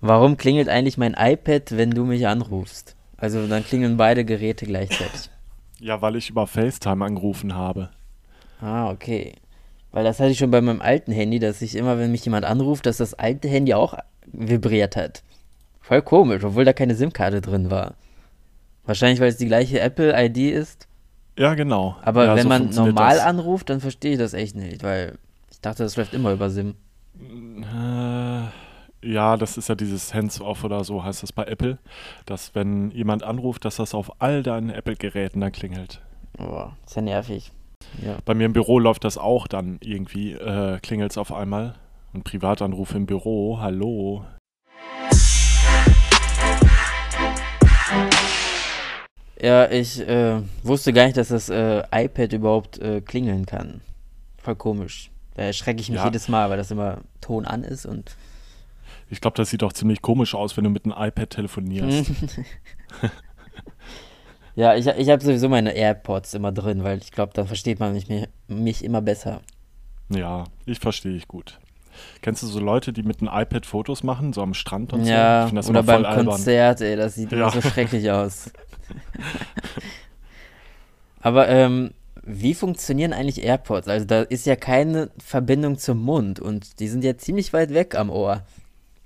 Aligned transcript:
Warum 0.00 0.36
klingelt 0.36 0.68
eigentlich 0.68 0.98
mein 0.98 1.14
iPad, 1.18 1.76
wenn 1.76 1.90
du 1.90 2.04
mich 2.04 2.26
anrufst? 2.26 2.94
Also 3.16 3.46
dann 3.46 3.64
klingeln 3.64 3.96
beide 3.96 4.24
Geräte 4.24 4.64
gleichzeitig. 4.66 5.30
Ja, 5.80 6.00
weil 6.02 6.16
ich 6.16 6.30
über 6.30 6.46
FaceTime 6.46 7.04
angerufen 7.04 7.54
habe. 7.54 7.90
Ah, 8.60 8.90
okay. 8.90 9.34
Weil 9.90 10.04
das 10.04 10.20
hatte 10.20 10.30
ich 10.30 10.38
schon 10.38 10.50
bei 10.50 10.60
meinem 10.60 10.80
alten 10.80 11.12
Handy, 11.12 11.38
dass 11.38 11.62
ich 11.62 11.74
immer, 11.74 11.98
wenn 11.98 12.12
mich 12.12 12.24
jemand 12.24 12.44
anruft, 12.44 12.86
dass 12.86 12.98
das 12.98 13.14
alte 13.14 13.48
Handy 13.48 13.74
auch 13.74 13.94
vibriert 14.26 14.96
hat. 14.96 15.22
Voll 15.80 16.02
komisch, 16.02 16.44
obwohl 16.44 16.64
da 16.64 16.72
keine 16.72 16.94
SIM-Karte 16.94 17.40
drin 17.40 17.70
war. 17.70 17.94
Wahrscheinlich, 18.84 19.20
weil 19.20 19.28
es 19.28 19.36
die 19.36 19.46
gleiche 19.46 19.80
Apple-ID 19.80 20.52
ist. 20.52 20.86
Ja, 21.36 21.54
genau. 21.54 21.96
Aber 22.02 22.26
ja, 22.26 22.36
wenn 22.36 22.42
so 22.42 22.48
man 22.48 22.70
normal 22.70 23.16
das. 23.16 23.24
anruft, 23.24 23.70
dann 23.70 23.80
verstehe 23.80 24.12
ich 24.12 24.18
das 24.18 24.34
echt 24.34 24.56
nicht, 24.56 24.82
weil 24.82 25.18
ich 25.50 25.60
dachte, 25.60 25.82
das 25.82 25.96
läuft 25.96 26.14
immer 26.14 26.32
über 26.32 26.50
SIM. 26.50 26.74
Äh, 27.20 27.64
ja, 29.02 29.36
das 29.36 29.56
ist 29.56 29.68
ja 29.68 29.74
dieses 29.74 30.12
Hands-off 30.14 30.64
oder 30.64 30.82
so 30.84 31.04
heißt 31.04 31.22
das 31.22 31.32
bei 31.32 31.44
Apple, 31.44 31.78
dass 32.26 32.54
wenn 32.54 32.90
jemand 32.90 33.22
anruft, 33.22 33.64
dass 33.64 33.76
das 33.76 33.94
auf 33.94 34.20
all 34.20 34.42
deinen 34.42 34.70
Apple-Geräten 34.70 35.40
dann 35.40 35.52
klingelt. 35.52 36.00
Boah, 36.36 36.76
ist 36.86 36.96
ja 36.96 37.02
nervig. 37.02 37.52
Ja. 38.04 38.18
Bei 38.24 38.34
mir 38.34 38.44
im 38.46 38.52
Büro 38.52 38.78
läuft 38.78 39.04
das 39.04 39.16
auch 39.18 39.46
dann 39.46 39.78
irgendwie, 39.82 40.32
äh, 40.32 40.78
klingelt 40.80 41.12
es 41.12 41.18
auf 41.18 41.32
einmal. 41.32 41.74
Und 42.12 42.24
Privatanruf 42.24 42.94
im 42.94 43.06
Büro, 43.06 43.58
hallo. 43.60 44.24
Ja, 49.40 49.70
ich 49.70 50.00
äh, 50.00 50.40
wusste 50.64 50.92
gar 50.92 51.04
nicht, 51.04 51.16
dass 51.16 51.28
das 51.28 51.48
äh, 51.48 51.82
iPad 51.92 52.32
überhaupt 52.32 52.78
äh, 52.78 53.00
klingeln 53.00 53.46
kann. 53.46 53.80
Voll 54.42 54.56
komisch. 54.56 55.10
Da 55.36 55.42
erschrecke 55.44 55.80
ich 55.80 55.88
mich 55.90 55.98
Ja. 55.98 56.06
jedes 56.06 56.28
Mal, 56.28 56.50
weil 56.50 56.56
das 56.56 56.70
immer 56.72 56.98
Ton 57.20 57.44
an 57.44 57.62
ist 57.62 57.86
und. 57.86 58.16
Ich 59.10 59.20
glaube, 59.20 59.36
das 59.36 59.50
sieht 59.50 59.62
doch 59.62 59.72
ziemlich 59.72 60.02
komisch 60.02 60.34
aus, 60.34 60.56
wenn 60.56 60.64
du 60.64 60.70
mit 60.70 60.84
einem 60.84 60.94
iPad 60.96 61.30
telefonierst. 61.30 62.10
ja, 64.54 64.74
ich, 64.74 64.86
ich 64.86 65.08
habe 65.08 65.22
sowieso 65.24 65.48
meine 65.48 65.72
AirPods 65.74 66.34
immer 66.34 66.52
drin, 66.52 66.84
weil 66.84 66.98
ich 66.98 67.12
glaube, 67.12 67.32
da 67.34 67.44
versteht 67.44 67.80
man 67.80 67.92
mich, 67.94 68.06
mich 68.48 68.84
immer 68.84 69.00
besser. 69.00 69.40
Ja, 70.10 70.44
ich 70.66 70.78
verstehe 70.78 71.14
ich 71.16 71.28
gut. 71.28 71.58
Kennst 72.22 72.42
du 72.42 72.46
so 72.46 72.60
Leute, 72.60 72.92
die 72.92 73.02
mit 73.02 73.20
einem 73.20 73.30
iPad 73.32 73.66
Fotos 73.66 74.02
machen, 74.02 74.32
so 74.32 74.42
am 74.42 74.54
Strand 74.54 74.92
und 74.92 75.04
so? 75.04 75.10
Ja, 75.10 75.46
find 75.46 75.58
das 75.58 75.68
oder 75.68 75.82
beim 75.82 76.04
albern. 76.04 76.26
Konzert, 76.26 76.80
ey, 76.80 76.96
das 76.96 77.14
sieht 77.14 77.32
Ja. 77.32 77.38
immer 77.38 77.50
so 77.50 77.60
schrecklich 77.60 78.10
aus. 78.10 78.50
Aber 81.20 81.48
ähm, 81.48 81.90
wie 82.22 82.54
funktionieren 82.54 83.12
eigentlich 83.12 83.42
AirPods? 83.42 83.88
Also 83.88 84.04
da 84.06 84.22
ist 84.22 84.46
ja 84.46 84.54
keine 84.54 85.10
Verbindung 85.18 85.78
zum 85.78 86.02
Mund 86.02 86.40
und 86.40 86.78
die 86.80 86.88
sind 86.88 87.02
ja 87.04 87.16
ziemlich 87.16 87.52
weit 87.52 87.74
weg 87.74 87.94
am 87.96 88.10
Ohr. 88.10 88.42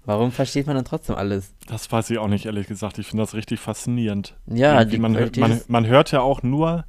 Warum 0.05 0.33
versteht 0.33 0.67
man 0.67 0.75
dann 0.75 0.84
trotzdem 0.84 1.14
alles? 1.14 1.53
Das 1.67 1.91
weiß 1.91 2.11
ich 2.11 2.19
auch 2.19 2.27
nicht, 2.27 2.47
ehrlich 2.47 2.67
gesagt. 2.67 2.98
Ich 2.98 3.06
finde 3.06 3.22
das 3.22 3.34
richtig 3.34 3.61
faszinierend. 3.61 4.34
Ja, 4.47 4.84
die 4.84 4.98
man, 4.98 5.17
hört, 5.17 5.36
man, 5.36 5.61
man 5.69 5.86
hört 5.86 6.11
ja 6.11 6.20
auch 6.20 6.42
nur 6.42 6.84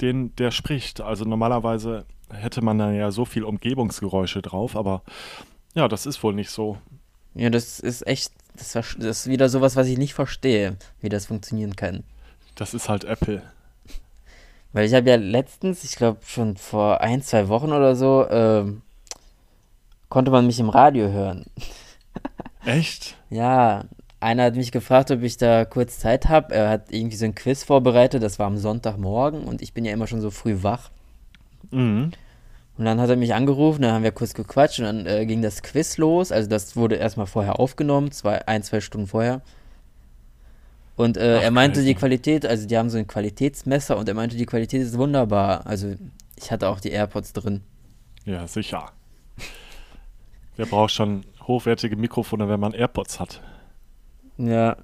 den, 0.00 0.34
der 0.36 0.50
spricht. 0.50 1.00
Also 1.00 1.24
normalerweise 1.24 2.04
hätte 2.32 2.62
man 2.62 2.78
dann 2.78 2.94
ja 2.94 3.10
so 3.12 3.24
viel 3.24 3.44
Umgebungsgeräusche 3.44 4.42
drauf, 4.42 4.76
aber 4.76 5.02
ja, 5.74 5.86
das 5.86 6.06
ist 6.06 6.22
wohl 6.22 6.34
nicht 6.34 6.50
so. 6.50 6.78
Ja, 7.34 7.50
das 7.50 7.78
ist 7.78 8.06
echt, 8.06 8.32
das, 8.54 8.74
ist 8.94 9.26
wieder 9.28 9.48
sowas, 9.48 9.76
was 9.76 9.86
ich 9.86 9.98
nicht 9.98 10.14
verstehe, 10.14 10.76
wie 11.00 11.08
das 11.08 11.26
funktionieren 11.26 11.76
kann. 11.76 12.02
Das 12.56 12.74
ist 12.74 12.88
halt 12.88 13.04
Apple. 13.04 13.42
Weil 14.72 14.86
ich 14.86 14.94
habe 14.94 15.08
ja 15.08 15.16
letztens, 15.16 15.84
ich 15.84 15.96
glaube 15.96 16.18
schon 16.26 16.56
vor 16.56 17.00
ein, 17.00 17.22
zwei 17.22 17.48
Wochen 17.48 17.72
oder 17.72 17.94
so, 17.94 18.26
ähm, 18.28 18.82
konnte 20.08 20.30
man 20.30 20.46
mich 20.46 20.58
im 20.58 20.68
Radio 20.68 21.10
hören. 21.10 21.46
Echt? 22.66 23.16
Ja, 23.30 23.84
einer 24.20 24.44
hat 24.44 24.56
mich 24.56 24.72
gefragt, 24.72 25.10
ob 25.10 25.22
ich 25.22 25.36
da 25.36 25.64
kurz 25.64 25.98
Zeit 25.98 26.28
habe. 26.28 26.54
Er 26.54 26.68
hat 26.68 26.92
irgendwie 26.92 27.16
so 27.16 27.24
ein 27.24 27.34
Quiz 27.34 27.64
vorbereitet, 27.64 28.22
das 28.22 28.38
war 28.38 28.46
am 28.46 28.58
Sonntagmorgen 28.58 29.44
und 29.44 29.62
ich 29.62 29.72
bin 29.72 29.84
ja 29.84 29.92
immer 29.92 30.06
schon 30.06 30.20
so 30.20 30.30
früh 30.30 30.62
wach. 30.62 30.90
Mhm. 31.70 32.12
Und 32.78 32.84
dann 32.84 33.00
hat 33.00 33.08
er 33.08 33.16
mich 33.16 33.34
angerufen, 33.34 33.82
dann 33.82 33.92
haben 33.92 34.02
wir 34.02 34.12
kurz 34.12 34.34
gequatscht 34.34 34.80
und 34.80 34.84
dann 34.84 35.06
äh, 35.06 35.24
ging 35.24 35.40
das 35.42 35.62
Quiz 35.62 35.96
los. 35.96 36.30
Also 36.30 36.48
das 36.48 36.76
wurde 36.76 36.96
erstmal 36.96 37.26
vorher 37.26 37.58
aufgenommen, 37.58 38.10
zwei, 38.10 38.46
ein, 38.46 38.62
zwei 38.62 38.80
Stunden 38.80 39.06
vorher. 39.06 39.40
Und 40.96 41.16
äh, 41.16 41.36
Ach, 41.38 41.42
er 41.42 41.50
meinte, 41.50 41.82
die 41.82 41.94
Qualität, 41.94 42.44
also 42.44 42.66
die 42.66 42.76
haben 42.76 42.90
so 42.90 42.98
ein 42.98 43.06
Qualitätsmesser 43.06 43.96
und 43.96 44.08
er 44.08 44.14
meinte, 44.14 44.36
die 44.36 44.46
Qualität 44.46 44.82
ist 44.82 44.98
wunderbar. 44.98 45.66
Also 45.66 45.94
ich 46.36 46.50
hatte 46.50 46.68
auch 46.68 46.80
die 46.80 46.90
AirPods 46.90 47.32
drin. 47.32 47.62
Ja, 48.24 48.46
sicher. 48.46 48.92
Wer 50.56 50.66
braucht 50.66 50.92
schon 50.92 51.24
hochwertige 51.46 51.96
Mikrofone, 51.96 52.48
wenn 52.48 52.60
man 52.60 52.72
AirPods 52.72 53.20
hat? 53.20 53.40
Ja. 54.38 54.76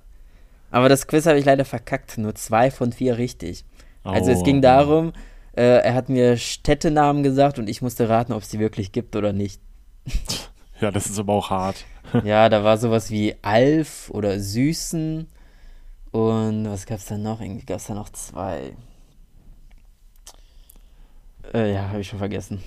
Aber 0.70 0.88
das 0.88 1.06
Quiz 1.06 1.26
habe 1.26 1.38
ich 1.38 1.44
leider 1.44 1.64
verkackt. 1.64 2.18
Nur 2.18 2.34
zwei 2.34 2.70
von 2.70 2.92
vier 2.92 3.18
richtig. 3.18 3.64
Also 4.04 4.30
es 4.30 4.38
Oh. 4.40 4.42
ging 4.42 4.62
darum, 4.62 5.12
äh, 5.54 5.62
er 5.62 5.94
hat 5.94 6.08
mir 6.08 6.36
Städtenamen 6.36 7.22
gesagt 7.22 7.58
und 7.58 7.68
ich 7.68 7.82
musste 7.82 8.08
raten, 8.08 8.32
ob 8.32 8.42
es 8.42 8.48
die 8.48 8.58
wirklich 8.58 8.92
gibt 8.92 9.16
oder 9.16 9.32
nicht. 9.32 9.60
Ja, 10.80 10.90
das 10.90 11.06
ist 11.06 11.20
aber 11.20 11.32
auch 11.34 11.50
hart. 11.50 11.84
ja, 12.24 12.48
da 12.48 12.64
war 12.64 12.76
sowas 12.76 13.08
wie 13.12 13.36
Alf 13.42 14.10
oder 14.10 14.40
Süßen. 14.40 15.28
Und 16.10 16.68
was 16.68 16.86
gab's 16.86 17.06
da 17.06 17.16
noch? 17.16 17.40
Irgendwie 17.40 17.64
gab's 17.64 17.86
da 17.86 17.94
noch 17.94 18.08
zwei. 18.08 18.72
Äh, 21.54 21.72
ja, 21.72 21.88
habe 21.88 22.00
ich 22.00 22.08
schon 22.08 22.18
vergessen. 22.18 22.64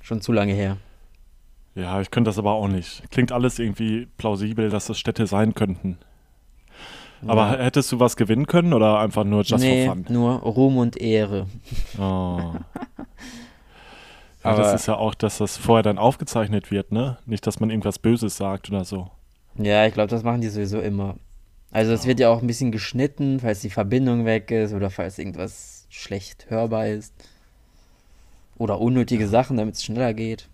Schon 0.00 0.22
zu 0.22 0.32
lange 0.32 0.54
her. 0.54 0.78
Ja, 1.78 2.00
ich 2.00 2.10
könnte 2.10 2.28
das 2.28 2.38
aber 2.38 2.52
auch 2.52 2.66
nicht. 2.66 3.08
Klingt 3.12 3.30
alles 3.30 3.58
irgendwie 3.60 4.06
plausibel, 4.16 4.68
dass 4.68 4.86
das 4.86 4.98
Städte 4.98 5.26
sein 5.28 5.54
könnten. 5.54 5.98
Aber 7.26 7.56
Ja. 7.56 7.64
hättest 7.64 7.92
du 7.92 8.00
was 8.00 8.16
gewinnen 8.16 8.46
können 8.46 8.72
oder 8.72 8.98
einfach 8.98 9.22
nur 9.24 9.42
just 9.42 9.62
nee, 9.64 9.86
for 9.86 9.94
fun? 9.94 10.06
nur 10.08 10.40
Ruhm 10.40 10.76
und 10.78 10.96
Ehre. 11.00 11.46
Oh. 11.98 12.52
Ja, 14.44 14.54
das 14.56 14.72
ist 14.72 14.86
ja 14.86 14.94
auch, 14.94 15.14
dass 15.14 15.38
das 15.38 15.56
vorher 15.58 15.82
dann 15.82 15.98
aufgezeichnet 15.98 16.70
wird, 16.70 16.90
ne? 16.92 17.18
Nicht, 17.26 17.46
dass 17.46 17.60
man 17.60 17.70
irgendwas 17.70 17.98
Böses 17.98 18.36
sagt 18.36 18.70
oder 18.70 18.84
so. 18.84 19.10
Ja, 19.56 19.84
ich 19.84 19.92
glaube, 19.92 20.08
das 20.08 20.22
machen 20.22 20.40
die 20.40 20.48
sowieso 20.48 20.80
immer. 20.80 21.16
Also 21.70 21.92
es 21.92 22.06
wird 22.06 22.18
ja 22.20 22.30
auch 22.30 22.40
ein 22.40 22.46
bisschen 22.46 22.72
geschnitten, 22.72 23.40
falls 23.40 23.60
die 23.60 23.68
Verbindung 23.68 24.24
weg 24.24 24.50
ist 24.50 24.72
oder 24.72 24.88
falls 24.90 25.18
irgendwas 25.18 25.86
schlecht 25.90 26.46
hörbar 26.48 26.86
ist. 26.86 27.12
Oder 28.56 28.80
unnötige 28.80 29.28
Sachen, 29.28 29.56
damit 29.58 29.74
es 29.74 29.84
schneller 29.84 30.14
geht. 30.14 30.48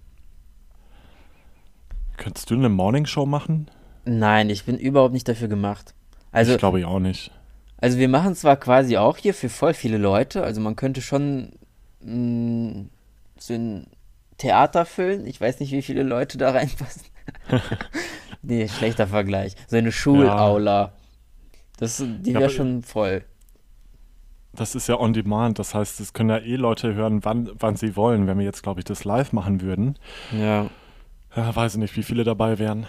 Könntest 2.16 2.50
du 2.50 2.54
eine 2.54 2.68
Morningshow 2.68 3.26
machen? 3.26 3.68
Nein, 4.04 4.50
ich 4.50 4.64
bin 4.64 4.78
überhaupt 4.78 5.14
nicht 5.14 5.28
dafür 5.28 5.48
gemacht. 5.48 5.94
Also, 6.32 6.52
ich 6.52 6.58
glaube 6.58 6.80
ich 6.80 6.84
auch 6.84 6.98
nicht. 7.00 7.30
also 7.78 7.98
wir 7.98 8.08
machen 8.08 8.34
zwar 8.34 8.56
quasi 8.56 8.96
auch 8.96 9.16
hier 9.16 9.34
für 9.34 9.48
voll 9.48 9.74
viele 9.74 9.98
Leute, 9.98 10.42
also 10.42 10.60
man 10.60 10.76
könnte 10.76 11.00
schon 11.00 11.52
mh, 12.00 12.86
so 13.38 13.54
ein 13.54 13.86
Theater 14.38 14.84
füllen. 14.84 15.26
Ich 15.26 15.40
weiß 15.40 15.60
nicht, 15.60 15.72
wie 15.72 15.82
viele 15.82 16.02
Leute 16.02 16.38
da 16.38 16.50
reinpassen. 16.52 17.02
nee, 18.42 18.68
schlechter 18.68 19.06
Vergleich. 19.06 19.54
So 19.68 19.76
eine 19.76 19.92
Schulaula. 19.92 20.92
Das, 21.78 22.02
die 22.04 22.32
Ja, 22.32 22.40
wäre 22.40 22.50
schon 22.50 22.82
voll. 22.82 23.24
Das 24.52 24.74
ist 24.76 24.86
ja 24.88 24.98
on 25.00 25.12
demand. 25.12 25.58
Das 25.58 25.74
heißt, 25.74 25.98
es 26.00 26.12
können 26.12 26.30
ja 26.30 26.38
eh 26.38 26.54
Leute 26.56 26.94
hören, 26.94 27.24
wann, 27.24 27.50
wann 27.58 27.74
sie 27.76 27.96
wollen. 27.96 28.26
Wenn 28.28 28.38
wir 28.38 28.44
jetzt, 28.44 28.62
glaube 28.62 28.80
ich, 28.80 28.84
das 28.84 29.04
live 29.04 29.32
machen 29.32 29.60
würden, 29.60 29.98
Ja. 30.30 30.68
Ja, 31.36 31.54
weiß 31.54 31.74
ich 31.74 31.78
nicht, 31.80 31.96
wie 31.96 32.02
viele 32.02 32.24
dabei 32.24 32.58
wären. 32.58 32.86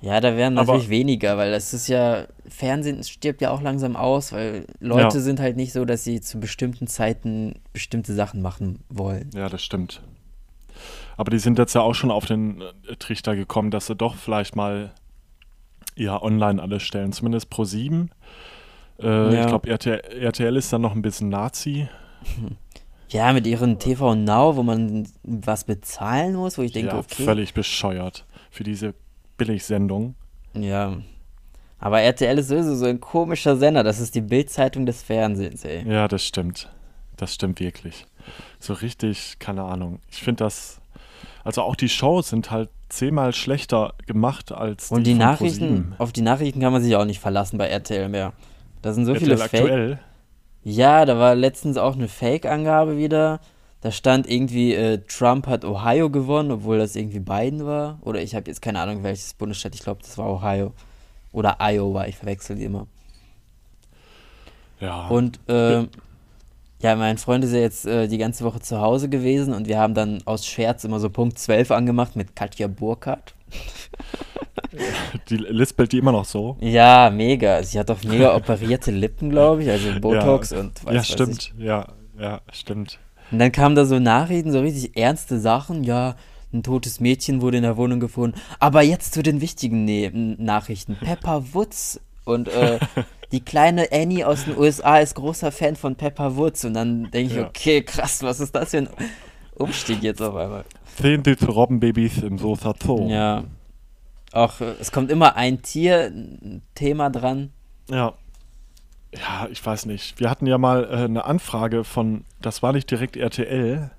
Ja, 0.00 0.20
da 0.20 0.36
wären 0.36 0.58
Aber- 0.58 0.66
natürlich 0.72 0.90
weniger, 0.90 1.38
weil 1.38 1.50
das 1.50 1.72
ist 1.72 1.88
ja, 1.88 2.26
Fernsehen 2.48 3.02
stirbt 3.04 3.40
ja 3.40 3.50
auch 3.50 3.62
langsam 3.62 3.96
aus, 3.96 4.32
weil 4.32 4.66
Leute 4.80 5.16
Ja. 5.16 5.22
sind 5.22 5.40
halt 5.40 5.56
nicht 5.56 5.72
so, 5.72 5.84
dass 5.86 6.04
sie 6.04 6.20
zu 6.20 6.38
bestimmten 6.40 6.86
Zeiten 6.86 7.54
bestimmte 7.72 8.12
Sachen 8.12 8.42
machen 8.42 8.80
wollen. 8.90 9.30
Ja, 9.34 9.48
das 9.48 9.62
stimmt. 9.64 10.02
Aber 11.16 11.30
die 11.30 11.38
sind 11.38 11.58
jetzt 11.58 11.74
ja 11.74 11.80
auch 11.80 11.94
schon 11.94 12.10
auf 12.10 12.26
den 12.26 12.60
äh, 12.60 12.96
Trichter 12.98 13.34
gekommen, 13.36 13.70
dass 13.70 13.86
sie 13.86 13.94
doch 13.96 14.16
vielleicht 14.16 14.56
mal 14.56 14.92
ja 15.96 16.20
online 16.20 16.60
alles 16.60 16.82
stellen. 16.82 17.12
Zumindest 17.12 17.48
pro 17.50 17.64
7. 17.64 18.10
Äh, 19.00 19.06
Ja. 19.06 19.40
Ich 19.42 19.46
glaube, 19.46 19.68
RTL, 19.70 20.00
RTL 20.20 20.56
ist 20.56 20.72
dann 20.72 20.82
noch 20.82 20.94
ein 20.94 21.02
bisschen 21.02 21.28
Nazi. 21.28 21.88
Ja, 23.14 23.32
mit 23.32 23.46
ihren 23.46 23.78
TV 23.78 24.16
Now, 24.16 24.56
wo 24.56 24.64
man 24.64 25.06
was 25.22 25.62
bezahlen 25.62 26.34
muss, 26.34 26.58
wo 26.58 26.62
ich 26.62 26.72
denke, 26.72 26.90
ja, 26.90 26.98
okay. 26.98 27.22
völlig 27.22 27.54
bescheuert 27.54 28.26
für 28.50 28.64
diese 28.64 28.92
Billigsendung. 29.36 30.16
Ja. 30.52 30.96
Aber 31.78 32.00
RTL 32.00 32.36
ist 32.38 32.48
sowieso 32.48 32.74
so 32.74 32.86
ein 32.86 33.00
komischer 33.00 33.56
Sender, 33.56 33.84
das 33.84 34.00
ist 34.00 34.16
die 34.16 34.20
Bildzeitung 34.20 34.84
des 34.84 35.04
Fernsehens, 35.04 35.64
ey. 35.64 35.88
Ja, 35.88 36.08
das 36.08 36.24
stimmt. 36.26 36.68
Das 37.16 37.32
stimmt 37.32 37.60
wirklich. 37.60 38.04
So 38.58 38.72
richtig, 38.72 39.36
keine 39.38 39.62
Ahnung. 39.62 40.00
Ich 40.10 40.24
finde 40.24 40.42
das. 40.42 40.80
Also 41.44 41.62
auch 41.62 41.76
die 41.76 41.88
Shows 41.88 42.30
sind 42.30 42.50
halt 42.50 42.68
zehnmal 42.88 43.32
schlechter 43.32 43.94
gemacht 44.06 44.50
als 44.50 44.90
Und 44.90 45.06
die 45.06 45.14
Nachrichten, 45.14 45.94
auf 45.98 46.10
die 46.10 46.22
Nachrichten 46.22 46.58
kann 46.58 46.72
man 46.72 46.82
sich 46.82 46.96
auch 46.96 47.04
nicht 47.04 47.20
verlassen 47.20 47.58
bei 47.58 47.68
RTL 47.68 48.08
mehr. 48.08 48.32
Da 48.82 48.92
sind 48.92 49.04
so 49.04 49.12
RTL 49.12 49.24
viele 49.24 49.38
Fake. 49.38 49.60
aktuell. 49.60 50.00
Ja, 50.64 51.04
da 51.04 51.18
war 51.18 51.34
letztens 51.34 51.76
auch 51.76 51.94
eine 51.94 52.08
Fake-Angabe 52.08 52.96
wieder. 52.96 53.40
Da 53.82 53.92
stand 53.92 54.28
irgendwie, 54.28 54.74
äh, 54.74 54.98
Trump 55.06 55.46
hat 55.46 55.66
Ohio 55.66 56.08
gewonnen, 56.08 56.50
obwohl 56.50 56.78
das 56.78 56.96
irgendwie 56.96 57.20
Biden 57.20 57.66
war. 57.66 57.98
Oder 58.00 58.22
ich 58.22 58.34
habe 58.34 58.50
jetzt 58.50 58.62
keine 58.62 58.80
Ahnung, 58.80 59.02
welches 59.02 59.34
Bundesstaat. 59.34 59.74
Ich 59.74 59.82
glaube, 59.82 60.00
das 60.02 60.16
war 60.16 60.26
Ohio. 60.26 60.72
Oder 61.32 61.58
Iowa, 61.60 62.06
ich 62.06 62.16
verwechsel 62.16 62.56
die 62.56 62.64
immer. 62.64 62.86
Ja. 64.80 65.08
Und 65.08 65.38
äh, 65.48 65.86
ja, 66.80 66.96
mein 66.96 67.18
Freund 67.18 67.44
ist 67.44 67.52
ja 67.52 67.60
jetzt 67.60 67.86
äh, 67.86 68.08
die 68.08 68.18
ganze 68.18 68.44
Woche 68.44 68.60
zu 68.60 68.80
Hause 68.80 69.08
gewesen 69.08 69.52
und 69.52 69.68
wir 69.68 69.78
haben 69.78 69.94
dann 69.94 70.22
aus 70.24 70.46
Scherz 70.46 70.84
immer 70.84 71.00
so 71.00 71.10
Punkt 71.10 71.38
12 71.38 71.70
angemacht 71.70 72.16
mit 72.16 72.34
Katja 72.36 72.68
Burkhardt. 72.68 73.34
die 75.28 75.36
lispelt 75.36 75.92
die 75.92 75.98
immer 75.98 76.12
noch 76.12 76.24
so. 76.24 76.56
Ja, 76.60 77.10
mega. 77.10 77.62
Sie 77.62 77.78
hat 77.78 77.90
doch 77.90 78.02
mega 78.04 78.34
operierte 78.36 78.90
Lippen, 78.90 79.30
glaube 79.30 79.62
ich, 79.62 79.70
also 79.70 79.88
Botox 80.00 80.50
ja. 80.50 80.60
und 80.60 80.84
weiß 80.84 80.94
Ja, 80.94 81.04
stimmt. 81.04 81.52
Ich. 81.56 81.64
Ja, 81.64 81.88
ja, 82.18 82.40
stimmt. 82.52 82.98
Und 83.30 83.38
dann 83.38 83.52
kamen 83.52 83.74
da 83.74 83.84
so 83.84 83.98
Nachrichten, 83.98 84.52
so 84.52 84.60
richtig 84.60 84.96
ernste 84.96 85.38
Sachen. 85.38 85.84
Ja, 85.84 86.16
ein 86.52 86.62
totes 86.62 87.00
Mädchen 87.00 87.42
wurde 87.42 87.56
in 87.56 87.62
der 87.64 87.76
Wohnung 87.76 88.00
gefunden. 88.00 88.40
Aber 88.60 88.82
jetzt 88.82 89.14
zu 89.14 89.22
den 89.22 89.40
wichtigen 89.40 89.84
ne 89.84 90.10
Nachrichten. 90.12 90.96
Pepper 90.96 91.42
Woods 91.52 92.00
und 92.24 92.48
äh, 92.48 92.78
die 93.32 93.40
kleine 93.40 93.88
Annie 93.92 94.26
aus 94.26 94.44
den 94.44 94.56
USA 94.56 94.98
ist 94.98 95.14
großer 95.14 95.52
Fan 95.52 95.76
von 95.76 95.96
Pepper 95.96 96.36
Woods. 96.36 96.64
Und 96.64 96.74
dann 96.74 97.10
denke 97.10 97.32
ich, 97.32 97.38
ja. 97.38 97.46
okay, 97.46 97.82
krass, 97.82 98.22
was 98.22 98.40
ist 98.40 98.54
das 98.54 98.70
für 98.70 98.78
ein 98.78 98.88
Umstieg 99.56 100.02
jetzt 100.02 100.22
auf 100.22 100.36
einmal? 100.36 100.64
Zehn 100.94 101.24
süße 101.24 101.46
Robbenbabys 101.46 102.22
im 102.22 102.38
Sosa 102.38 102.74
Zoo. 102.80 103.08
Ja. 103.08 103.44
Auch, 104.32 104.60
es 104.60 104.92
kommt 104.92 105.10
immer 105.10 105.36
ein 105.36 105.62
Tier-Thema 105.62 107.10
dran. 107.10 107.50
Ja. 107.90 108.14
Ja, 109.12 109.48
ich 109.50 109.64
weiß 109.64 109.86
nicht. 109.86 110.18
Wir 110.18 110.28
hatten 110.28 110.46
ja 110.46 110.58
mal 110.58 110.84
äh, 110.84 111.04
eine 111.04 111.24
Anfrage 111.24 111.84
von, 111.84 112.24
das 112.40 112.62
war 112.62 112.72
nicht 112.72 112.90
direkt 112.90 113.16
RTL, 113.16 113.90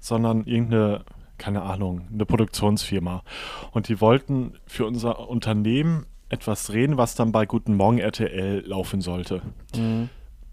sondern 0.00 0.44
irgendeine, 0.46 1.04
keine 1.38 1.62
Ahnung, 1.62 2.08
eine 2.12 2.26
Produktionsfirma. 2.26 3.22
Und 3.70 3.88
die 3.88 4.00
wollten 4.00 4.54
für 4.66 4.86
unser 4.86 5.28
Unternehmen 5.28 6.06
etwas 6.28 6.66
drehen, 6.66 6.96
was 6.96 7.14
dann 7.14 7.30
bei 7.30 7.46
Guten 7.46 7.76
Morgen 7.76 7.98
RTL 7.98 8.64
laufen 8.66 9.00
sollte. 9.00 9.42
Mhm. 9.76 10.08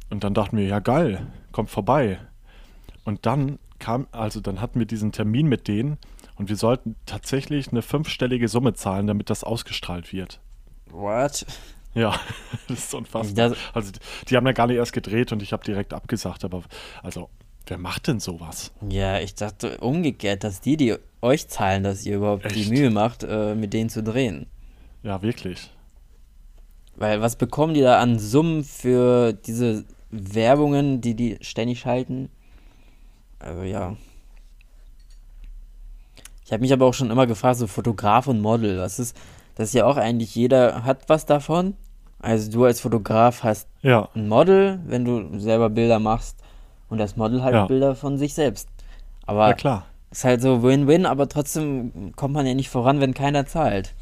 Und 0.09 0.24
dann 0.24 0.33
dachten 0.33 0.57
wir, 0.57 0.65
ja 0.65 0.80
geil, 0.80 1.25
kommt 1.51 1.69
vorbei. 1.69 2.19
Und 3.06 3.25
dann 3.25 3.57
kam, 3.81 4.07
also 4.12 4.39
dann 4.39 4.62
hatten 4.62 4.80
wir 4.80 4.86
diesen 4.86 5.12
Termin 5.12 5.48
mit 5.48 5.68
denen 5.68 5.98
und 6.38 6.48
wir 6.48 6.56
sollten 6.56 6.95
tatsächlich 7.06 7.72
eine 7.72 7.81
fünfstellige 7.81 8.48
Summe 8.48 8.74
zahlen, 8.74 9.07
damit 9.07 9.30
das 9.30 9.44
ausgestrahlt 9.44 10.13
wird. 10.13 10.39
What? 10.89 11.45
Ja, 11.94 12.18
das 12.69 12.80
ist 12.80 12.94
unfassbar. 12.94 13.50
Das 13.50 13.57
also 13.74 13.92
die 14.30 14.38
haben 14.38 14.45
ja 14.45 14.54
gar 14.54 14.68
nicht 14.68 14.78
erst 14.78 14.94
gedreht 14.94 15.33
und 15.33 15.42
ich 15.42 15.51
habe 15.51 15.66
direkt 15.66 15.94
abgesagt, 15.94 16.45
aber 16.45 16.63
also 17.04 17.30
wer 17.68 17.78
macht 17.78 18.07
denn 18.07 18.19
sowas? 18.19 18.72
Ja, 18.88 19.19
ich 19.19 19.36
dachte 19.36 19.78
umgekehrt, 19.80 20.44
dass 20.44 20.62
die, 20.62 20.78
die 20.78 20.95
euch 21.22 21.48
zahlen, 21.48 21.83
dass 21.83 22.06
ihr 22.06 22.18
überhaupt 22.18 22.45
Echt? 22.45 22.56
die 22.56 22.69
Mühe 22.69 22.89
macht, 22.89 23.24
äh, 23.24 23.56
mit 23.56 23.74
denen 23.74 23.89
zu 23.89 24.04
drehen. 24.04 24.48
Ja, 25.04 25.22
wirklich. 25.22 25.72
Weil 26.95 27.22
was 27.22 27.36
bekommen 27.36 27.74
die 27.74 27.81
da 27.81 28.00
an 28.00 28.19
Summen 28.19 28.63
für 28.63 29.33
diese 29.33 29.86
Werbungen, 30.12 31.01
die 31.01 31.16
die 31.16 31.38
ständig 31.42 31.80
schalten? 31.80 32.30
Also 33.44 33.64
ja. 33.64 33.96
Ich 36.46 36.52
habe 36.52 36.62
mich 36.62 36.74
aber 36.74 36.86
auch 36.86 36.94
schon 36.94 37.10
immer 37.12 37.28
gefragt, 37.28 37.58
so 37.58 37.68
Fotograf 37.68 38.28
und 38.28 38.42
Model, 38.42 38.80
was 38.80 39.00
ist, 39.00 39.16
das 39.56 39.70
ist 39.70 39.74
ja 39.74 39.86
auch 39.86 39.98
eigentlich 39.98 40.36
jeder 40.36 40.84
hat 40.84 41.08
was 41.08 41.26
davon. 41.26 41.76
Also 42.20 42.52
du 42.52 42.66
als 42.66 42.82
Fotograf 42.82 43.44
hast 43.44 43.68
ja. 43.82 44.10
ein 44.16 44.28
Model, 44.28 44.80
wenn 44.86 45.06
du 45.06 45.40
selber 45.40 45.70
Bilder 45.70 46.00
machst 46.00 46.38
und 46.90 46.98
das 46.98 47.16
Model 47.16 47.42
halt 47.42 47.56
ja. 47.56 47.66
Bilder 47.66 47.96
von 47.96 48.18
sich 48.18 48.34
selbst. 48.34 48.70
Aber 49.26 49.48
ja, 49.48 49.54
klar. 49.54 49.86
ist 50.12 50.24
halt 50.24 50.42
so 50.42 50.62
Win-Win, 50.62 51.06
aber 51.06 51.30
trotzdem 51.30 52.12
kommt 52.16 52.34
man 52.34 52.46
ja 52.46 52.54
nicht 52.54 52.70
voran, 52.70 53.00
wenn 53.00 53.14
keiner 53.14 53.46
zahlt. 53.46 53.94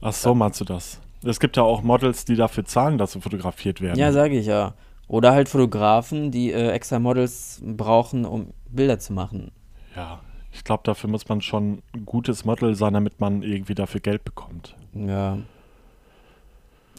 Ach 0.00 0.12
so, 0.12 0.34
meinst 0.34 0.60
du 0.60 0.64
das? 0.64 1.00
Es 1.22 1.40
gibt 1.40 1.58
ja 1.58 1.62
auch 1.62 1.82
Models, 1.82 2.24
die 2.24 2.36
dafür 2.36 2.64
zahlen, 2.64 2.96
dass 2.96 3.12
sie 3.12 3.20
fotografiert 3.20 3.82
werden. 3.82 3.98
Ja, 3.98 4.12
sage 4.12 4.38
ich 4.38 4.46
ja. 4.46 4.72
Oder 5.10 5.32
halt 5.32 5.48
Fotografen, 5.48 6.30
die 6.30 6.52
äh, 6.52 6.68
extra 6.70 7.00
Models 7.00 7.60
brauchen, 7.64 8.24
um 8.24 8.52
Bilder 8.68 9.00
zu 9.00 9.12
machen. 9.12 9.50
Ja, 9.96 10.20
ich 10.52 10.62
glaube, 10.62 10.82
dafür 10.84 11.10
muss 11.10 11.28
man 11.28 11.40
schon 11.40 11.82
ein 11.92 12.06
gutes 12.06 12.44
Model 12.44 12.76
sein, 12.76 12.92
damit 12.94 13.18
man 13.18 13.42
irgendwie 13.42 13.74
dafür 13.74 14.00
Geld 14.00 14.24
bekommt. 14.24 14.76
Ja. 14.94 15.38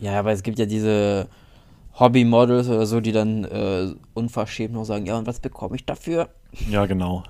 Ja, 0.02 0.20
aber 0.20 0.34
es 0.34 0.44
gibt 0.44 0.60
ja 0.60 0.66
diese 0.66 1.30
Hobby-Models 1.98 2.68
oder 2.68 2.86
so, 2.86 3.00
die 3.00 3.14
dann 3.14 3.46
äh, 3.46 3.94
unverschämt 4.14 4.74
noch 4.74 4.84
sagen, 4.84 5.06
ja, 5.06 5.18
und 5.18 5.26
was 5.26 5.40
bekomme 5.40 5.78
ich 5.78 5.86
dafür? 5.86 6.30
Ja, 6.70 6.86
genau. 6.86 7.24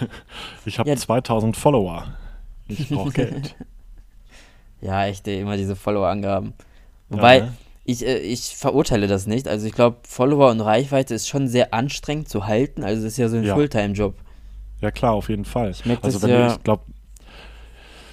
Ich 0.64 0.78
habe 0.78 0.88
ja. 0.88 0.96
2000 0.96 1.56
Follower. 1.58 2.06
Ich 2.68 2.88
brauche 2.88 3.10
Geld. 3.12 3.54
Ja, 4.80 5.04
echt, 5.04 5.28
immer 5.28 5.58
diese 5.58 5.76
Follower-Angaben. 5.76 6.54
Wobei, 7.10 7.38
ja, 7.38 7.44
ne? 7.44 7.52
Ich, 7.84 8.06
äh, 8.06 8.18
ich 8.18 8.56
verurteile 8.56 9.06
das 9.06 9.26
nicht. 9.26 9.48
Also 9.48 9.66
ich 9.66 9.72
glaube, 9.72 9.98
Follower 10.06 10.50
und 10.50 10.60
Reichweite 10.60 11.14
ist 11.14 11.28
schon 11.28 11.48
sehr 11.48 11.74
anstrengend 11.74 12.28
zu 12.28 12.46
halten. 12.46 12.84
Also 12.84 13.06
es 13.06 13.12
ist 13.12 13.18
ja 13.18 13.28
so 13.28 13.36
ein 13.36 13.44
ja. 13.44 13.54
Fulltime-Job. 13.54 14.14
Ja 14.80 14.90
klar, 14.90 15.12
auf 15.12 15.28
jeden 15.28 15.44
Fall. 15.44 15.70
Ich 15.70 15.84
also 16.02 16.22
wenn 16.22 16.30
ja 16.30 16.48
du, 16.48 16.54
ich 16.54 16.62
glaube, 16.62 16.84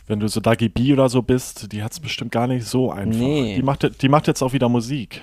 wenn 0.08 0.20
du 0.20 0.28
so 0.28 0.40
Dagi 0.40 0.70
B 0.70 0.94
oder 0.94 1.10
so 1.10 1.22
bist, 1.22 1.72
die 1.72 1.84
hat 1.84 1.92
es 1.92 2.00
bestimmt 2.00 2.32
gar 2.32 2.48
nicht 2.48 2.66
so 2.66 2.92
einfach. 2.92 3.20
Nee. 3.20 3.56
Die 3.56 3.64
macht, 3.64 4.02
die 4.02 4.10
macht 4.10 4.28
jetzt 4.28 4.42
auch 4.42 4.54
wieder 4.54 4.70
Musik. 4.70 5.22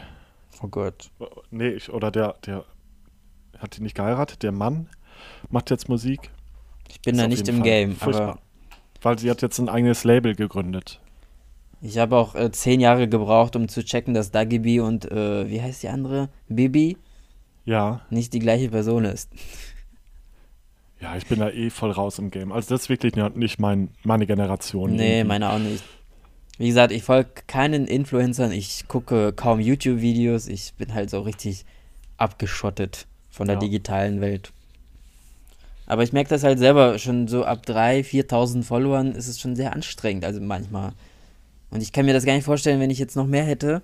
Oh 0.63 0.69
Gott. 0.69 1.11
Nee, 1.51 1.71
ich, 1.71 1.93
oder 1.93 2.11
der, 2.11 2.37
der 2.47 2.65
hat 3.59 3.77
die 3.77 3.83
nicht 3.83 3.97
geheiratet, 3.97 4.43
der 4.43 4.53
Mann 4.53 4.89
macht 5.51 5.71
jetzt 5.71 5.89
Musik. 5.89 6.31
Ich 6.89 7.01
bin 7.01 7.17
da 7.17 7.27
nicht 7.27 7.49
im 7.49 7.57
Fall 7.57 7.65
Game, 7.65 7.97
aber 8.01 8.39
weil 9.03 9.19
sie 9.19 9.31
hat 9.31 9.43
jetzt 9.43 9.59
ein 9.59 9.69
eigenes 9.69 10.05
Label 10.05 10.35
gegründet. 10.35 11.01
Ich 11.87 11.99
habe 11.99 12.17
auch 12.17 12.35
äh, 12.35 12.51
zehn 12.51 12.81
Jahre 12.81 13.09
gebraucht, 13.09 13.55
um 13.55 13.69
zu 13.69 13.85
checken, 13.85 14.13
dass 14.13 14.33
Dagibi 14.33 14.81
und, 14.81 15.11
äh, 15.11 15.49
wie 15.49 15.63
heißt 15.63 15.85
die 15.85 15.89
andere? 15.89 16.29
Bibi? 16.49 16.97
Ja. 17.65 18.01
Nicht 18.11 18.33
die 18.33 18.41
gleiche 18.41 18.71
Person 18.71 19.05
ist. 19.05 19.31
Ja, 20.99 21.15
ich 21.15 21.27
bin 21.27 21.41
da 21.41 21.51
eh 21.51 21.69
voll 21.69 21.91
raus 21.91 22.19
im 22.19 22.31
Game. 22.31 22.53
Also 22.53 22.71
das 22.71 22.85
ist 22.85 22.89
wirklich 22.89 23.15
nicht 23.17 23.61
mein, 23.61 23.91
meine 24.03 24.27
Generation. 24.27 24.97
Nee, 24.97 25.19
irgendwie. 25.19 25.29
meine 25.29 25.53
auch 25.53 25.59
nicht. 25.59 25.85
Wie 26.57 26.69
gesagt, 26.69 26.91
ich 26.91 27.03
folge 27.03 27.29
keinen 27.47 27.87
Influencern, 27.87 28.51
ich 28.51 28.89
gucke 28.89 29.35
kaum 29.35 29.61
YouTube-Videos, 29.61 30.49
ich 30.49 30.73
bin 30.79 30.95
halt 30.95 31.11
so 31.11 31.21
richtig 31.21 31.67
abgeschottet 32.17 33.07
von 33.29 33.47
der 33.47 33.57
ja. 33.57 33.61
digitalen 33.61 34.23
Welt. 34.23 34.53
Aber 35.85 36.03
ich 36.03 36.15
merke 36.15 36.31
das 36.31 36.45
halt 36.45 36.59
selber, 36.59 36.99
schon 36.99 37.29
so 37.29 37.45
ab 37.45 37.65
3.000, 37.67 38.29
4.000 38.31 38.63
Followern 38.63 39.13
ist 39.13 39.29
es 39.29 39.39
schon 39.39 39.55
sehr 39.55 39.75
anstrengend, 39.75 40.25
also 40.25 40.41
manchmal. 40.41 40.93
Und 41.71 41.83
ich 41.83 41.93
kann 41.93 42.07
mir 42.07 42.15
das 42.15 42.25
gar 42.25 42.35
nicht 42.35 42.45
vorstellen, 42.45 42.81
wenn 42.81 42.91
ich 42.91 42.99
jetzt 42.99 43.17
noch 43.17 43.27
mehr 43.27 43.45
hätte. 43.45 43.83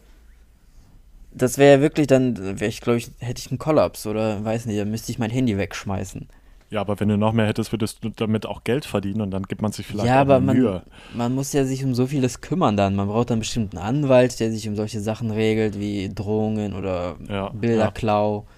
Das 1.35 1.59
wäre 1.59 1.76
ja 1.76 1.80
wirklich, 1.80 2.06
dann 2.06 2.37
wäre 2.61 2.68
ich, 2.68 2.80
glaube 2.80 2.99
ich, 2.99 3.11
hätte 3.18 3.40
ich 3.40 3.50
einen 3.50 3.59
Kollaps 3.59 4.06
oder 4.06 4.45
weiß 4.45 4.66
nicht, 4.66 4.78
dann 4.78 4.90
müsste 4.90 5.12
ich 5.12 5.18
mein 5.18 5.30
Handy 5.30 5.56
wegschmeißen. 5.56 6.28
Ja, 6.73 6.80
aber 6.80 6.99
wenn 7.00 7.09
du 7.09 7.18
noch 7.18 7.35
mehr 7.35 7.47
hättest, 7.47 7.71
würdest 7.71 8.02
du 8.02 8.09
damit 8.09 8.47
auch 8.47 8.64
Geld 8.64 8.87
verdienen 8.87 9.21
und 9.21 9.30
dann 9.30 9.42
gibt 9.42 9.61
man 9.61 9.73
sich 9.73 9.87
vielleicht 9.87 10.06
ja, 10.06 10.21
aber 10.21 10.40
man, 10.40 10.56
Mühe. 10.56 10.83
man 11.14 11.35
muss 11.35 11.52
ja 11.52 11.66
sich 11.66 11.85
um 11.85 11.95
so 11.95 12.06
vieles 12.06 12.40
kümmern 12.40 12.78
dann. 12.78 12.97
Man 12.97 13.09
braucht 13.09 13.28
dann 13.28 13.40
bestimmt 13.40 13.76
einen 13.76 13.85
Anwalt, 13.85 14.40
der 14.40 14.50
sich 14.50 14.66
um 14.66 14.75
solche 14.75 15.00
Sachen 15.00 15.30
regelt, 15.30 15.78
wie 15.78 16.11
Drohungen 16.14 16.73
oder 16.73 17.16
ja, 17.28 17.50
Bilderklau. 17.50 18.47
Ja. 18.47 18.52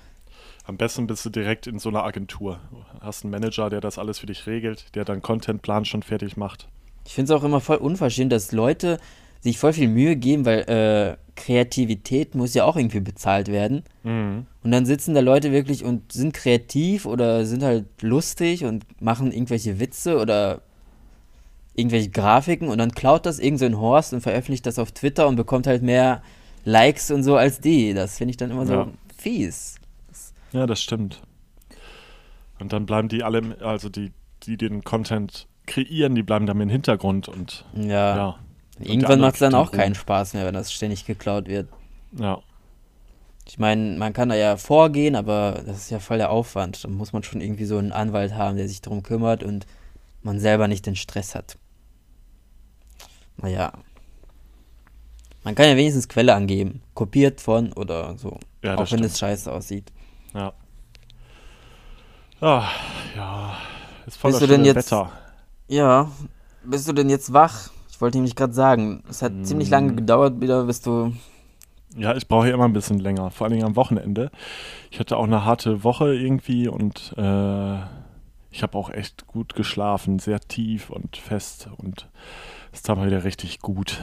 Am 0.66 0.76
besten 0.76 1.08
bist 1.08 1.26
du 1.26 1.30
direkt 1.30 1.66
in 1.66 1.80
so 1.80 1.88
einer 1.88 2.04
Agentur. 2.04 2.60
Hast 3.00 3.25
einen 3.25 3.32
Manager, 3.32 3.68
der 3.68 3.80
das 3.80 3.98
alles 3.98 4.20
für 4.20 4.26
dich 4.26 4.46
regelt, 4.46 4.94
der 4.94 5.04
deinen 5.04 5.20
Contentplan 5.20 5.84
schon 5.84 6.04
fertig 6.04 6.37
macht. 6.37 6.68
Ich 7.06 7.14
finde 7.14 7.34
es 7.34 7.38
auch 7.38 7.44
immer 7.44 7.60
voll 7.60 7.78
unverschämt, 7.78 8.32
dass 8.32 8.52
Leute 8.52 8.98
sich 9.44 9.58
voll 9.58 9.74
viel 9.74 9.88
Mühe 9.88 10.16
geben, 10.16 10.46
weil 10.46 10.60
äh, 10.60 11.16
Kreativität 11.36 12.34
muss 12.34 12.54
ja 12.54 12.64
auch 12.64 12.76
irgendwie 12.76 13.00
bezahlt 13.00 13.48
werden. 13.48 13.84
Mhm. 14.02 14.46
Und 14.62 14.70
dann 14.70 14.86
sitzen 14.86 15.14
da 15.14 15.20
Leute 15.20 15.52
wirklich 15.52 15.84
und 15.84 16.12
sind 16.12 16.32
kreativ 16.32 17.04
oder 17.04 17.44
sind 17.44 17.62
halt 17.62 17.84
lustig 18.00 18.64
und 18.64 18.86
machen 19.02 19.32
irgendwelche 19.32 19.78
Witze 19.78 20.18
oder 20.18 20.62
irgendwelche 21.74 22.08
Grafiken 22.08 22.68
und 22.68 22.78
dann 22.78 22.92
klaut 22.92 23.26
das 23.26 23.38
irgend 23.38 23.60
so 23.60 23.66
ein 23.66 23.78
Horst 23.78 24.14
und 24.14 24.22
veröffentlicht 24.22 24.64
das 24.64 24.78
auf 24.78 24.92
Twitter 24.92 25.28
und 25.28 25.36
bekommt 25.36 25.66
halt 25.66 25.82
mehr 25.82 26.22
Likes 26.64 27.10
und 27.10 27.22
so 27.22 27.36
als 27.36 27.60
die. 27.60 27.92
Das 27.92 28.16
finde 28.16 28.30
ich 28.30 28.36
dann 28.38 28.50
immer 28.50 28.64
so 28.64 28.72
ja. 28.72 28.88
fies. 29.18 29.74
Ja, 30.52 30.66
das 30.66 30.80
stimmt. 30.80 31.20
Und 32.60 32.72
dann 32.72 32.86
bleiben 32.86 33.08
die 33.08 33.22
alle, 33.24 33.58
also 33.60 33.90
die, 33.90 34.12
die 34.44 34.56
den 34.56 34.84
Content 34.84 35.48
kreieren, 35.66 36.14
die 36.14 36.22
bleiben 36.22 36.46
dann 36.46 36.60
im 36.60 36.70
Hintergrund 36.70 37.28
und 37.28 37.66
ja. 37.74 38.16
ja. 38.16 38.38
Irgendwann 38.80 39.20
macht 39.20 39.34
es 39.34 39.40
dann 39.40 39.54
auch 39.54 39.70
keinen 39.70 39.94
Spaß 39.94 40.34
mehr, 40.34 40.46
wenn 40.46 40.54
das 40.54 40.72
ständig 40.72 41.04
geklaut 41.04 41.46
wird. 41.46 41.68
Ja. 42.12 42.40
Ich 43.46 43.58
meine, 43.58 43.96
man 43.98 44.12
kann 44.12 44.30
da 44.30 44.34
ja 44.34 44.56
vorgehen, 44.56 45.16
aber 45.16 45.62
das 45.66 45.78
ist 45.78 45.90
ja 45.90 46.00
voll 46.00 46.18
der 46.18 46.30
Aufwand. 46.30 46.82
Da 46.82 46.88
muss 46.88 47.12
man 47.12 47.22
schon 47.22 47.40
irgendwie 47.40 47.66
so 47.66 47.76
einen 47.76 47.92
Anwalt 47.92 48.34
haben, 48.34 48.56
der 48.56 48.68
sich 48.68 48.80
darum 48.80 49.02
kümmert 49.02 49.42
und 49.42 49.66
man 50.22 50.40
selber 50.40 50.66
nicht 50.66 50.86
den 50.86 50.96
Stress 50.96 51.34
hat. 51.34 51.58
Naja. 53.36 53.72
Man 55.42 55.54
kann 55.54 55.68
ja 55.68 55.76
wenigstens 55.76 56.08
Quelle 56.08 56.34
angeben. 56.34 56.80
Kopiert 56.94 57.40
von 57.40 57.72
oder 57.74 58.16
so. 58.16 58.38
Ja, 58.62 58.74
auch 58.74 58.78
wenn 58.78 58.86
stimmt. 58.86 59.04
es 59.04 59.18
scheiße 59.18 59.52
aussieht. 59.52 59.92
Ja. 60.32 60.54
Ah, 62.40 62.68
ja. 63.14 63.56
Ist 64.06 64.16
voll 64.16 64.30
Bist 64.30 64.42
du 64.42 64.46
denn 64.46 64.64
jetzt, 64.64 64.76
Wetter. 64.76 65.12
Ja. 65.68 66.10
Bist 66.64 66.88
du 66.88 66.92
denn 66.94 67.10
jetzt 67.10 67.32
wach? 67.32 67.70
Ich 67.94 68.00
wollte 68.00 68.18
nämlich 68.18 68.34
gerade 68.34 68.52
sagen, 68.52 69.04
es 69.08 69.22
hat 69.22 69.32
mm. 69.32 69.44
ziemlich 69.44 69.70
lange 69.70 69.94
gedauert, 69.94 70.40
wieder 70.40 70.64
bis 70.64 70.80
du. 70.80 71.12
Ja, 71.96 72.16
ich 72.16 72.26
brauche 72.26 72.50
immer 72.50 72.64
ein 72.64 72.72
bisschen 72.72 72.98
länger, 72.98 73.30
vor 73.30 73.46
allem 73.46 73.62
am 73.62 73.76
Wochenende. 73.76 74.32
Ich 74.90 74.98
hatte 74.98 75.16
auch 75.16 75.22
eine 75.22 75.44
harte 75.44 75.84
Woche 75.84 76.12
irgendwie 76.12 76.66
und 76.66 77.14
äh, 77.16 77.76
ich 78.50 78.64
habe 78.64 78.76
auch 78.76 78.90
echt 78.90 79.28
gut 79.28 79.54
geschlafen, 79.54 80.18
sehr 80.18 80.40
tief 80.40 80.90
und 80.90 81.16
fest 81.16 81.68
und 81.76 82.08
es 82.72 82.82
tat 82.82 82.98
mir 82.98 83.06
wieder 83.06 83.22
richtig 83.22 83.60
gut. 83.60 84.00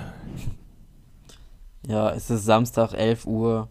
Ja, 1.85 2.11
es 2.11 2.29
ist 2.29 2.45
Samstag, 2.45 2.93
11 2.93 3.25
Uhr. 3.25 3.67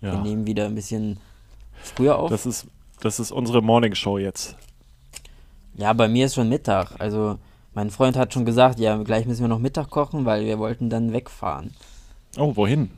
Ja. 0.00 0.12
Wir 0.12 0.20
nehmen 0.20 0.46
wieder 0.46 0.64
ein 0.64 0.74
bisschen 0.74 1.18
früher 1.82 2.18
auf. 2.18 2.30
Das 2.30 2.46
ist, 2.46 2.66
das 3.00 3.20
ist 3.20 3.30
unsere 3.30 3.60
Morning 3.60 3.94
Show 3.94 4.16
jetzt. 4.16 4.56
Ja, 5.74 5.92
bei 5.92 6.08
mir 6.08 6.24
ist 6.24 6.34
schon 6.34 6.48
Mittag. 6.48 6.98
Also 6.98 7.38
mein 7.74 7.90
Freund 7.90 8.16
hat 8.16 8.32
schon 8.32 8.44
gesagt, 8.44 8.78
ja, 8.78 8.96
gleich 9.02 9.26
müssen 9.26 9.42
wir 9.42 9.48
noch 9.48 9.58
Mittag 9.58 9.90
kochen, 9.90 10.24
weil 10.24 10.44
wir 10.44 10.58
wollten 10.58 10.90
dann 10.90 11.12
wegfahren. 11.12 11.74
Oh, 12.36 12.54
wohin? 12.56 12.90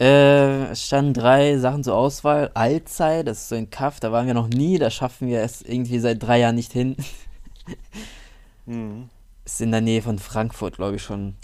Äh, 0.00 0.70
es 0.70 0.84
standen 0.84 1.14
drei 1.14 1.56
Sachen 1.58 1.84
zur 1.84 1.94
Auswahl. 1.94 2.50
Alzey, 2.54 3.24
das 3.24 3.42
ist 3.42 3.48
so 3.48 3.54
ein 3.54 3.70
Kaff, 3.70 4.00
da 4.00 4.10
waren 4.10 4.26
wir 4.26 4.34
noch 4.34 4.48
nie, 4.48 4.78
da 4.78 4.90
schaffen 4.90 5.28
wir 5.28 5.40
es 5.42 5.62
irgendwie 5.62 6.00
seit 6.00 6.22
drei 6.22 6.40
Jahren 6.40 6.56
nicht 6.56 6.72
hin. 6.72 6.96
mhm. 8.66 9.08
Ist 9.44 9.60
in 9.60 9.70
der 9.70 9.80
Nähe 9.80 10.02
von 10.02 10.18
Frankfurt, 10.18 10.76
glaube 10.76 10.96
ich 10.96 11.02
schon. 11.02 11.36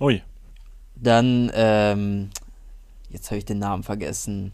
Ui. 0.00 0.22
Dann, 0.94 1.50
ähm, 1.54 2.30
jetzt 3.08 3.30
habe 3.30 3.38
ich 3.38 3.44
den 3.44 3.58
Namen 3.58 3.82
vergessen. 3.82 4.52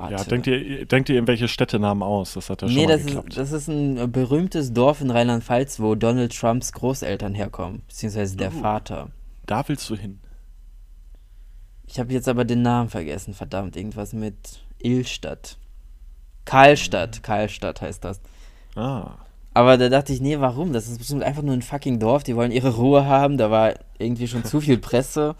Warte. 0.00 0.14
Ja, 0.14 0.24
denkt 0.24 0.46
ihr, 0.46 0.86
denkt 0.86 1.10
ihr 1.10 1.16
irgendwelche 1.16 1.46
Städtenamen 1.46 2.02
aus? 2.02 2.32
Das 2.32 2.48
hat 2.48 2.62
ja 2.62 2.68
schon 2.68 2.74
nee, 2.74 2.86
mal 2.86 2.96
das 2.96 3.04
geklappt. 3.04 3.28
Ist, 3.28 3.38
das 3.38 3.52
ist 3.52 3.68
ein 3.68 4.10
berühmtes 4.10 4.72
Dorf 4.72 5.02
in 5.02 5.10
Rheinland-Pfalz, 5.10 5.78
wo 5.78 5.94
Donald 5.94 6.34
Trumps 6.34 6.72
Großeltern 6.72 7.34
herkommen, 7.34 7.82
beziehungsweise 7.86 8.34
der 8.34 8.48
uh, 8.48 8.60
Vater. 8.60 9.10
Da 9.44 9.62
willst 9.68 9.90
du 9.90 9.96
hin. 9.96 10.18
Ich 11.86 11.98
habe 12.00 12.14
jetzt 12.14 12.28
aber 12.28 12.46
den 12.46 12.62
Namen 12.62 12.88
vergessen, 12.88 13.34
verdammt, 13.34 13.76
irgendwas 13.76 14.14
mit 14.14 14.62
Illstadt. 14.78 15.58
Karlstadt, 16.46 17.18
mhm. 17.18 17.22
Karlstadt 17.22 17.82
heißt 17.82 18.02
das. 18.02 18.22
Ah. 18.76 19.16
Aber 19.52 19.76
da 19.76 19.90
dachte 19.90 20.14
ich, 20.14 20.22
nee, 20.22 20.40
warum? 20.40 20.72
Das 20.72 20.88
ist 20.88 20.96
bestimmt 20.96 21.24
einfach 21.24 21.42
nur 21.42 21.52
ein 21.52 21.60
fucking 21.60 21.98
Dorf, 21.98 22.22
die 22.22 22.36
wollen 22.36 22.52
ihre 22.52 22.76
Ruhe 22.76 23.04
haben, 23.04 23.36
da 23.36 23.50
war 23.50 23.74
irgendwie 23.98 24.28
schon 24.28 24.44
zu 24.44 24.62
viel 24.62 24.78
Presse. 24.78 25.34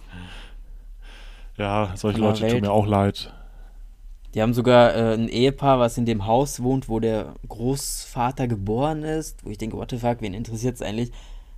Ja, 1.57 1.93
solche 1.95 2.21
Leute 2.21 2.43
Welt. 2.43 2.53
tun 2.53 2.61
mir 2.61 2.73
auch 2.73 2.87
leid. 2.87 3.33
Die 4.35 4.43
haben 4.43 4.55
sogar 4.55 4.95
äh, 4.95 5.15
ein 5.15 5.29
Ehepaar, 5.29 5.81
was 5.81 5.99
in 5.99 6.07
dem 6.07 6.27
Haus 6.27 6.63
wohnt, 6.63 6.89
wo 6.89 7.01
der 7.01 7.35
Großvater 7.49 8.47
geboren 8.47 9.03
ist, 9.03 9.45
wo 9.45 9.51
ich 9.51 9.59
denke, 9.59 9.77
what 9.77 9.91
the 9.91 9.99
fuck, 9.99 10.21
wen 10.21 10.35
interessiert 10.35 10.77
es 10.77 10.83
eigentlich? 10.83 11.11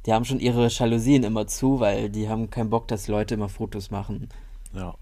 Die 0.06 0.12
haben 0.12 0.24
schon 0.24 0.40
ihre 0.40 0.68
Jalousien 0.68 1.22
immer 1.22 1.46
zu, 1.46 1.80
weil 1.80 2.08
die 2.08 2.28
haben 2.28 2.50
keinen 2.50 2.70
Bock, 2.70 2.88
dass 2.88 3.08
Leute 3.08 3.34
immer 3.34 3.48
Fotos 3.48 3.90
machen. 3.90 4.28
Ja. 4.74 4.94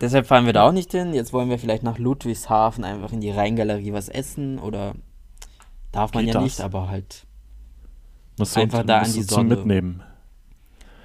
Deshalb 0.00 0.26
fahren 0.26 0.46
wir 0.46 0.52
da 0.52 0.68
auch 0.68 0.72
nicht 0.72 0.90
hin. 0.90 1.14
Jetzt 1.14 1.32
wollen 1.32 1.48
wir 1.48 1.58
vielleicht 1.58 1.82
nach 1.82 1.98
Ludwigshafen 1.98 2.84
einfach 2.84 3.12
in 3.12 3.20
die 3.20 3.30
Rheingalerie 3.30 3.92
was 3.92 4.08
essen 4.08 4.58
oder 4.58 4.94
darf 5.92 6.12
man 6.12 6.24
Geht 6.24 6.34
ja 6.34 6.40
das? 6.40 6.44
nicht, 6.44 6.60
aber 6.60 6.88
halt 6.88 7.24
musst 8.38 8.56
einfach 8.56 8.80
du, 8.80 8.86
da 8.86 8.98
an 8.98 9.12
die 9.12 9.22
Sonne 9.22 9.56
mitnehmen. 9.56 10.02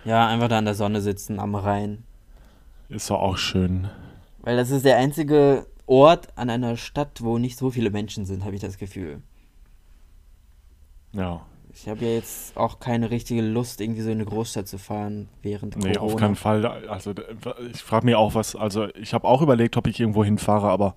Ja, 0.03 0.27
einfach 0.27 0.47
da 0.47 0.57
an 0.57 0.65
der 0.65 0.73
Sonne 0.73 1.01
sitzen 1.01 1.39
am 1.39 1.55
Rhein. 1.55 2.03
Ist 2.89 3.09
doch 3.09 3.19
auch 3.19 3.37
schön. 3.37 3.89
Weil 4.47 4.55
das 4.55 4.71
ist 4.71 4.85
der 4.85 4.95
einzige 4.95 5.67
Ort 5.87 6.29
an 6.37 6.49
einer 6.49 6.77
Stadt, 6.77 7.21
wo 7.21 7.37
nicht 7.37 7.57
so 7.57 7.69
viele 7.69 7.89
Menschen 7.89 8.25
sind, 8.25 8.45
habe 8.45 8.55
ich 8.55 8.61
das 8.61 8.77
Gefühl. 8.77 9.21
Ja, 11.11 11.41
ich 11.73 11.89
habe 11.89 12.05
ja 12.05 12.11
jetzt 12.11 12.55
auch 12.55 12.79
keine 12.79 13.11
richtige 13.11 13.41
Lust, 13.41 13.81
irgendwie 13.81 13.99
so 13.99 14.09
in 14.09 14.19
eine 14.19 14.23
Großstadt 14.23 14.65
zu 14.65 14.77
fahren 14.77 15.27
während 15.41 15.75
nee, 15.75 15.91
Corona. 15.91 15.99
Nee, 15.99 16.13
auf 16.13 16.15
keinen 16.15 16.37
Fall. 16.37 16.65
Also 16.65 17.13
ich 17.73 17.83
frage 17.83 18.05
mich 18.05 18.15
auch, 18.15 18.35
was, 18.35 18.55
also 18.55 18.87
ich 18.95 19.13
habe 19.13 19.27
auch 19.27 19.41
überlegt, 19.41 19.75
ob 19.75 19.85
ich 19.85 19.99
irgendwo 19.99 20.23
hinfahre, 20.23 20.69
aber 20.69 20.95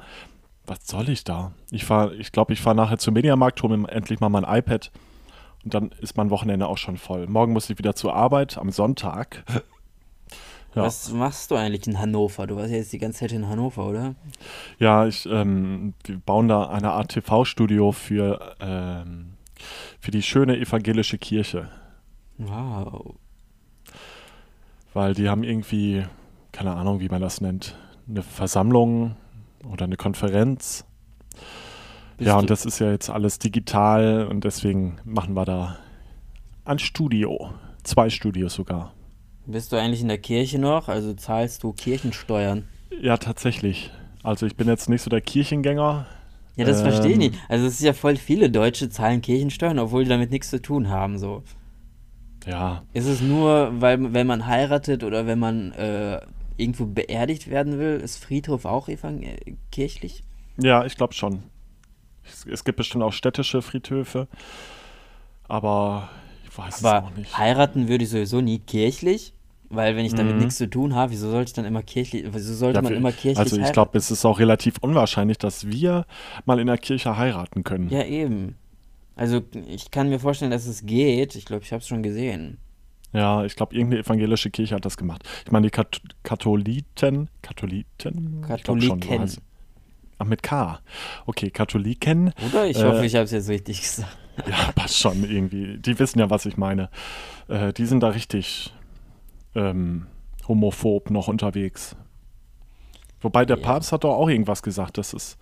was 0.65 0.87
soll 0.87 1.09
ich 1.09 1.25
da? 1.25 1.51
Ich 1.73 1.85
fahre, 1.85 2.15
ich 2.15 2.31
glaube, 2.31 2.53
ich 2.53 2.61
fahre 2.61 2.77
nachher 2.77 2.99
zum 2.99 3.15
Mediamarkt, 3.15 3.61
hole 3.65 3.77
mir 3.77 3.89
endlich 3.89 4.21
mal 4.21 4.29
mein 4.29 4.45
iPad 4.45 4.93
und 5.65 5.75
dann 5.75 5.91
ist 6.01 6.17
mein 6.17 6.31
Wochenende 6.31 6.69
auch 6.69 6.79
schon 6.79 6.99
voll. 6.99 7.27
Morgen 7.27 7.53
muss 7.53 7.69
ich 7.69 7.79
wieder 7.79 7.97
zur 7.97 8.15
Arbeit 8.15 8.59
am 8.59 8.71
Sonntag. 8.71 9.43
Ja. 10.75 10.83
Was 10.83 11.13
machst 11.13 11.51
du 11.51 11.57
eigentlich 11.57 11.87
in 11.87 11.99
Hannover? 11.99 12.47
Du 12.47 12.57
warst 12.57 12.71
ja 12.71 12.77
jetzt 12.77 12.93
die 12.93 12.99
ganze 12.99 13.21
Zeit 13.21 13.33
in 13.33 13.49
Hannover, 13.49 13.87
oder? 13.87 14.15
Ja, 14.79 15.07
ich, 15.07 15.27
ähm, 15.27 15.95
wir 16.05 16.19
bauen 16.19 16.47
da 16.47 16.69
eine 16.69 16.93
Art 16.93 17.11
TV-Studio 17.11 17.91
für 17.91 18.55
ähm, 18.61 19.31
für 20.01 20.11
die 20.11 20.23
schöne 20.23 20.59
evangelische 20.59 21.19
Kirche. 21.19 21.69
Wow. 22.39 23.15
Weil 24.95 25.15
die 25.15 25.29
haben 25.29 25.45
irgendwie, 25.45 26.05
keine 26.53 26.75
Ahnung, 26.75 27.01
wie 27.01 27.09
man 27.09 27.21
das 27.21 27.41
nennt, 27.41 27.77
eine 28.09 28.23
Versammlung 28.23 29.17
oder 29.71 29.85
eine 29.85 29.97
Konferenz. 29.97 30.85
Bist 32.17 32.29
ja, 32.29 32.39
und 32.39 32.51
das 32.51 32.67
ist 32.67 32.81
ja 32.81 32.91
jetzt 32.91 33.09
alles 33.11 33.39
digital 33.39 34.27
und 34.27 34.45
deswegen 34.45 34.99
machen 35.05 35.35
wir 35.35 35.45
da 35.45 35.79
ein 36.65 36.79
Studio. 36.79 37.51
Zwei 37.83 38.11
Studios 38.11 38.55
sogar. 38.55 38.93
Bist 39.51 39.73
du 39.73 39.77
eigentlich 39.77 40.01
in 40.01 40.09
der 40.09 40.19
Kirche 40.19 40.59
noch? 40.59 40.89
Also 40.89 41.15
zahlst 41.15 41.63
du 41.63 41.73
Kirchensteuern? 41.73 42.69
Ja, 43.01 43.17
tatsächlich. 43.17 43.91
Also 44.23 44.47
ich 44.47 44.57
bin 44.57 44.69
jetzt 44.69 44.89
nicht 44.89 45.03
so 45.03 45.11
der 45.11 45.21
Kirchengänger. 45.21 46.07
Ja, 46.57 46.65
das 46.65 46.79
ähm, 46.79 46.85
verstehe 46.85 47.13
ich 47.13 47.19
nicht. 47.19 47.35
Also 47.49 47.67
es 47.67 47.75
ist 47.75 47.83
ja 47.83 47.93
voll 47.93 48.17
viele 48.17 48.51
Deutsche 48.51 48.91
zahlen 48.91 49.23
Kirchensteuern, 49.23 49.79
obwohl 49.79 50.05
die 50.05 50.11
damit 50.11 50.31
nichts 50.31 50.51
zu 50.51 50.61
tun 50.61 50.89
haben. 50.89 51.19
So. 51.19 51.43
Ja. 52.47 52.83
Ist 52.93 53.07
es 53.07 53.21
nur, 53.21 53.81
weil 53.81 54.13
wenn 54.13 54.27
man 54.27 54.47
heiratet 54.47 55.05
oder 55.05 55.27
wenn 55.27 55.39
man 55.39 55.73
äh, 55.73 56.21
irgendwo 56.57 56.87
beerdigt 56.87 57.49
werden 57.49 57.79
will, 57.79 58.01
ist 58.01 58.23
Friedhof 58.23 58.65
auch 58.65 58.89
kirchlich? 59.73 60.23
Ja, 60.59 60.85
ich 60.85 60.97
glaube 60.97 61.15
schon. 61.15 61.43
Es, 62.25 62.47
es, 62.47 62.65
gibt 62.65 62.77
bestimmt 62.77 63.03
auch 63.03 63.13
städtische 63.13 63.63
Friedhöfe, 63.63 64.29
aber 65.49 66.11
ich 66.45 66.57
weiß 66.57 66.85
aber 66.85 66.99
es 66.99 67.13
auch 67.13 67.17
nicht. 67.17 67.39
Heiraten 67.39 67.89
würde 67.89 68.05
ich 68.05 68.11
sowieso 68.11 68.41
nie 68.41 68.59
kirchlich. 68.59 69.33
Weil 69.73 69.95
wenn 69.95 70.05
ich 70.05 70.15
damit 70.15 70.35
mhm. 70.35 70.41
nichts 70.41 70.57
zu 70.57 70.69
tun 70.69 70.97
habe, 70.97 71.13
wieso 71.13 71.31
sollte 71.31 71.51
ich 71.51 71.53
dann 71.55 71.65
immer 71.65 71.83
kirchlich, 71.83 72.25
wieso 72.33 72.55
sollte 72.55 72.79
ja, 72.79 72.83
man 72.83 72.93
immer 72.93 73.13
kirchlich 73.13 73.39
Also 73.39 73.57
ich 73.57 73.73
glaube, 73.73 73.97
es 73.97 74.11
ist 74.11 74.25
auch 74.25 74.41
relativ 74.41 74.79
unwahrscheinlich, 74.81 75.39
dass 75.39 75.69
wir 75.69 76.07
mal 76.45 76.59
in 76.59 76.67
der 76.67 76.77
Kirche 76.77 77.17
heiraten 77.17 77.63
können. 77.63 77.89
Ja, 77.89 78.05
eben. 78.05 78.57
Also 79.15 79.43
ich 79.69 79.93
kann 79.93 80.09
mir 80.09 80.19
vorstellen, 80.19 80.51
dass 80.51 80.67
es 80.67 80.87
geht. 80.87 81.37
Ich 81.37 81.45
glaube, 81.45 81.63
ich 81.63 81.73
habe 81.73 81.83
es 81.83 81.87
schon 81.87 82.03
gesehen. 82.03 82.59
Ja, 83.13 83.45
ich 83.45 83.55
glaube, 83.55 83.75
irgendeine 83.77 84.03
evangelische 84.03 84.51
Kirche 84.51 84.75
hat 84.75 84.85
das 84.85 84.97
gemacht. 84.97 85.23
Ich 85.45 85.53
meine, 85.53 85.67
die 85.67 85.71
Kat 85.71 86.01
Katholiten, 86.25 87.29
Katholiten? 87.43 88.41
Katholiken. 88.41 89.25
Ich 89.25 89.39
Ach, 90.19 90.27
mit 90.27 90.43
K. 90.43 90.81
Okay, 91.27 91.51
Katholiken. 91.51 92.33
Oder? 92.49 92.67
Ich 92.67 92.79
äh, 92.79 92.85
hoffe, 92.85 93.07
ich 93.07 93.15
habe 93.15 93.25
es 93.25 93.31
jetzt 93.31 93.49
richtig 93.49 93.81
gesagt. 93.83 94.17
Ja, 94.49 94.73
passt 94.75 94.99
schon 94.99 95.23
irgendwie. 95.23 95.79
Die 95.79 95.99
wissen 95.99 96.19
ja, 96.19 96.29
was 96.29 96.45
ich 96.47 96.57
meine. 96.57 96.91
Äh, 97.49 97.73
die 97.73 97.87
sind 97.87 98.03
da 98.03 98.09
richtig 98.09 98.73
ähm, 99.55 100.07
homophob 100.47 101.11
noch 101.11 101.29
unterwegs. 101.29 101.97
Wobei 103.21 103.45
der 103.45 103.59
ja. 103.59 103.63
Papst 103.63 103.93
hat 103.93 104.05
doch 104.05 104.15
auch 104.15 104.29
irgendwas 104.29 104.63
gesagt, 104.63 104.99
dass 104.99 105.13
es 105.13 105.37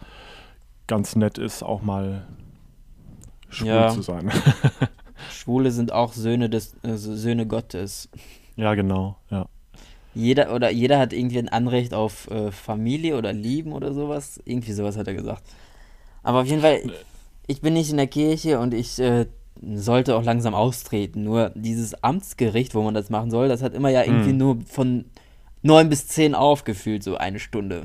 ganz 0.87 1.17
nett 1.17 1.39
ist, 1.39 1.63
auch 1.63 1.83
mal 1.83 2.27
schwul 3.49 3.69
ja. 3.69 3.89
zu 3.89 4.03
sein. 4.03 4.31
Schwule 5.31 5.71
sind 5.71 5.93
auch 5.93 6.13
Söhne 6.13 6.49
des 6.49 6.75
äh, 6.83 6.97
Söhne 6.97 7.47
Gottes. 7.47 8.09
Ja, 8.57 8.75
genau, 8.75 9.17
ja. 9.31 9.49
Jeder 10.15 10.55
oder 10.55 10.71
jeder 10.71 10.99
hat 10.99 11.13
irgendwie 11.13 11.39
ein 11.39 11.49
Anrecht 11.49 11.95
auf 11.95 12.29
äh, 12.31 12.51
Familie 12.51 13.17
oder 13.17 13.33
Lieben 13.33 13.73
oder 13.73 13.93
sowas. 13.93 14.41
Irgendwie 14.45 14.73
sowas 14.73 14.97
hat 14.97 15.07
er 15.07 15.15
gesagt. 15.15 15.45
Aber 16.23 16.41
auf 16.41 16.47
jeden 16.47 16.63
Fall, 16.63 16.81
ich 17.47 17.61
bin 17.61 17.75
nicht 17.75 17.91
in 17.91 17.99
der 17.99 18.09
Kirche 18.09 18.59
und 18.59 18.75
ich 18.75 18.99
äh, 18.99 19.27
sollte 19.75 20.17
auch 20.17 20.25
langsam 20.25 20.55
austreten. 20.55 21.25
Nur 21.25 21.51
dieses 21.55 22.03
Amtsgericht, 22.03 22.75
wo 22.75 22.83
man 22.83 22.95
das 22.95 23.11
machen 23.11 23.31
soll, 23.31 23.49
das 23.49 23.63
hat 23.63 23.75
immer 23.75 23.91
ja 23.91 24.05
irgendwie 24.05 24.33
mhm. 24.33 24.39
nur 24.39 24.59
von 24.67 25.05
neun 25.63 25.89
bis 25.89 26.07
zehn 26.09 26.35
aufgefühlt, 26.35 27.03
so 27.03 27.17
eine 27.17 27.39
Stunde. 27.39 27.85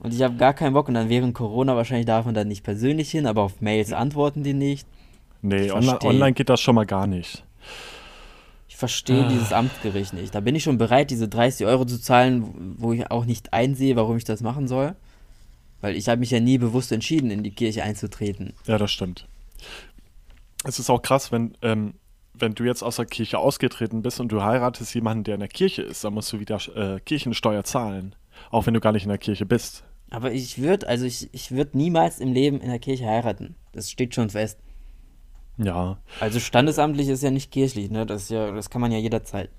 Und 0.00 0.14
ich 0.14 0.22
habe 0.22 0.36
gar 0.36 0.54
keinen 0.54 0.74
Bock. 0.74 0.88
Und 0.88 0.94
dann 0.94 1.08
während 1.08 1.34
Corona 1.34 1.76
wahrscheinlich 1.76 2.06
darf 2.06 2.26
man 2.26 2.34
dann 2.34 2.48
nicht 2.48 2.64
persönlich 2.64 3.10
hin, 3.10 3.26
aber 3.26 3.42
auf 3.42 3.60
Mails 3.60 3.92
antworten 3.92 4.42
die 4.42 4.54
nicht. 4.54 4.86
Nee, 5.42 5.70
online, 5.70 6.02
online, 6.02 6.32
geht 6.32 6.48
das 6.48 6.60
schon 6.60 6.74
mal 6.74 6.86
gar 6.86 7.06
nicht. 7.06 7.44
Ich 8.68 8.76
verstehe 8.76 9.24
ah. 9.24 9.28
dieses 9.28 9.52
Amtsgericht 9.52 10.12
nicht. 10.12 10.34
Da 10.34 10.40
bin 10.40 10.54
ich 10.54 10.64
schon 10.64 10.78
bereit, 10.78 11.10
diese 11.10 11.28
30 11.28 11.66
Euro 11.66 11.84
zu 11.84 12.00
zahlen, 12.00 12.74
wo 12.78 12.92
ich 12.92 13.10
auch 13.10 13.24
nicht 13.24 13.52
einsehe, 13.52 13.96
warum 13.96 14.16
ich 14.16 14.24
das 14.24 14.42
machen 14.42 14.68
soll. 14.68 14.94
Weil 15.80 15.96
ich 15.96 16.08
habe 16.08 16.20
mich 16.20 16.30
ja 16.30 16.40
nie 16.40 16.58
bewusst 16.58 16.92
entschieden, 16.92 17.30
in 17.30 17.42
die 17.42 17.52
Kirche 17.52 17.82
einzutreten. 17.82 18.54
Ja, 18.66 18.78
das 18.78 18.90
stimmt 18.90 19.26
es 20.66 20.78
ist 20.78 20.90
auch 20.90 21.02
krass, 21.02 21.32
wenn, 21.32 21.56
ähm, 21.62 21.94
wenn 22.34 22.54
du 22.54 22.64
jetzt 22.64 22.82
aus 22.82 22.96
der 22.96 23.06
Kirche 23.06 23.38
ausgetreten 23.38 24.02
bist 24.02 24.20
und 24.20 24.30
du 24.30 24.42
heiratest 24.42 24.94
jemanden, 24.94 25.24
der 25.24 25.34
in 25.34 25.40
der 25.40 25.48
Kirche 25.48 25.82
ist, 25.82 26.04
dann 26.04 26.14
musst 26.14 26.32
du 26.32 26.40
wieder 26.40 26.58
äh, 26.74 27.00
Kirchensteuer 27.00 27.64
zahlen. 27.64 28.14
Auch 28.50 28.66
wenn 28.66 28.74
du 28.74 28.80
gar 28.80 28.92
nicht 28.92 29.04
in 29.04 29.08
der 29.08 29.18
Kirche 29.18 29.46
bist. 29.46 29.84
Aber 30.10 30.32
ich 30.32 30.60
würde, 30.60 30.86
also 30.86 31.04
ich, 31.04 31.32
ich 31.32 31.50
würde 31.50 31.76
niemals 31.76 32.20
im 32.20 32.32
Leben 32.32 32.60
in 32.60 32.68
der 32.68 32.78
Kirche 32.78 33.06
heiraten. 33.06 33.56
Das 33.72 33.90
steht 33.90 34.14
schon 34.14 34.30
fest. 34.30 34.58
Ja. 35.58 35.98
Also 36.20 36.38
standesamtlich 36.38 37.08
ist 37.08 37.22
ja 37.22 37.30
nicht 37.30 37.50
kirchlich, 37.50 37.90
ne? 37.90 38.04
Das 38.04 38.28
ja, 38.28 38.52
das 38.52 38.68
kann 38.70 38.80
man 38.80 38.92
ja 38.92 38.98
jederzeit. 38.98 39.50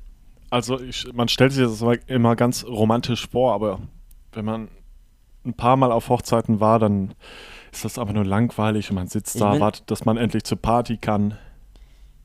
Also 0.49 0.79
ich, 0.79 1.11
man 1.13 1.27
stellt 1.27 1.51
sich 1.51 1.63
das 1.63 1.83
immer 2.05 2.35
ganz 2.35 2.63
romantisch 2.65 3.27
vor, 3.27 3.53
aber 3.53 3.81
wenn 4.31 4.45
man 4.45 4.69
ein 5.45 5.53
paar 5.53 5.75
Mal 5.75 5.91
auf 5.91 6.09
Hochzeiten 6.09 6.59
war, 6.59 6.79
dann 6.79 7.13
ist 7.77 7.85
das 7.85 7.97
aber 7.99 8.13
nur 8.13 8.25
langweilig 8.25 8.89
und 8.89 8.95
man 8.95 9.07
sitzt 9.07 9.35
Ich 9.35 9.41
da, 9.41 9.59
wartet, 9.59 9.89
dass 9.89 10.05
man 10.05 10.17
endlich 10.17 10.43
zur 10.43 10.57
Party 10.61 10.97
kann. 10.97 11.37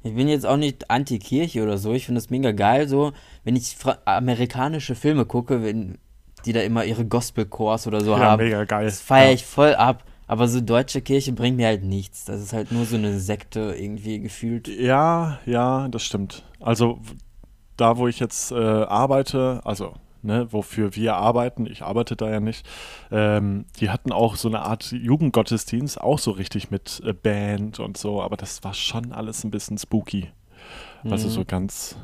Ich 0.02 0.14
bin 0.14 0.26
jetzt 0.28 0.47
auch 0.47 0.56
nicht 0.56 0.90
anti-Kirche 0.90 1.62
oder 1.62 1.78
so. 1.78 1.92
Ich 1.92 2.06
finde 2.06 2.21
das 2.21 2.30
mega 2.30 2.50
geil, 2.52 2.88
so, 2.88 3.12
wenn 3.44 3.54
ich 3.54 3.76
amerikanische 4.04 4.94
Filme 4.94 5.26
gucke, 5.26 5.62
wenn 5.62 5.99
die 6.44 6.52
da 6.52 6.61
immer 6.61 6.85
ihre 6.85 7.04
Gospel-Chors 7.04 7.87
oder 7.87 8.00
so 8.00 8.12
Ja, 8.12 8.18
haben. 8.18 8.42
mega 8.42 8.64
geil. 8.64 8.85
Das 8.87 9.00
feiere 9.00 9.28
Ja. 9.28 9.32
ich 9.35 9.44
voll 9.47 9.75
ab. 9.75 10.04
Aber 10.26 10.49
so 10.49 10.61
deutsche 10.61 11.02
Kirche 11.02 11.32
bringt 11.32 11.56
mir 11.56 11.66
halt 11.66 11.85
nichts. 11.85 12.25
Das 12.25 12.40
ist 12.40 12.52
halt 12.52 12.73
nur 12.73 12.85
so 12.87 12.97
eine 12.97 13.18
Sekte 13.21 13.75
irgendwie 13.78 14.18
gefühlt. 14.18 14.66
Ja, 14.66 15.38
ja, 15.47 15.88
das 15.88 16.02
stimmt. 16.04 16.42
Also 16.59 16.99
da, 17.76 17.97
wo 17.99 18.09
ich 18.09 18.18
jetzt 18.18 18.50
äh, 18.50 18.54
arbeite, 18.56 19.61
also 19.64 19.92
ne, 20.23 20.52
wofür 20.52 20.95
wir 20.97 21.17
arbeiten, 21.17 21.67
ich 21.67 21.83
arbeite 21.83 22.17
da 22.17 22.31
ja 22.31 22.41
nicht, 22.41 22.67
ähm, 23.11 23.67
die 23.81 23.91
hatten 23.91 24.12
auch 24.12 24.37
so 24.37 24.49
eine 24.49 24.62
Art 24.62 24.93
Jugendgottesdienst, 24.93 26.00
auch 26.00 26.19
so 26.19 26.31
richtig 26.31 26.71
mit 26.71 27.02
äh, 27.05 27.12
Band 27.12 27.81
und 27.81 27.97
so, 27.97 28.23
aber 28.23 28.37
das 28.37 28.62
war 28.64 28.75
schon 28.75 29.12
alles 29.12 29.45
ein 29.45 29.50
bisschen 29.50 29.79
spooky. 29.79 30.31
Also 31.05 31.26
Mhm. 31.29 31.33
so 31.33 31.45
ganz 31.45 31.97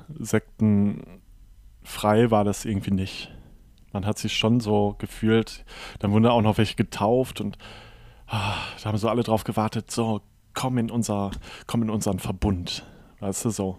sektenfrei 1.83 2.31
war 2.31 2.45
das 2.45 2.65
irgendwie 2.65 2.91
nicht. 2.91 3.31
Man 3.93 4.05
hat 4.05 4.19
sich 4.19 4.37
schon 4.37 4.61
so 4.61 4.97
gefühlt, 4.99 5.65
dann 5.99 6.13
wurden 6.13 6.27
auch 6.27 6.43
noch 6.43 6.59
welche 6.59 6.75
getauft 6.77 7.41
und 7.41 7.57
ah, 8.27 8.55
da 8.83 8.89
haben 8.89 8.99
so 8.99 9.09
alle 9.09 9.23
drauf 9.23 9.45
gewartet, 9.45 9.91
so 9.91 10.21
komm 10.55 10.79
in 10.79 10.91
unser, 10.91 11.31
komm 11.67 11.83
in 11.83 11.91
unseren 11.91 12.19
Verbund. 12.19 12.85
Weißt 13.21 13.45
du 13.45 13.51
so? 13.51 13.79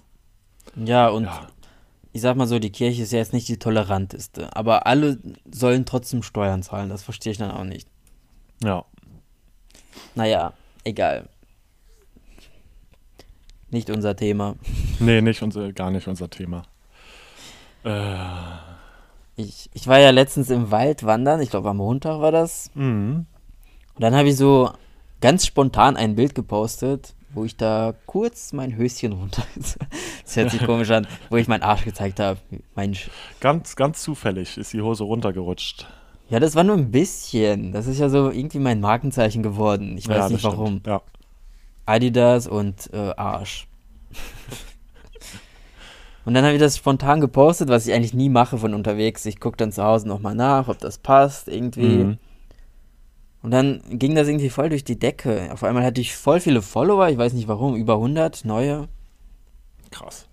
Ja, 0.75 1.09
und 1.09 1.25
Ja. 1.25 1.47
Ich 2.11 2.21
sag 2.21 2.35
mal 2.35 2.47
so, 2.47 2.59
die 2.59 2.71
Kirche 2.71 3.03
ist 3.03 3.11
ja 3.11 3.19
jetzt 3.19 3.33
nicht 3.33 3.47
die 3.47 3.57
toleranteste. 3.59 4.55
Aber 4.55 4.87
alle 4.87 5.19
sollen 5.51 5.85
trotzdem 5.85 6.23
Steuern 6.23 6.63
zahlen. 6.63 6.89
Das 6.89 7.03
verstehe 7.03 7.31
ich 7.31 7.37
dann 7.37 7.51
auch 7.51 7.63
nicht. 7.63 7.87
Ja. 8.63 8.85
Naja, 10.15 10.53
egal. 10.83 11.29
Nicht 13.69 13.89
unser 13.89 14.15
Thema. 14.15 14.55
Nee, 15.01 15.21
nicht 15.21 15.41
unser, 15.41 15.71
gar 15.71 15.91
nicht 15.91 16.09
unser 16.09 16.29
Thema. 16.29 16.63
Äh, 17.85 18.17
Ich, 19.37 19.69
ich 19.73 19.87
war 19.87 19.97
ja 19.99 20.09
letztens 20.09 20.49
im 20.49 20.71
Wald 20.71 21.05
wandern. 21.05 21.39
Ich 21.39 21.49
glaube, 21.51 21.69
am 21.69 21.77
Montag 21.77 22.19
war 22.19 22.31
das. 22.33 22.69
mhm. 22.73 23.25
Und 23.95 24.01
dann 24.03 24.15
habe 24.15 24.27
ich 24.29 24.35
so 24.37 24.71
ganz 25.21 25.45
spontan 25.45 25.95
ein 25.97 26.15
Bild 26.15 26.33
gepostet, 26.35 27.13
wo 27.33 27.45
ich 27.45 27.55
da 27.57 27.93
kurz 28.05 28.53
mein 28.53 28.75
Höschen 28.75 29.13
runter. 29.13 29.43
das 29.55 30.35
hört 30.35 30.51
sich 30.51 30.65
komisch 30.65 30.89
an, 30.91 31.07
wo 31.29 31.37
ich 31.37 31.47
meinen 31.47 31.63
Arsch 31.63 31.83
gezeigt 31.85 32.19
habe. 32.19 32.39
Mein 32.75 32.93
Sch 32.95 33.09
Ganz, 33.39 33.75
ganz 33.75 34.01
zufällig 34.01 34.57
ist 34.57 34.73
die 34.73 34.81
Hose 34.81 35.03
runtergerutscht. 35.03 35.87
ja, 36.29 36.39
das 36.39 36.55
war 36.55 36.63
nur 36.63 36.75
ein 36.75 36.91
bisschen. 36.91 37.71
Das 37.71 37.87
ist 37.87 37.99
ja 37.99 38.09
so 38.09 38.29
irgendwie 38.31 38.59
mein 38.59 38.79
Markenzeichen 38.79 39.43
geworden. 39.43 39.97
Ich 39.97 40.07
weiß 40.07 40.17
ja, 40.17 40.29
nicht 40.29 40.43
warum. 40.43 40.81
Ja. 40.85 41.01
Adidas 41.85 42.47
und 42.47 42.91
äh, 42.93 43.13
Arsch. 43.17 43.67
und 46.25 46.33
dann 46.33 46.43
habe 46.43 46.53
ich 46.53 46.59
das 46.59 46.77
spontan 46.77 47.21
gepostet, 47.21 47.69
was 47.69 47.87
ich 47.87 47.93
eigentlich 47.93 48.13
nie 48.13 48.29
mache 48.29 48.57
von 48.57 48.73
unterwegs. 48.73 49.25
Ich 49.25 49.39
gucke 49.39 49.57
dann 49.57 49.71
zu 49.71 49.83
Hause 49.83 50.07
nochmal 50.07 50.35
nach, 50.35 50.67
ob 50.67 50.79
das 50.79 50.97
passt 50.97 51.47
irgendwie. 51.47 52.03
Mhm. 52.03 52.17
Und 53.41 53.51
dann 53.51 53.81
ging 53.89 54.15
das 54.15 54.27
irgendwie 54.27 54.49
voll 54.49 54.69
durch 54.69 54.83
die 54.83 54.99
Decke. 54.99 55.49
Auf 55.51 55.63
einmal 55.63 55.83
hatte 55.83 56.01
ich 56.01 56.15
voll 56.15 56.39
viele 56.41 56.61
Follower, 56.61 57.07
ich 57.09 57.17
weiß 57.17 57.33
nicht 57.33 57.47
warum, 57.47 57.75
über 57.75 57.93
100 57.95 58.43
neue. 58.45 58.89
Krass. 59.91 60.27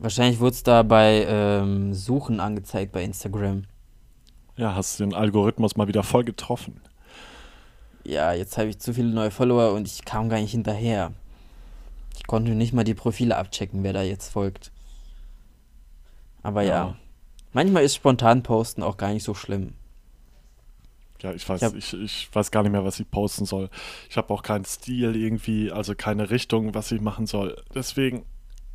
Wahrscheinlich 0.00 0.40
wurde 0.40 0.54
es 0.54 0.62
da 0.64 0.82
bei 0.82 1.24
ähm, 1.28 1.94
Suchen 1.94 2.40
angezeigt 2.40 2.90
bei 2.92 3.04
Instagram. 3.04 3.64
Ja, 4.56 4.74
hast 4.74 4.98
den 5.00 5.14
Algorithmus 5.14 5.76
mal 5.76 5.88
wieder 5.88 6.02
voll 6.02 6.24
getroffen. 6.24 6.80
Ja, 8.04 8.32
jetzt 8.32 8.58
habe 8.58 8.68
ich 8.68 8.78
zu 8.80 8.92
viele 8.92 9.08
neue 9.08 9.30
Follower 9.30 9.72
und 9.72 9.86
ich 9.86 10.04
kam 10.04 10.28
gar 10.28 10.38
nicht 10.40 10.50
hinterher. 10.50 11.12
Ich 12.16 12.26
konnte 12.26 12.52
nicht 12.52 12.72
mal 12.72 12.84
die 12.84 12.94
Profile 12.94 13.36
abchecken, 13.36 13.82
wer 13.82 13.92
da 13.92 14.02
jetzt 14.02 14.28
folgt. 14.30 14.72
Aber 16.42 16.62
ja, 16.62 16.68
Ja. 16.88 16.96
manchmal 17.52 17.84
ist 17.84 17.94
spontan 17.94 18.42
posten 18.42 18.82
auch 18.82 18.96
gar 18.96 19.12
nicht 19.12 19.24
so 19.24 19.34
schlimm. 19.34 19.72
Ja, 21.24 21.32
ich 21.32 21.48
weiß, 21.48 21.60
Ich 21.62 21.66
hab- 21.66 21.74
ich, 21.74 21.92
ich 21.94 22.28
weiß 22.32 22.50
gar 22.50 22.62
nicht 22.62 22.72
mehr, 22.72 22.84
was 22.84 23.00
ich 23.00 23.10
posten 23.10 23.46
soll. 23.46 23.70
Ich 24.10 24.16
habe 24.16 24.32
auch 24.32 24.42
keinen 24.42 24.64
Stil 24.64 25.16
irgendwie, 25.16 25.72
also 25.72 25.94
keine 25.94 26.28
Richtung, 26.30 26.74
was 26.74 26.92
ich 26.92 27.00
machen 27.00 27.26
soll. 27.26 27.56
Deswegen 27.74 28.24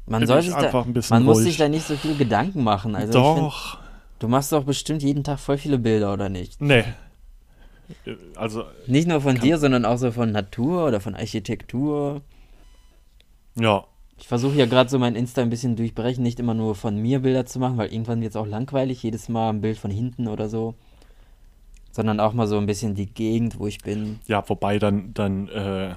Man 0.07 0.21
bin 0.25 0.29
ich 0.39 0.53
einfach 0.55 0.83
da, 0.83 0.89
ein 0.89 0.93
bisschen 0.93 1.15
man 1.15 1.23
muss 1.25 1.37
ruhig. 1.37 1.45
sich 1.47 1.57
da 1.57 1.69
nicht 1.69 1.85
so 1.85 1.95
viel 1.95 2.17
Gedanken 2.17 2.63
machen. 2.63 2.95
Also 2.95 3.19
ich 3.19 3.25
find, 3.25 3.37
Doch. 3.45 3.77
du 4.19 4.27
machst 4.27 4.51
doch 4.51 4.63
bestimmt 4.63 5.03
jeden 5.03 5.23
Tag 5.23 5.39
voll 5.39 5.57
viele 5.59 5.77
Bilder, 5.77 6.11
oder 6.11 6.27
nicht? 6.27 6.59
Nee. 6.59 6.83
Also, 8.35 8.65
Nicht 8.87 9.07
nur 9.07 9.21
von 9.21 9.35
dir, 9.39 9.57
sondern 9.57 9.85
auch 9.85 9.97
so 9.97 10.11
von 10.11 10.31
Natur 10.31 10.85
oder 10.87 10.99
von 11.01 11.15
Architektur. 11.15 12.21
ja. 13.55 13.83
Ich 14.21 14.27
versuche 14.27 14.55
ja 14.55 14.65
gerade 14.65 14.89
so 14.89 14.99
mein 14.99 15.15
Insta 15.15 15.41
ein 15.41 15.49
bisschen 15.49 15.77
durchbrechen, 15.77 16.21
nicht 16.23 16.41
immer 16.41 16.53
nur 16.53 16.75
von 16.75 16.97
mir 16.97 17.19
Bilder 17.19 17.45
zu 17.45 17.57
machen, 17.57 17.77
weil 17.77 17.93
irgendwann 17.93 18.19
wird 18.19 18.31
es 18.31 18.35
auch 18.35 18.45
langweilig, 18.45 19.01
jedes 19.01 19.29
Mal 19.29 19.49
ein 19.51 19.61
Bild 19.61 19.77
von 19.77 19.91
hinten 19.91 20.27
oder 20.27 20.49
so. 20.49 20.75
Sondern 21.91 22.19
auch 22.19 22.33
mal 22.33 22.47
so 22.47 22.57
ein 22.57 22.65
bisschen 22.65 22.95
die 22.95 23.07
Gegend, 23.07 23.59
wo 23.59 23.67
ich 23.67 23.79
bin. 23.79 24.19
Ja, 24.27 24.43
wobei 24.47 24.79
dann, 24.79 25.13
dann, 25.13 25.47
äh, 25.49 25.95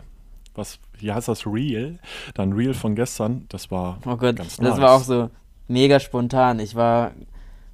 was, 0.54 0.78
wie 0.98 1.12
heißt 1.12 1.28
das, 1.28 1.46
Reel? 1.46 1.98
Dann 2.34 2.52
Reel 2.52 2.74
von 2.74 2.94
gestern, 2.94 3.46
das 3.48 3.70
war 3.70 3.98
Oh 4.06 4.16
Gott, 4.16 4.36
ganz 4.36 4.56
das 4.56 4.70
nice. 4.70 4.80
war 4.80 4.92
auch 4.96 5.02
so 5.02 5.30
mega 5.68 6.00
spontan. 6.00 6.60
Ich 6.60 6.74
war 6.74 7.12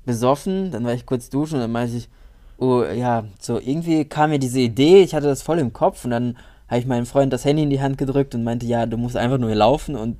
besoffen, 0.04 0.70
dann 0.70 0.84
war 0.84 0.94
ich 0.94 1.06
kurz 1.06 1.30
duschen 1.30 1.56
und 1.56 1.60
dann 1.60 1.72
meinte 1.72 1.96
ich, 1.96 2.08
oh 2.58 2.82
ja, 2.82 3.24
so 3.38 3.60
irgendwie 3.60 4.04
kam 4.04 4.30
mir 4.30 4.38
diese 4.38 4.60
Idee, 4.60 5.02
ich 5.02 5.14
hatte 5.14 5.26
das 5.26 5.42
voll 5.42 5.58
im 5.58 5.72
Kopf 5.72 6.04
und 6.04 6.10
dann 6.10 6.36
habe 6.68 6.80
ich 6.80 6.86
meinem 6.86 7.06
Freund 7.06 7.32
das 7.32 7.44
Handy 7.44 7.62
in 7.62 7.70
die 7.70 7.80
Hand 7.80 7.98
gedrückt 7.98 8.34
und 8.34 8.44
meinte, 8.44 8.66
ja, 8.66 8.86
du 8.86 8.96
musst 8.96 9.16
einfach 9.16 9.38
nur 9.38 9.54
laufen 9.54 9.96
und 9.96 10.18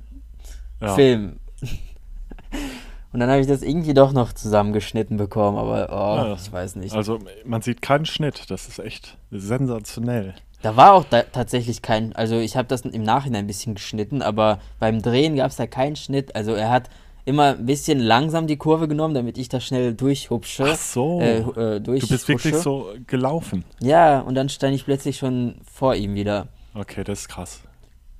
ja. 0.81 0.95
filmen. 0.95 1.39
Und 3.11 3.19
dann 3.19 3.29
habe 3.29 3.41
ich 3.41 3.47
das 3.47 3.63
irgendwie 3.63 3.93
doch 3.93 4.11
noch 4.13 4.33
zusammengeschnitten 4.33 5.17
bekommen, 5.17 5.57
aber 5.57 5.87
oh, 5.91 6.27
Ja. 6.27 6.33
ich 6.35 6.51
weiß 6.51 6.75
nicht. 6.75 6.93
Also, 6.95 7.19
man 7.43 7.61
sieht 7.61 7.81
keinen 7.81 8.05
Schnitt, 8.05 8.49
das 8.49 8.67
ist 8.67 8.79
echt 8.79 9.17
sensationell. 9.31 10.35
Da 10.61 10.75
war 10.75 10.93
auch 10.93 11.05
da 11.05 11.23
tatsächlich 11.23 11.81
kein, 11.81 12.13
also 12.15 12.37
ich 12.37 12.57
habe 12.57 12.67
das 12.67 12.81
im 12.81 13.03
Nachhinein 13.03 13.45
ein 13.45 13.47
bisschen 13.47 13.75
geschnitten, 13.75 14.21
aber 14.21 14.59
beim 14.79 15.01
Drehen 15.01 15.35
gab 15.37 15.51
es 15.51 15.55
da 15.55 15.67
keinen 15.67 15.95
Schnitt. 15.95 16.35
Also 16.35 16.53
er 16.53 16.69
hat 16.69 16.89
immer 17.25 17.55
ein 17.55 17.65
bisschen 17.65 17.99
langsam 17.99 18.45
die 18.45 18.57
Kurve 18.57 18.87
genommen, 18.87 19.13
damit 19.13 19.37
ich 19.37 19.47
da 19.49 19.59
schnell 19.61 19.93
durchhupsche. 19.93 20.65
Ach 20.71 20.75
so. 20.75 21.21
Äh, 21.21 21.37
äh, 21.39 21.79
du 21.79 21.93
bist 21.93 22.09
wirklich 22.27 22.51
durchhusche. 22.53 22.57
so 22.61 22.87
gelaufen. 23.07 23.63
Ja, 23.79 24.19
und 24.19 24.35
dann 24.35 24.49
stand 24.49 24.75
ich 24.75 24.83
plötzlich 24.85 25.17
schon 25.17 25.55
vor 25.71 25.95
ihm 25.95 26.13
wieder. 26.15 26.47
Okay, 26.73 27.03
das 27.03 27.21
ist 27.21 27.29
krass. 27.29 27.61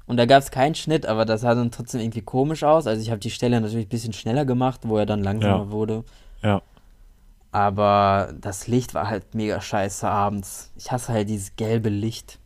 Und 0.09 0.17
da 0.17 0.25
gab 0.25 0.41
es 0.41 0.49
keinen 0.49 0.73
Schnitt, 0.73 1.05
aber 1.05 1.23
das 1.23 1.41
sah 1.41 1.53
dann 1.53 1.69
trotzdem 1.69 2.01
irgendwie 2.01 2.21
komisch 2.23 2.63
aus. 2.63 2.87
Also 2.87 2.99
ich 3.01 3.11
habe 3.11 3.19
die 3.19 3.29
Stelle 3.29 3.61
natürlich 3.61 3.85
ein 3.85 3.89
bisschen 3.89 4.11
schneller 4.13 4.43
gemacht, 4.43 4.81
wo 4.83 4.97
er 4.97 5.05
dann 5.05 5.23
langsamer 5.23 5.65
Ja. 5.65 5.71
wurde. 5.71 6.03
Ja. 6.41 6.61
Aber 7.51 8.33
das 8.41 8.67
Licht 8.67 8.93
war 8.95 9.07
halt 9.07 9.35
mega 9.35 9.61
scheiße 9.61 10.07
abends. 10.09 10.71
Ich 10.77 10.91
hasse 10.91 11.13
halt 11.13 11.29
dieses 11.29 11.55
gelbe 11.57 11.89
Licht. 11.89 12.39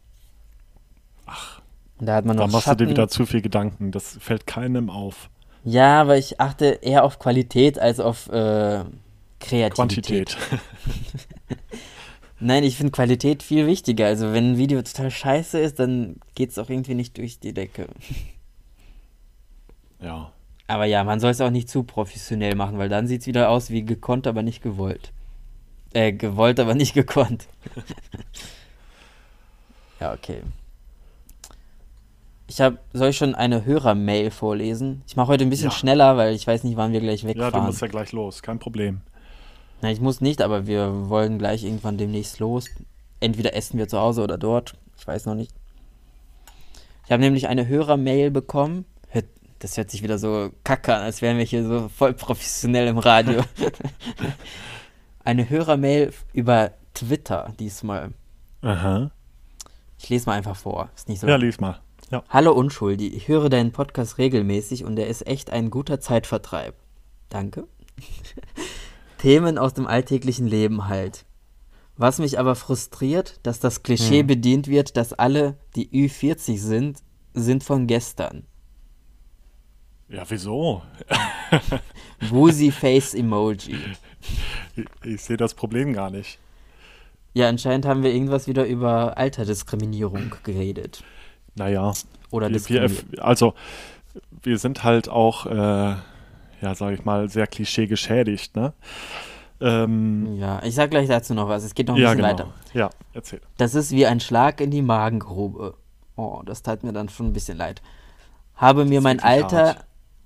Ach, 1.26 1.62
Und 2.00 2.06
da 2.08 2.16
hat 2.16 2.26
man 2.26 2.36
da 2.36 2.44
noch 2.46 2.52
machst 2.52 2.68
du 2.68 2.72
Schatten. 2.72 2.86
dir 2.86 2.90
wieder 2.92 3.08
zu 3.08 3.26
viel 3.26 3.42
Gedanken. 3.42 3.92
Das 3.92 4.18
fällt 4.20 4.46
keinem 4.46 4.90
auf. 4.90 5.30
Ja, 5.64 6.02
aber 6.02 6.18
ich 6.18 6.42
achte 6.42 6.66
eher 6.66 7.06
auf 7.06 7.18
Qualität 7.18 7.80
als 7.80 8.02
auf 8.02 8.28
äh, 8.28 8.84
Kreativität. 9.40 9.74
Quantität. 9.74 10.38
Nein, 12.40 12.64
ich 12.64 12.78
finde 12.78 12.92
Qualität 12.92 13.44
viel 13.44 13.68
wichtiger. 13.68 14.08
Also 14.08 14.34
wenn 14.34 14.54
ein 14.54 14.58
Video 14.58 14.82
total 14.82 15.12
scheiße 15.12 15.60
ist, 15.60 15.80
dann 15.80 16.18
geht 16.36 16.50
es 16.52 16.60
auch 16.60 16.70
irgendwie 16.70 16.96
nicht 16.96 17.18
durch 17.18 17.40
die 17.40 17.54
Decke. 17.54 17.88
ja. 20.02 20.32
Aber 20.68 20.86
ja, 20.86 21.04
man 21.04 21.20
soll 21.20 21.32
es 21.32 21.42
auch 21.42 21.52
nicht 21.52 21.70
zu 21.70 21.84
professionell 21.84 22.56
machen, 22.56 22.78
weil 22.78 22.90
dann 22.90 23.08
sieht 23.08 23.22
es 23.22 23.28
wieder 23.28 23.50
aus 23.50 23.70
wie 23.70 23.84
gekonnt, 23.86 24.28
aber 24.28 24.44
nicht 24.44 24.62
gewollt. 24.62 25.12
Äh, 25.94 26.14
gewollt, 26.14 26.60
aber 26.60 26.74
nicht 26.74 26.94
gekonnt. 26.94 27.48
ja, 30.00 30.14
okay. 30.14 30.42
Ich 32.48 32.60
habe, 32.62 32.78
soll 32.94 33.10
ich 33.10 33.18
schon 33.18 33.36
eine 33.36 33.66
Hörermail 33.66 34.32
vorlesen? 34.32 35.02
Ich 35.08 35.16
mache 35.16 35.28
heute 35.28 35.44
ein 35.46 35.50
bisschen 35.50 35.70
Ja. 35.70 35.76
schneller, 35.76 36.18
weil 36.18 36.34
ich 36.36 36.46
weiß 36.46 36.64
nicht, 36.64 36.78
wann 36.78 36.94
wir 36.94 37.00
gleich 37.00 37.24
Ja, 37.24 37.34
du 37.34 37.40
wegfahren. 37.40 37.66
musst 37.66 37.82
ja 37.82 37.88
gleich 37.88 38.12
los, 38.12 38.42
kein 38.42 38.60
Problem. 38.60 39.02
Na, 39.84 39.92
ich 39.92 40.00
muss 40.00 40.22
nicht, 40.22 40.42
aber 40.42 40.66
wir 40.66 41.10
wollen 41.10 41.38
gleich 41.38 41.66
irgendwann 41.66 41.98
demnächst 41.98 42.40
los. 42.40 42.70
Entweder 43.20 43.54
essen 43.54 43.78
wir 43.78 43.90
zu 43.90 44.00
Hause 44.00 44.24
oder 44.24 44.38
dort. 44.38 44.76
Ich 44.98 45.06
weiß 45.06 45.26
noch 45.26 45.36
nicht. 45.36 45.52
Ich 47.06 47.12
habe 47.12 47.22
nämlich 47.22 47.50
eine 47.50 47.68
Hörermail 47.68 48.32
bekommen. 48.32 48.86
Das 49.60 49.78
hört 49.78 49.92
sich 49.92 50.02
wieder 50.02 50.18
so 50.18 50.52
kacke 50.64 50.96
an, 50.96 51.02
als 51.02 51.22
wären 51.22 51.38
wir 51.38 51.44
hier 51.44 51.66
so 51.66 51.90
voll 51.90 52.14
professionell 52.14 52.88
im 52.88 52.98
Radio. 52.98 53.42
eine 55.26 55.50
Hörermail 55.50 56.14
über 56.32 56.72
Twitter 56.94 57.54
diesmal. 57.60 58.12
Aha. 58.62 59.12
Ich 60.00 60.08
lese 60.08 60.28
mal 60.28 60.38
einfach 60.38 60.56
vor. 60.56 60.90
Ist 60.96 61.10
nicht 61.10 61.20
so. 61.20 61.28
Ja, 61.28 61.36
lies 61.36 61.60
mal. 61.60 61.82
Ja. 62.10 62.24
Hallo 62.30 62.54
Unschuldi, 62.54 63.08
ich 63.08 63.28
höre 63.28 63.50
deinen 63.50 63.74
Podcast 63.74 64.18
regelmäßig 64.18 64.86
und 64.86 64.98
er 64.98 65.08
ist 65.08 65.28
echt 65.28 65.50
ein 65.50 65.72
guter 65.72 66.00
Zeitvertreib. 66.00 66.76
Danke. 67.30 67.68
Themen 69.24 69.58
aus 69.58 69.74
dem 69.74 69.88
alltäglichen 69.88 70.48
Leben 70.48 70.90
halt. 70.90 71.24
Was 71.96 72.20
mich 72.20 72.40
aber 72.40 72.56
frustriert, 72.56 73.40
dass 73.44 73.62
das 73.62 73.82
Klischee 73.82 74.20
Hm. 74.20 74.28
bedient 74.28 74.68
wird, 74.68 74.98
dass 74.98 75.14
alle, 75.14 75.56
die 75.78 75.88
Ü40 75.88 76.58
sind, 76.58 77.00
sind 77.34 77.64
von 77.64 77.88
gestern. 77.88 78.46
Ja, 80.10 80.24
wieso? 80.28 80.82
Woozy 82.30 82.70
Face 82.70 83.14
Emoji. 83.14 83.78
Ich, 84.76 84.86
ich 85.06 85.22
sehe 85.22 85.38
das 85.38 85.54
Problem 85.54 85.94
gar 85.94 86.10
nicht. 86.10 86.38
Ja, 87.34 87.48
anscheinend 87.48 87.86
haben 87.86 88.04
wir 88.04 88.12
irgendwas 88.14 88.48
wieder 88.48 88.66
über 88.66 89.18
Alterdiskriminierung 89.18 90.36
geredet. 90.44 91.02
Naja, 91.56 91.94
Oder 92.30 92.50
wir, 92.50 92.68
wir, 92.68 92.90
also 93.24 93.54
wir 94.42 94.58
sind 94.58 94.84
halt 94.84 95.08
auch, 95.08 95.46
äh, 95.46 95.96
ja, 96.64 96.74
sage 96.76 96.96
ich 96.96 97.04
mal, 97.04 97.28
sehr 97.28 97.46
klischee 97.46 97.88
geschädigt, 97.88 98.56
ne? 98.56 98.74
Ähm, 99.60 100.38
Ja, 100.38 100.62
ich 100.64 100.76
sag 100.76 100.92
gleich 100.92 101.10
dazu 101.10 101.34
noch 101.34 101.50
was. 101.50 101.64
Es 101.64 101.76
geht 101.76 101.90
noch 101.90 101.96
ein 101.96 102.02
ja, 102.02 102.14
bisschen 102.14 102.24
genau. 102.24 102.30
weiter. 102.32 102.54
Ja, 102.74 102.90
erzähl. 103.14 103.42
Das 103.58 103.76
ist 103.76 103.92
wie 103.92 104.06
ein 104.06 104.22
Schlag 104.22 104.62
in 104.62 104.72
die 104.72 104.82
Magengrube. 104.82 105.76
Oh, 106.16 106.42
das 106.46 106.64
tat 106.64 106.84
mir 106.84 106.94
dann 106.94 107.10
schon 107.10 107.28
ein 107.28 107.34
bisschen 107.34 107.58
leid. 107.58 107.82
Habe 108.56 108.86
mir 108.86 109.02
mein 109.02 109.20
Alter, 109.20 109.66
hart. 109.66 109.86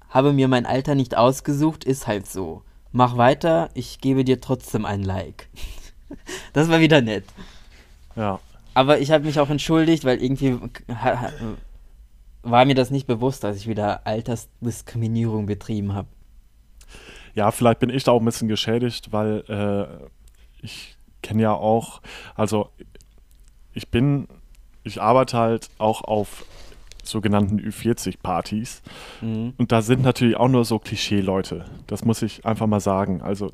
habe 0.09 0.31
mir 0.31 0.47
mein 0.47 0.67
Alter 0.67 0.93
nicht 0.93 1.17
ausgesucht, 1.17 1.83
ist 1.83 2.05
halt 2.05 2.27
so. 2.27 2.61
Mach 2.91 3.17
weiter, 3.17 3.69
ich 3.73 3.99
gebe 3.99 4.23
dir 4.23 4.39
trotzdem 4.39 4.85
ein 4.85 5.03
Like. 5.03 5.49
Das 6.53 6.69
war 6.69 6.79
wieder 6.79 7.01
nett. 7.01 7.25
Ja, 8.15 8.39
Aber 8.73 8.99
ich 8.99 9.11
habe 9.11 9.25
mich 9.25 9.41
auch 9.41 9.49
entschuldigt, 9.49 10.05
weil 10.05 10.23
irgendwie 10.23 10.57
war 12.43 12.63
mir 12.63 12.75
das 12.75 12.91
nicht 12.91 13.07
bewusst, 13.07 13.43
dass 13.43 13.57
ich 13.57 13.67
wieder 13.67 14.07
Altersdiskriminierung 14.07 15.47
betrieben 15.47 15.93
habe. 15.93 16.07
Ja, 17.37 17.51
vielleicht 17.51 17.79
bin 17.79 17.91
ich 17.91 18.03
da 18.03 18.13
auch 18.13 18.19
ein 18.19 18.25
bisschen 18.25 18.47
geschädigt, 18.47 19.13
weil 19.13 19.43
äh, 19.47 20.07
ich 20.59 20.97
kenne 21.21 21.43
ja 21.43 21.53
auch, 21.53 22.01
also 22.33 22.71
ich 23.73 23.89
bin, 23.89 24.27
ich 24.83 24.99
arbeite 24.99 25.37
halt 25.37 25.69
auch 25.77 26.03
auf 26.03 26.45
sogenannten 27.03 27.59
Ü40-Partys. 27.59 28.81
Mhm. 29.21 29.53
Und 29.55 29.71
da 29.71 29.83
sind 29.83 30.01
natürlich 30.01 30.35
auch 30.35 30.47
nur 30.47 30.65
so 30.65 30.79
Klischee-Leute. 30.79 31.65
Das 31.85 32.03
muss 32.03 32.23
ich 32.23 32.43
einfach 32.43 32.65
mal 32.65 32.79
sagen. 32.79 33.21
Also 33.21 33.51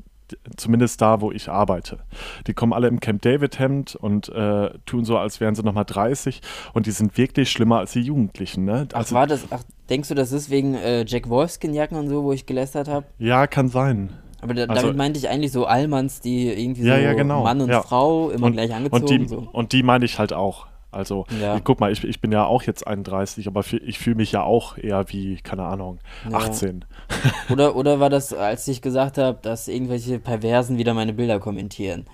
zumindest 0.56 1.00
da, 1.00 1.20
wo 1.20 1.30
ich 1.30 1.48
arbeite. 1.48 1.98
Die 2.46 2.54
kommen 2.54 2.72
alle 2.72 2.88
im 2.88 3.00
Camp 3.00 3.22
David-Hemd 3.22 3.94
und 3.96 4.28
äh, 4.30 4.70
tun 4.86 5.04
so, 5.04 5.18
als 5.18 5.40
wären 5.40 5.54
sie 5.54 5.62
nochmal 5.62 5.84
30. 5.84 6.40
Und 6.72 6.86
die 6.86 6.90
sind 6.90 7.16
wirklich 7.18 7.50
schlimmer 7.50 7.78
als 7.78 7.92
die 7.92 8.00
Jugendlichen. 8.02 8.64
Ne? 8.64 8.88
Ach, 8.92 8.98
Also, 8.98 9.14
war 9.14 9.26
das, 9.26 9.44
ach, 9.50 9.62
denkst 9.90 10.08
du, 10.08 10.14
das 10.14 10.32
ist 10.32 10.50
wegen 10.50 10.74
äh, 10.74 11.04
Jack 11.06 11.28
Wolfskin-Jacken 11.28 11.96
und 11.98 12.08
so, 12.08 12.24
wo 12.24 12.32
ich 12.32 12.46
gelästert 12.46 12.88
habe? 12.88 13.06
ja, 13.18 13.46
kann 13.46 13.68
sein. 13.68 14.10
Aber 14.40 14.52
da, 14.54 14.64
Also- 14.64 14.82
damit 14.82 14.96
meinte 14.96 15.18
ich 15.18 15.28
eigentlich 15.28 15.52
so 15.52 15.64
Allmanns, 15.64 16.20
die 16.20 16.48
irgendwie 16.48 16.82
Ja, 16.82 16.96
so 16.96 17.02
ja, 17.02 17.12
genau, 17.14 17.44
Mann 17.44 17.60
und 17.62 17.70
ja. 17.70 17.80
Frau 17.82 18.30
immer 18.30 18.46
Und, 18.48 18.52
gleich 18.52 18.74
angezogen. 18.74 19.02
und, 19.02 19.10
die, 19.10 19.26
so. 19.28 19.48
und 19.52 19.72
die 19.72 19.82
meine 19.82 20.04
ich 20.04 20.18
halt 20.18 20.32
auch. 20.34 20.66
Also, 20.94 21.26
Ja. 21.40 21.56
ich, 21.56 21.64
guck 21.64 21.80
mal, 21.80 21.92
ich, 21.92 22.02
ich 22.04 22.20
bin 22.20 22.32
ja 22.32 22.44
auch 22.46 22.62
jetzt 22.62 22.86
31, 22.86 23.46
aber 23.48 23.62
ich 23.84 23.98
fühle 23.98 24.16
mich 24.16 24.32
ja 24.32 24.42
auch 24.42 24.78
eher 24.78 25.04
wie, 25.08 25.36
keine 25.36 25.64
Ahnung, 25.64 25.98
Ja. 26.30 26.38
18. 26.38 26.84
Oder, 27.50 27.76
oder 27.76 28.00
war 28.00 28.10
das, 28.10 28.32
als 28.32 28.66
ich 28.68 28.80
gesagt 28.82 29.18
habe, 29.18 29.38
dass 29.42 29.68
irgendwelche 29.68 30.18
Perversen 30.18 30.78
wieder 30.78 30.94
meine 30.94 31.12
Bilder 31.12 31.38
kommentieren? 31.40 32.06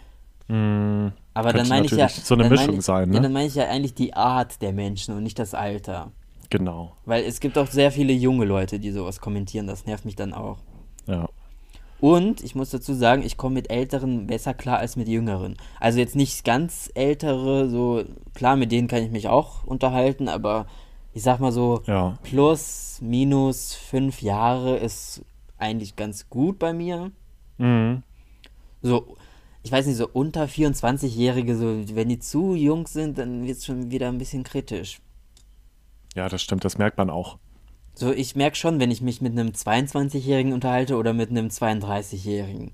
Hm, 0.49 1.13
Aber 1.35 1.53
dann 1.53 1.69
meine 1.69 1.87
ich 1.87 1.93
ja. 1.93 2.09
so 2.09 2.35
eine 2.35 2.49
Mischung 2.49 2.79
ich, 2.79 2.85
sein, 2.85 3.09
Ja, 3.13 3.21
ne? 3.21 3.23
dann 3.23 3.33
meine 3.33 3.47
ich 3.47 3.55
ja 3.55 3.69
eigentlich 3.69 3.95
die 3.95 4.15
Art 4.15 4.61
der 4.63 4.73
Menschen 4.73 5.15
und 5.17 5.23
nicht 5.23 5.39
das 5.39 5.55
Alter. 5.55 6.11
genau, 6.51 6.97
Weil 7.05 7.23
es 7.25 7.39
gibt 7.39 7.57
auch 7.57 7.69
sehr 7.69 7.93
viele 7.93 8.13
junge 8.13 8.45
Leute, 8.47 8.81
die 8.81 8.91
sowas 8.91 9.21
kommentieren. 9.21 9.69
Das 9.69 9.87
nervt 9.87 10.05
mich 10.05 10.17
dann 10.17 10.33
auch. 10.35 10.59
ja. 11.07 11.29
Und 12.01 12.43
ich 12.43 12.55
muss 12.55 12.71
dazu 12.71 12.95
sagen, 12.95 13.23
ich 13.23 13.37
komme 13.37 13.55
mit 13.55 13.71
Älteren 13.71 14.27
besser 14.27 14.55
klar 14.55 14.79
als 14.79 14.97
mit 14.97 15.07
Jüngeren. 15.09 15.57
Also 15.79 15.99
jetzt 15.99 16.17
nicht 16.17 16.45
ganz 16.45 16.91
Ältere, 16.95 17.69
so 17.69 18.03
klar, 18.35 18.57
mit 18.57 18.73
denen 18.73 18.89
kann 18.89 19.03
ich 19.03 19.11
mich 19.11 19.29
auch 19.29 19.65
unterhalten, 19.65 20.29
aber 20.29 20.67
ich 21.13 21.23
sag 21.23 21.41
mal 21.41 21.53
so, 21.53 21.83
Ja. 21.87 22.19
plus, 22.23 22.99
minus 23.03 23.75
fünf 23.75 24.23
Jahre 24.23 24.77
ist 24.79 25.23
eigentlich 25.59 25.97
ganz 25.97 26.31
gut 26.31 26.59
bei 26.59 26.73
mir. 26.73 27.11
Mhm. 27.59 28.03
So, 28.81 29.17
ich 29.63 29.71
weiß 29.71 29.87
nicht, 29.87 29.97
so 29.97 30.09
unter 30.11 30.45
24-Jährige, 30.45 31.55
so, 31.57 31.67
wenn 31.95 32.09
die 32.09 32.19
zu 32.19 32.55
jung 32.55 32.87
sind, 32.87 33.19
dann 33.19 33.47
wird 33.47 33.59
es 33.59 33.67
schon 33.67 33.91
wieder 33.91 34.09
ein 34.09 34.17
bisschen 34.17 34.43
kritisch. 34.43 35.01
Ja, 36.15 36.29
das 36.31 36.43
stimmt, 36.43 36.65
das 36.65 36.79
merkt 36.79 36.97
man 36.97 37.11
auch. 37.11 37.37
So, 37.95 38.13
ich 38.13 38.37
merke 38.37 38.57
schon, 38.57 38.81
wenn 38.81 38.91
ich 38.91 39.03
mich 39.03 39.21
mit 39.21 39.33
einem 39.33 39.49
22-Jährigen 39.49 40.53
unterhalte 40.53 40.97
oder 40.97 41.13
mit 41.13 41.31
einem 41.31 41.49
32-Jährigen. 41.49 42.73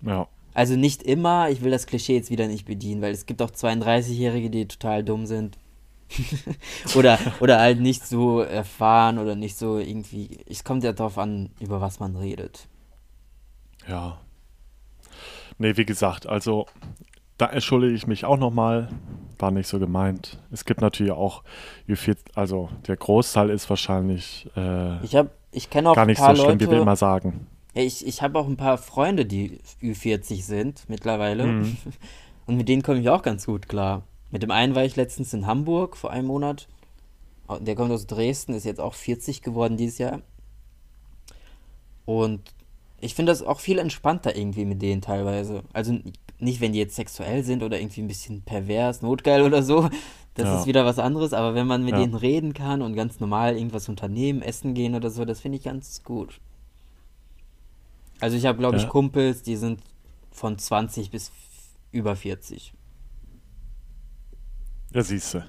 Ja. 0.00 0.28
Also 0.54 0.76
nicht 0.76 1.02
immer, 1.02 1.50
ich 1.50 1.62
will 1.62 1.70
das 1.70 1.86
Klischee 1.86 2.14
jetzt 2.14 2.30
wieder 2.30 2.46
nicht 2.46 2.66
bedienen, 2.66 3.02
weil 3.02 3.12
es 3.12 3.26
gibt 3.26 3.40
auch 3.42 3.50
32-Jährige, 3.50 4.50
die 4.50 4.68
total 4.68 5.02
dumm 5.02 5.26
sind. 5.26 5.58
oder, 6.94 7.18
oder 7.40 7.58
halt 7.58 7.80
nicht 7.80 8.06
so 8.06 8.40
erfahren 8.40 9.18
oder 9.18 9.34
nicht 9.34 9.56
so 9.56 9.78
irgendwie. 9.78 10.38
Es 10.46 10.62
kommt 10.62 10.84
ja 10.84 10.92
darauf 10.92 11.16
an, 11.16 11.50
über 11.58 11.80
was 11.80 12.00
man 12.00 12.16
redet. 12.16 12.68
Ja. 13.88 14.20
Nee, 15.58 15.76
wie 15.76 15.86
gesagt, 15.86 16.26
also 16.26 16.66
da 17.42 17.48
entschuldige 17.48 17.92
ich 17.94 18.06
mich 18.06 18.24
auch 18.24 18.38
nochmal. 18.38 18.88
War 19.38 19.50
nicht 19.50 19.66
so 19.66 19.80
gemeint. 19.80 20.38
Es 20.52 20.64
gibt 20.64 20.80
natürlich 20.80 21.10
auch, 21.10 21.42
wie 21.86 21.96
viel, 21.96 22.14
also 22.36 22.68
der 22.86 22.96
Großteil 22.96 23.50
ist 23.50 23.68
wahrscheinlich 23.68 24.48
äh, 24.56 25.04
Ich 25.04 25.16
habe, 25.16 25.30
ich 25.50 25.68
kenne 25.68 25.90
auch 25.90 25.96
gar 25.96 26.04
ein 26.04 26.06
nicht 26.06 26.20
paar 26.20 26.36
so 26.36 26.44
schlimm, 26.44 26.60
Leute. 26.60 26.66
wie 26.66 26.74
wir 26.76 26.82
immer 26.82 26.94
sagen. 26.94 27.48
Ich 27.74 28.06
ich 28.06 28.22
habe 28.22 28.38
auch 28.38 28.46
ein 28.46 28.56
paar 28.56 28.78
Freunde, 28.78 29.26
die 29.26 29.58
Ü40 29.82 30.44
sind 30.44 30.84
mittlerweile. 30.88 31.44
Mhm. 31.46 31.76
Und 32.46 32.56
mit 32.56 32.68
denen 32.68 32.82
komme 32.82 33.00
ich 33.00 33.08
auch 33.08 33.22
ganz 33.22 33.46
gut 33.46 33.68
klar. 33.68 34.02
Mit 34.30 34.44
dem 34.44 34.52
einen 34.52 34.76
war 34.76 34.84
ich 34.84 34.94
letztens 34.94 35.34
in 35.34 35.46
Hamburg 35.46 35.96
vor 35.96 36.12
einem 36.12 36.28
Monat. 36.28 36.68
Der 37.60 37.74
kommt 37.74 37.90
aus 37.90 38.06
Dresden, 38.06 38.54
ist 38.54 38.64
jetzt 38.64 38.80
auch 38.80 38.94
40 38.94 39.42
geworden 39.42 39.76
dieses 39.76 39.98
Jahr. 39.98 40.20
Und 42.04 42.40
ich 43.02 43.14
finde 43.14 43.30
das 43.32 43.42
auch 43.42 43.60
viel 43.60 43.78
entspannter 43.78 44.34
irgendwie 44.36 44.64
mit 44.64 44.80
denen 44.80 45.02
teilweise. 45.02 45.62
Also 45.74 45.98
nicht, 46.38 46.60
wenn 46.60 46.72
die 46.72 46.78
jetzt 46.78 46.96
sexuell 46.96 47.44
sind 47.44 47.62
oder 47.62 47.78
irgendwie 47.78 48.00
ein 48.02 48.08
bisschen 48.08 48.42
pervers, 48.42 49.02
notgeil 49.02 49.42
oder 49.42 49.62
so. 49.62 49.88
Das 50.34 50.46
Ja. 50.46 50.60
ist 50.60 50.66
wieder 50.66 50.84
was 50.86 50.98
anderes. 50.98 51.32
Aber 51.34 51.54
wenn 51.54 51.66
man 51.66 51.84
mit 51.84 51.92
Ja. 51.92 52.00
denen 52.00 52.14
reden 52.14 52.54
kann 52.54 52.80
und 52.80 52.94
ganz 52.94 53.20
normal 53.20 53.56
irgendwas 53.56 53.88
unternehmen, 53.88 54.40
essen 54.40 54.72
gehen 54.74 54.94
oder 54.94 55.10
so, 55.10 55.24
das 55.26 55.40
finde 55.40 55.58
ich 55.58 55.64
ganz 55.64 56.02
gut. 56.02 56.40
Also 58.20 58.36
ich 58.36 58.46
habe, 58.46 58.58
glaube 58.58 58.76
ich, 58.78 58.84
Ja. 58.84 58.88
Kumpels, 58.88 59.42
die 59.42 59.56
sind 59.56 59.80
von 60.30 60.56
20 60.58 61.10
bis 61.10 61.32
über 61.90 62.16
40. 62.16 62.72
Ja, 64.94 65.02
siehst 65.02 65.34
du. 65.34 65.44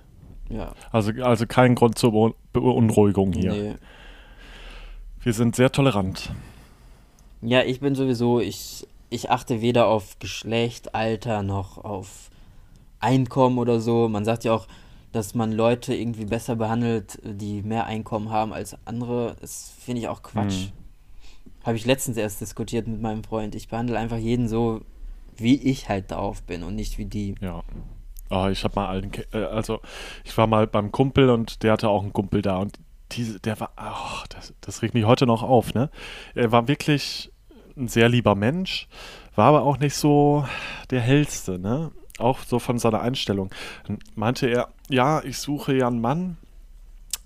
Ja. 0.49 0.73
Also, 0.91 1.11
also 1.23 1.45
kein 1.47 1.75
Grund 1.75 1.97
zur 1.97 2.11
Beun- 2.11 2.33
Beunruhigung 2.51 3.33
hier. 3.33 3.51
Nee. 3.53 3.75
Wir 5.21 5.33
sind 5.33 5.55
sehr 5.55 5.71
tolerant. 5.71 6.31
Ja, 7.45 7.61
ich 7.63 7.79
bin 7.81 7.93
sowieso, 7.93 8.39
ich, 8.39 8.87
ich 9.09 9.29
achte 9.29 9.61
weder 9.61 9.87
auf 9.87 10.17
Geschlecht, 10.19 10.95
Alter 10.95 11.43
noch 11.43 11.77
auf 11.77 12.29
Einkommen 12.99 13.57
oder 13.57 13.81
so. 13.81 14.07
Man 14.07 14.23
sagt 14.23 14.45
ja 14.45 14.53
auch, 14.53 14.67
dass 15.11 15.35
man 15.35 15.51
Leute 15.51 15.93
irgendwie 15.93 16.25
besser 16.25 16.55
behandelt, 16.55 17.19
die 17.23 17.61
mehr 17.61 17.85
Einkommen 17.85 18.29
haben 18.29 18.53
als 18.53 18.77
andere. 18.85 19.35
Das 19.41 19.73
finde 19.79 20.01
ich 20.01 20.07
auch 20.07 20.23
Quatsch. 20.23 20.67
Hm. 20.67 20.71
Habe 21.65 21.75
ich 21.77 21.85
letztens 21.85 22.17
erst 22.17 22.41
diskutiert 22.41 22.87
mit 22.87 23.01
meinem 23.01 23.23
Freund. 23.23 23.55
Ich 23.55 23.67
behandle 23.67 23.97
einfach 23.99 24.17
jeden 24.17 24.47
so, 24.47 24.81
wie 25.35 25.55
ich 25.55 25.89
halt 25.89 26.11
drauf 26.11 26.43
bin 26.43 26.63
und 26.63 26.75
nicht 26.75 26.97
wie 26.97 27.05
die. 27.05 27.35
Ja. 27.41 27.63
Ah, 28.29 28.49
ich 28.49 28.63
habe 28.63 28.75
mal 28.75 29.01
Ke- 29.09 29.27
äh, 29.33 29.45
also 29.45 29.79
ich 30.23 30.35
war 30.37 30.47
mal 30.47 30.65
beim 30.65 30.91
Kumpel 30.91 31.29
und 31.29 31.61
der 31.61 31.73
hatte 31.73 31.89
auch 31.89 32.03
einen 32.03 32.13
Kumpel 32.13 32.41
da 32.41 32.57
und 32.57 32.79
diese, 33.11 33.39
der 33.39 33.59
war, 33.59 33.71
ach, 33.75 34.25
das, 34.27 34.53
das 34.61 34.81
regt 34.81 34.93
mich 34.93 35.05
heute 35.05 35.27
noch 35.27 35.43
auf, 35.43 35.73
ne? 35.73 35.91
Er 36.33 36.51
war 36.51 36.67
wirklich 36.67 37.31
ein 37.77 37.87
sehr 37.87 38.09
lieber 38.09 38.35
Mensch, 38.35 38.87
war 39.35 39.47
aber 39.47 39.63
auch 39.63 39.77
nicht 39.79 39.95
so 39.95 40.45
der 40.91 41.01
hellste, 41.01 41.57
ne? 41.59 41.91
Auch 42.19 42.39
so 42.39 42.59
von 42.59 42.77
seiner 42.77 43.01
Einstellung. 43.01 43.49
Dann 43.87 43.99
meinte 44.15 44.47
er, 44.47 44.69
ja, 44.89 45.23
ich 45.23 45.39
suche 45.39 45.75
ja 45.75 45.87
einen 45.87 45.99
Mann, 46.01 46.37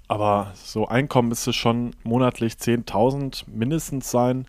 aber 0.07 0.51
so 0.55 0.87
Einkommen 0.87 1.27
müsste 1.29 1.51
schon 1.51 1.91
monatlich 2.03 2.53
10.000 2.53 3.43
mindestens 3.47 4.09
sein. 4.09 4.47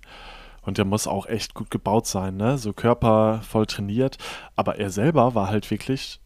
Und 0.63 0.77
der 0.79 0.85
muss 0.85 1.07
auch 1.07 1.27
echt 1.27 1.55
gut 1.55 1.71
gebaut 1.71 2.07
sein, 2.07 2.37
ne? 2.37 2.59
So 2.59 2.73
körpervoll 2.75 3.67
trainiert. 3.67 4.19
Aber 4.55 4.79
er 4.79 4.91
selber 4.91 5.35
war 5.35 5.49
halt 5.49 5.71
wirklich. 5.71 6.21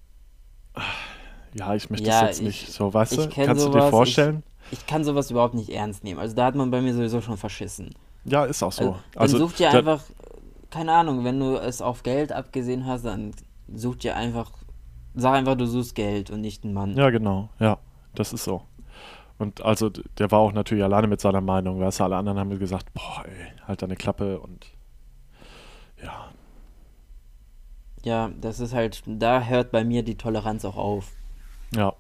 Ja, 1.54 1.74
ich 1.74 1.90
möchte 1.90 2.08
Ja, 2.08 2.22
das 2.22 2.30
jetzt 2.30 2.40
ich- 2.40 2.46
nicht 2.46 2.72
so, 2.72 2.92
weißt 2.92 3.12
ich 3.12 3.18
du? 3.18 3.28
Kannst 3.28 3.62
du 3.64 3.66
sowas, 3.68 3.82
dir 3.82 3.84
ich- 3.86 3.90
vorstellen? 3.90 4.42
Ich 4.70 4.86
kann 4.86 5.04
sowas 5.04 5.30
überhaupt 5.30 5.54
nicht 5.54 5.70
ernst 5.70 6.02
nehmen. 6.02 6.18
Also 6.18 6.34
da 6.34 6.46
hat 6.46 6.54
man 6.54 6.70
bei 6.70 6.80
mir 6.80 6.92
sowieso 6.94 7.20
schon 7.20 7.36
verschissen. 7.36 7.90
Ja, 8.24 8.44
ist 8.44 8.62
auch 8.62 8.72
so. 8.72 8.96
Also, 9.16 9.38
dann 9.38 9.48
such 9.48 9.56
dir 9.56 9.70
einfach, 9.70 10.02
keine 10.70 10.92
Ahnung, 10.92 11.24
wenn 11.24 11.38
du 11.40 11.56
es 11.56 11.82
auf 11.82 12.02
Geld 12.02 12.32
abgesehen 12.32 12.86
hast, 12.86 13.04
dann 13.04 13.32
such 13.74 13.96
dir 13.96 14.16
einfach, 14.16 14.50
sag 15.14 15.34
einfach, 15.34 15.56
du 15.56 15.66
suchst 15.66 15.94
Geld 15.94 16.30
und 16.30 16.40
nicht 16.40 16.64
einen 16.64 16.74
Mann. 16.74 16.96
Ja, 16.96 17.10
genau. 17.10 17.50
Ja, 17.58 17.78
das 18.14 18.32
ist 18.32 18.44
so. 18.44 18.62
Und 19.38 19.60
also 19.62 19.90
der 19.90 20.30
war 20.30 20.38
auch 20.38 20.52
natürlich 20.52 20.84
alleine 20.84 21.08
mit 21.08 21.20
seiner 21.20 21.40
Meinung. 21.40 21.80
Weißt 21.80 22.00
du, 22.00 22.04
alle 22.04 22.16
anderen 22.16 22.38
haben 22.38 22.58
gesagt, 22.58 22.92
boah, 22.94 23.24
ey, 23.26 23.52
halt 23.66 23.82
deine 23.82 23.96
Klappe 23.96 24.38
und 24.38 24.66
ja. 26.02 26.28
Ja, 28.04 28.30
das 28.40 28.60
ist 28.60 28.74
halt, 28.74 29.02
da 29.06 29.42
hört 29.42 29.70
bei 29.70 29.84
mir 29.84 30.02
die 30.02 30.16
Toleranz 30.16 30.64
auch 30.64 30.76
auf. 30.76 31.12
Ja. 31.74 31.94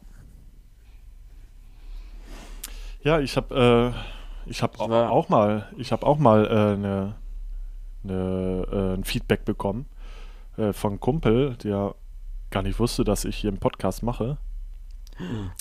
Ja, 3.02 3.18
ich 3.18 3.36
habe 3.36 3.92
äh, 3.94 4.21
ich 4.46 4.62
habe 4.62 4.78
auch 4.78 5.28
mal, 5.28 5.68
ich 5.76 5.92
habe 5.92 6.06
auch 6.06 6.18
mal 6.18 6.46
äh, 6.46 6.76
ne, 6.76 7.14
ne, 8.02 8.66
äh, 8.70 8.94
ein 8.94 9.04
Feedback 9.04 9.44
bekommen 9.44 9.86
äh, 10.56 10.72
von 10.72 10.92
einem 10.92 11.00
Kumpel, 11.00 11.56
der 11.56 11.94
gar 12.50 12.62
nicht 12.62 12.78
wusste, 12.78 13.04
dass 13.04 13.24
ich 13.24 13.36
hier 13.36 13.50
einen 13.50 13.58
Podcast 13.58 14.02
mache. 14.02 14.38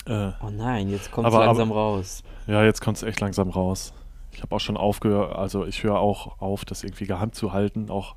Äh, 0.06 0.32
oh 0.42 0.50
nein, 0.52 0.90
jetzt 0.90 1.12
kommt 1.12 1.28
es 1.28 1.34
langsam 1.34 1.72
aber, 1.72 1.80
raus. 1.80 2.24
Ja, 2.48 2.64
jetzt 2.64 2.82
kommt 2.82 2.98
es 2.98 3.04
echt 3.04 3.20
langsam 3.20 3.50
raus. 3.50 3.94
Ich 4.32 4.42
habe 4.42 4.56
auch 4.56 4.60
schon 4.60 4.78
aufgehört, 4.78 5.36
also 5.36 5.66
ich 5.66 5.84
höre 5.84 6.00
auch 6.00 6.40
auf, 6.40 6.66
das 6.66 6.84
irgendwie 6.84 7.06
geheim 7.06 7.34
zu 7.34 7.52
halten, 7.52 7.90
auch 7.90 8.16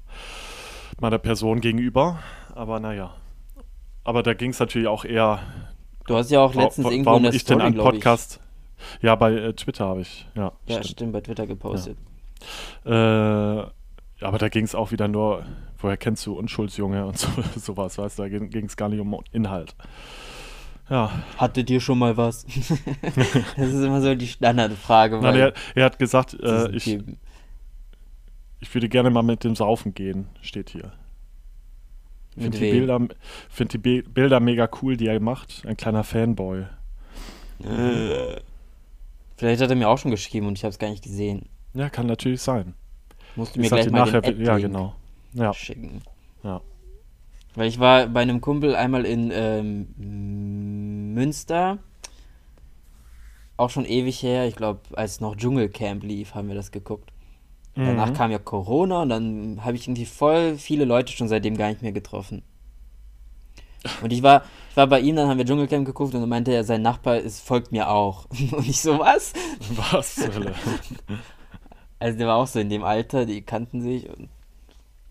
meiner 1.01 1.19
Person 1.19 1.61
gegenüber. 1.61 2.21
Aber 2.55 2.79
naja. 2.81 3.15
Aber 4.05 4.23
da 4.23 4.35
ging 4.35 4.51
es 4.51 4.61
natürlich 4.61 4.87
auch 4.87 5.05
eher. 5.05 5.41
Du 6.07 6.17
hast 6.17 6.31
ja 6.31 6.41
auch 6.41 6.55
letztens 6.55 6.89
irgendwo 6.91 7.11
warum 7.11 7.25
in 7.25 7.31
der 7.31 7.35
ich 7.35 7.43
Story, 7.43 7.59
denn 7.59 7.67
einen 7.67 7.77
Podcast. 7.79 8.41
Ja, 9.01 9.15
bei 9.15 9.33
äh, 9.33 9.53
Twitter 9.53 9.87
habe 9.87 10.01
ich. 10.03 10.27
Ja, 10.35 10.53
ja 10.67 10.77
stimmt. 10.77 10.87
stimmt. 10.87 11.13
bei 11.13 11.21
Twitter 11.21 11.47
gepostet. 11.47 11.97
Ja. 12.85 13.63
Äh, 13.63 13.67
aber 14.21 14.39
da 14.39 14.49
ging 14.49 14.65
es 14.65 14.75
auch 14.75 14.91
wieder 14.91 15.09
nur, 15.09 15.45
woher 15.79 15.97
kennst 15.97 16.27
du 16.27 16.35
Unschuldsjunge 16.35 17.07
und 17.07 17.19
so, 17.19 17.29
sowas, 17.57 17.99
weißt 17.99 18.19
du, 18.19 18.23
da 18.23 18.29
ging 18.29 18.67
es 18.67 18.77
gar 18.77 18.89
nicht 18.89 19.01
um 19.01 19.19
Inhalt. 19.33 19.75
Ja. 20.91 21.11
Hattet 21.39 21.71
ihr 21.71 21.81
schon 21.81 21.99
mal 21.99 22.17
was? 22.17 22.45
das 23.57 23.69
ist 23.69 23.85
immer 23.85 24.01
so 24.01 24.15
die 24.15 24.27
Standardfrage. 24.27 25.19
Nein, 25.19 25.37
er, 25.37 25.53
er, 25.75 25.85
hat 25.85 25.99
gesagt, 25.99 26.35
äh, 26.35 26.71
ich, 26.73 26.99
ich 28.61 28.75
würde 28.75 28.89
gerne 28.89 29.11
mal 29.11 29.23
mit 29.23 29.45
dem 29.45 29.57
Saufen 29.57 29.95
gehen, 29.95 30.27
steht 30.43 30.71
hier. 30.71 30.93
Ich 32.37 32.43
finde 32.43 32.59
die, 32.59 32.71
Bilder, 32.71 33.01
find 33.49 33.73
die 33.73 34.03
Bilder 34.03 34.41
mega 34.41 34.69
cool, 34.83 34.97
die 34.97 35.07
er 35.07 35.21
macht. 35.21 35.65
Ein 35.67 35.77
kleiner 35.77 36.03
Fanboy. 36.03 36.65
Äh. 37.63 38.41
Vielleicht 39.37 39.61
hat 39.63 39.71
er 39.71 39.77
mir 39.77 39.89
auch 39.89 39.99
schon 39.99 40.11
geschrieben 40.11 40.47
und 40.47 40.59
ich 40.59 40.65
habe 40.65 40.71
es 40.71 40.79
gar 40.79 40.91
nicht 40.91 41.03
gesehen. 41.03 41.49
Ja, 41.75 41.89
kann 41.89 42.07
natürlich 42.07 42.41
sein. 42.41 42.75
Musst 43.37 43.57
du 43.57 43.61
mir 43.61 43.69
gleich 43.69 43.91
mal 43.91 44.05
nachher, 44.05 44.21
den 44.23 44.41
Ja, 44.45 44.59
genau. 44.59 44.95
Ja. 45.33 45.53
schicken. 45.53 46.03
Ja. 46.43 46.61
Weil 47.57 47.69
ich 47.69 47.79
war 47.81 48.07
bei 48.07 48.23
einem 48.23 48.41
Kumpel 48.41 48.75
einmal 48.77 49.05
in 49.05 49.31
ähm, 49.33 51.15
Münster. 51.15 51.79
Auch 53.57 53.71
schon 53.71 53.85
ewig 53.85 54.23
her. 54.23 54.47
Ich 54.47 54.57
glaube, 54.57 54.81
als 54.93 55.21
noch 55.21 55.37
Dschungelcamp 55.37 56.03
lief, 56.03 56.35
haben 56.35 56.49
wir 56.49 56.55
das 56.55 56.73
geguckt. 56.73 57.13
Mhm. 57.77 57.87
Danach 57.87 58.15
kam 58.15 58.31
ja 58.31 58.39
Corona 58.39 59.03
und 59.03 59.09
dann 59.09 59.65
habe 59.65 59.77
ich 59.77 59.87
irgendwie 59.87 60.07
voll 60.07 60.57
viele 60.57 60.85
Leute 60.85 61.13
schon 61.13 61.29
seitdem 61.29 61.57
gar 61.57 61.69
nicht 61.69 61.83
mehr 61.83 61.93
getroffen. 61.93 62.43
Und 64.03 64.13
ich 64.13 64.23
war, 64.23 64.45
ich 64.71 64.77
war 64.77 64.87
bei 64.87 65.01
ihm, 65.01 65.17
dann 65.17 65.29
haben 65.29 65.39
wir 65.39 65.45
Dschungelcamp 65.45 65.87
geguckt 65.87 66.15
und 66.15 66.21
dann 66.21 66.29
meinte 66.29 66.53
er, 66.53 66.65
sein 66.65 66.83
Nachbar 66.83 67.19
ist, 67.19 67.41
folgt 67.41 67.73
mir 67.73 67.89
auch. 67.89 68.27
Und 68.53 68.67
ich 68.67 68.81
so, 68.81 68.99
was? 68.99 69.33
Was? 69.71 70.21
also 71.99 72.19
der 72.19 72.27
war 72.27 72.37
auch 72.37 72.47
so 72.47 72.61
in 72.61 72.69
dem 72.69 72.85
Alter, 72.85 73.27
die 73.27 73.43
kannten 73.43 73.81
sich 73.81 74.09
und 74.09 74.29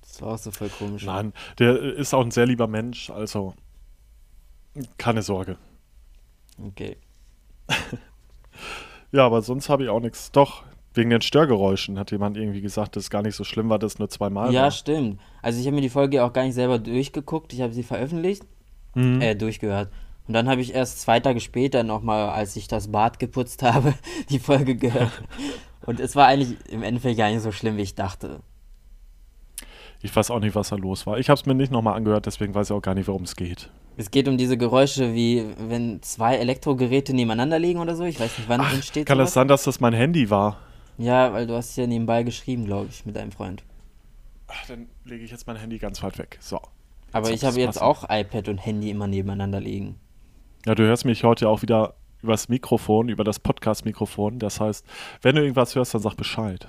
das 0.01 0.21
war 0.21 0.33
auch 0.33 0.37
so 0.37 0.51
voll 0.51 0.69
komisch. 0.69 1.05
Nein, 1.05 1.33
der 1.57 1.79
ist 1.81 2.13
auch 2.13 2.23
ein 2.23 2.29
sehr 2.29 2.45
lieber 2.45 2.67
Mensch, 2.67 3.09
also 3.09 3.55
keine 4.97 5.23
Sorge. 5.23 5.57
Okay. 6.63 6.97
ja, 9.11 9.25
aber 9.25 9.41
sonst 9.41 9.69
habe 9.69 9.83
ich 9.83 9.89
auch 9.89 9.99
nichts. 9.99 10.31
Doch, 10.31 10.63
wegen 10.93 11.09
den 11.09 11.21
Störgeräuschen 11.21 11.97
hat 11.97 12.11
jemand 12.11 12.37
irgendwie 12.37 12.61
gesagt, 12.61 12.95
dass 12.95 13.05
es 13.05 13.09
gar 13.09 13.23
nicht 13.23 13.35
so 13.35 13.43
schlimm 13.43 13.69
war, 13.69 13.79
dass 13.79 13.93
es 13.93 13.99
nur 13.99 14.09
zweimal 14.09 14.53
ja, 14.53 14.59
war. 14.59 14.65
Ja, 14.65 14.71
stimmt. 14.71 15.19
Also 15.41 15.59
ich 15.59 15.65
habe 15.65 15.75
mir 15.75 15.81
die 15.81 15.89
Folge 15.89 16.23
auch 16.23 16.33
gar 16.33 16.43
nicht 16.43 16.53
selber 16.53 16.77
durchgeguckt, 16.79 17.53
ich 17.53 17.61
habe 17.61 17.73
sie 17.73 17.83
veröffentlicht, 17.83 18.45
mhm. 18.95 19.21
äh, 19.21 19.35
durchgehört. 19.35 19.89
Und 20.27 20.33
dann 20.33 20.47
habe 20.47 20.61
ich 20.61 20.73
erst 20.73 21.01
zwei 21.01 21.19
Tage 21.19 21.39
später 21.39 21.83
nochmal, 21.83 22.29
als 22.29 22.55
ich 22.55 22.67
das 22.67 22.91
Bad 22.91 23.19
geputzt 23.19 23.61
habe, 23.63 23.93
die 24.29 24.39
Folge 24.39 24.75
gehört. 24.75 25.11
Und 25.85 25.99
es 25.99 26.15
war 26.15 26.27
eigentlich 26.27 26.57
im 26.69 26.81
Endeffekt 26.81 27.17
gar 27.17 27.29
nicht 27.29 27.41
so 27.41 27.51
schlimm, 27.51 27.75
wie 27.75 27.81
ich 27.81 27.95
dachte. 27.95 28.39
Ich 30.01 30.15
weiß 30.15 30.31
auch 30.31 30.39
nicht, 30.39 30.55
was 30.55 30.69
da 30.69 30.75
los 30.75 31.05
war. 31.05 31.17
Ich 31.17 31.29
habe 31.29 31.39
es 31.39 31.45
mir 31.45 31.55
nicht 31.55 31.71
nochmal 31.71 31.95
angehört, 31.95 32.25
deswegen 32.25 32.53
weiß 32.53 32.69
ich 32.69 32.75
auch 32.75 32.81
gar 32.81 32.93
nicht, 32.93 33.07
worum 33.07 33.23
es 33.23 33.35
geht. 33.35 33.69
Es 33.95 34.11
geht 34.11 34.27
um 34.27 34.37
diese 34.37 34.57
Geräusche, 34.57 35.13
wie 35.13 35.45
wenn 35.57 36.01
zwei 36.01 36.35
Elektrogeräte 36.37 37.13
nebeneinander 37.13 37.59
liegen 37.59 37.79
oder 37.79 37.95
so. 37.95 38.03
Ich 38.03 38.19
weiß 38.19 38.37
nicht, 38.37 38.49
wann 38.49 38.61
Ach, 38.61 38.73
entsteht 38.73 39.05
Kann 39.05 39.17
sowas. 39.17 39.29
das 39.29 39.33
sein, 39.33 39.47
dass 39.47 39.63
das 39.63 39.79
mein 39.79 39.93
Handy 39.93 40.29
war? 40.29 40.57
Ja, 40.97 41.31
weil 41.33 41.47
du 41.47 41.55
hast 41.55 41.75
ja 41.75 41.85
nebenbei 41.85 42.23
geschrieben, 42.23 42.65
glaube 42.65 42.87
ich, 42.89 43.05
mit 43.05 43.15
deinem 43.15 43.31
Freund. 43.31 43.63
Ach, 44.47 44.65
dann 44.67 44.87
lege 45.05 45.23
ich 45.23 45.31
jetzt 45.31 45.47
mein 45.47 45.57
Handy 45.57 45.77
ganz 45.77 46.01
weit 46.01 46.17
weg. 46.17 46.37
So. 46.39 46.59
Aber 47.13 47.31
ich 47.31 47.45
habe 47.45 47.59
jetzt 47.59 47.81
auch 47.81 48.05
iPad 48.09 48.49
und 48.49 48.57
Handy 48.57 48.89
immer 48.89 49.07
nebeneinander 49.07 49.61
liegen. 49.61 49.99
Ja, 50.65 50.75
du 50.75 50.83
hörst 50.83 51.05
mich 51.05 51.23
heute 51.23 51.47
auch 51.47 51.61
wieder 51.61 51.95
übers 52.21 52.49
Mikrofon, 52.49 53.09
über 53.09 53.23
das 53.23 53.39
Podcast-Mikrofon. 53.39 54.39
Das 54.39 54.59
heißt, 54.59 54.85
wenn 55.21 55.35
du 55.35 55.41
irgendwas 55.41 55.75
hörst, 55.75 55.93
dann 55.93 56.01
sag 56.01 56.15
Bescheid. 56.15 56.67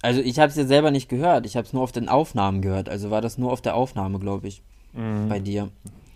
Also 0.00 0.20
ich 0.20 0.38
habe 0.38 0.48
es 0.48 0.56
ja 0.56 0.64
selber 0.64 0.90
nicht 0.90 1.08
gehört. 1.08 1.46
Ich 1.46 1.56
habe 1.56 1.66
es 1.66 1.72
nur 1.72 1.82
auf 1.82 1.92
den 1.92 2.08
Aufnahmen 2.08 2.62
gehört. 2.62 2.88
Also 2.88 3.10
war 3.10 3.20
das 3.20 3.36
nur 3.38 3.52
auf 3.52 3.60
der 3.60 3.74
Aufnahme, 3.74 4.18
glaube 4.18 4.48
ich. 4.48 4.62
Mhm. 4.92 5.28
Bei 5.28 5.38
dir. 5.38 5.68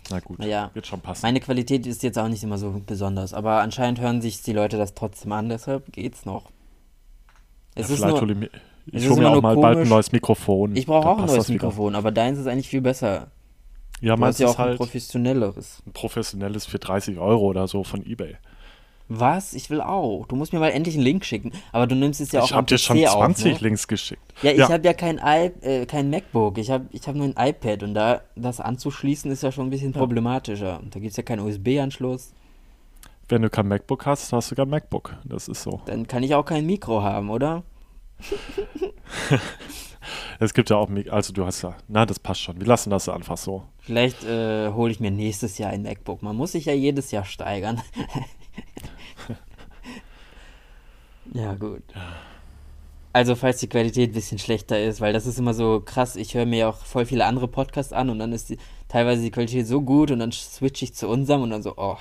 Na 0.09 0.19
gut, 0.19 0.39
naja, 0.39 0.71
wird 0.73 0.87
schon 0.87 0.99
passen. 0.99 1.25
Meine 1.25 1.39
Qualität 1.39 1.85
ist 1.87 2.03
jetzt 2.03 2.19
auch 2.19 2.27
nicht 2.27 2.43
immer 2.43 2.57
so 2.57 2.81
besonders. 2.85 3.33
Aber 3.33 3.61
anscheinend 3.61 4.01
hören 4.01 4.21
sich 4.21 4.41
die 4.41 4.53
Leute 4.53 4.77
das 4.77 4.95
trotzdem 4.95 5.31
an. 5.31 5.49
Deshalb 5.49 5.91
geht's 5.93 6.25
noch. 6.25 6.51
Es 7.75 7.87
ja, 7.89 7.95
ist 7.95 8.05
nur, 8.05 8.35
mir, 8.35 8.49
ich 8.85 9.09
hole 9.09 9.21
mir 9.21 9.29
auch 9.29 9.41
mal 9.41 9.55
komisch. 9.55 9.61
bald 9.61 9.77
ein 9.79 9.89
neues 9.89 10.11
Mikrofon. 10.11 10.75
Ich 10.75 10.85
brauche 10.85 11.07
auch 11.07 11.19
ein 11.19 11.25
neues 11.25 11.49
Mikrofon, 11.49 11.95
aber 11.95 12.11
deins 12.11 12.39
ist 12.39 12.47
eigentlich 12.47 12.69
viel 12.69 12.81
besser. 12.81 13.27
Ja, 14.01 14.17
meins 14.17 14.37
ja 14.37 14.49
ist 14.49 14.57
halt 14.57 14.71
ein 14.71 14.77
professionelleres. 14.77 15.81
Ein 15.85 15.93
professionelles 15.93 16.65
für 16.65 16.79
30 16.79 17.19
Euro 17.19 17.45
oder 17.45 17.67
so 17.67 17.83
von 17.83 18.05
EBay. 18.05 18.35
Was? 19.09 19.53
Ich 19.53 19.69
will 19.69 19.81
auch. 19.81 20.25
Du 20.27 20.35
musst 20.35 20.53
mir 20.53 20.59
mal 20.59 20.69
endlich 20.69 20.95
einen 20.95 21.03
Link 21.03 21.25
schicken. 21.25 21.51
Aber 21.71 21.87
du 21.87 21.95
nimmst 21.95 22.21
es 22.21 22.31
ja 22.31 22.41
auch 22.41 22.45
Ich 22.45 22.53
habe 22.53 22.65
dir 22.65 22.77
schon 22.77 22.97
20 22.97 23.53
auf, 23.53 23.61
ne? 23.61 23.67
Links 23.67 23.87
geschickt. 23.87 24.21
Ja, 24.41 24.51
ich 24.51 24.57
ja. 24.57 24.69
habe 24.69 24.83
ja 24.85 24.93
kein, 24.93 25.19
I 25.23 25.51
äh, 25.61 25.85
kein 25.85 26.09
MacBook. 26.09 26.57
Ich 26.57 26.71
habe 26.71 26.85
ich 26.91 27.07
hab 27.07 27.15
nur 27.15 27.27
ein 27.27 27.35
iPad. 27.37 27.83
Und 27.83 27.93
da 27.93 28.21
das 28.35 28.59
anzuschließen 28.59 29.29
ist 29.31 29.43
ja 29.43 29.51
schon 29.51 29.67
ein 29.67 29.69
bisschen 29.69 29.93
ja. 29.93 29.99
problematischer. 29.99 30.81
Da 30.89 30.99
gibt 30.99 31.11
es 31.11 31.17
ja 31.17 31.23
keinen 31.23 31.41
USB-Anschluss. 31.41 32.33
Wenn 33.29 33.41
du 33.41 33.49
kein 33.49 33.67
MacBook 33.67 34.05
hast, 34.05 34.31
hast 34.33 34.51
du 34.51 34.55
kein 34.55 34.69
MacBook. 34.69 35.15
Das 35.25 35.47
ist 35.47 35.63
so. 35.63 35.81
Dann 35.85 36.07
kann 36.07 36.23
ich 36.23 36.35
auch 36.35 36.45
kein 36.45 36.65
Mikro 36.65 37.03
haben, 37.03 37.29
oder? 37.29 37.63
es 40.39 40.53
gibt 40.53 40.69
ja 40.69 40.77
auch, 40.77 40.89
also 41.09 41.33
du 41.33 41.45
hast 41.45 41.61
ja, 41.61 41.75
na, 41.87 42.05
das 42.05 42.19
passt 42.19 42.41
schon. 42.41 42.59
Wir 42.59 42.67
lassen 42.67 42.89
das 42.89 43.09
einfach 43.09 43.37
so. 43.37 43.63
Vielleicht 43.79 44.23
äh, 44.23 44.71
hole 44.71 44.91
ich 44.91 44.99
mir 44.99 45.11
nächstes 45.11 45.57
Jahr 45.57 45.71
ein 45.71 45.83
MacBook. 45.83 46.21
Man 46.21 46.35
muss 46.35 46.53
sich 46.53 46.65
ja 46.65 46.73
jedes 46.73 47.11
Jahr 47.11 47.25
steigern. 47.25 47.81
ja, 51.33 51.53
gut. 51.55 51.83
Also, 53.11 53.35
falls 53.35 53.59
die 53.59 53.67
Qualität 53.67 54.09
ein 54.09 54.13
bisschen 54.13 54.39
schlechter 54.39 54.83
ist, 54.83 54.99
weil 54.99 55.13
das 55.13 55.27
ist 55.27 55.37
immer 55.37 55.53
so 55.53 55.81
krass. 55.81 56.15
Ich 56.15 56.33
höre 56.33 56.47
mir 56.47 56.59
ja 56.59 56.69
auch 56.69 56.77
voll 56.77 57.05
viele 57.05 57.25
andere 57.25 57.47
Podcasts 57.47 57.93
an 57.93 58.09
und 58.09 58.19
dann 58.19 58.33
ist 58.33 58.49
die, 58.49 58.57
teilweise 58.87 59.21
die 59.21 59.31
Qualität 59.31 59.67
so 59.67 59.81
gut 59.81 60.09
und 60.09 60.19
dann 60.19 60.31
switche 60.31 60.85
ich 60.85 60.95
zu 60.95 61.07
unserem 61.07 61.43
und 61.43 61.51
dann 61.51 61.61
so, 61.61 61.75
oh, 61.77 61.97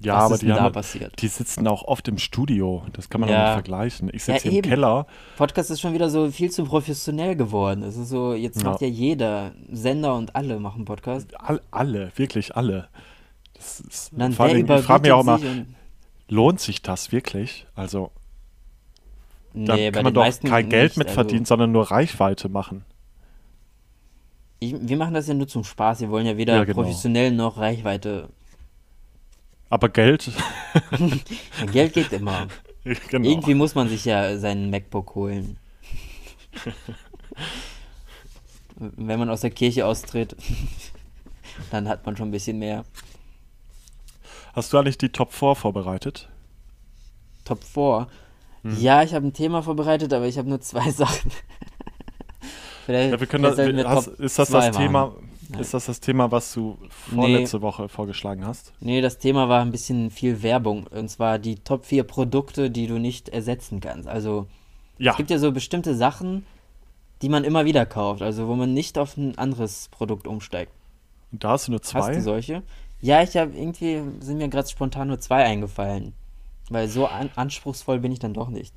ja, 0.00 0.16
Was 0.16 0.24
aber 0.24 0.38
die, 0.38 0.52
haben, 0.52 0.72
passiert? 0.72 1.20
die 1.22 1.28
sitzen 1.28 1.66
auch 1.66 1.82
oft 1.84 2.06
im 2.08 2.18
Studio. 2.18 2.82
Das 2.92 3.08
kann 3.08 3.20
man 3.20 3.30
ja. 3.30 3.36
auch 3.36 3.44
nicht 3.44 3.52
vergleichen. 3.54 4.10
Ich 4.12 4.24
sitze 4.24 4.46
ja, 4.46 4.50
hier 4.50 4.64
im 4.64 4.70
Keller. 4.70 5.06
Podcast 5.36 5.70
ist 5.70 5.80
schon 5.80 5.94
wieder 5.94 6.10
so 6.10 6.30
viel 6.30 6.50
zu 6.50 6.64
professionell 6.64 7.34
geworden. 7.34 7.82
Es 7.82 7.96
ist 7.96 8.10
so, 8.10 8.34
jetzt 8.34 8.62
ja. 8.62 8.70
macht 8.70 8.82
ja 8.82 8.88
jeder, 8.88 9.52
Sender 9.70 10.14
und 10.14 10.36
alle 10.36 10.60
machen 10.60 10.84
Podcast. 10.84 11.28
All, 11.40 11.62
alle, 11.70 12.12
wirklich 12.16 12.56
alle. 12.56 12.88
Das 13.54 13.80
ist, 13.80 14.10
Dann 14.14 14.32
vor 14.32 14.46
allem, 14.46 14.70
ich 14.70 14.82
frage 14.82 15.02
mich 15.02 15.12
auch 15.12 15.24
mal, 15.24 15.40
lohnt 16.28 16.60
sich 16.60 16.82
das 16.82 17.10
wirklich? 17.10 17.66
Also, 17.74 18.10
da 19.54 19.76
nee, 19.76 19.90
kann 19.90 20.04
man 20.04 20.12
doch 20.12 20.28
kein 20.44 20.68
Geld 20.68 20.90
nicht, 20.90 20.98
mit 20.98 21.10
verdienen, 21.10 21.40
also, 21.40 21.54
sondern 21.54 21.72
nur 21.72 21.90
Reichweite 21.90 22.50
machen. 22.50 22.84
Ich, 24.58 24.74
wir 24.78 24.96
machen 24.98 25.14
das 25.14 25.26
ja 25.26 25.34
nur 25.34 25.48
zum 25.48 25.64
Spaß. 25.64 26.00
Wir 26.00 26.10
wollen 26.10 26.26
ja 26.26 26.36
weder 26.36 26.56
ja, 26.56 26.64
genau. 26.64 26.82
professionell 26.82 27.30
noch 27.30 27.56
Reichweite 27.56 28.28
aber 29.70 29.88
Geld. 29.88 30.30
Geld 31.72 31.94
geht 31.94 32.12
immer. 32.12 32.48
Genau. 33.10 33.28
Irgendwie 33.28 33.54
muss 33.54 33.74
man 33.74 33.88
sich 33.88 34.04
ja 34.04 34.38
seinen 34.38 34.70
MacBook 34.70 35.16
holen. 35.16 35.58
Wenn 38.76 39.18
man 39.18 39.28
aus 39.28 39.40
der 39.40 39.50
Kirche 39.50 39.84
austritt, 39.84 40.36
dann 41.72 41.88
hat 41.88 42.06
man 42.06 42.16
schon 42.16 42.28
ein 42.28 42.30
bisschen 42.30 42.60
mehr. 42.60 42.84
Hast 44.52 44.72
du 44.72 44.78
eigentlich 44.78 44.98
die 44.98 45.08
Top 45.08 45.32
4 45.32 45.56
vorbereitet? 45.56 46.28
Top 47.44 47.64
4? 47.64 48.06
Hm. 48.62 48.80
Ja, 48.80 49.02
ich 49.02 49.14
habe 49.14 49.26
ein 49.26 49.32
Thema 49.32 49.62
vorbereitet, 49.62 50.12
aber 50.12 50.26
ich 50.26 50.38
habe 50.38 50.48
nur 50.48 50.60
zwei 50.60 50.88
Sachen. 50.92 51.32
vielleicht, 52.84 53.10
ja, 53.10 53.18
wir 53.18 53.26
können 53.26 53.42
das, 53.42 53.58
hast, 53.58 54.06
ist 54.06 54.38
das 54.38 54.50
das 54.50 54.76
Thema, 54.76 55.12
Nein. 55.50 55.60
Ist 55.60 55.74
das 55.74 55.86
das 55.86 56.00
Thema, 56.00 56.30
was 56.30 56.52
du 56.54 56.76
vorletzte 56.88 57.62
Woche 57.62 57.88
vorgeschlagen 57.88 58.46
hast? 58.46 58.72
Nee, 58.80 59.00
das 59.00 59.18
Thema 59.18 59.48
war 59.48 59.60
ein 59.62 59.70
bisschen 59.70 60.10
viel 60.10 60.42
Werbung. 60.42 60.86
Und 60.88 61.08
zwar 61.08 61.38
die 61.38 61.56
Top 61.56 61.84
4 61.84 62.04
Produkte, 62.04 62.70
die 62.70 62.86
du 62.86 62.98
nicht 62.98 63.28
ersetzen 63.28 63.80
kannst. 63.80 64.08
Also, 64.08 64.46
Ja, 64.98 65.12
es 65.12 65.16
gibt 65.16 65.30
ja 65.30 65.38
so 65.38 65.52
bestimmte 65.52 65.94
Sachen, 65.94 66.46
die 67.22 67.28
man 67.28 67.44
immer 67.44 67.64
wieder 67.64 67.86
kauft. 67.86 68.22
Also, 68.22 68.48
wo 68.48 68.54
man 68.54 68.74
nicht 68.74 68.98
auf 68.98 69.16
ein 69.16 69.36
anderes 69.38 69.88
Produkt 69.90 70.26
umsteigt. 70.26 70.72
und 71.32 71.44
da 71.44 71.50
hast 71.50 71.68
du 71.68 71.72
nur 71.72 71.80
Hast 71.80 71.90
zwei. 71.90 72.14
du 72.14 72.22
solche? 72.22 72.62
Ja, 73.00 73.22
ich 73.22 73.36
habe 73.36 73.56
irgendwie, 73.56 74.00
sind 74.20 74.38
mir 74.38 74.48
gerade 74.48 74.68
spontan 74.68 75.08
nur 75.08 75.18
zwei 75.20 75.44
eingefallen. 75.44 76.14
Weil 76.70 76.88
so 76.88 77.06
an 77.06 77.30
anspruchsvoll 77.36 78.00
bin 78.00 78.10
ich 78.10 78.18
dann 78.18 78.34
doch 78.34 78.48
nicht. 78.48 78.74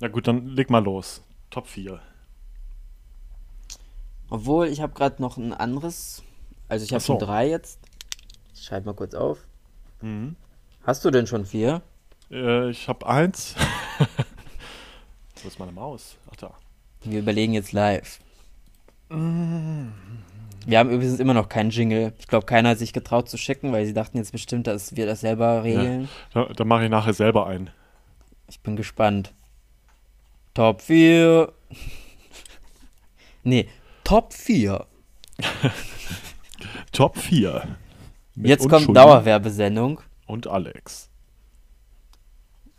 Na 0.00 0.08
gut, 0.08 0.26
dann 0.28 0.46
leg 0.48 0.70
mal 0.70 0.82
los. 0.84 1.22
Top 1.50 1.66
4. 1.66 2.00
Obwohl, 4.32 4.68
ich 4.68 4.80
habe 4.80 4.94
gerade 4.94 5.20
noch 5.20 5.36
ein 5.36 5.52
anderes. 5.52 6.22
Also, 6.66 6.86
ich 6.86 6.92
habe 6.94 7.02
so. 7.02 7.12
schon 7.12 7.18
drei 7.18 7.50
jetzt. 7.50 7.78
Ich 8.54 8.64
schreibe 8.64 8.86
mal 8.86 8.94
kurz 8.94 9.14
auf. 9.14 9.46
Mhm. 10.00 10.36
Hast 10.84 11.04
du 11.04 11.10
denn 11.10 11.26
schon 11.26 11.44
vier? 11.44 11.82
Äh, 12.30 12.70
ich 12.70 12.88
habe 12.88 13.06
eins. 13.06 13.54
Wo 15.42 15.48
ist 15.48 15.58
meine 15.58 15.72
Maus? 15.72 16.16
Ach 16.30 16.36
da. 16.36 16.54
Wir 17.02 17.18
überlegen 17.18 17.52
jetzt 17.52 17.72
live. 17.72 18.20
Mm. 19.10 19.88
Wir 20.64 20.78
haben 20.78 20.88
übrigens 20.88 21.20
immer 21.20 21.34
noch 21.34 21.50
keinen 21.50 21.68
Jingle. 21.68 22.14
Ich 22.18 22.26
glaube, 22.26 22.46
keiner 22.46 22.70
hat 22.70 22.78
sich 22.78 22.94
getraut 22.94 23.28
zu 23.28 23.36
schicken, 23.36 23.70
weil 23.70 23.84
sie 23.84 23.92
dachten 23.92 24.16
jetzt 24.16 24.32
bestimmt, 24.32 24.66
dass 24.66 24.96
wir 24.96 25.04
das 25.04 25.20
selber 25.20 25.62
regeln. 25.62 26.08
Da, 26.32 26.46
da 26.46 26.64
mache 26.64 26.84
ich 26.84 26.90
nachher 26.90 27.12
selber 27.12 27.48
ein. 27.48 27.68
Ich 28.48 28.60
bin 28.60 28.76
gespannt. 28.76 29.34
Top 30.54 30.80
4. 30.80 31.52
nee, 33.42 33.68
Top 34.04 34.32
4. 34.32 34.86
Top 36.92 37.16
4. 37.18 37.76
Mit 38.34 38.48
Jetzt 38.48 38.68
kommt 38.68 38.94
Dauerwerbesendung, 38.96 40.00
Und 40.26 40.46
Alex. 40.46 41.10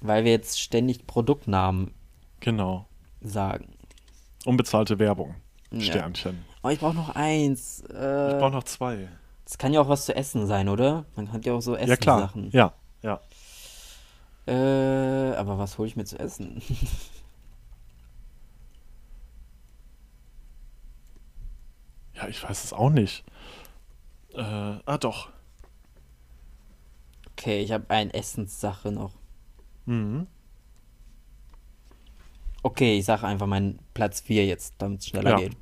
weil 0.01 0.23
wir 0.25 0.31
jetzt 0.31 0.59
ständig 0.59 1.05
Produktnamen 1.07 1.93
Genau. 2.39 2.87
sagen. 3.21 3.75
Unbezahlte 4.45 4.99
Werbung. 4.99 5.35
Ja. 5.71 5.81
Sternchen. 5.81 6.43
Oh, 6.63 6.69
ich 6.69 6.79
brauche 6.79 6.95
noch 6.95 7.15
eins. 7.15 7.83
Ich 7.87 7.95
Äh, 7.95 8.37
brauche 8.39 8.51
noch 8.51 8.63
zwei. 8.63 9.07
das 9.45 9.57
kann 9.57 9.73
ja 9.73 9.81
auch 9.81 9.89
was 9.89 10.05
zu 10.05 10.15
essen 10.15 10.45
sein, 10.47 10.69
oder? 10.69 11.05
Man 11.15 11.31
hat 11.31 11.45
ja 11.45 11.53
auch 11.53 11.61
so 11.61 11.77
Ja, 11.77 11.95
klar. 11.97 12.17
Essenssachen. 12.25 12.49
Ja, 12.51 12.73
ja. 13.01 13.21
Äh, 14.45 15.35
aber 15.35 15.57
was 15.57 15.77
hole 15.77 15.87
ich 15.87 15.95
mir 15.95 16.05
zu 16.05 16.19
essen? 16.19 16.61
Ja, 22.23 22.29
ich 22.29 22.41
weiß 22.43 22.63
es 22.63 22.73
auch 22.73 22.89
nicht. 22.89 23.23
Äh, 24.33 24.41
ah, 24.41 24.97
doch. 24.99 25.29
Okay, 27.31 27.61
ich 27.61 27.71
habe 27.71 27.89
eine 27.89 28.13
Essenssache 28.13 28.91
noch. 28.91 29.11
Mhm. 29.85 30.27
Okay, 32.61 32.97
ich 32.97 33.05
sage 33.05 33.27
einfach 33.27 33.47
meinen 33.47 33.79
Platz 33.93 34.21
4 34.21 34.45
jetzt, 34.45 34.75
damit 34.77 35.01
es 35.01 35.07
schneller 35.07 35.31
Ja. 35.31 35.35
geht. 35.37 35.57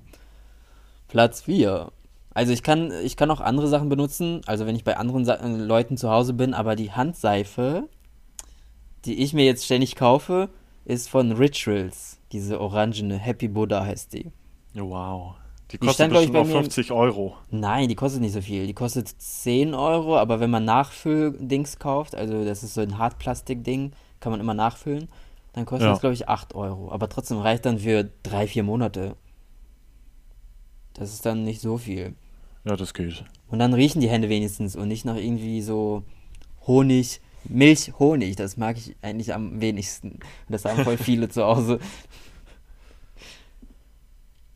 Platz 1.08 1.41
4. 1.41 1.91
Also 2.34 2.54
ich 2.54 2.62
kann, 2.63 2.91
ich 3.04 3.17
kann 3.17 3.32
auch 3.32 3.41
andere 3.41 3.67
Sachen 3.67 3.89
benutzen, 3.89 4.41
also 4.45 4.65
wenn 4.65 4.76
ich 4.76 4.84
bei 4.84 4.97
anderen 4.97 5.26
Sa 5.26 5.34
äh, 5.36 5.47
Leuten 5.47 5.97
zu 5.97 6.10
Hause 6.10 6.34
bin, 6.34 6.54
aber 6.54 6.76
die 6.76 6.91
Handseife, 6.91 7.89
die 9.06 9.21
ich 9.24 9.34
mir 9.34 9.43
jetzt 9.45 9.65
ständig 9.65 9.95
kaufe, 9.95 10.50
ist 10.86 11.10
von 11.10 11.32
Rituals. 11.32 12.19
Diese 12.32 12.62
orangene 12.62 13.17
Happy 13.17 13.47
Buddha 13.47 13.84
heißt 13.84 14.13
die. 14.13 14.32
Wow. 14.76 15.36
Die 15.72 15.78
Die 15.80 15.86
kostet 15.88 16.08
ich, 16.12 16.14
bestimmt 16.14 16.36
im- 16.36 16.46
50 16.52 16.92
Euro. 16.92 17.36
Nein, 17.50 17.88
die 17.88 17.96
kostet 17.96 18.22
nicht 18.22 18.34
so 18.34 18.42
viel. 18.42 18.68
Die 18.68 18.74
kostet 18.74 19.08
10 19.08 19.74
Euro, 19.74 20.18
aber 20.18 20.40
wenn 20.40 20.50
man 20.50 20.66
Nachfülldings 20.66 21.80
kauft, 21.80 22.14
also 22.16 22.44
das 22.44 22.64
ist 22.64 22.74
so 22.74 22.82
ein 22.82 22.98
Hartplastik-Ding, 22.98 23.94
kann 24.20 24.32
man 24.32 24.40
immer 24.42 24.54
nachfüllen, 24.54 25.08
dann 25.54 25.66
kostet 25.66 25.86
Ja. 25.86 25.92
das, 25.92 26.02
glaube 26.02 26.14
ich, 26.14 26.28
8 26.28 26.56
Euro. 26.56 26.92
Aber 26.92 27.08
trotzdem 27.10 27.38
reicht 27.40 27.66
dann 27.66 27.80
für 27.80 28.10
3, 28.24 28.48
4 28.48 28.64
Monate. 28.64 29.16
Das 30.94 31.14
ist 31.14 31.26
dann 31.26 31.44
nicht 31.44 31.62
so 31.62 31.78
viel. 31.78 32.16
Ja, 32.66 32.76
das 32.76 32.94
geht. 32.94 33.24
Und 33.50 33.60
dann 33.60 33.74
riechen 33.74 34.02
die 34.02 34.10
Hände 34.10 34.30
wenigstens 34.30 34.76
und 34.76 34.88
nicht 34.88 35.06
nach 35.06 35.16
irgendwie 35.16 35.62
so 35.62 36.04
Honig, 36.68 37.22
Milch, 37.46 37.94
Honig. 37.98 38.36
Das 38.36 38.58
mag 38.58 38.78
ich 38.78 38.96
eigentlich 39.02 39.34
am 39.34 39.62
wenigsten. 39.62 40.12
Und 40.12 40.22
das 40.50 40.66
haben 40.66 40.84
voll 40.84 40.98
viele 40.98 41.30
zu 41.30 41.44
Hause. 41.44 41.80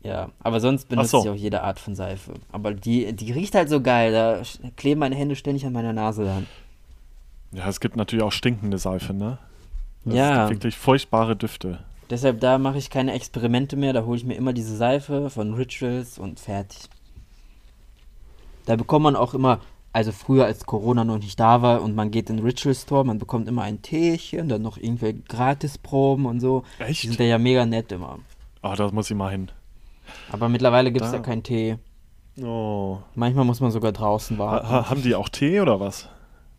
Ja, 0.06 0.30
aber 0.40 0.60
sonst 0.60 0.88
benutze 0.88 1.08
so. 1.10 1.22
ich 1.24 1.28
auch 1.30 1.34
jede 1.34 1.62
Art 1.62 1.78
von 1.80 1.94
Seife. 1.94 2.34
Aber 2.52 2.72
die, 2.74 3.12
die 3.12 3.32
riecht 3.32 3.54
halt 3.54 3.68
so 3.68 3.80
geil. 3.80 4.12
Da 4.12 4.42
kleben 4.76 5.00
meine 5.00 5.16
Hände 5.16 5.36
ständig 5.36 5.66
an 5.66 5.72
meiner 5.72 5.92
Nase 5.92 6.24
dann. 6.24 6.46
Ja, 7.52 7.68
es 7.68 7.80
gibt 7.80 7.96
natürlich 7.96 8.22
auch 8.24 8.32
stinkende 8.32 8.78
Seife, 8.78 9.12
ne? 9.14 9.38
Es 10.04 10.14
Ja. 10.14 10.48
wirklich 10.48 10.76
furchtbare 10.76 11.34
Düfte. 11.36 11.80
Deshalb, 12.10 12.40
da 12.40 12.58
mache 12.58 12.78
ich 12.78 12.90
keine 12.90 13.12
Experimente 13.14 13.76
mehr. 13.76 13.92
Da 13.92 14.04
hole 14.04 14.16
ich 14.16 14.24
mir 14.24 14.34
immer 14.34 14.52
diese 14.52 14.76
Seife 14.76 15.28
von 15.30 15.54
Rituals 15.54 16.18
und 16.18 16.38
fertig. 16.38 16.88
Da 18.66 18.76
bekommt 18.76 19.04
man 19.04 19.16
auch 19.16 19.34
immer, 19.34 19.60
also 19.92 20.12
früher 20.12 20.44
als 20.44 20.66
Corona 20.66 21.04
noch 21.04 21.18
nicht 21.18 21.38
da 21.40 21.62
war 21.62 21.82
und 21.82 21.94
man 21.94 22.10
geht 22.10 22.30
in 22.30 22.36
den 22.36 22.44
Ritual 22.44 22.74
Store, 22.74 23.04
man 23.04 23.18
bekommt 23.18 23.48
immer 23.48 23.62
ein 23.62 23.80
Teechen, 23.82 24.48
dann 24.48 24.62
noch 24.62 24.76
irgendwelche 24.76 25.20
Gratisproben 25.20 26.26
und 26.26 26.40
so. 26.40 26.64
Die 26.80 26.82
Echt? 26.84 27.02
sind 27.02 27.18
ja 27.20 27.38
mega 27.38 27.64
nett 27.64 27.90
immer. 27.92 28.18
Ah, 28.62 28.74
da 28.76 28.90
muss 28.90 29.10
ich 29.10 29.16
mal 29.16 29.30
hin. 29.30 29.50
Aber 30.32 30.48
mittlerweile 30.48 30.92
gibt 30.92 31.04
es 31.04 31.10
Da- 31.10 31.18
ja 31.18 31.22
keinen 31.22 31.42
Tee. 31.42 31.76
Oh. 32.42 32.98
Manchmal 33.14 33.44
muss 33.46 33.60
man 33.60 33.70
sogar 33.70 33.92
draußen 33.92 34.36
warten. 34.38 34.68
ha, 34.68 34.90
haben 34.90 35.02
die 35.02 35.14
auch 35.14 35.28
Tee 35.30 35.60
oder 35.60 35.80
was? 35.80 36.08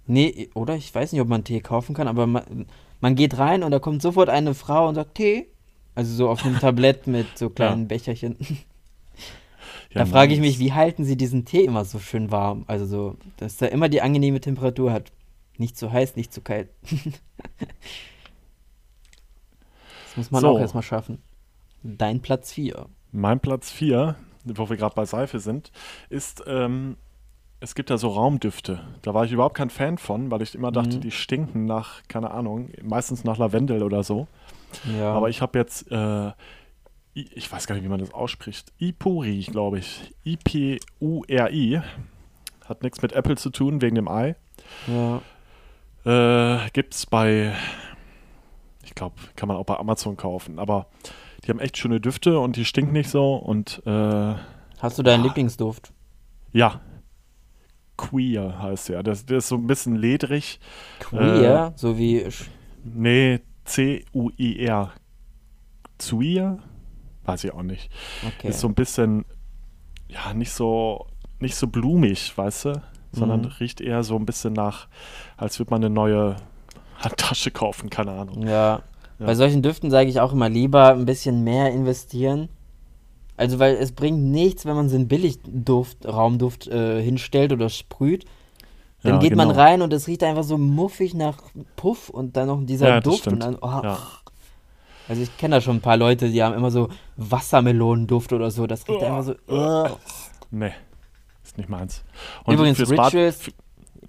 Nee, 0.08 0.50
oder? 0.56 0.76
Ich 0.76 0.94
weiß 0.96 1.12
nicht, 1.12 1.22
ob 1.22 1.28
man 1.28 1.44
Tee 1.44 1.60
kaufen 1.60 1.94
kann, 1.94 2.08
aber 2.08 2.26
man, 2.28 2.66
man 3.02 3.16
geht 3.16 3.38
rein 3.38 3.62
und 3.64 3.72
da 3.72 3.80
kommt 3.80 4.02
sofort 4.02 4.30
eine 4.30 4.54
Frau 4.56 4.88
und 4.88 4.96
sagt 4.96 5.16
Tee. 5.16 5.48
Also 5.96 6.14
so 6.16 6.30
auf 6.30 6.44
einem 6.46 6.60
Tablett 6.62 7.06
mit 7.08 7.38
so 7.38 7.50
kleinen 7.50 7.88
Becherchen. 7.88 8.38
Ja, 8.40 8.56
da 9.94 10.06
frage 10.06 10.34
ich 10.34 10.40
mich, 10.40 10.58
wie 10.60 10.74
halten 10.74 11.04
sie 11.06 11.16
diesen 11.18 11.46
Tee 11.46 11.64
immer 11.66 11.86
so 11.86 12.00
schön 12.00 12.32
warm? 12.32 12.64
Also 12.68 12.86
so, 12.86 13.16
dass 13.38 13.62
er 13.62 13.72
immer 13.72 13.90
die 13.90 14.02
angenehme 14.02 14.40
Temperatur 14.42 14.92
hat. 14.92 15.12
Nicht 15.60 15.78
zu 15.78 15.92
heiß, 15.92 16.16
nicht 16.16 16.32
zu 16.34 16.42
kalt. 16.42 16.70
das 20.06 20.18
muss 20.18 20.32
man 20.32 20.42
So. 20.42 20.50
auch 20.50 20.60
erstmal 20.60 20.84
schaffen. 20.84 21.20
Dein 21.84 22.22
Platz 22.22 22.52
4. 22.54 22.86
Mein 23.18 23.40
Platz 23.40 23.72
4, 23.72 24.16
wo 24.46 24.70
wir 24.70 24.78
gerade 24.78 24.96
bei 24.96 25.06
Seife 25.06 25.40
sind, 25.40 25.72
ist, 26.10 26.44
ähm, 26.48 26.98
es 27.60 27.74
gibt 27.74 27.90
ja 27.90 27.98
so 27.98 28.10
Raumdüfte. 28.10 28.80
Da 29.02 29.14
war 29.16 29.26
ich 29.26 29.32
überhaupt 29.32 29.56
kein 29.58 29.72
Fan 29.72 29.98
von, 29.98 30.30
weil 30.30 30.44
ich 30.44 30.54
immer 30.54 30.72
dachte, 30.72 30.98
Mhm. 30.98 31.02
die 31.02 31.12
stinken 31.12 31.66
nach, 31.66 32.04
keine 32.08 32.30
Ahnung, 32.32 32.70
meistens 32.84 33.24
nach 33.24 33.38
Lavendel 33.40 33.82
oder 33.82 34.04
so. 34.04 34.28
Ja. 35.00 35.14
Aber 35.14 35.30
ich 35.30 35.42
habe 35.42 35.58
jetzt, 35.58 35.92
äh, 35.92 36.32
ich 37.16 37.52
weiß 37.52 37.66
gar 37.66 37.74
nicht, 37.74 37.84
wie 37.84 37.90
man 37.90 38.00
das 38.00 38.14
ausspricht. 38.14 38.72
Ipuri, 38.80 39.40
glaube 39.50 39.80
ich. 39.80 40.14
I-P-U-R-I. 40.24 41.82
Hat 42.66 42.84
nichts 42.84 43.02
mit 43.02 43.14
Apple 43.14 43.38
zu 43.38 43.50
tun, 43.50 43.82
wegen 43.82 43.96
dem 43.96 44.08
Ei. 44.08 44.36
ja. 44.86 45.22
Äh, 46.06 46.70
gibt's 46.74 47.06
bei, 47.08 47.54
ich 48.86 48.94
glaube, 48.94 49.16
kann 49.36 49.48
man 49.48 49.58
auch 49.58 49.66
bei 49.66 49.78
Amazon 49.78 50.16
kaufen. 50.16 50.60
Aber 50.60 50.86
die 51.48 51.52
haben 51.52 51.60
echt 51.60 51.78
schöne 51.78 52.02
Düfte 52.02 52.40
und 52.40 52.58
die 52.58 52.66
stinken 52.66 52.92
nicht 52.94 53.10
so. 53.10 53.36
Und 53.36 53.82
äh, 53.86 54.36
Hast 54.80 55.00
du 55.00 55.04
deinen 55.04 55.22
Ah. 55.22 55.28
Lieblingsduft? 55.28 55.94
ja, 56.52 56.82
Queer 57.98 58.62
heißt 58.62 58.90
der. 58.90 59.02
Das, 59.02 59.26
der 59.26 59.40
ist 59.40 59.48
so 59.48 59.56
ein 59.56 59.66
bisschen 59.66 59.96
ledrig. 59.96 60.60
Queer, 61.00 61.74
so 61.76 61.98
wie 61.98 62.24
Nee, 62.84 63.40
C-U-I-R. 63.66 64.92
Queer? 65.98 66.60
Weiß 67.26 67.44
ich 67.44 67.54
auch 67.54 67.64
nicht. 67.64 67.90
okay. 68.26 68.50
Ist 68.50 68.60
so 68.60 68.68
ein 68.68 68.76
bisschen, 68.76 69.26
ja, 70.08 70.34
nicht 70.34 70.52
so, 70.52 71.08
nicht 71.40 71.56
so 71.56 71.68
blumig, 71.68 72.38
weißt 72.38 72.66
du? 72.66 72.82
Sondern 73.12 73.42
Mhm. 73.42 73.48
riecht 73.60 73.82
eher 73.82 74.04
so 74.04 74.16
ein 74.16 74.26
bisschen 74.28 74.54
nach, 74.54 74.88
als 75.36 75.58
würde 75.60 75.72
man 75.72 75.84
eine 75.84 75.90
neue 75.94 76.36
Handtasche 77.00 77.50
kaufen, 77.52 77.90
keine 77.90 78.12
Ahnung. 78.12 78.48
Ja. 78.48 78.84
Ja. 79.20 79.26
Bei 79.26 79.36
solchen 79.36 79.62
Düften 79.62 79.90
sage 79.92 80.10
ich 80.10 80.20
auch 80.20 80.32
immer 80.34 80.50
lieber 80.50 80.90
ein 80.94 81.06
bisschen 81.06 81.44
mehr 81.44 81.72
investieren. 81.72 82.50
Also, 83.36 83.60
weil 83.60 83.76
es 83.76 83.92
bringt 83.92 84.24
nichts, 84.24 84.66
wenn 84.66 84.76
man 84.76 84.90
so 84.90 84.96
einen 84.96 85.08
Billigduft, 85.08 86.06
Raumduft 86.08 86.68
äh, 86.68 87.02
hinstellt 87.02 87.52
oder 87.54 87.70
sprüht. 87.70 88.26
Dann 89.04 89.16
Ja, 89.16 89.20
geht 89.20 89.36
man 89.36 89.50
genau. 89.50 89.60
rein 89.60 89.82
und 89.84 89.94
es 89.94 90.08
riecht 90.08 90.24
einfach 90.24 90.44
so 90.44 90.58
muffig 90.58 91.14
nach 91.14 91.38
Puff 91.76 92.10
und 92.10 92.36
dann 92.36 92.48
noch 92.48 92.60
dieser 92.66 92.88
Ja, 92.90 93.00
Duft 93.00 93.28
und 93.28 93.42
stimmt. 93.42 93.44
dann, 93.44 93.56
oh, 93.62 93.84
Ja. 93.84 93.98
Also 95.08 95.22
ich 95.22 95.38
kenne 95.38 95.56
da 95.56 95.62
schon 95.62 95.78
ein 95.78 95.82
paar 95.82 95.96
Leute, 95.98 96.30
die 96.30 96.44
haben 96.44 96.54
immer 96.56 96.70
so 96.72 96.90
Wassermelonenduft 97.16 98.34
oder 98.34 98.52
so. 98.52 98.68
Das 98.68 98.88
riecht 98.90 99.04
einfach 99.04 99.24
so. 99.24 99.36
Uh. 99.48 99.96
Nee, 100.52 100.72
ist 101.44 101.58
nicht 101.58 101.70
meins. 101.70 102.04
Übrigens, 102.46 102.78
fürs 102.78 102.90
Bad- 102.90 103.14
Rituals, 103.14 103.52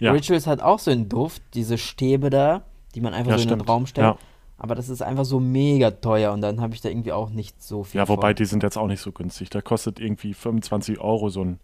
Rituals 0.01 0.47
hat 0.49 0.61
auch 0.61 0.79
so 0.81 0.91
einen 0.91 1.09
Duft, 1.09 1.43
diese 1.55 1.79
Stäbe 1.79 2.31
da, 2.31 2.63
die 2.95 3.01
man 3.01 3.15
einfach 3.15 3.33
so 3.37 3.43
in 3.43 3.49
den 3.49 3.59
stimmt. 3.59 3.69
Raum 3.69 3.87
stellt. 3.87 4.17
Aber 4.59 4.75
das 4.75 4.89
ist 4.89 5.03
einfach 5.03 5.25
so 5.25 5.39
mega 5.41 5.93
teuer 5.93 6.33
und 6.33 6.41
dann 6.41 6.61
habe 6.61 6.75
ich 6.75 6.81
da 6.81 6.89
irgendwie 6.89 7.13
auch 7.13 7.31
nicht 7.31 7.63
so 7.63 7.85
viel. 7.85 7.99
Ja, 7.99 8.09
wobei 8.09 8.31
von. 8.31 8.37
die 8.37 8.45
sind 8.45 8.63
jetzt 8.63 8.77
auch 8.77 8.89
nicht 8.89 9.01
so 9.01 9.13
günstig. 9.13 9.51
Da 9.51 9.61
kostet 9.61 10.01
irgendwie 10.01 10.35
25 10.35 11.01
Euro 11.01 11.31
so 11.31 11.45
ein, 11.45 11.61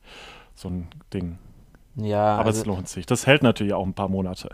so 0.55 0.69
ein 0.69 0.87
Ding. 1.13 1.39
Ja, 1.97 2.37
Aber 2.37 2.47
also, 2.47 2.61
es 2.61 2.67
lohnt 2.67 2.89
sich. 2.89 3.05
Das 3.05 3.27
hält 3.27 3.43
natürlich 3.43 3.75
auch 3.75 3.85
ein 3.85 3.95
paar 3.95 4.09
Monate. 4.09 4.51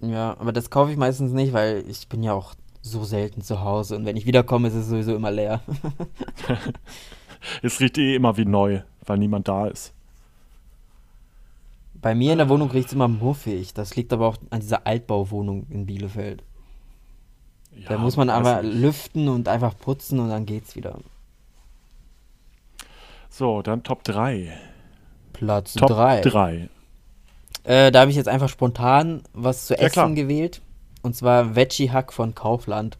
ja, 0.00 0.36
aber 0.38 0.52
das 0.52 0.70
kaufe 0.70 0.90
ich 0.90 0.96
meistens 0.96 1.32
nicht, 1.32 1.52
weil 1.52 1.84
ich 1.88 2.08
bin 2.08 2.22
ja 2.22 2.32
auch 2.32 2.54
so 2.82 3.04
selten 3.04 3.42
zu 3.42 3.62
Hause 3.62 3.96
und 3.96 4.04
wenn 4.04 4.16
ich 4.16 4.26
wiederkomme, 4.26 4.68
ist 4.68 4.74
es 4.74 4.88
sowieso 4.88 5.14
immer 5.14 5.30
leer. 5.30 5.60
Es 7.62 7.80
riecht 7.80 7.98
eh 7.98 8.14
immer 8.14 8.36
wie 8.36 8.44
neu, 8.44 8.82
weil 9.04 9.18
niemand 9.18 9.48
da 9.48 9.66
ist. 9.66 9.92
Bei 11.94 12.14
mir 12.14 12.32
in 12.32 12.38
der 12.38 12.48
Wohnung 12.48 12.70
riecht 12.70 12.88
es 12.88 12.92
immer 12.92 13.08
muffig. 13.08 13.74
Das 13.74 13.96
liegt 13.96 14.12
aber 14.12 14.28
auch 14.28 14.36
an 14.50 14.60
dieser 14.60 14.86
Altbauwohnung 14.86 15.66
in 15.70 15.86
Bielefeld. 15.86 16.44
Ja, 17.76 17.90
Da 17.90 17.98
muss 17.98 18.16
man 18.16 18.30
aber 18.30 18.62
lüften 18.62 19.28
und 19.28 19.48
einfach 19.48 19.76
putzen 19.78 20.18
und 20.18 20.30
dann 20.30 20.46
geht's 20.46 20.76
wieder. 20.76 20.98
So, 23.30 23.62
dann 23.62 23.82
Top 23.82 24.02
3. 24.04 24.52
Platz 25.32 25.74
Top 25.74 25.88
3. 25.90 26.20
3. 26.22 26.68
Äh, 27.64 27.90
da 27.92 28.00
habe 28.00 28.10
ich 28.10 28.16
jetzt 28.16 28.28
einfach 28.28 28.48
spontan 28.48 29.22
was 29.34 29.66
zu 29.66 29.74
Ja, 29.74 29.80
essen 29.80 29.92
klar. 29.92 30.10
gewählt. 30.12 30.62
Und 31.02 31.14
zwar 31.14 31.54
Veggie 31.54 31.90
Hack 31.90 32.12
von 32.12 32.34
Kaufland. 32.34 32.98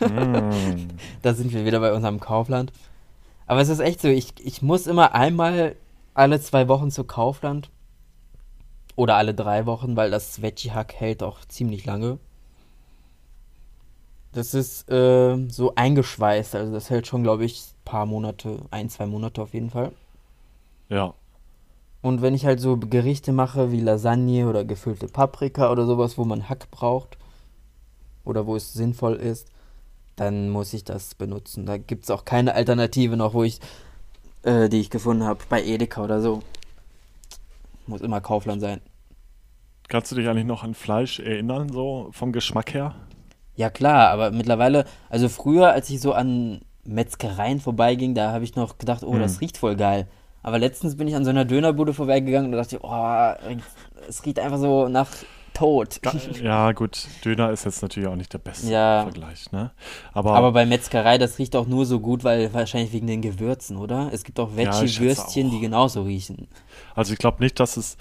Mm. 0.00 0.88
Da 1.22 1.34
sind 1.34 1.52
wir 1.52 1.64
wieder 1.64 1.80
bei 1.80 1.92
unserem 1.92 2.20
Kaufland. 2.20 2.72
Aber 3.46 3.60
es 3.60 3.68
ist 3.68 3.80
echt 3.80 4.00
so, 4.00 4.08
ich, 4.08 4.34
ich 4.44 4.60
muss 4.62 4.86
immer 4.86 5.14
einmal 5.14 5.74
alle 6.14 6.40
zwei 6.40 6.68
Wochen 6.68 6.90
zu 6.90 7.04
Kaufland. 7.04 7.70
Oder 8.94 9.16
alle 9.16 9.32
drei 9.32 9.64
Wochen, 9.66 9.96
weil 9.96 10.10
das 10.10 10.42
Veggie 10.42 10.72
Hack 10.72 10.94
hält 10.94 11.22
auch 11.22 11.44
ziemlich 11.46 11.86
lange. 11.86 12.18
Das 14.32 14.54
ist 14.54 14.90
äh, 14.90 15.36
so 15.48 15.74
eingeschweißt, 15.74 16.54
also 16.54 16.72
das 16.72 16.90
hält 16.90 17.06
schon, 17.06 17.22
glaube 17.22 17.44
ich, 17.44 17.60
ein 17.60 17.84
paar 17.84 18.06
Monate, 18.06 18.60
ein, 18.70 18.88
zwei 18.90 19.06
Monate 19.06 19.40
auf 19.42 19.54
jeden 19.54 19.70
Fall. 19.70 19.92
Ja. 20.88 21.14
Und 22.02 22.22
wenn 22.22 22.34
ich 22.34 22.46
halt 22.46 22.60
so 22.60 22.76
Gerichte 22.76 23.32
mache 23.32 23.72
wie 23.72 23.80
Lasagne 23.80 24.48
oder 24.48 24.64
gefüllte 24.64 25.08
Paprika 25.08 25.72
oder 25.72 25.86
sowas, 25.86 26.16
wo 26.16 26.24
man 26.24 26.48
Hack 26.48 26.70
braucht 26.70 27.18
oder 28.24 28.46
wo 28.46 28.54
es 28.54 28.72
sinnvoll 28.72 29.14
ist, 29.14 29.50
dann 30.14 30.50
muss 30.50 30.72
ich 30.74 30.84
das 30.84 31.14
benutzen. 31.14 31.66
Da 31.66 31.78
gibt 31.78 32.04
es 32.04 32.10
auch 32.10 32.24
keine 32.24 32.54
Alternative 32.54 33.16
noch, 33.16 33.34
wo 33.34 33.44
ich, 33.44 33.60
äh, 34.42 34.68
die 34.68 34.80
ich 34.80 34.90
gefunden 34.90 35.24
habe, 35.24 35.40
bei 35.48 35.62
Edeka 35.62 36.04
oder 36.04 36.20
so. 36.20 36.42
Muss 37.86 38.00
immer 38.00 38.20
Kaufland 38.20 38.60
sein. 38.60 38.80
Kannst 39.88 40.12
du 40.12 40.16
dich 40.16 40.28
eigentlich 40.28 40.44
noch 40.44 40.62
an 40.62 40.74
Fleisch 40.74 41.18
erinnern, 41.18 41.70
so 41.72 42.10
vom 42.12 42.32
Geschmack 42.32 42.74
her? 42.74 42.94
Ja 43.58 43.70
klar, 43.70 44.10
aber 44.10 44.30
mittlerweile, 44.30 44.84
also 45.10 45.28
früher, 45.28 45.72
als 45.72 45.90
ich 45.90 46.00
so 46.00 46.12
an 46.12 46.60
Metzgereien 46.84 47.60
vorbeiging, 47.60 48.14
da 48.14 48.30
habe 48.32 48.44
ich 48.44 48.54
noch 48.54 48.78
gedacht, 48.78 49.02
oh, 49.04 49.18
das 49.18 49.32
Hm. 49.32 49.38
riecht 49.40 49.58
voll 49.58 49.74
geil. 49.76 50.06
Aber 50.44 50.58
letztens 50.60 50.96
bin 50.96 51.08
ich 51.08 51.16
an 51.16 51.24
so 51.24 51.30
einer 51.30 51.44
Dönerbude 51.44 51.92
vorbeigegangen 51.92 52.52
und 52.52 52.56
dachte, 52.56 52.78
oh, 52.82 53.34
es 54.08 54.24
riecht 54.24 54.38
einfach 54.38 54.58
so 54.58 54.88
nach 54.88 55.08
Tod. 55.54 55.98
Ja, 56.40 56.70
gut, 56.70 57.08
Döner 57.24 57.50
ist 57.50 57.64
jetzt 57.64 57.82
natürlich 57.82 58.08
auch 58.08 58.14
nicht 58.14 58.32
der 58.32 58.38
beste 58.38 58.70
Ja. 58.70 59.02
Vergleich, 59.02 59.50
ne? 59.50 59.72
Aber, 60.12 60.34
Aber 60.36 60.52
bei 60.52 60.64
Metzgerei, 60.64 61.18
das 61.18 61.38
riecht 61.40 61.56
auch 61.56 61.66
nur 61.66 61.84
so 61.84 61.98
gut, 61.98 62.22
weil 62.22 62.54
wahrscheinlich 62.54 62.92
wegen 62.92 63.08
den 63.08 63.22
Gewürzen, 63.22 63.76
oder? 63.76 64.10
Es 64.12 64.22
gibt 64.22 64.38
auch 64.38 64.50
Ja, 64.56 64.80
ich 64.84 65.00
Veggie-Würstchen, 65.00 65.48
auch. 65.48 65.50
die 65.50 65.58
genauso 65.60 66.02
riechen. 66.02 66.46
also 66.94 67.12
ich 67.12 67.18
glaube 67.18 67.42
nicht, 67.42 67.58
dass 67.58 67.76
es 67.76 67.96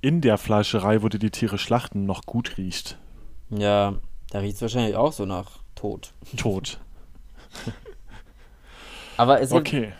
in 0.00 0.20
der 0.20 0.36
Fleischerei, 0.36 1.02
wo 1.02 1.08
die 1.08 1.20
die 1.20 1.30
Tiere 1.30 1.58
schlachten, 1.58 2.06
noch 2.06 2.26
gut 2.26 2.58
riecht. 2.58 2.98
Ja, 3.50 3.94
da 4.30 4.38
riecht 4.40 4.56
es 4.56 4.62
wahrscheinlich 4.62 4.96
auch 4.96 5.12
so 5.12 5.24
nach 5.26 5.58
Tod. 5.74 6.12
Tot. 6.36 6.78
Aber 9.16 9.40
es 9.40 9.50
gibt 9.50 9.68
Okay. 9.68 9.92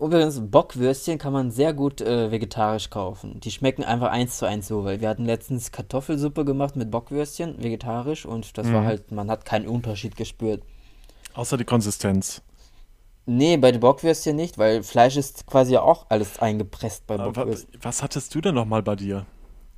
übrigens 0.00 0.40
Bockwürstchen 0.40 1.18
kann 1.18 1.32
man 1.32 1.50
sehr 1.50 1.72
gut 1.74 2.00
äh, 2.00 2.30
vegetarisch 2.30 2.90
kaufen. 2.90 3.40
Die 3.40 3.50
schmecken 3.50 3.84
einfach 3.84 4.10
eins 4.10 4.38
zu 4.38 4.46
eins 4.46 4.68
so, 4.68 4.84
weil 4.84 5.00
wir 5.00 5.08
hatten 5.08 5.26
letztens 5.26 5.70
Kartoffelsuppe 5.72 6.44
gemacht 6.44 6.76
mit 6.76 6.90
Bockwürstchen, 6.90 7.62
vegetarisch, 7.62 8.24
und 8.24 8.56
das 8.56 8.72
war 8.72 8.82
Mhm. 8.82 8.86
halt, 8.86 9.12
man 9.12 9.30
hat 9.30 9.44
keinen 9.44 9.66
Unterschied 9.68 10.16
gespürt. 10.16 10.62
Außer 11.34 11.56
die 11.56 11.64
Konsistenz. 11.64 12.42
Nee, 13.26 13.56
bei 13.56 13.72
den 13.72 13.80
Bockwürstchen 13.80 14.36
nicht, 14.36 14.58
weil 14.58 14.82
Fleisch 14.82 15.16
ist 15.16 15.46
quasi 15.46 15.76
auch 15.76 16.06
alles 16.10 16.38
eingepresst 16.38 17.06
bei 17.06 17.16
Bockwürstchen. 17.16 17.78
was 17.82 18.02
hattest 18.02 18.34
du 18.34 18.40
denn 18.40 18.54
nochmal 18.54 18.82
bei 18.82 18.96
dir? 18.96 19.26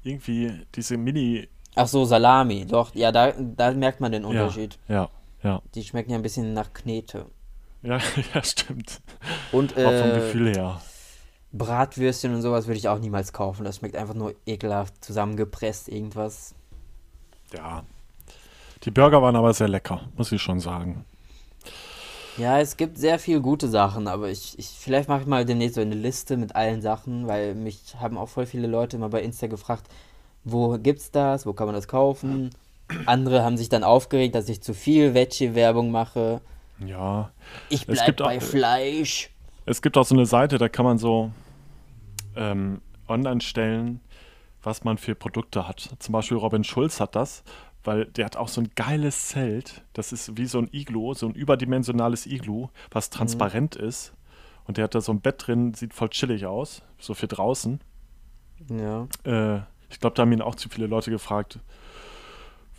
Irgendwie 0.02 0.52
diese 0.74 0.96
Mini. 0.96 1.48
Ach 1.76 1.86
so, 1.86 2.04
Salami, 2.04 2.64
doch, 2.66 2.94
ja, 2.94 3.12
da, 3.12 3.32
da 3.32 3.70
merkt 3.72 4.00
man 4.00 4.10
den 4.10 4.22
Ja, 4.22 4.28
Unterschied. 4.28 4.78
ja, 4.88 5.08
ja. 5.42 5.62
Die 5.74 5.84
schmecken 5.84 6.10
ja 6.10 6.16
ein 6.16 6.22
bisschen 6.22 6.54
nach 6.54 6.72
Knete. 6.72 7.26
Ja, 7.82 7.98
ja, 8.34 8.42
stimmt. 8.42 9.00
Und 9.52 9.72
Auch 9.72 9.82
vom 9.92 10.10
äh, 10.10 10.14
Gefühl 10.14 10.48
her. 10.48 10.80
Bratwürstchen 11.52 12.34
und 12.34 12.42
sowas 12.42 12.66
würde 12.66 12.78
ich 12.78 12.88
auch 12.88 12.98
niemals 12.98 13.32
kaufen. 13.32 13.64
Das 13.64 13.76
schmeckt 13.76 13.96
einfach 13.96 14.14
nur 14.14 14.34
ekelhaft 14.46 15.04
zusammengepresst, 15.04 15.88
irgendwas. 15.88 16.54
Ja. 17.54 17.84
Die 18.82 18.90
Burger 18.90 19.22
waren 19.22 19.36
aber 19.36 19.52
sehr 19.54 19.68
lecker, 19.68 20.00
muss 20.16 20.32
ich 20.32 20.42
schon 20.42 20.60
sagen. 20.60 21.04
Ja, 22.36 22.58
es 22.58 22.76
gibt 22.76 22.98
sehr 22.98 23.18
viel 23.18 23.40
gute 23.40 23.68
Sachen, 23.68 24.08
aber 24.08 24.28
ich, 24.28 24.58
ich 24.58 24.68
vielleicht 24.68 25.08
mache 25.08 25.22
ich 25.22 25.26
mal 25.26 25.46
demnächst 25.46 25.76
so 25.76 25.80
eine 25.80 25.94
Liste 25.94 26.36
mit 26.36 26.54
allen 26.54 26.82
Sachen, 26.82 27.26
weil 27.26 27.54
mich 27.54 27.96
haben 27.98 28.18
auch 28.18 28.28
voll 28.28 28.44
viele 28.46 28.66
Leute 28.66 28.96
immer 28.96 29.08
bei 29.08 29.22
Insta 29.22 29.46
gefragt, 29.46 29.86
wo 30.46 30.78
gibt's 30.78 31.10
das, 31.10 31.44
wo 31.44 31.52
kann 31.52 31.66
man 31.66 31.74
das 31.74 31.88
kaufen? 31.88 32.50
Andere 33.04 33.42
haben 33.42 33.56
sich 33.56 33.68
dann 33.68 33.82
aufgeregt, 33.82 34.36
dass 34.36 34.48
ich 34.48 34.62
zu 34.62 34.72
viel 34.72 35.12
Veggie-Werbung 35.12 35.90
mache. 35.90 36.40
Ja. 36.78 37.30
Ich 37.68 37.86
bleib 37.86 38.06
gibt 38.06 38.22
auch- 38.22 38.26
bei 38.26 38.40
Fleisch. 38.40 39.30
Es 39.64 39.82
gibt 39.82 39.98
auch 39.98 40.04
so 40.06 40.14
eine 40.14 40.26
Seite, 40.26 40.58
da 40.58 40.68
kann 40.68 40.84
man 40.84 40.96
so 40.98 41.32
ähm, 42.36 42.80
online 43.08 43.40
stellen, 43.40 44.00
was 44.62 44.84
man 44.84 44.98
für 44.98 45.16
Produkte 45.16 45.66
hat. 45.66 45.90
Zum 45.98 46.12
Beispiel 46.12 46.36
Robin 46.36 46.62
Schulz 46.62 47.00
hat 47.00 47.16
das, 47.16 47.42
weil 47.82 48.04
der 48.04 48.26
hat 48.26 48.36
auch 48.36 48.48
so 48.48 48.60
ein 48.60 48.70
geiles 48.76 49.28
Zelt. 49.28 49.82
Das 49.94 50.12
ist 50.12 50.36
wie 50.36 50.46
so 50.46 50.58
ein 50.58 50.68
Iglu, 50.70 51.14
so 51.14 51.26
ein 51.26 51.34
überdimensionales 51.34 52.26
Iglu, 52.26 52.68
was 52.92 53.10
transparent 53.10 53.74
ist. 53.74 54.12
Und 54.66 54.76
der 54.76 54.84
hat 54.84 54.94
da 54.94 55.00
so 55.00 55.12
ein 55.12 55.20
Bett 55.20 55.44
drin, 55.46 55.74
sieht 55.74 55.94
voll 55.94 56.10
chillig 56.10 56.46
aus, 56.46 56.82
so 56.98 57.14
für 57.14 57.26
draußen. 57.26 57.80
Ja. 58.70 59.08
Äh, 59.24 59.60
ich 59.90 60.00
glaube, 60.00 60.14
da 60.14 60.22
haben 60.22 60.32
ihn 60.32 60.42
auch 60.42 60.54
zu 60.54 60.68
viele 60.68 60.86
Leute 60.86 61.10
gefragt, 61.10 61.58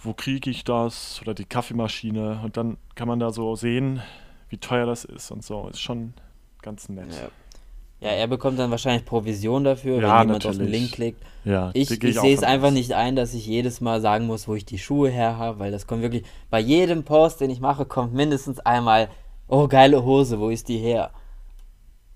wo 0.04 0.14
kriege 0.14 0.50
ich 0.50 0.64
das? 0.64 1.20
Oder 1.22 1.34
die 1.34 1.46
Kaffeemaschine. 1.46 2.42
Und 2.44 2.58
dann 2.58 2.78
kann 2.96 3.08
man 3.08 3.20
da 3.20 3.32
so 3.32 3.56
sehen, 3.56 4.02
wie 4.50 4.58
teuer 4.58 4.86
das 4.86 5.06
ist 5.06 5.32
und 5.32 5.44
so. 5.44 5.68
Ist 5.70 5.82
schon 5.82 6.14
ganz 6.62 6.90
nett. 6.90 7.08
Ja. 7.12 7.30
Ja, 8.00 8.10
er 8.10 8.28
bekommt 8.28 8.60
dann 8.60 8.70
wahrscheinlich 8.70 9.06
Provision 9.06 9.64
dafür, 9.64 10.00
Ja, 10.00 10.20
wenn 10.20 10.28
jemand 10.28 10.46
auf 10.46 10.52
den 10.52 10.66
natürlich. 10.66 10.82
Link 10.82 10.92
klickt. 10.92 11.24
Ja, 11.46 11.72
Ich, 11.74 11.90
ich 11.90 12.20
auch 12.20 12.22
sehe 12.22 12.36
es 12.36 12.44
einfach 12.44 12.70
nicht 12.70 12.94
ein, 12.94 13.16
dass 13.16 13.34
ich 13.34 13.48
jedes 13.48 13.82
Mal 13.82 14.02
sagen 14.02 14.28
muss, 14.28 14.48
wo 14.48 14.54
ich 14.54 14.66
die 14.66 14.78
Schuhe 14.78 15.10
her 15.10 15.38
habe, 15.40 15.58
weil 15.58 15.72
das 15.72 15.88
kommt 15.88 16.04
wirklich, 16.04 16.24
bei 16.52 16.60
jedem 16.60 17.04
Post, 17.04 17.42
den 17.42 17.50
ich 17.50 17.60
mache, 17.60 17.86
kommt 17.86 18.14
mindestens 18.14 18.60
einmal, 18.60 19.10
oh, 19.48 19.68
geile 19.68 20.04
Hose, 20.04 20.40
wo 20.40 20.50
ist 20.50 20.68
die 20.70 20.78
her? 20.78 21.10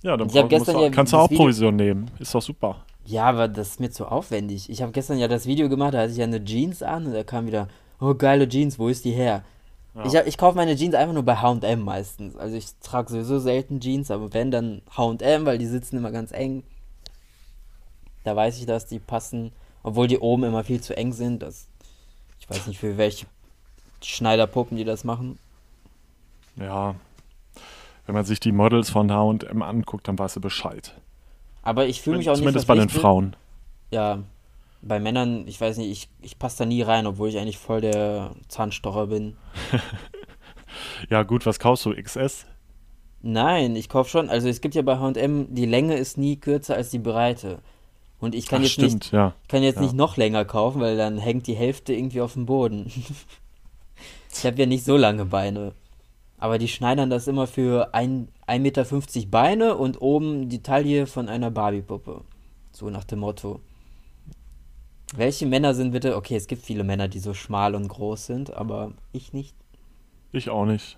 Ja, 0.03 0.15
dann 0.17 0.27
Ich 0.27 0.33
brauch- 0.35 0.49
gestern 0.49 0.75
du, 0.75 0.83
ja 0.83 0.89
kannst 0.91 1.13
du 1.13 1.17
auch 1.17 1.27
Provision 1.27 1.75
nehmen. 1.75 2.11
Ist 2.19 2.35
doch 2.35 2.43
super. 2.43 2.85
Ja, 3.11 3.25
aber 3.25 3.49
das 3.49 3.71
ist 3.71 3.79
mir 3.81 3.91
zu 3.91 4.05
aufwendig. 4.05 4.69
Ich 4.69 4.81
habe 4.81 4.93
gestern 4.93 5.17
ja 5.17 5.27
das 5.27 5.45
Video 5.45 5.67
gemacht, 5.67 5.93
da 5.93 5.99
hatte 5.99 6.11
ich 6.11 6.17
ja 6.17 6.23
eine 6.23 6.43
Jeans 6.45 6.81
an 6.81 7.07
und 7.07 7.13
da 7.13 7.25
kam 7.25 7.45
wieder, 7.45 7.67
oh, 7.99 8.15
geile 8.15 8.47
Jeans, 8.47 8.79
wo 8.79 8.87
ist 8.87 9.03
die 9.03 9.11
her? 9.11 9.43
Ja. 9.93 10.05
Ich, 10.05 10.13
ich 10.27 10.37
kaufe 10.37 10.55
meine 10.55 10.77
Jeans 10.77 10.95
einfach 10.95 11.13
nur 11.13 11.23
bei 11.23 11.35
H&M 11.35 11.81
meistens. 11.81 12.37
Also 12.37 12.55
ich 12.55 12.67
trage 12.81 13.11
sowieso 13.11 13.37
selten 13.39 13.81
Jeans, 13.81 14.11
aber 14.11 14.33
wenn, 14.33 14.49
dann 14.49 14.81
H&M, 14.95 15.45
weil 15.45 15.57
die 15.57 15.65
sitzen 15.65 15.97
immer 15.97 16.11
ganz 16.11 16.31
eng. 16.31 16.63
Da 18.23 18.33
weiß 18.33 18.57
ich, 18.59 18.65
dass 18.65 18.87
die 18.87 18.99
passen, 18.99 19.51
obwohl 19.83 20.07
die 20.07 20.19
oben 20.19 20.45
immer 20.45 20.63
viel 20.63 20.79
zu 20.79 20.95
eng 20.95 21.11
sind. 21.11 21.43
Das, 21.43 21.67
ich 22.39 22.49
weiß 22.49 22.67
nicht, 22.67 22.79
für 22.79 22.97
welche 22.97 23.25
Schneiderpuppen 24.01 24.77
die 24.77 24.85
das 24.85 25.03
machen. 25.03 25.37
Ja. 26.55 26.95
Wenn 28.05 28.15
man 28.15 28.23
sich 28.23 28.39
die 28.39 28.53
Models 28.53 28.89
von 28.89 29.11
H&M 29.11 29.61
anguckt, 29.61 30.07
dann 30.07 30.17
weißt 30.17 30.37
du 30.37 30.39
Bescheid. 30.39 30.95
Aber 31.63 31.85
ich 31.87 32.01
fühle 32.01 32.17
mich 32.17 32.29
auch 32.29 32.33
nicht 32.33 32.39
Zumindest 32.41 32.67
bei 32.67 32.75
den. 32.75 32.89
Frauen. 32.89 33.35
Ja, 33.91 34.19
bei 34.81 34.99
Männern, 34.99 35.47
ich 35.47 35.61
weiß 35.61 35.77
nicht, 35.77 35.91
ich, 35.91 36.09
ich 36.21 36.39
passe 36.39 36.59
da 36.59 36.65
nie 36.65 36.81
rein, 36.81 37.05
obwohl 37.05 37.29
ich 37.29 37.37
eigentlich 37.37 37.57
voll 37.59 37.81
der 37.81 38.31
Zahnstocher 38.47 39.07
bin. 39.07 39.37
Ja 41.09 41.23
gut, 41.23 41.45
was 41.45 41.59
kaufst 41.59 41.85
du? 41.85 41.93
XS? 41.93 42.45
Nein, 43.21 43.75
ich 43.75 43.89
kaufe 43.89 44.09
schon. 44.09 44.29
Also 44.29 44.47
es 44.47 44.61
gibt 44.61 44.73
ja 44.73 44.81
bei 44.81 44.97
H&M, 44.97 45.53
die 45.53 45.65
Länge 45.65 45.95
ist 45.95 46.17
nie 46.17 46.37
kürzer 46.37 46.75
als 46.75 46.89
die 46.89 46.99
Breite. 46.99 47.59
Und 48.19 48.35
ich 48.35 48.47
kann 48.47 48.59
Ach, 48.59 48.63
jetzt 48.63 48.73
stimmt, 48.73 48.93
nicht, 48.93 49.11
ja. 49.11 49.33
kann 49.47 49.63
jetzt 49.63 49.75
Ja. 49.75 49.81
nicht 49.81 49.93
noch 49.95 50.15
länger 50.17 50.45
kaufen, 50.45 50.79
weil 50.79 50.95
dann 50.95 51.17
hängt 51.17 51.47
die 51.47 51.55
Hälfte 51.55 51.93
irgendwie 51.93 52.21
auf 52.21 52.33
dem 52.33 52.45
Boden. 52.45 52.85
ich 54.33 54.45
habe 54.45 54.57
ja 54.57 54.65
nicht 54.65 54.85
so 54.85 54.95
lange 54.95 55.25
Beine. 55.25 55.73
Aber 56.41 56.57
die 56.57 56.67
schneidern 56.67 57.11
das 57.11 57.27
immer 57.27 57.45
für 57.45 57.93
ein- 57.93 58.27
1,50 58.47 58.59
Meter 58.59 59.29
Beine 59.31 59.75
und 59.77 60.01
oben 60.01 60.49
die 60.49 60.63
Taille 60.63 61.05
von 61.05 61.29
einer 61.29 61.51
Barbie-Puppe. 61.51 62.21
So 62.71 62.89
nach 62.89 63.03
dem 63.03 63.19
Motto. 63.19 63.61
Welche 65.15 65.45
Männer 65.45 65.75
sind 65.75 65.91
bitte? 65.91 66.15
Okay, 66.15 66.35
es 66.35 66.47
gibt 66.47 66.63
viele 66.63 66.83
Männer, 66.83 67.07
die 67.07 67.19
so 67.19 67.35
schmal 67.35 67.75
und 67.75 67.87
groß 67.87 68.25
sind, 68.25 68.53
aber 68.53 68.93
ich 69.11 69.33
nicht. 69.33 69.55
Ich 70.31 70.49
auch 70.49 70.65
nicht. 70.65 70.97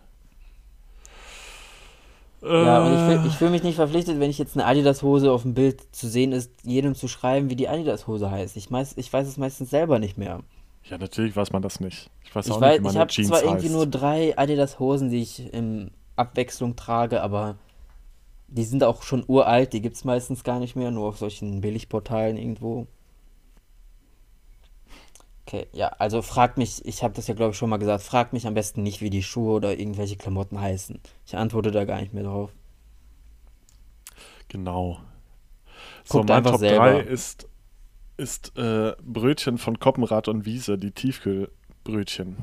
Ja, 2.42 2.86
und 2.86 2.94
ich 2.94 3.00
fühle 3.00 3.28
ich 3.28 3.34
fühl 3.36 3.50
mich 3.50 3.64
nicht 3.64 3.76
verpflichtet, 3.76 4.20
wenn 4.20 4.30
ich 4.30 4.38
jetzt 4.38 4.56
eine 4.56 4.66
Adidas-Hose 4.66 5.32
auf 5.32 5.42
dem 5.42 5.54
Bild 5.54 5.94
zu 5.96 6.08
sehen 6.08 6.32
ist, 6.32 6.52
jedem 6.64 6.96
zu 6.96 7.08
schreiben, 7.08 7.50
wie 7.50 7.56
die 7.56 7.68
Adidas-Hose 7.68 8.32
heißt. 8.32 8.56
Ich, 8.56 8.70
meist, 8.70 8.98
ich 8.98 9.12
weiß 9.12 9.28
es 9.28 9.38
meistens 9.38 9.70
selber 9.70 10.00
nicht 10.00 10.18
mehr. 10.18 10.40
Ja, 10.84 10.98
natürlich 10.98 11.36
weiß 11.36 11.52
man 11.52 11.62
das 11.62 11.80
nicht. 11.80 12.10
Ich 12.24 12.36
weiß 12.36 12.48
Ich 12.48 12.52
auch 12.52 12.62
weiß, 12.62 12.80
nicht, 12.80 12.84
wie 12.84 12.88
ich 12.88 12.96
meine 12.96 13.00
habe 13.00 13.12
zwar 13.12 13.44
irgendwie 13.44 13.66
heißt. 13.66 13.76
nur 13.76 13.88
drei 13.88 14.38
Adidas-Hosen, 14.38 15.10
die 15.10 15.22
ich 15.22 15.54
in 15.54 15.92
Abwechslung 16.16 16.76
trage, 16.76 17.22
aber 17.22 17.58
die 18.48 18.64
sind 18.66 18.84
auch 18.84 19.04
schon 19.04 19.24
uralt, 19.28 19.74
die 19.74 19.82
gibt 19.82 19.96
es 19.96 20.04
meistens 20.06 20.44
gar 20.44 20.60
nicht 20.60 20.76
mehr, 20.76 20.92
nur 20.92 21.08
auf 21.10 21.18
solchen 21.18 21.62
Billigportalen 21.62 22.38
irgendwo. 22.38 22.88
Okay, 25.46 25.68
ja, 25.74 25.90
also 26.00 26.22
fragt 26.22 26.58
mich, 26.58 26.86
ich 26.86 27.04
habe 27.04 27.14
das 27.14 27.28
ja 27.28 27.34
glaube 27.34 27.52
ich 27.52 27.58
schon 27.58 27.70
mal 27.70 27.78
gesagt, 27.78 28.04
fragt 28.04 28.34
mich 28.34 28.48
am 28.48 28.54
besten 28.54 28.84
nicht, 28.84 29.02
wie 29.02 29.10
die 29.10 29.24
Schuhe 29.24 29.54
oder 29.56 29.78
irgendwelche 29.78 30.18
Klamotten 30.18 30.60
heißen. 30.60 31.00
Ich 31.26 31.36
antworte 31.36 31.72
da 31.72 31.86
gar 31.86 32.00
nicht 32.00 32.14
mehr 32.14 32.24
drauf. 32.24 32.52
Genau. 34.48 35.00
So, 36.04 36.20
Guckt 36.20 36.30
mein 36.30 36.38
einfach 36.38 36.52
Top 36.52 36.60
selber. 36.60 36.94
3 36.94 37.00
ist, 37.02 37.48
ist 38.18 38.58
äh, 38.58 38.94
Brötchen 39.02 39.58
von 39.58 39.80
Koppenrad 39.80 40.28
und 40.28 40.46
Wiese, 40.46 40.78
die 40.78 40.92
Tiefkühlbrötchen. 40.92 42.38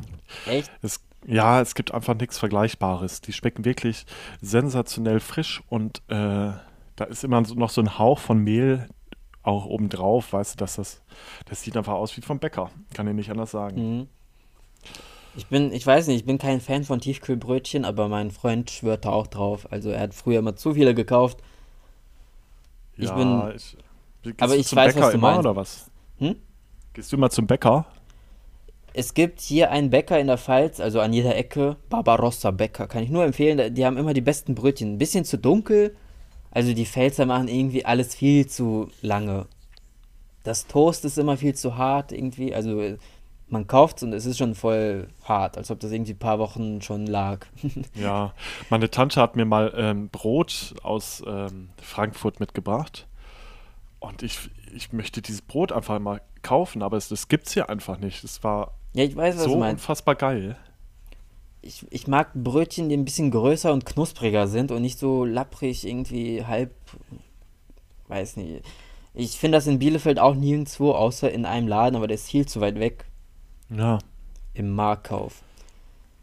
Echt? 0.47 0.71
Es, 0.83 1.01
ja, 1.27 1.61
es 1.61 1.75
gibt 1.75 1.93
einfach 1.93 2.15
nichts 2.15 2.39
Vergleichbares. 2.39 3.21
Die 3.21 3.33
schmecken 3.33 3.65
wirklich 3.65 4.07
sensationell 4.41 5.21
frisch 5.21 5.63
und 5.69 5.99
äh, 6.09 6.53
da 6.97 7.05
ist 7.09 7.25
immer 7.25 7.45
so, 7.45 7.55
noch 7.55 7.71
so 7.71 7.81
ein 7.81 7.99
Hauch 7.99 8.19
von 8.19 8.39
Mehl 8.39 8.89
auch 9.43 9.65
obendrauf, 9.67 10.33
weißt 10.33 10.55
du, 10.55 10.57
dass 10.59 10.77
das, 10.77 11.03
das 11.47 11.63
sieht 11.63 11.77
einfach 11.77 11.95
aus 11.95 12.17
wie 12.17 12.21
vom 12.21 12.39
Bäcker. 12.39 12.71
Kann 12.95 13.09
ich 13.09 13.15
nicht 13.15 13.31
anders 13.31 13.51
sagen. 13.51 13.99
Mhm. 14.01 14.09
Ich 15.37 15.47
bin, 15.47 15.73
ich 15.73 15.87
weiß 15.87 16.09
nicht, 16.09 16.17
ich 16.17 16.27
bin 16.27 16.39
kein 16.39 16.61
Fan 16.61 16.85
von 16.85 17.01
Tiefkühlbrötchen, 17.01 17.85
aber 17.85 18.09
mein 18.09 18.31
Freund 18.31 18.71
schwört 18.71 19.05
da 19.05 19.11
auch 19.11 19.29
drauf. 19.29 19.71
Also 19.71 19.91
er 19.91 20.01
hat 20.01 20.15
früher 20.15 20.41
immer 20.41 20.57
zu 20.57 20.75
viele 20.75 20.95
gekauft. 20.95 21.39
Ich 22.97 23.09
ja, 23.09 23.15
bin- 23.15 23.53
ich, 23.55 23.77
gehst 24.23 24.43
aber 24.43 24.55
du 24.55 24.61
ich 24.61 24.67
zum 24.67 24.77
weiß, 24.77 24.95
Bäcker 24.95 25.07
was 25.07 25.13
du 25.13 25.19
immer 25.19 25.31
meinst. 25.33 25.41
oder 25.41 25.57
was? 25.57 25.91
Hm? 26.19 26.37
Gehst 26.93 27.13
du 27.13 27.17
immer 27.17 27.31
zum 27.31 27.47
Bäcker? 27.47 27.87
Es 28.93 29.15
gibt 29.15 29.41
hier 29.41 29.71
einen 29.71 29.91
Bäcker 29.91 30.19
in 30.19 30.27
der 30.27 30.39
Pfalz, 30.39 30.81
also 30.81 31.01
an 31.01 31.13
jeder 31.13 31.37
Ecke, 31.37 31.77
Barbarossa 31.89 32.51
Bäcker, 32.51 32.89
kann 32.89 33.05
ich 33.05 33.11
nur 33.11 33.25
empfehlen. 33.25 33.73
Die 33.75 33.87
haben 33.87 33.97
immer 33.97 34.15
die 34.15 34.21
besten 34.21 34.55
Brötchen. 34.55 34.95
Ein 34.95 34.99
bisschen 34.99 35.25
zu 35.25 35.39
dunkel, 35.39 35.97
also 36.51 36.75
die 36.75 36.87
Pfälzer 36.87 37.25
machen 37.27 37.47
irgendwie 37.49 37.85
alles 37.85 38.15
viel 38.15 38.47
zu 38.47 38.91
lange. 39.01 39.47
Das 40.43 40.67
Toast 40.67 41.05
ist 41.05 41.19
immer 41.19 41.37
viel 41.37 41.55
zu 41.55 41.77
hart 41.77 42.13
irgendwie, 42.13 42.55
also 42.55 42.97
man 43.49 43.67
kauft 43.67 43.99
es 43.99 44.03
und 44.03 44.13
es 44.13 44.27
ist 44.27 44.39
schon 44.39 44.55
voll 44.55 45.09
hart, 45.25 45.57
als 45.57 45.71
ob 45.71 45.81
das 45.81 45.93
irgendwie 45.93 46.13
ein 46.13 46.19
paar 46.19 46.39
Wochen 46.39 46.81
schon 46.83 47.07
lag. 47.07 47.47
Ja, 47.95 48.33
meine 48.71 48.91
Tante 48.91 49.21
hat 49.21 49.37
mir 49.37 49.45
mal 49.45 49.73
ähm, 49.77 50.09
Brot 50.09 50.75
aus 50.83 51.23
ähm, 51.27 51.71
Frankfurt 51.81 52.41
mitgebracht. 52.41 53.07
Und 54.01 54.23
ich, 54.23 54.51
ich 54.75 54.93
möchte 54.93 55.23
dieses 55.23 55.43
Brot 55.43 55.73
einfach 55.73 55.99
mal 55.99 56.21
kaufen, 56.43 56.83
aber 56.83 56.97
es, 56.97 57.09
das 57.09 57.29
gibt 57.29 57.47
es 57.47 57.53
hier 57.55 57.69
einfach 57.71 57.99
nicht. 57.99 58.25
Es 58.25 58.43
war 58.43 58.75
Ja, 58.95 59.05
ich 59.05 59.15
weiß, 59.15 59.37
was 59.37 59.45
so 59.45 59.51
du 59.51 59.57
meinst. 59.57 59.83
unfassbar 59.83 60.15
geil. 60.17 60.57
Ich, 61.63 61.87
ich 61.91 62.07
mag 62.09 62.33
Brötchen, 62.35 62.89
die 62.89 62.97
ein 62.97 63.05
bisschen 63.05 63.31
größer 63.31 63.73
und 63.73 63.85
knuspriger 63.85 64.49
sind 64.49 64.71
und 64.73 64.81
nicht 64.83 64.99
so 64.99 65.25
lapprig, 65.27 65.87
irgendwie 65.87 66.45
halb. 66.45 66.73
Weiß 68.09 68.37
nicht. 68.37 68.65
Ich 69.15 69.39
finde 69.39 69.59
das 69.59 69.67
in 69.67 69.79
Bielefeld 69.79 70.19
auch 70.19 70.35
nirgendwo, 70.35 70.93
außer 70.93 71.31
in 71.31 71.45
einem 71.45 71.69
Laden, 71.69 71.97
aber 71.97 72.07
der 72.07 72.15
ist 72.15 72.31
viel 72.31 72.47
zu 72.47 72.61
weit 72.61 72.79
weg 72.79 73.05
Ja, 73.69 73.99
im 74.55 74.71
Marktkauf. 74.71 75.43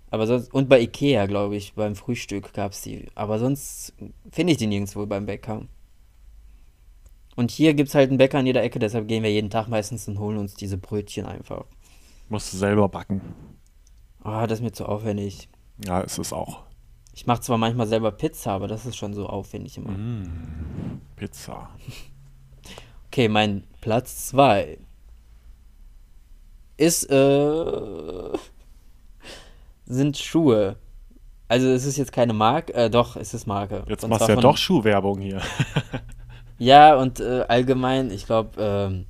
Aber 0.09 0.25
sonst, 0.25 0.53
und 0.53 0.69
bei 0.69 0.79
Ikea, 0.79 1.25
glaube 1.25 1.57
ich, 1.57 1.73
beim 1.73 1.95
Frühstück 1.95 2.53
gab 2.53 2.71
es 2.71 2.81
die. 2.81 3.07
Aber 3.13 3.39
sonst 3.39 3.93
finde 4.31 4.53
ich 4.53 4.57
die 4.57 4.67
nirgendwo 4.67 5.05
beim 5.05 5.25
Bäcker. 5.25 5.63
Und 7.37 7.51
hier 7.51 7.73
gibt 7.75 7.87
es 7.89 7.95
halt 7.95 8.09
einen 8.09 8.17
Bäcker 8.17 8.39
an 8.39 8.45
jeder 8.47 8.63
Ecke, 8.63 8.79
deshalb 8.79 9.07
gehen 9.07 9.23
wir 9.23 9.31
jeden 9.31 9.49
Tag 9.49 9.67
meistens 9.69 10.07
und 10.09 10.19
holen 10.19 10.37
uns 10.37 10.55
diese 10.55 10.77
Brötchen 10.77 11.25
einfach. 11.25 11.63
musst 12.29 12.51
du 12.51 12.57
selber 12.57 12.89
backen. 12.89 13.21
Ah, 14.23 14.45
das 14.47 14.59
ist 14.59 14.63
mir 14.63 14.71
zu 14.73 14.85
aufwendig. 14.87 15.47
Ja, 15.85 16.01
ist 16.01 16.17
es 16.17 16.33
auch. 16.33 16.63
Ich 17.13 17.25
mache 17.27 17.41
zwar 17.41 17.57
manchmal 17.57 17.87
selber 17.87 18.11
Pizza, 18.11 18.51
aber 18.51 18.67
das 18.67 18.85
ist 18.85 18.97
schon 18.97 19.13
so 19.13 19.27
aufwendig 19.27 19.77
immer. 19.77 19.91
Mm, 19.91 20.99
Pizza. 21.15 21.69
Okay, 23.09 23.29
mein 23.29 23.63
Platz 23.81 24.27
2 24.27 24.77
ist, 26.75 27.09
äh, 27.09 28.37
sind 29.85 30.17
Schuhe. 30.17 30.75
Also 31.47 31.67
es 31.69 31.85
ist 31.85 31.97
jetzt 31.97 32.11
keine 32.11 32.33
Marke, 32.33 32.73
äh, 32.73 32.89
doch, 32.89 33.15
es 33.15 33.33
ist 33.33 33.47
Marke. 33.47 33.83
Jetzt 33.87 34.03
Und 34.03 34.09
machst 34.11 34.27
du 34.27 34.31
ja 34.31 34.35
von- 34.35 34.41
doch 34.43 34.57
Schuhwerbung 34.57 35.19
hier. 35.21 35.41
Ja, 36.59 36.95
und 36.95 37.19
äh, 37.19 37.45
allgemein, 37.47 38.11
ich 38.11 38.25
glaube, 38.25 38.51
ähm, 38.61 39.05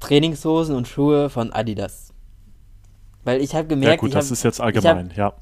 Trainingshosen 0.00 0.74
und 0.74 0.88
Schuhe 0.88 1.30
von 1.30 1.52
Adidas. 1.52 2.12
Weil 3.24 3.40
ich 3.40 3.54
habe 3.54 3.68
Ja 3.82 3.92
gemerkt, 3.92 3.94
gut, 3.94 4.10
ich 4.10 4.14
das 4.14 4.30
hab, 4.30 4.32
ist 4.32 4.42
jetzt 4.42 4.60
ich 4.70 4.86
hab- 4.86 5.02
allgemein, 5.02 5.12
ja. 5.16 5.34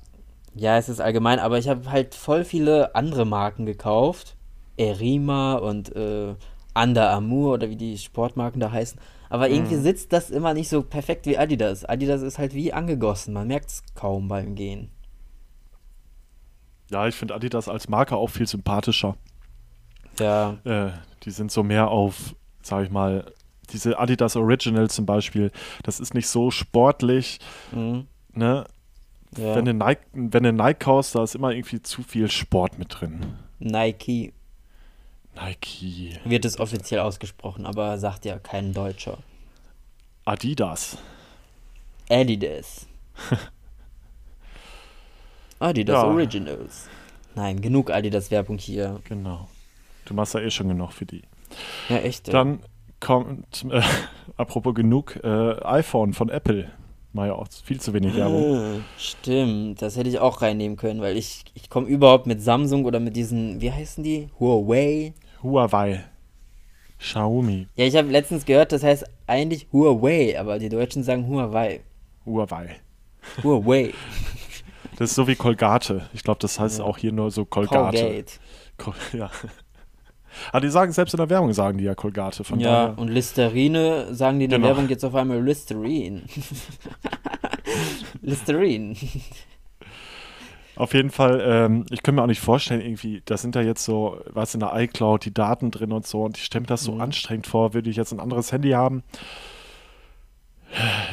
Ja, 0.54 0.78
es 0.78 0.88
ist 0.88 1.00
allgemein, 1.00 1.38
aber 1.38 1.58
ich 1.58 1.68
habe 1.68 1.90
halt 1.90 2.14
voll 2.14 2.44
viele 2.44 2.94
andere 2.94 3.24
Marken 3.26 3.66
gekauft. 3.66 4.36
Erima 4.76 5.54
und 5.56 5.94
äh, 5.96 6.34
Under 6.74 7.10
Armour 7.10 7.54
oder 7.54 7.70
wie 7.70 7.76
die 7.76 7.98
Sportmarken 7.98 8.60
da 8.60 8.72
heißen. 8.72 9.00
Aber 9.30 9.50
irgendwie 9.50 9.76
Mhm. 9.76 9.82
sitzt 9.82 10.12
das 10.12 10.30
immer 10.30 10.54
nicht 10.54 10.68
so 10.68 10.82
perfekt 10.82 11.26
wie 11.26 11.38
Adidas. 11.38 11.84
Adidas 11.84 12.22
ist 12.22 12.38
halt 12.38 12.54
wie 12.54 12.72
angegossen, 12.72 13.34
man 13.34 13.48
merkt 13.48 13.70
es 13.70 13.82
kaum 13.94 14.28
beim 14.28 14.54
Gehen. 14.54 14.90
Ja, 16.90 17.06
ich 17.06 17.14
finde 17.14 17.34
Adidas 17.34 17.68
als 17.68 17.88
Marke 17.88 18.16
auch 18.16 18.28
viel 18.28 18.46
sympathischer. 18.46 19.16
Ja, 20.18 20.58
Äh, 20.64 20.90
die 21.24 21.30
sind 21.30 21.50
so 21.52 21.62
mehr 21.62 21.88
auf, 21.88 22.34
sag 22.62 22.84
ich 22.84 22.90
mal, 22.90 23.32
diese 23.70 23.98
Adidas 23.98 24.36
Original 24.36 24.88
zum 24.88 25.06
Beispiel, 25.06 25.50
das 25.82 26.00
ist 26.00 26.14
nicht 26.14 26.28
so 26.28 26.50
sportlich, 26.50 27.38
mhm. 27.72 28.06
ne? 28.32 28.64
ja. 29.36 29.54
Wenn 29.56 29.66
du 29.66 29.74
Nike, 29.74 30.00
wenn 30.12 30.42
du 30.42 30.52
Nike 30.52 30.78
kaufst, 30.78 31.14
da 31.14 31.22
ist 31.22 31.34
immer 31.34 31.52
irgendwie 31.52 31.82
zu 31.82 32.02
viel 32.02 32.30
Sport 32.30 32.78
mit 32.78 33.00
drin. 33.00 33.34
Nike 33.58 34.32
Nike, 35.40 36.18
wird 36.24 36.44
es 36.44 36.58
offiziell 36.58 37.00
ausgesprochen, 37.00 37.66
aber 37.66 37.98
sagt 37.98 38.24
ja 38.24 38.38
kein 38.38 38.72
Deutscher. 38.72 39.18
Adidas. 40.24 40.98
Adidas. 42.08 42.86
Adidas 45.60 45.94
Ja. 45.94 46.04
Originals. 46.04 46.88
Nein, 47.34 47.60
genug 47.60 47.90
Adidas-Werbung 47.90 48.58
hier. 48.58 49.00
Genau. 49.04 49.48
Du 50.08 50.14
machst 50.14 50.34
ja 50.34 50.40
eh 50.40 50.50
schon 50.50 50.68
genug 50.68 50.92
für 50.92 51.04
die. 51.06 51.22
Ja, 51.88 51.98
echt. 51.98 52.28
ey. 52.28 52.32
Dann 52.32 52.60
kommt, 53.00 53.66
äh, 53.70 53.82
apropos 54.36 54.74
genug, 54.74 55.16
äh, 55.22 55.62
iPhone 55.64 56.14
von 56.14 56.30
Apple. 56.30 56.70
War 57.12 57.26
ja 57.26 57.32
auch 57.34 57.46
viel 57.64 57.80
zu 57.80 57.92
wenig 57.94 58.14
Werbung. 58.16 58.76
Äh, 58.76 58.80
Stimmt, 58.98 59.80
das 59.82 59.96
hätte 59.96 60.08
ich 60.10 60.18
auch 60.18 60.42
reinnehmen 60.42 60.76
können, 60.76 61.00
weil 61.00 61.16
ich, 61.16 61.44
ich 61.54 61.70
komme 61.70 61.86
überhaupt 61.88 62.26
mit 62.26 62.42
Samsung 62.42 62.84
oder 62.84 63.00
mit 63.00 63.16
diesen, 63.16 63.60
wie 63.60 63.72
heißen 63.72 64.04
die? 64.04 64.28
Huawei. 64.38 65.14
Huawei. 65.42 66.04
Xiaomi. 66.98 67.66
Ja, 67.76 67.84
ich 67.86 67.96
habe 67.96 68.08
letztens 68.08 68.44
gehört, 68.44 68.72
das 68.72 68.82
heißt 68.82 69.04
eigentlich 69.26 69.68
Huawei, 69.72 70.38
aber 70.38 70.58
die 70.58 70.68
Deutschen 70.68 71.02
sagen 71.02 71.26
Huawei. 71.28 71.80
Huawei. 72.26 72.76
Huawei. 73.42 73.92
Das 74.96 75.10
ist 75.10 75.14
so 75.16 75.28
wie 75.28 75.36
Colgate. 75.36 76.08
Ich 76.12 76.24
glaube, 76.24 76.40
das 76.40 76.58
heißt 76.58 76.80
Ja. 76.80 76.84
auch 76.84 76.98
hier 76.98 77.12
nur 77.12 77.30
so 77.30 77.44
Colgate. 77.44 77.98
Colgate. 77.98 78.32
Col 78.78 78.94
ja. 79.12 79.30
Aber 80.52 80.60
die 80.60 80.68
sagen, 80.70 80.92
selbst 80.92 81.14
in 81.14 81.18
der 81.18 81.30
Werbung 81.30 81.52
sagen 81.52 81.78
die 81.78 81.84
ja 81.84 81.94
Colgate. 81.94 82.44
Von 82.44 82.60
Ja, 82.60 82.86
daher. 82.88 82.98
und 82.98 83.08
Listerine 83.08 84.14
sagen 84.14 84.38
die 84.38 84.44
in 84.44 84.50
der 84.50 84.58
Genau. 84.58 84.68
Werbung 84.70 84.88
jetzt 84.88 85.04
auf 85.04 85.14
einmal 85.14 85.42
Listerine. 85.42 86.22
Listerine. 88.22 88.94
Auf 90.76 90.94
jeden 90.94 91.10
Fall, 91.10 91.42
ähm, 91.44 91.86
ich 91.90 92.02
könnte 92.02 92.16
mir 92.16 92.22
auch 92.22 92.28
nicht 92.28 92.40
vorstellen, 92.40 92.80
irgendwie, 92.80 93.20
da 93.24 93.36
sind 93.36 93.56
da 93.56 93.60
jetzt 93.62 93.84
so, 93.84 94.20
was 94.30 94.54
in 94.54 94.60
der 94.60 94.72
iCloud, 94.76 95.24
die 95.24 95.34
Daten 95.34 95.72
drin 95.72 95.90
und 95.92 96.06
so, 96.06 96.22
und 96.22 96.38
ich 96.38 96.44
stelle 96.44 96.62
mir 96.62 96.66
das 96.68 96.84
so 96.84 96.92
Mhm. 96.92 97.00
anstrengend 97.00 97.46
vor, 97.48 97.74
würde 97.74 97.90
ich 97.90 97.96
jetzt 97.96 98.12
ein 98.12 98.20
anderes 98.20 98.52
Handy 98.52 98.70
haben, 98.70 99.02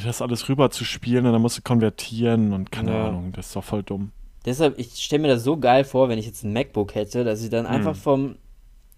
das 0.05 0.21
alles 0.21 0.47
rüber 0.49 0.69
zu 0.69 0.85
spielen 0.85 1.25
und 1.25 1.33
dann 1.33 1.41
musst 1.41 1.57
du 1.57 1.61
konvertieren 1.63 2.53
und 2.53 2.71
keine 2.71 2.91
Ja. 2.91 3.07
Ahnung, 3.07 3.31
das 3.33 3.47
ist 3.47 3.55
doch 3.55 3.63
voll 3.63 3.81
dumm. 3.81 4.11
Deshalb, 4.45 4.77
ich 4.77 4.93
stelle 5.03 5.23
mir 5.23 5.29
das 5.29 5.43
so 5.43 5.57
geil 5.57 5.83
vor, 5.83 6.09
wenn 6.09 6.19
ich 6.19 6.27
jetzt 6.27 6.43
ein 6.43 6.53
MacBook 6.53 6.93
hätte, 6.93 7.23
dass 7.23 7.41
ich 7.43 7.49
dann 7.49 7.65
einfach 7.65 7.95
Mhm. 7.95 7.99
vom 7.99 8.35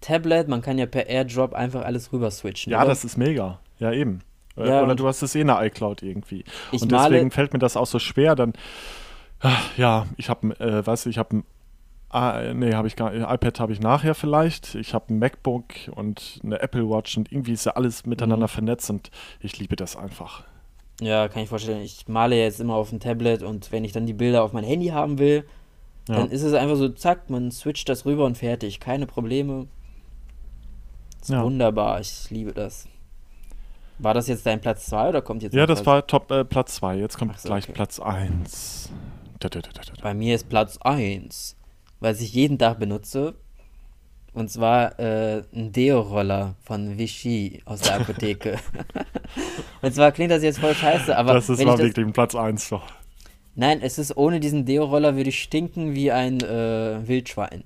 Tablet, 0.00 0.48
man 0.48 0.62
kann 0.62 0.78
ja 0.78 0.86
per 0.86 1.06
AirDrop 1.06 1.54
einfach 1.54 1.84
alles 1.84 2.12
rüber 2.12 2.30
switchen. 2.30 2.72
Ja, 2.72 2.80
oder? 2.80 2.88
das 2.90 3.04
ist 3.04 3.16
mega. 3.16 3.60
Ja, 3.78 3.92
eben. 3.92 4.20
Äh, 4.56 4.68
Ja, 4.68 4.82
Oder 4.82 4.94
du 4.94 5.06
hast 5.06 5.22
es 5.22 5.34
eh 5.34 5.40
in 5.40 5.46
der 5.48 5.60
iCloud 5.64 6.02
irgendwie. 6.02 6.44
Ich 6.72 6.82
und 6.82 6.90
deswegen 6.92 7.30
fällt 7.30 7.52
mir 7.52 7.58
das 7.58 7.76
auch 7.76 7.86
so 7.86 7.98
schwer, 7.98 8.34
dann, 8.36 8.52
ah, 9.40 9.56
ja, 9.76 10.06
ich 10.16 10.28
habe, 10.28 10.58
äh, 10.60 10.86
weißt 10.86 11.06
du, 11.06 11.10
ich 11.10 11.18
habe 11.18 11.36
ein, 11.38 11.44
ah, 12.10 12.52
nee, 12.54 12.72
habe 12.74 12.88
ich 12.88 12.96
gar 12.96 13.10
nicht, 13.12 13.22
iPad 13.22 13.60
habe 13.60 13.72
ich 13.72 13.80
nachher 13.80 14.14
vielleicht, 14.14 14.74
ich 14.74 14.94
habe 14.94 15.12
ein 15.12 15.18
MacBook 15.18 15.64
und 15.94 16.40
eine 16.44 16.60
Apple 16.60 16.88
Watch 16.88 17.16
und 17.16 17.30
irgendwie 17.30 17.52
ist 17.52 17.66
ja 17.66 17.72
alles 17.72 18.06
miteinander 18.06 18.46
Mhm. 18.46 18.50
vernetzt 18.50 18.90
und 18.90 19.10
ich 19.40 19.58
liebe 19.58 19.76
das 19.76 19.96
einfach. 19.96 20.44
Ja, 21.00 21.28
kann 21.28 21.42
ich 21.44 21.48
vorstellen. 21.48 21.82
Ich 21.82 22.08
male 22.08 22.36
jetzt 22.36 22.58
immer 22.60 22.74
auf 22.74 22.90
dem 22.90 22.98
Tablet 22.98 23.42
und 23.44 23.70
wenn 23.70 23.84
ich 23.84 23.92
dann 23.92 24.06
die 24.06 24.12
Bilder 24.14 24.42
auf 24.42 24.52
mein 24.52 24.64
Handy 24.64 24.88
haben 24.88 25.18
will, 25.18 25.44
Ja. 26.08 26.16
dann 26.16 26.30
ist 26.30 26.42
es 26.42 26.54
einfach 26.54 26.74
so, 26.76 26.88
zack, 26.88 27.30
man 27.30 27.52
switcht 27.52 27.88
das 27.88 28.04
rüber 28.06 28.24
und 28.24 28.36
fertig. 28.38 28.80
Keine 28.80 29.06
Probleme. 29.06 29.68
Ist 31.20 31.30
Ja. 31.30 31.42
wunderbar, 31.44 32.00
ich 32.00 32.30
liebe 32.30 32.52
das. 32.52 32.86
War 33.98 34.14
das 34.14 34.28
jetzt 34.28 34.46
dein 34.46 34.60
Platz 34.60 34.86
2 34.86 35.08
oder 35.08 35.22
kommt 35.22 35.42
jetzt 35.42 35.54
Ja, 35.54 35.66
das 35.66 35.80
was? 35.80 35.86
war 35.86 36.06
Top 36.06 36.30
äh, 36.30 36.44
Platz 36.44 36.76
2. 36.76 36.96
Jetzt 36.98 37.18
kommt 37.18 37.38
so, 37.38 37.48
gleich 37.48 37.64
okay. 37.64 37.72
Platz 37.72 37.98
1. 37.98 38.90
Bei 40.02 40.14
mir 40.14 40.34
ist 40.34 40.48
Platz 40.48 40.78
1, 40.78 41.56
was 42.00 42.20
ich 42.20 42.32
jeden 42.32 42.58
Tag 42.58 42.78
benutze. 42.78 43.34
Und 44.34 44.50
zwar 44.50 44.98
äh, 45.00 45.42
ein 45.52 45.72
Deo-Roller 45.72 46.54
von 46.62 46.96
Vichy 46.98 47.60
aus 47.64 47.80
der 47.80 47.96
Apotheke. 48.00 48.58
und 49.82 49.94
zwar 49.94 50.12
klingt 50.12 50.30
das 50.30 50.42
jetzt 50.44 50.60
voll 50.60 50.74
scheiße, 50.74 51.16
aber 51.16 51.34
Das 51.34 51.48
ist 51.48 51.58
wenn 51.58 51.66
mal 51.66 51.74
ich 51.74 51.78
das, 51.80 51.96
wirklich 51.96 52.12
Platz 52.14 52.34
1 52.36 52.68
doch. 52.68 52.84
Nein, 53.56 53.80
es 53.82 53.98
ist 53.98 54.16
ohne 54.16 54.38
diesen 54.38 54.64
Deo-Roller 54.64 55.16
würde 55.16 55.30
ich 55.30 55.42
stinken 55.42 55.94
wie 55.94 56.12
ein 56.12 56.40
äh, 56.40 57.00
Wildschwein. 57.08 57.64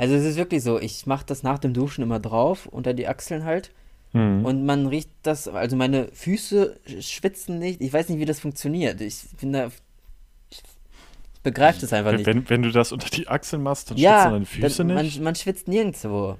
Also 0.00 0.14
es 0.14 0.24
ist 0.24 0.36
wirklich 0.36 0.62
so, 0.62 0.80
ich 0.80 1.04
mache 1.04 1.26
das 1.26 1.42
nach 1.42 1.58
dem 1.58 1.74
Duschen 1.74 2.02
immer 2.02 2.20
drauf, 2.20 2.64
unter 2.64 2.94
die 2.94 3.06
Achseln 3.06 3.44
halt. 3.44 3.70
Hm. 4.12 4.46
Und 4.46 4.64
man 4.64 4.86
riecht 4.86 5.10
das, 5.22 5.46
also 5.46 5.76
meine 5.76 6.08
Füße 6.14 6.80
schwitzen 7.00 7.58
nicht. 7.58 7.82
Ich 7.82 7.92
weiß 7.92 8.08
nicht, 8.08 8.18
wie 8.18 8.24
das 8.24 8.40
funktioniert. 8.40 9.02
Ich 9.02 9.24
bin 9.38 9.52
da, 9.52 9.66
ich 10.48 10.62
begreife 11.42 11.82
das 11.82 11.92
einfach 11.92 12.12
nicht. 12.12 12.24
wenn, 12.24 12.48
wenn 12.48 12.62
du 12.62 12.70
das 12.70 12.92
unter 12.92 13.10
die 13.10 13.28
Achseln 13.28 13.62
machst, 13.62 13.90
dann 13.90 13.98
ja, 13.98 14.22
schwitzen 14.22 14.32
deine 14.32 14.46
Füße 14.46 14.84
dann, 14.86 15.04
nicht. 15.04 15.16
Man, 15.16 15.24
man 15.24 15.34
schwitzt 15.34 15.68
nirgendwo. 15.68 16.38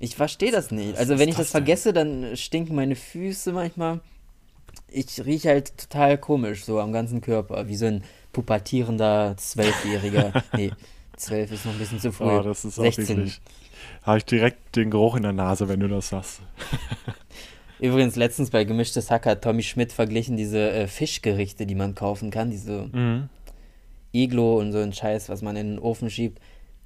Ich 0.00 0.16
verstehe 0.16 0.50
das 0.50 0.72
nicht. 0.72 0.94
Was 0.94 0.98
Also 0.98 1.20
wenn 1.20 1.28
ich 1.28 1.36
das 1.36 1.44
das 1.44 1.50
vergesse, 1.52 1.92
dann 1.92 2.36
stinken 2.36 2.74
meine 2.74 2.96
Füße 2.96 3.52
manchmal. 3.52 4.00
Ich 4.88 5.24
rieche 5.24 5.50
halt 5.50 5.78
total 5.78 6.18
komisch, 6.18 6.64
so 6.64 6.80
am 6.80 6.92
ganzen 6.92 7.20
Körper, 7.20 7.68
wie 7.68 7.76
so 7.76 7.86
ein 7.86 8.02
pubertierender 8.32 9.36
Zwölfjähriger. 9.36 10.42
nee, 10.56 10.72
zwölf 11.22 11.50
ist 11.52 11.64
noch 11.64 11.72
ein 11.72 11.78
bisschen 11.78 12.00
zu 12.00 12.12
früh. 12.12 12.24
Oh, 12.24 12.42
das 12.42 12.64
ist 12.64 12.78
auch 12.78 12.82
16. 12.84 13.08
wirklich. 13.08 13.40
Habe 14.02 14.18
ich 14.18 14.24
direkt 14.24 14.76
den 14.76 14.90
Geruch 14.90 15.16
in 15.16 15.22
der 15.22 15.32
Nase, 15.32 15.68
wenn 15.68 15.80
du 15.80 15.88
das 15.88 16.08
sagst. 16.08 16.40
Übrigens, 17.80 18.14
letztens 18.16 18.50
bei 18.50 18.64
Gemischtes 18.64 19.10
Hack 19.10 19.26
hat 19.26 19.42
Tommy 19.42 19.62
Schmidt 19.62 19.92
verglichen 19.92 20.36
diese 20.36 20.70
äh, 20.70 20.86
Fischgerichte, 20.86 21.66
die 21.66 21.74
man 21.74 21.94
kaufen 21.94 22.30
kann, 22.30 22.50
diese 22.50 22.88
Mhm. 22.92 23.28
Iglo 24.12 24.58
und 24.58 24.72
so 24.72 24.78
ein 24.78 24.92
Scheiß, 24.92 25.28
was 25.30 25.40
man 25.42 25.56
in 25.56 25.70
den 25.70 25.78
Ofen 25.78 26.10
schiebt. 26.10 26.38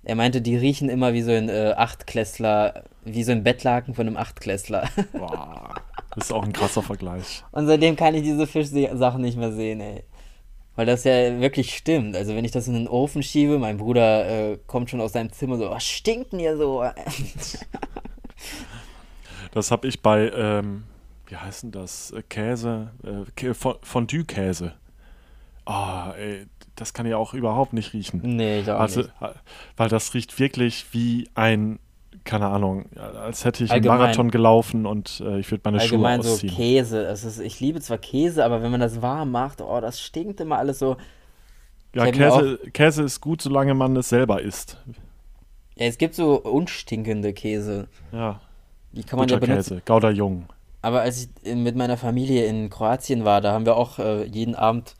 Er 0.04 0.14
meinte, 0.14 0.40
die 0.40 0.56
riechen 0.56 0.88
immer 0.88 1.12
wie 1.12 1.22
so 1.22 1.32
ein 1.32 1.48
äh, 1.48 1.74
Achtklässler, 1.76 2.84
wie 3.04 3.24
so 3.24 3.32
ein 3.32 3.42
Bettlaken 3.42 3.94
von 3.94 4.06
einem 4.06 4.16
Achtklässler. 4.16 4.88
Boah, 5.12 5.74
das 6.14 6.26
ist 6.26 6.32
auch 6.32 6.44
ein 6.44 6.52
krasser 6.52 6.82
Vergleich. 6.82 7.42
Und 7.50 7.66
seitdem 7.66 7.96
kann 7.96 8.14
ich 8.14 8.22
diese 8.22 8.46
Fischsachen 8.46 9.20
nicht 9.20 9.36
mehr 9.36 9.50
sehen, 9.52 9.80
ey. 9.80 10.04
Weil 10.76 10.86
das 10.86 11.04
ja 11.04 11.40
wirklich 11.40 11.74
stimmt. 11.74 12.14
Also 12.16 12.34
wenn 12.36 12.44
ich 12.44 12.52
das 12.52 12.68
in 12.68 12.74
den 12.74 12.86
Ofen 12.88 13.22
schiebe, 13.22 13.58
mein 13.58 13.78
Bruder 13.78 14.52
äh, 14.52 14.58
kommt 14.66 14.90
schon 14.90 15.00
aus 15.00 15.12
seinem 15.12 15.32
Zimmer 15.32 15.56
so, 15.56 15.70
was 15.70 15.84
stinkt 15.84 16.32
denn 16.32 16.38
hier 16.40 16.56
so? 16.56 16.84
Das 19.52 19.70
habe 19.70 19.88
ich 19.88 20.02
bei, 20.02 20.30
ähm, 20.34 20.84
wie 21.28 21.36
heißt 21.36 21.62
denn 21.64 21.72
das? 21.72 22.10
Äh, 22.10 22.22
Käse, 22.28 22.90
äh, 23.02 23.24
Kä- 23.40 23.54
Fo- 23.54 23.78
Fondue-Käse. 23.82 24.74
Ah, 25.64 26.12
ey, 26.12 26.46
das 26.74 26.92
kann 26.92 27.06
ich 27.06 27.14
auch 27.14 27.32
überhaupt 27.32 27.72
nicht 27.72 27.92
riechen. 27.94 28.20
nee, 28.22 28.60
ich 28.60 28.70
auch 28.70 28.78
Also, 28.80 29.00
nicht. 29.00 29.12
äh, 29.20 29.30
weil 29.76 29.88
das 29.88 30.12
riecht 30.14 30.38
wirklich 30.38 30.86
wie 30.92 31.28
ein, 31.34 31.78
keine 32.26 32.48
Ahnung, 32.48 32.86
als 32.96 33.44
hätte 33.44 33.64
ich 33.64 33.70
Allgemein. 33.70 33.92
einen 33.92 34.02
Marathon 34.02 34.30
gelaufen 34.30 34.84
und 34.84 35.22
äh, 35.24 35.38
ich 35.38 35.50
würde 35.50 35.62
meine 35.64 35.80
Allgemein 35.80 36.20
Schuhe 36.20 36.28
so 36.28 36.34
ausziehen. 36.34 36.54
Käse. 36.54 37.02
Das 37.04 37.24
ist, 37.24 37.38
ich 37.38 37.60
liebe 37.60 37.80
zwar 37.80 37.96
Käse, 37.98 38.44
aber 38.44 38.62
wenn 38.62 38.70
man 38.70 38.80
das 38.80 39.00
warm 39.00 39.30
macht, 39.30 39.62
oh, 39.62 39.80
das 39.80 40.00
stinkt 40.00 40.40
immer 40.40 40.58
alles 40.58 40.78
so. 40.78 40.96
ja, 41.94 42.10
Käse, 42.10 42.58
Käse 42.72 43.02
ist 43.04 43.20
gut, 43.22 43.40
solange 43.40 43.72
man 43.72 43.96
es 43.96 44.10
selber 44.10 44.42
isst. 44.42 44.78
Ja, 45.76 45.86
es 45.86 45.96
gibt 45.96 46.14
so 46.14 46.40
unstinkende 46.40 47.32
Käse. 47.32 47.88
Ja, 48.12 48.40
Die 48.92 49.04
kann 49.04 49.18
man 49.18 49.28
guter 49.28 49.40
ja 49.40 49.46
benutzen. 49.46 49.76
Käse, 49.76 49.82
Gouda 49.86 50.10
Jung. 50.10 50.46
Aber 50.82 51.00
als 51.00 51.28
ich 51.42 51.54
mit 51.54 51.76
meiner 51.76 51.96
Familie 51.96 52.46
in 52.46 52.70
Kroatien 52.70 53.24
war, 53.24 53.40
da 53.40 53.52
haben 53.52 53.66
wir 53.66 53.76
auch 53.76 53.98
äh, 53.98 54.24
jeden 54.24 54.54
Abend 54.54 54.94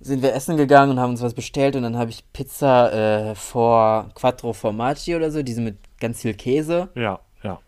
sind 0.00 0.22
wir 0.22 0.34
essen 0.34 0.56
gegangen 0.56 0.92
und 0.92 1.00
haben 1.00 1.10
uns 1.10 1.22
was 1.22 1.34
bestellt 1.34 1.76
und 1.76 1.82
dann 1.82 1.98
habe 1.98 2.10
ich 2.10 2.24
Pizza 2.32 2.92
äh, 2.92 3.34
vor 3.34 4.08
Quattro 4.14 4.54
Formaggi 4.54 5.14
oder 5.14 5.30
so, 5.30 5.42
diese 5.42 5.60
mit 5.60 5.76
ganz 6.00 6.22
viel 6.22 6.34
Käse. 6.34 6.88
Ja, 6.94 7.20
ja. 7.42 7.60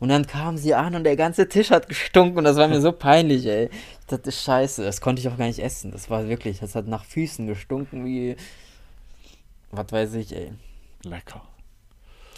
Und 0.00 0.08
dann 0.08 0.26
kamen 0.26 0.58
sie 0.58 0.74
an 0.74 0.94
und 0.94 1.04
der 1.04 1.16
ganze 1.16 1.48
Tisch 1.48 1.70
hat 1.70 1.88
gestunken 1.88 2.38
und 2.38 2.44
das 2.44 2.56
war 2.56 2.68
mir 2.68 2.80
so 2.80 2.92
peinlich, 2.92 3.46
ey. 3.46 3.70
Ich 4.00 4.06
dachte, 4.06 4.32
scheiße, 4.32 4.82
das 4.82 5.00
konnte 5.00 5.20
ich 5.20 5.28
auch 5.28 5.36
gar 5.38 5.46
nicht 5.46 5.60
essen. 5.60 5.92
Das 5.92 6.10
war 6.10 6.28
wirklich, 6.28 6.58
das 6.60 6.74
hat 6.74 6.86
nach 6.88 7.04
Füßen 7.04 7.46
gestunken 7.46 8.04
wie, 8.04 8.36
was 9.70 9.90
weiß 9.92 10.14
ich, 10.14 10.34
ey. 10.34 10.52
Lecker. 11.04 11.42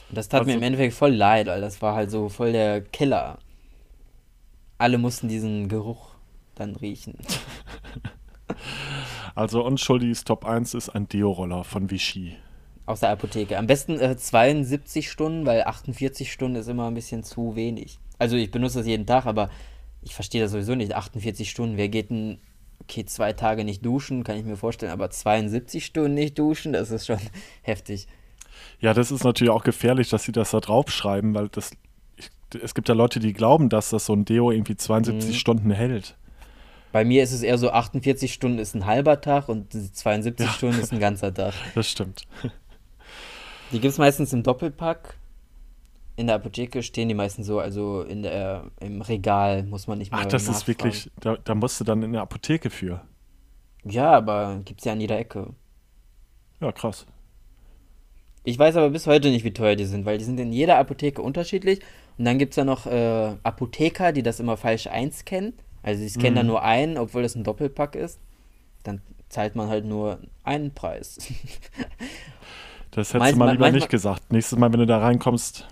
Und 0.09 0.19
das 0.19 0.29
tat 0.29 0.43
mir 0.47 0.53
Also- 0.53 0.59
im 0.59 0.63
Endeffekt 0.63 0.95
voll 0.95 1.15
leid, 1.15 1.47
weil 1.47 1.61
das 1.61 1.81
war 1.83 1.95
halt 1.95 2.11
so 2.11 2.29
voll 2.29 2.53
der 2.53 2.81
Killer. 2.83 3.39
Alle 4.79 4.99
mussten 4.99 5.27
diesen 5.29 5.69
Geruch 5.69 6.11
dann 6.55 6.77
riechen. 6.77 7.19
Also 9.35 9.65
Unschuldiges 9.65 10.25
Top 10.25 10.45
1 10.47 10.73
ist 10.75 10.89
ein 10.89 11.09
Deo-Roller 11.09 11.65
von 11.65 11.91
Vichy. 11.91 12.37
Aus 12.87 13.01
der 13.01 13.11
Apotheke. 13.11 13.59
Am 13.59 13.67
besten 13.67 13.99
äh, 14.01 14.17
72 14.17 15.11
Stunden, 15.11 15.45
weil 15.45 15.65
48 15.65 16.33
Stunden 16.33 16.57
ist 16.57 16.69
immer 16.69 16.87
ein 16.87 16.95
bisschen 16.95 17.25
zu 17.25 17.57
wenig. 17.57 17.99
Also 18.19 18.37
ich 18.37 18.51
benutze 18.51 18.79
das 18.79 18.87
jeden 18.87 19.07
Tag, 19.07 19.27
aber 19.27 19.51
ich 20.03 20.15
verstehe 20.15 20.41
das 20.43 20.53
sowieso 20.53 20.75
nicht. 20.77 20.95
48 20.95 21.51
Stunden, 21.51 21.77
wer 21.77 21.89
geht 21.89 22.11
denn, 22.11 22.39
okay, 22.81 23.05
zwei 23.05 23.33
Tage 23.33 23.65
nicht 23.65 23.85
duschen, 23.85 24.23
kann 24.23 24.37
ich 24.37 24.45
mir 24.45 24.57
vorstellen, 24.57 24.93
aber 24.93 25.11
72 25.11 25.85
Stunden 25.85 26.15
nicht 26.15 26.39
duschen, 26.39 26.73
das 26.73 26.91
ist 26.93 27.07
schon 27.07 27.19
heftig. 27.63 28.07
Ja, 28.81 28.95
das 28.95 29.11
ist 29.11 29.25
natürlich 29.25 29.51
auch 29.53 29.65
gefährlich, 29.65 30.09
dass 30.09 30.23
sie 30.23 30.33
das 30.33 30.53
da 30.53 30.61
draufschreiben, 30.61 31.35
weil 31.35 31.49
das, 31.49 31.73
ich, 32.17 32.31
es 32.63 32.75
gibt 32.75 32.89
ja 32.89 32.95
Leute, 32.95 33.19
die 33.19 33.33
glauben, 33.33 33.69
dass 33.69 33.91
das 33.91 34.07
so 34.07 34.13
ein 34.15 34.25
Deo 34.25 34.51
irgendwie 34.53 34.77
72 34.77 35.31
Mhm. 35.31 35.35
Stunden 35.35 35.71
hält. 35.73 36.17
Bei 36.93 37.05
mir 37.05 37.23
ist 37.25 37.33
es 37.33 37.43
eher 37.43 37.59
so, 37.59 37.71
48 37.73 38.33
Stunden 38.33 38.59
ist 38.59 38.75
ein 38.75 38.87
halber 38.87 39.21
Tag 39.21 39.49
und 39.49 39.73
72 39.73 40.47
Ja. 40.47 40.53
Stunden 40.53 40.79
ist 40.81 40.93
ein 40.93 41.01
ganzer 41.01 41.35
Tag. 41.35 41.53
Das 41.75 41.91
stimmt. 41.91 42.23
Die 43.73 43.81
gibt 43.81 43.93
es 43.93 43.99
meistens 43.99 44.33
im 44.33 44.43
Doppelpack. 44.43 45.17
In 46.17 46.29
der 46.29 46.37
Apotheke 46.37 46.83
stehen 46.83 47.09
die 47.09 47.15
meistens 47.15 47.47
so, 47.47 47.61
also 47.61 48.01
in 48.03 48.23
der, 48.23 48.71
im 48.81 49.03
Regal 49.03 49.65
muss 49.65 49.87
man 49.87 49.99
nicht 49.99 50.13
mehr 50.13 50.21
Ach, 50.23 50.27
das 50.27 50.45
ist 50.45 50.49
nachfragen. 50.49 50.67
wirklich, 50.69 51.11
da, 51.21 51.37
da 51.37 51.55
musst 51.55 51.79
du 51.79 51.85
dann 51.85 52.03
in 52.03 52.13
der 52.13 52.23
Apotheke 52.23 52.71
für. 52.71 53.03
Ja, 53.85 54.13
aber 54.13 54.61
gibt's 54.65 54.85
ja 54.85 54.93
an 54.93 55.01
jeder 55.01 55.19
Ecke. 55.19 55.51
Ja, 56.61 56.73
krass. 56.73 57.07
Ich 58.45 58.59
weiß 58.59 58.77
aber 58.77 58.91
bis 58.91 59.07
heute 59.07 59.29
nicht, 59.29 59.45
wie 59.45 59.53
teuer 59.53 59.77
die 59.77 59.85
sind, 59.85 60.07
weil 60.07 60.17
die 60.19 60.25
sind 60.25 60.41
in 60.41 60.53
jeder 60.53 60.79
Apotheke 60.79 61.21
unterschiedlich. 61.21 61.81
Und 62.17 62.25
dann 62.25 62.39
gibt's 62.39 62.57
ja 62.57 62.65
noch 62.65 62.87
äh, 62.87 63.35
Apotheker, 63.43 64.13
die 64.13 64.23
das 64.23 64.41
immer 64.41 64.57
falsch 64.57 64.87
einscannen. 64.87 65.53
Also 65.83 66.01
sie 66.03 66.09
scannen 66.09 66.37
dann 66.37 66.47
Mhm. 66.47 66.53
nur 66.53 66.63
einen, 66.63 66.97
obwohl 66.97 67.23
das 67.23 67.35
ein 67.35 67.45
Doppelpack 67.45 67.95
ist. 67.95 68.19
Dann 68.85 69.03
zahlt 69.29 69.55
man 69.55 69.69
halt 69.69 69.85
nur 69.85 70.21
einen 70.45 70.73
Preis. 70.73 71.19
Das 72.97 73.13
hättest 73.13 73.35
du 73.35 73.37
mal 73.37 73.53
lieber 73.53 73.71
nicht 73.71 73.91
gesagt. 73.91 74.33
Nächstes 74.33 74.59
Mal, 74.59 74.73
wenn 74.73 74.81
du 74.81 74.87
da 74.87 74.99
reinkommst, 74.99 75.67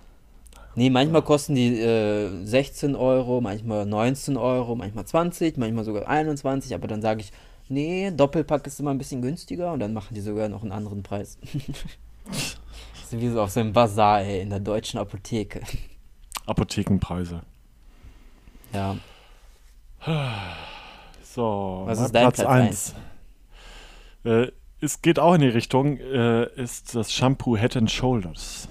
nee, 0.75 0.91
manchmal 0.91 1.23
kosten 1.23 1.55
die 1.55 1.81
äh, 1.81 2.45
16 2.45 2.95
Euro, 2.95 3.41
manchmal 3.41 3.87
19 3.87 4.37
Euro, 4.37 4.77
manchmal 4.77 5.07
20, 5.07 5.57
manchmal 5.57 5.85
sogar 5.85 6.07
21. 6.07 6.75
Aber 6.75 6.87
dann 6.87 7.01
sage 7.01 7.23
ich, 7.23 7.33
nee, 7.71 8.11
Doppelpack 8.11 8.67
ist 8.67 8.79
immer 8.79 8.91
ein 8.91 8.99
bisschen 8.99 9.23
günstiger 9.23 9.73
und 9.73 9.81
dann 9.81 9.95
machen 9.95 10.13
die 10.15 10.21
sogar 10.21 10.51
noch 10.51 10.61
einen 10.63 10.73
anderen 10.73 11.03
Preis. 11.03 11.39
Das 12.25 12.35
ist 13.13 13.19
wie 13.19 13.31
so 13.31 13.41
auf 13.41 13.51
so 13.51 13.61
einem 13.61 13.73
Bazar, 13.73 14.21
ey, 14.21 14.43
in 14.43 14.51
der 14.51 14.61
deutschen 14.61 15.01
Apotheke. 15.01 15.63
Apothekenpreise. 16.47 17.41
Ja. 18.75 18.97
So, 21.23 21.85
Was 21.87 22.01
ist 22.01 22.15
dein 22.15 22.25
Platz 22.25 22.37
Platz 22.37 22.49
1. 22.51 22.95
Äh, 24.25 24.53
es 24.85 25.03
geht 25.03 25.19
auch 25.19 25.35
in 25.35 25.41
die 25.41 25.49
Richtung, 25.49 25.99
äh, 25.99 26.45
ist 26.61 26.95
das 26.95 27.13
Shampoo 27.13 27.57
Head 27.57 27.77
and 27.77 27.91
Shoulders. 27.91 28.69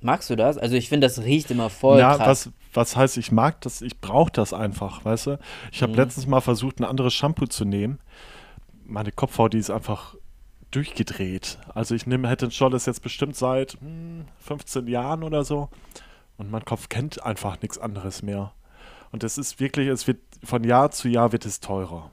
Magst 0.00 0.28
du 0.30 0.36
das? 0.36 0.58
Also 0.58 0.76
ich 0.76 0.88
finde, 0.88 1.06
das 1.06 1.22
riecht 1.22 1.50
immer 1.50 1.70
voll 1.70 1.98
ja, 1.98 2.16
krass. 2.16 2.46
was, 2.46 2.50
was 2.74 2.96
heißt, 2.96 3.16
ich 3.16 3.32
mag 3.32 3.60
das, 3.62 3.82
ich 3.82 4.00
brauche 4.00 4.30
das 4.30 4.52
einfach, 4.52 5.04
weißt 5.04 5.26
du? 5.26 5.38
Ich 5.72 5.82
habe 5.82 5.92
Mhm. 5.92 5.98
letztens 5.98 6.26
mal 6.26 6.40
versucht, 6.40 6.80
ein 6.80 6.84
anderes 6.84 7.14
Shampoo 7.14 7.46
zu 7.46 7.64
nehmen. 7.64 7.98
Meine 8.84 9.10
Kopfhaut, 9.10 9.54
die 9.54 9.58
ist 9.58 9.70
einfach 9.70 10.14
durchgedreht. 10.70 11.58
Also 11.74 11.94
ich 11.94 12.06
nehme 12.06 12.28
Head 12.28 12.44
and 12.44 12.54
Shoulders 12.54 12.86
jetzt 12.86 13.02
bestimmt 13.02 13.36
seit 13.36 13.78
hm, 13.80 14.26
15 14.40 14.86
Jahren 14.86 15.22
oder 15.22 15.44
so. 15.44 15.70
Und 16.36 16.50
mein 16.50 16.64
Kopf 16.64 16.88
kennt 16.88 17.22
einfach 17.24 17.60
nichts 17.62 17.78
anderes 17.78 18.22
mehr. 18.22 18.52
Und 19.10 19.24
es 19.24 19.38
ist 19.38 19.58
wirklich, 19.58 19.88
es 19.88 20.06
wird 20.06 20.18
von 20.44 20.62
Jahr 20.64 20.90
zu 20.90 21.08
Jahr 21.08 21.32
wird 21.32 21.46
es 21.46 21.60
teurer. 21.60 22.10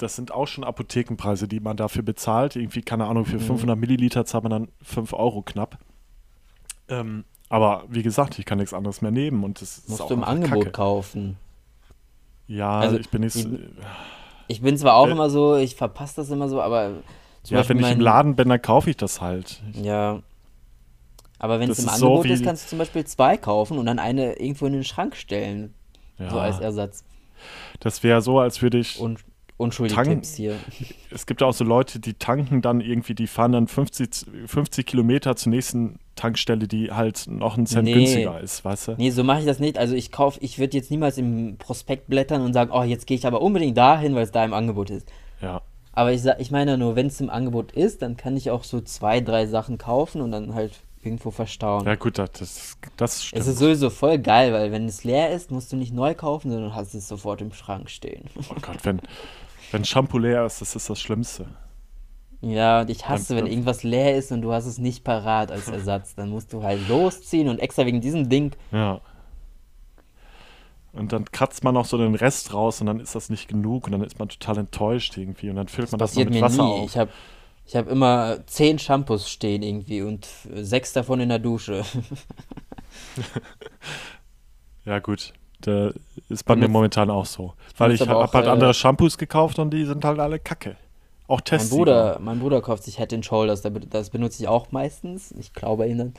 Das 0.00 0.16
sind 0.16 0.32
auch 0.32 0.46
schon 0.46 0.64
Apothekenpreise, 0.64 1.46
die 1.48 1.60
man 1.60 1.76
dafür 1.76 2.02
bezahlt. 2.02 2.56
Irgendwie, 2.56 2.82
keine 2.82 3.06
Ahnung, 3.06 3.24
für 3.26 3.36
Mhm. 3.36 3.40
500 3.40 3.78
Milliliter 3.78 4.24
zahlt 4.24 4.44
man 4.44 4.50
dann 4.50 4.68
5 4.82 5.12
Euro 5.12 5.42
knapp. 5.42 5.78
Ähm, 6.88 7.24
aber 7.48 7.84
wie 7.88 8.02
gesagt, 8.02 8.38
ich 8.38 8.44
kann 8.46 8.58
nichts 8.58 8.74
anderes 8.74 9.02
mehr 9.02 9.10
nehmen 9.10 9.44
und 9.44 9.60
das 9.60 9.82
Musst 9.88 10.00
auch 10.02 10.08
du 10.08 10.14
im 10.14 10.24
Angebot 10.24 10.64
Kacke. 10.64 10.72
kaufen. 10.72 11.36
Ja, 12.46 12.80
Also, 12.80 12.98
ich 12.98 13.08
bin 13.10 13.22
nicht. 13.22 13.36
ich, 13.36 13.46
ich 14.48 14.60
bin 14.62 14.76
zwar 14.76 14.94
auch 14.94 15.06
Äh, 15.08 15.12
immer 15.12 15.30
so, 15.30 15.56
ich 15.56 15.76
verpasse 15.76 16.16
das 16.16 16.30
immer 16.30 16.48
so, 16.48 16.60
aber 16.60 16.90
ja, 17.48 17.56
Beispiel 17.58 17.76
wenn 17.76 17.78
ich 17.80 17.90
im 17.90 18.00
Laden 18.00 18.36
bin, 18.36 18.48
dann 18.48 18.60
kaufe 18.62 18.90
ich 18.90 18.96
das 18.96 19.20
halt. 19.20 19.62
ja, 19.74 20.22
aber 21.38 21.58
wenn 21.60 21.70
es 21.70 21.78
im 21.78 21.88
so 21.88 21.90
Angebot 22.06 22.24
wie. 22.24 22.32
ist, 22.32 22.42
kannst 22.44 22.64
du 22.64 22.68
zum 22.68 22.78
Beispiel 22.78 23.04
zwei 23.06 23.36
kaufen 23.36 23.78
und 23.78 23.86
dann 23.86 23.98
eine 23.98 24.38
irgendwo 24.38 24.66
in 24.66 24.72
den 24.74 24.84
Schrank 24.84 25.16
stellen, 25.16 25.74
so 26.26 26.38
als 26.38 26.58
Ja, 26.58 26.60
Ersatz. 26.60 27.04
das 27.80 28.02
wäre 28.02 28.22
so, 28.22 28.38
als 28.40 28.62
würde 28.62 28.78
ich 28.78 28.98
Und 29.00 29.20
unschuldige 29.60 29.94
tanken. 29.96 30.14
Tipps 30.22 30.34
hier. 30.34 30.56
Es 31.12 31.26
gibt 31.26 31.40
ja 31.40 31.46
auch 31.48 31.52
so 31.52 31.64
Leute, 31.64 31.98
die 31.98 32.14
tanken 32.14 32.62
dann 32.62 32.80
irgendwie, 32.80 33.14
die 33.14 33.26
fahren 33.26 33.52
dann 33.52 33.66
50, 33.66 34.26
50 34.46 34.86
Kilometer 34.86 35.34
zur 35.36 35.50
nächsten 35.50 35.98
Tankstelle, 36.14 36.68
die 36.68 36.92
halt 36.92 37.24
noch 37.28 37.56
einen 37.56 37.66
Cent 37.66 37.84
Nee, 37.84 37.94
günstiger 37.94 38.40
ist, 38.40 38.64
weißt 38.64 38.88
du? 38.88 38.92
nee, 38.96 39.10
so 39.10 39.24
mache 39.24 39.40
ich 39.40 39.46
das 39.46 39.58
nicht. 39.58 39.76
Also 39.78 39.94
ich 39.94 40.12
kaufe, 40.12 40.38
ich 40.40 40.58
würde 40.58 40.76
jetzt 40.76 40.90
niemals 40.90 41.18
im 41.18 41.56
Prospekt 41.58 42.06
blättern 42.08 42.42
und 42.42 42.52
sagen, 42.52 42.70
oh, 42.72 42.82
jetzt 42.82 43.06
gehe 43.06 43.16
ich 43.16 43.26
aber 43.26 43.42
unbedingt 43.42 43.76
dahin, 43.76 44.14
weil 44.14 44.22
es 44.22 44.30
da 44.30 44.44
im 44.44 44.52
Angebot 44.54 44.90
ist. 44.90 45.08
Ja. 45.42 45.62
Aber 45.92 46.12
ich, 46.12 46.22
ich 46.38 46.50
meine 46.52 46.78
nur, 46.78 46.94
wenn 46.94 47.06
es 47.08 47.20
im 47.20 47.30
Angebot 47.30 47.72
ist, 47.72 48.02
dann 48.02 48.16
kann 48.16 48.36
ich 48.36 48.50
auch 48.52 48.62
so 48.62 48.80
zwei, 48.80 49.20
drei 49.20 49.46
Sachen 49.46 49.76
kaufen 49.78 50.20
und 50.20 50.30
dann 50.30 50.54
halt 50.54 50.72
irgendwo 51.02 51.30
verstauen. 51.32 51.86
Ja, 51.86 51.96
gut, 51.96 52.18
das, 52.18 52.30
das, 52.32 52.76
das 52.96 53.16
Es 53.16 53.24
stimmt. 53.24 53.46
ist 53.46 53.58
sowieso 53.58 53.90
voll 53.90 54.18
geil, 54.18 54.52
weil 54.52 54.70
wenn 54.70 54.86
es 54.86 55.02
leer 55.02 55.30
ist, 55.30 55.50
musst 55.50 55.72
du 55.72 55.76
nicht 55.76 55.92
neu 55.94 56.14
kaufen, 56.14 56.50
sondern 56.52 56.74
hast 56.74 56.94
es 56.94 57.08
sofort 57.08 57.40
im 57.40 57.52
Schrank 57.52 57.90
stehen. 57.90 58.24
Oh 58.50 58.54
Gott, 58.60 58.76
wenn, 58.84 59.00
wenn 59.70 59.84
Shampoo 59.84 60.18
leer 60.18 60.44
ist, 60.46 60.60
das 60.60 60.76
ist 60.76 60.90
das 60.90 61.00
Schlimmste. 61.00 61.46
Ja, 62.42 62.80
und 62.80 62.90
ich 62.90 63.06
hasse, 63.08 63.36
wenn 63.36 63.46
irgendwas 63.46 63.82
leer 63.82 64.16
ist 64.16 64.32
und 64.32 64.40
du 64.42 64.52
hast 64.52 64.64
es 64.66 64.78
nicht 64.78 65.04
parat 65.04 65.52
als 65.52 65.68
Ersatz. 65.68 66.14
Dann 66.14 66.30
musst 66.30 66.52
du 66.52 66.62
halt 66.62 66.88
losziehen 66.88 67.48
und 67.48 67.58
extra 67.58 67.84
wegen 67.86 68.00
diesem 68.00 68.28
Ding. 68.28 68.52
ja. 68.72 69.00
Und 70.92 71.12
dann 71.12 71.24
kratzt 71.24 71.62
man 71.62 71.74
noch 71.74 71.84
so 71.84 71.96
den 71.98 72.16
Rest 72.16 72.52
raus 72.52 72.80
und 72.80 72.88
dann 72.88 72.98
ist 72.98 73.14
das 73.14 73.30
nicht 73.30 73.46
genug 73.46 73.86
und 73.86 73.92
dann 73.92 74.02
ist 74.02 74.18
man 74.18 74.28
total 74.28 74.58
enttäuscht 74.58 75.16
irgendwie 75.16 75.48
und 75.48 75.54
dann 75.54 75.68
füllt 75.68 75.86
Das 75.86 75.92
man 75.92 75.98
das 76.00 76.14
noch 76.16 76.24
mit 76.24 76.30
mir 76.34 76.40
Wasser 76.40 76.64
nie. 76.64 76.84
Ich 76.84 76.90
auf. 76.90 76.96
habe 76.96 77.10
ich 77.64 77.76
hab 77.76 77.86
immer 77.88 78.44
zehn 78.46 78.76
Shampoos 78.80 79.30
stehen 79.30 79.62
irgendwie 79.62 80.02
und 80.02 80.26
sechs 80.52 80.92
davon 80.92 81.20
in 81.20 81.28
der 81.28 81.38
Dusche. 81.38 81.84
Ja, 84.84 84.98
gut. 84.98 85.32
Da 85.62 85.90
ist 86.28 86.44
bei 86.44 86.54
Du 86.54 86.60
mir 86.60 86.68
momentan 86.68 87.10
auch 87.10 87.26
so. 87.26 87.54
Weil 87.76 87.92
ich 87.92 88.00
habe 88.06 88.32
halt 88.32 88.46
äh, 88.46 88.48
andere 88.48 88.74
Shampoos 88.74 89.18
gekauft 89.18 89.58
und 89.58 89.70
die 89.72 89.84
sind 89.84 90.04
halt 90.04 90.18
alle 90.18 90.38
kacke. 90.38 90.76
Auch 91.28 91.38
mein 91.38 91.44
Testsieger. 91.44 91.76
Bruder, 91.78 92.18
mein 92.20 92.40
Bruder 92.40 92.60
kauft 92.60 92.82
sich 92.84 92.96
Head 92.96 93.24
Shoulders, 93.24 93.62
das 93.62 94.10
benutze 94.10 94.42
ich 94.42 94.48
auch 94.48 94.72
meistens. 94.72 95.32
Ich 95.38 95.52
glaube 95.52 95.86
ihn 95.86 95.98
dann. 95.98 96.14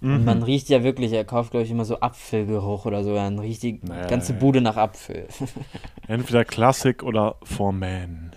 Und 0.00 0.24
man 0.24 0.38
Mhm. 0.38 0.44
riecht 0.44 0.68
ja 0.68 0.84
wirklich, 0.84 1.12
er 1.12 1.24
kauft, 1.24 1.50
glaube 1.50 1.64
ich, 1.64 1.72
immer 1.72 1.84
so 1.84 1.98
Apfelgeruch 1.98 2.86
oder 2.86 3.02
so. 3.02 3.14
Dann 3.14 3.38
riecht 3.40 3.64
die 3.64 3.80
ganze 3.80 4.32
Nee. 4.32 4.38
Bude 4.38 4.60
nach 4.60 4.76
Apfel. 4.76 5.26
Entweder 6.06 6.44
Classic 6.44 7.02
oder 7.02 7.34
For 7.42 7.72
Man. 7.72 8.30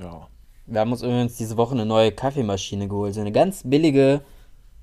Ja. 0.00 0.28
Wir 0.66 0.80
haben 0.80 0.92
uns 0.92 1.02
übrigens 1.02 1.36
diese 1.36 1.56
Woche 1.56 1.72
eine 1.74 1.84
neue 1.84 2.12
Kaffeemaschine 2.12 2.88
geholt. 2.88 3.14
So 3.14 3.20
eine 3.20 3.32
ganz 3.32 3.62
billige 3.64 4.20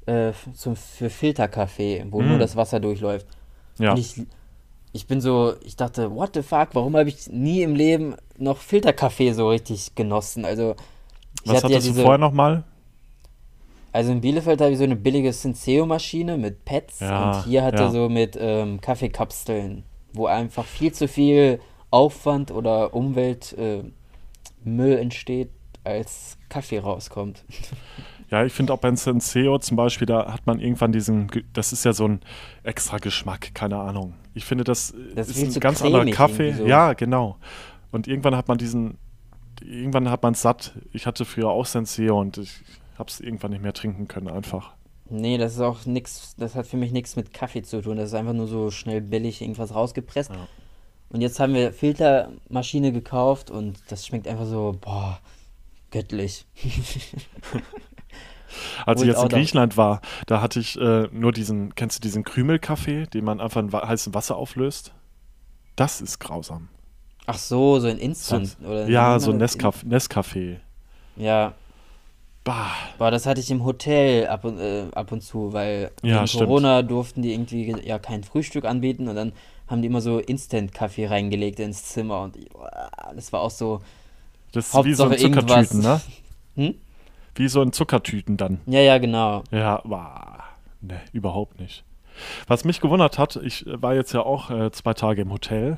äh, 0.10 0.34
zum, 0.54 0.76
für 0.76 1.10
Filterkaffee, 1.10 2.06
wo 2.10 2.22
nur 2.22 2.38
Mm. 2.38 2.40
das 2.40 2.56
Wasser 2.56 2.80
durchläuft. 2.80 3.28
Ja. 3.78 3.92
Und 3.92 4.00
ich, 4.00 4.22
ich 4.94 5.08
bin 5.08 5.22
so, 5.22 5.54
ich 5.64 5.76
dachte, 5.76 6.14
what 6.16 6.32
the 6.34 6.42
fuck, 6.42 6.70
warum 6.74 6.96
habe 6.98 7.10
ich 7.10 7.28
nie 7.30 7.62
im 7.62 7.76
Leben 7.76 8.16
noch 8.38 8.58
Filterkaffee 8.58 9.34
so 9.34 9.50
richtig 9.50 9.96
genossen? 9.96 10.46
Also, 10.46 10.76
ich 11.44 11.52
Was 11.52 11.58
hatte 11.58 11.68
ja 11.68 11.76
hattest 11.76 11.88
du 11.88 11.92
diese, 11.92 12.02
vorher 12.02 12.18
nochmal? 12.18 12.64
also 13.92 14.12
in 14.12 14.22
Bielefeld 14.22 14.62
habe 14.62 14.72
ich 14.72 14.78
so 14.78 14.84
eine 14.84 14.96
billige 14.96 15.32
Senseo-Maschine 15.34 16.38
mit 16.38 16.64
Pads 16.66 17.02
und 17.02 17.08
Ja, 17.08 17.44
hier 17.46 17.64
hatte 17.64 17.84
ja. 17.84 17.90
so 17.90 18.08
mit 18.10 18.38
ähm, 18.40 18.80
Kaffeekapseln, 18.82 19.84
wo 20.14 20.26
einfach 20.28 20.66
viel 20.66 20.92
zu 20.92 21.08
viel 21.08 21.60
Aufwand 21.92 22.52
oder 22.52 22.94
Umweltmüll 22.94 23.92
äh, 24.68 24.96
entsteht, 25.02 25.50
als 25.84 26.38
Kaffee 26.50 26.80
rauskommt. 26.80 27.44
Ja, 28.32 28.46
ich 28.46 28.54
finde 28.54 28.74
auch 28.74 28.78
beim 28.78 28.96
Senseo 28.96 29.58
zum 29.58 29.76
Beispiel, 29.78 30.06
da 30.06 30.32
hat 30.32 30.46
man 30.46 30.60
irgendwann 30.60 30.92
diesen, 30.92 31.30
das 31.54 31.74
ist 31.74 31.84
ja 31.84 31.94
so 31.94 32.08
ein 32.08 32.22
extra 32.64 32.98
Geschmack, 32.98 33.56
keine 33.56 33.78
Ahnung. 33.78 34.14
Ich 34.36 34.46
finde, 34.46 34.64
das 34.64 34.94
Das 35.16 35.30
ist 35.30 35.42
ein 35.42 35.52
zu 35.52 35.60
ganz 35.60 35.82
anderer 35.82 36.06
Kaffee. 36.12 36.54
so. 36.54 36.66
Ja, 36.66 36.94
genau. 36.94 37.38
Und 37.92 38.08
irgendwann 38.08 38.36
hat 38.36 38.48
man 38.48 38.60
diesen, 38.60 38.98
irgendwann 39.62 40.10
hat 40.12 40.22
man 40.22 40.34
es 40.34 40.42
satt. 40.44 40.74
Ich 40.94 41.08
hatte 41.08 41.26
früher 41.26 41.50
auch 41.50 41.66
Senseo 41.66 42.20
und 42.20 42.38
ich 42.38 42.62
habe 43.00 43.10
es 43.10 43.20
irgendwann 43.20 43.52
nicht 43.52 43.64
mehr 43.64 43.74
trinken 43.74 44.08
können, 44.08 44.28
einfach. 44.28 44.74
Nee, 45.10 45.40
das 45.40 45.54
ist 45.54 45.62
auch 45.62 45.88
nix, 45.88 46.36
das 46.38 46.54
hat 46.54 46.68
für 46.68 46.78
mich 46.78 46.92
nichts 46.92 47.16
mit 47.16 47.34
Kaffee 47.34 47.64
zu 47.64 47.82
tun. 47.82 47.98
Das 47.98 48.10
ist 48.10 48.14
einfach 48.14 48.34
nur 48.34 48.48
so 48.48 48.70
schnell 48.70 49.02
billig 49.02 49.42
irgendwas 49.42 49.74
rausgepresst. 49.74 50.30
Ja. 50.30 50.48
Und 51.10 51.22
jetzt 51.22 51.40
haben 51.40 51.56
wir 51.56 51.74
Filtermaschine 51.74 52.92
gekauft 52.92 53.50
und 53.50 53.80
das 53.88 54.06
schmeckt 54.06 54.28
einfach 54.28 54.46
so, 54.46 54.78
boah, 54.80 55.20
göttlich. 55.90 56.46
Als 58.86 59.02
Wo 59.02 59.04
ich 59.04 59.08
jetzt 59.08 59.24
in 59.24 59.30
Griechenland 59.30 59.78
war, 59.78 60.02
da 60.28 60.42
hatte 60.42 60.60
ich 60.60 60.80
äh, 60.80 61.08
nur 61.12 61.32
diesen, 61.32 61.76
kennst 61.76 61.98
du 61.98 62.02
diesen 62.02 62.24
Krümelkaffee, 62.24 63.08
den 63.08 63.26
man 63.26 63.40
einfach 63.42 63.62
in 63.62 63.72
heißem 63.74 64.14
Wasser 64.14 64.36
auflöst? 64.38 64.94
Das 65.76 66.02
ist 66.02 66.20
grausam. 66.20 66.70
ach 67.26 67.38
so, 67.38 67.80
so 67.80 67.88
ein 67.88 67.98
So, 68.22 68.42
Instant, 68.42 68.58
oder 68.62 68.94
wie 68.94 68.94
ja, 68.94 69.20
so 69.20 69.32
man 69.32 69.40
das? 69.40 69.56
In, 69.56 69.72
Nescaf 69.72 69.84
Nescafé. 69.84 70.60
ja, 71.16 71.56
Bah. 72.44 72.76
boah, 72.98 73.12
das 73.12 73.26
hatte 73.26 73.42
ich 73.42 73.52
im 73.52 73.64
Hotel 73.66 74.28
ab 74.28 74.44
und, 74.46 74.60
äh, 74.60 74.88
ab 74.94 75.12
und 75.12 75.22
zu, 75.22 75.54
weil 75.54 75.92
Ja, 76.04 76.26
wegen. 76.28 76.30
Corona 76.32 76.82
durften 76.84 77.22
die 77.22 77.34
irgendwie 77.34 77.72
ja 77.86 78.00
kein 78.00 78.24
Frühstück 78.24 78.66
anbieten 78.66 79.08
und 79.08 79.16
dann 79.16 79.34
haben 79.68 79.82
die 79.82 79.88
immer 79.88 80.02
so 80.02 80.20
Instant-Kaffee 80.20 81.08
reingelegt 81.08 81.60
ins 81.60 81.86
Zimmer 81.86 82.22
und 82.24 82.38
boah, 82.52 82.90
das 83.16 83.32
war 83.34 83.42
auch 83.42 83.52
so, 83.52 83.82
Das 84.52 84.74
ist 84.74 84.84
wie 84.84 84.94
so 84.94 85.10
Hauptsache 85.10 85.16
in 85.16 85.18
Zuckertüten, 85.18 85.82
irgendwas. 85.82 85.82
ne? 85.82 86.02
Hm? 86.56 86.76
Wie 87.40 87.48
so 87.48 87.62
in 87.62 87.72
Zuckertüten 87.72 88.36
dann. 88.36 88.60
Ja, 88.66 88.82
ja, 88.82 88.98
genau. 88.98 89.44
Ja, 89.50 89.82
bah. 89.86 90.44
Ne, 90.82 91.00
überhaupt 91.14 91.58
nicht. 91.58 91.86
Was 92.48 92.66
mich 92.66 92.82
gewundert 92.82 93.18
hat, 93.18 93.38
ich 93.38 93.66
äh, 93.66 93.82
war 93.82 93.96
jetzt 93.96 94.12
ja 94.14 94.24
auch 94.24 94.50
äh, 94.52 94.72
zwei 94.72 94.94
Tage 94.94 95.22
im 95.22 95.32
Hotel. 95.32 95.78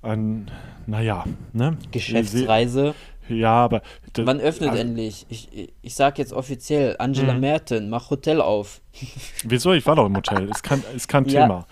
Ein, 0.00 0.50
naja, 0.86 1.24
ne? 1.52 1.76
Geschäftsreise. 1.90 2.94
Ja, 3.28 3.52
aber. 3.52 3.82
Wann 4.16 4.40
öffnet 4.40 4.70
also, 4.70 4.80
endlich? 4.80 5.26
Ich, 5.28 5.50
ich, 5.82 5.94
sag 5.94 6.16
jetzt 6.18 6.32
offiziell, 6.32 6.96
Angela 6.98 7.34
Mhm. 7.34 7.40
Merten, 7.40 7.90
mach 7.90 8.08
Hotel 8.08 8.40
auf. 8.40 8.80
Wieso? 9.44 9.74
Ich 9.74 9.84
war 9.84 9.96
doch 9.96 10.06
im 10.06 10.16
Hotel. 10.16 10.48
Ist 10.48 10.62
kein, 10.62 10.82
ist 10.96 11.08
kein 11.08 11.26
Ja, 11.26 11.42
Thema. 11.42 11.66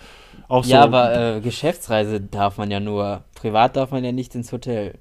Auch 0.47 0.63
so. 0.63 0.69
ja, 0.71 0.83
aber 0.83 1.37
äh, 1.37 1.41
Geschäftsreise 1.41 2.21
darf 2.21 2.59
man 2.59 2.69
ja 2.69 2.79
nur. 2.79 3.23
Privat 3.33 3.75
darf 3.75 3.89
man 3.89 4.03
ja 4.05 4.11
nicht 4.11 4.35
ins 4.35 4.51
Hotel. 4.51 4.99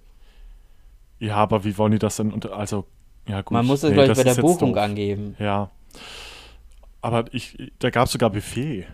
Ja, 1.18 1.36
aber 1.36 1.64
wie 1.64 1.76
wollen 1.76 1.92
die 1.92 1.98
das 1.98 2.16
denn? 2.16 2.32
unter- 2.32 2.56
Also, 2.56 2.86
ja, 3.28 3.42
gut. 3.42 3.52
Man 3.52 3.66
muss 3.66 3.82
es, 3.82 3.90
nee, 3.90 3.94
glaube 3.94 4.12
ich, 4.12 4.18
bei 4.18 4.24
der 4.24 4.34
Buchung 4.40 4.74
doof. 4.74 4.82
angeben. 4.82 5.36
Ja. 5.38 5.70
Aber 7.00 7.32
ich, 7.32 7.56
da 7.78 7.90
gab 7.90 8.06
es 8.06 8.12
sogar 8.12 8.30
Buffet. 8.30 8.86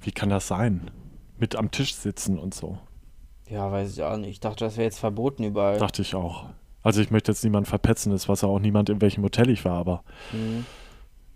Wie 0.00 0.12
kann 0.12 0.28
das 0.28 0.48
sein? 0.48 0.90
Mit 1.38 1.56
am 1.56 1.70
Tisch 1.70 1.94
sitzen 1.94 2.38
und 2.38 2.54
so. 2.54 2.78
Ja, 3.48 3.70
weiß 3.72 3.92
ich 3.92 4.02
auch 4.02 4.16
nicht. 4.16 4.30
Ich 4.30 4.40
dachte, 4.40 4.64
das 4.64 4.76
wäre 4.76 4.84
jetzt 4.84 4.98
verboten 4.98 5.42
überall. 5.44 5.78
Dachte 5.78 6.02
ich 6.02 6.14
auch. 6.14 6.46
Also 6.82 7.00
ich 7.00 7.10
möchte 7.10 7.32
jetzt 7.32 7.42
niemanden 7.44 7.68
verpetzen, 7.68 8.12
das 8.12 8.28
weiß 8.28 8.44
auch 8.44 8.58
niemand, 8.60 8.88
in 8.90 9.00
welchem 9.00 9.22
Hotel 9.24 9.50
ich 9.50 9.64
war, 9.64 9.74
aber 9.78 10.04
Mhm. 10.32 10.64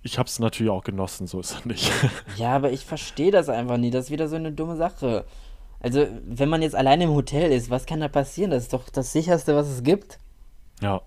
ich 0.02 0.18
habe 0.18 0.28
es 0.28 0.38
natürlich 0.38 0.70
auch 0.70 0.84
genossen, 0.84 1.26
so 1.26 1.40
ist 1.40 1.52
es 1.52 1.64
nicht. 1.64 1.90
Ja, 2.36 2.54
aber 2.54 2.70
ich 2.70 2.84
verstehe 2.84 3.30
das 3.30 3.48
einfach 3.48 3.76
nie. 3.76 3.90
Das 3.90 4.06
ist 4.06 4.10
wieder 4.10 4.28
so 4.28 4.36
eine 4.36 4.52
dumme 4.52 4.76
Sache. 4.76 5.24
Also, 5.80 6.06
wenn 6.26 6.48
man 6.48 6.62
jetzt 6.62 6.76
alleine 6.76 7.04
im 7.04 7.10
Hotel 7.10 7.50
ist, 7.50 7.70
was 7.70 7.86
kann 7.86 8.00
da 8.00 8.08
passieren? 8.08 8.50
Das 8.52 8.64
ist 8.64 8.72
doch 8.72 8.88
das 8.88 9.12
sicherste, 9.12 9.56
was 9.56 9.66
es 9.68 9.82
gibt. 9.82 10.18
ja, 10.80 11.00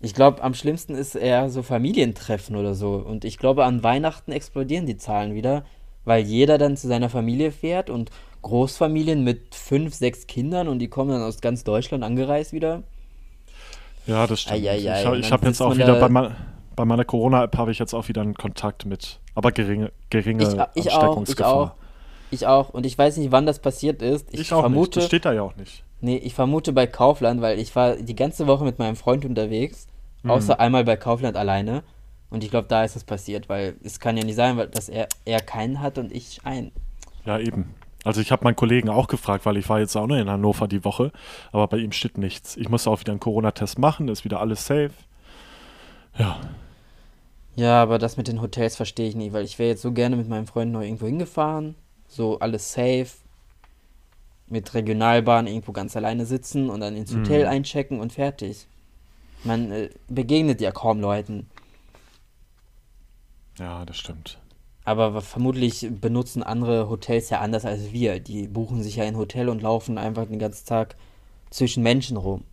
Ich 0.00 0.14
glaube, 0.14 0.42
am 0.42 0.54
schlimmsten 0.54 0.94
ist 0.94 1.14
eher 1.14 1.50
so 1.50 1.62
Familientreffen 1.62 2.56
oder 2.56 2.74
so. 2.74 2.94
Und 2.94 3.24
ich 3.24 3.36
glaube, 3.36 3.64
an 3.64 3.82
Weihnachten 3.82 4.32
explodieren 4.32 4.86
die 4.86 4.96
Zahlen 4.96 5.34
wieder, 5.34 5.64
weil 6.04 6.24
jeder 6.24 6.56
dann 6.56 6.76
zu 6.76 6.88
seiner 6.88 7.10
Familie 7.10 7.52
fährt 7.52 7.90
und 7.90 8.10
Großfamilien 8.42 9.22
mit 9.22 9.54
fünf, 9.54 9.94
sechs 9.94 10.26
Kindern 10.26 10.68
und 10.68 10.78
die 10.78 10.88
kommen 10.88 11.10
dann 11.10 11.22
aus 11.22 11.42
ganz 11.42 11.64
Deutschland 11.64 12.02
angereist 12.02 12.54
wieder. 12.54 12.82
ja, 14.06 14.26
das 14.26 14.40
stimmt. 14.40 14.62
Ha- 14.64 15.10
und 15.12 15.18
ich 15.20 15.30
habe 15.30 15.46
jetzt 15.46 15.58
sitzt 15.58 15.62
auch 15.62 15.74
wieder 15.76 16.00
bei, 16.00 16.08
mein, 16.08 16.34
bei 16.74 16.86
meiner 16.86 17.04
Corona-App 17.04 17.58
habe 17.58 17.70
ich 17.70 17.78
jetzt 17.78 17.92
auch 17.92 18.08
wieder 18.08 18.22
einen 18.22 18.32
Kontakt 18.34 18.86
mit, 18.86 19.20
aber 19.34 19.52
geringe, 19.52 19.92
geringe 20.08 20.44
Ich, 20.44 20.48
ich 20.48 20.58
auch, 20.58 20.68
ich 20.74 20.92
Ansteckungsgefahr. 20.94 21.54
auch, 21.54 21.72
ich 22.30 22.46
auch. 22.46 22.70
Und 22.70 22.86
ich 22.86 22.96
weiß 22.96 23.18
nicht, 23.18 23.30
wann 23.30 23.44
das 23.44 23.58
passiert 23.58 24.00
ist. 24.00 24.32
Ich, 24.32 24.40
Ich 24.40 24.52
auch 24.54 24.62
nicht, 24.62 24.62
vermute, 24.62 25.00
das 25.00 25.06
steht 25.06 25.26
da 25.26 25.34
ja 25.34 25.42
auch 25.42 25.56
nicht. 25.56 25.84
Nee, 26.00 26.16
ich 26.16 26.34
vermute 26.34 26.72
bei 26.72 26.86
Kaufland, 26.86 27.40
weil 27.40 27.58
ich 27.58 27.74
war 27.76 27.96
die 27.96 28.16
ganze 28.16 28.46
Woche 28.46 28.64
mit 28.64 28.78
meinem 28.78 28.96
Freund 28.96 29.24
unterwegs, 29.24 29.86
Mhm. 30.22 30.30
außer 30.30 30.60
einmal 30.60 30.84
bei 30.84 30.96
Kaufland 30.96 31.36
alleine. 31.36 31.82
Und 32.28 32.44
ich 32.44 32.50
glaube, 32.50 32.68
da 32.68 32.84
ist 32.84 32.94
es 32.96 33.04
passiert, 33.04 33.48
weil 33.48 33.76
es 33.82 33.98
kann 34.00 34.16
ja 34.16 34.24
nicht 34.24 34.36
sein, 34.36 34.56
weil, 34.56 34.68
dass 34.68 34.88
er, 34.88 35.08
er 35.24 35.40
keinen 35.40 35.80
hat 35.80 35.98
und 35.98 36.12
ich 36.12 36.40
einen. 36.44 36.72
Ja, 37.24 37.38
eben. 37.38 37.74
Also 38.04 38.20
ich 38.20 38.30
habe 38.32 38.44
meinen 38.44 38.56
Kollegen 38.56 38.88
auch 38.88 39.08
gefragt, 39.08 39.44
weil 39.46 39.56
ich 39.56 39.68
war 39.68 39.80
jetzt 39.80 39.96
auch 39.96 40.06
noch 40.06 40.16
in 40.16 40.30
Hannover 40.30 40.68
die 40.68 40.84
Woche, 40.84 41.12
aber 41.52 41.66
bei 41.68 41.78
ihm 41.78 41.92
steht 41.92 42.18
nichts. 42.18 42.56
Ich 42.56 42.68
musste 42.68 42.90
auch 42.90 43.00
wieder 43.00 43.12
einen 43.12 43.20
Corona-Test 43.20 43.78
machen, 43.78 44.08
ist 44.08 44.24
wieder 44.24 44.40
alles 44.40 44.64
safe. 44.66 44.90
Ja, 46.18 46.38
Ja, 47.56 47.82
aber 47.82 47.98
das 47.98 48.16
mit 48.16 48.28
den 48.28 48.40
Hotels 48.40 48.76
verstehe 48.76 49.08
ich 49.08 49.16
nicht, 49.16 49.32
weil 49.32 49.44
ich 49.44 49.58
wäre 49.58 49.70
jetzt 49.70 49.82
so 49.82 49.92
gerne 49.92 50.16
mit 50.16 50.28
meinem 50.28 50.46
Freund 50.46 50.72
noch 50.72 50.80
irgendwo 50.82 51.06
hingefahren. 51.06 51.74
So 52.08 52.38
alles 52.38 52.72
safe. 52.72 53.08
Mit 54.50 54.74
Regionalbahn 54.74 55.46
irgendwo 55.46 55.72
ganz 55.72 55.96
alleine 55.96 56.26
sitzen 56.26 56.68
und 56.70 56.80
dann 56.80 56.96
ins 56.96 57.14
Hotel 57.14 57.44
Mhm. 57.44 57.48
einchecken 57.50 58.00
und 58.00 58.12
fertig. 58.12 58.66
Man 59.44 59.70
äh, 59.72 59.90
begegnet 60.08 60.60
ja 60.60 60.70
kaum 60.72 61.00
Leuten. 61.00 61.48
Ja, 63.58 63.84
das 63.84 63.96
stimmt. 63.96 64.38
Aber 64.84 65.20
vermutlich 65.20 65.88
benutzen 66.00 66.42
andere 66.42 66.88
Hotels 66.88 67.30
ja 67.30 67.40
anders 67.40 67.64
als 67.64 67.92
wir. 67.92 68.18
Die 68.18 68.48
buchen 68.48 68.82
sich 68.82 68.96
ja 68.96 69.04
ein 69.04 69.16
Hotel 69.16 69.48
und 69.48 69.62
laufen 69.62 69.98
einfach 69.98 70.26
den 70.26 70.38
ganzen 70.38 70.66
Tag 70.66 70.96
zwischen 71.50 71.82
Menschen 71.82 72.16
rum. 72.16 72.44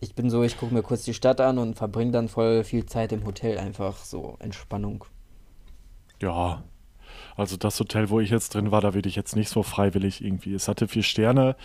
Ich 0.00 0.14
bin 0.14 0.30
so, 0.30 0.42
ich 0.42 0.56
gucke 0.56 0.74
mir 0.74 0.82
kurz 0.82 1.04
die 1.04 1.14
Stadt 1.14 1.40
an 1.40 1.58
und 1.58 1.76
verbringe 1.76 2.10
dann 2.10 2.28
voll 2.28 2.64
viel 2.64 2.86
Zeit 2.86 3.12
im 3.12 3.24
Hotel, 3.24 3.58
einfach 3.58 3.98
so 3.98 4.36
Entspannung. 4.40 5.04
Ja. 6.20 6.64
Also 7.36 7.56
das 7.56 7.78
Hotel, 7.80 8.10
wo 8.10 8.20
ich 8.20 8.30
jetzt 8.30 8.54
drin 8.54 8.70
war, 8.70 8.80
da 8.80 8.94
würde 8.94 9.08
ich 9.08 9.16
jetzt 9.16 9.36
nicht 9.36 9.48
so 9.48 9.62
freiwillig 9.62 10.22
irgendwie. 10.24 10.54
Es 10.54 10.68
hatte 10.68 10.86
vier 10.88 11.02
Sterne, 11.02 11.56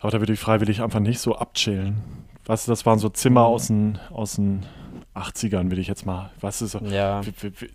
aber 0.00 0.10
da 0.12 0.20
würde 0.20 0.32
ich 0.34 0.40
freiwillig 0.40 0.82
einfach 0.82 1.00
nicht 1.00 1.18
so 1.20 1.36
abchillen. 1.36 2.02
Weißt 2.46 2.66
du, 2.68 2.72
das 2.72 2.86
waren 2.86 2.98
so 2.98 3.08
Zimmer 3.08 3.40
Mhm. 3.42 3.46
aus 3.54 3.66
den, 3.66 3.98
aus 4.10 4.34
den 4.36 4.66
80ern, 5.14 5.64
würde 5.70 5.80
ich 5.80 5.88
jetzt 5.88 6.06
mal. 6.06 6.30
Weißt 6.40 6.60
du, 6.60 6.66
so, 6.66 6.78
Ja, 6.78 7.22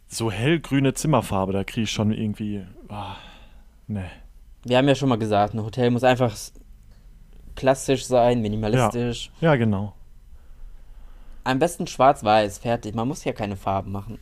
so 0.08 0.32
hellgrüne 0.32 0.94
Zimmerfarbe, 0.94 1.52
da 1.52 1.64
kriege 1.64 1.84
ich 1.84 1.92
schon 1.92 2.12
irgendwie. 2.14 2.66
Ah, 2.88 3.16
ne. 3.88 4.06
wir 4.64 4.78
haben 4.78 4.88
ja 4.88 4.96
schon 4.96 5.10
mal 5.10 5.18
gesagt, 5.18 5.54
ein 5.54 5.64
Hotel 5.64 5.90
muss 5.92 6.04
einfach 6.04 6.34
klassisch 7.56 8.06
sein, 8.06 8.42
minimalistisch. 8.42 9.30
Ja, 9.42 9.56
genau. 9.56 9.94
Am 11.44 11.58
besten 11.60 11.88
schwarz-weiß, 11.88 12.60
fertig. 12.60 12.94
Man 12.96 13.08
muss 13.08 13.24
ja 13.26 13.34
keine 13.34 13.56
Farben 13.58 13.92
machen. 13.92 14.20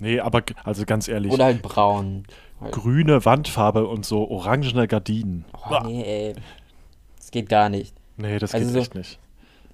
Nee, 0.00 0.18
aber 0.18 0.42
also 0.64 0.84
ganz 0.84 1.06
ehrlich, 1.08 1.32
Oder 1.32 1.44
halt 1.44 1.62
braun. 1.62 2.24
Grüne 2.72 3.24
Wandfarbe 3.24 3.86
und 3.86 4.04
so 4.04 4.28
orangene 4.30 4.88
Gardinen. 4.88 5.44
Oh, 5.70 5.78
nee, 5.86 6.02
ey. 6.02 6.34
Das 7.16 7.30
geht 7.30 7.48
gar 7.48 7.68
nicht. 7.68 7.94
Nee, 8.16 8.38
das 8.38 8.52
Also 8.54 8.66
geht 8.66 8.74
so- 8.74 8.80
echt 8.80 8.94
nicht. 8.96 9.18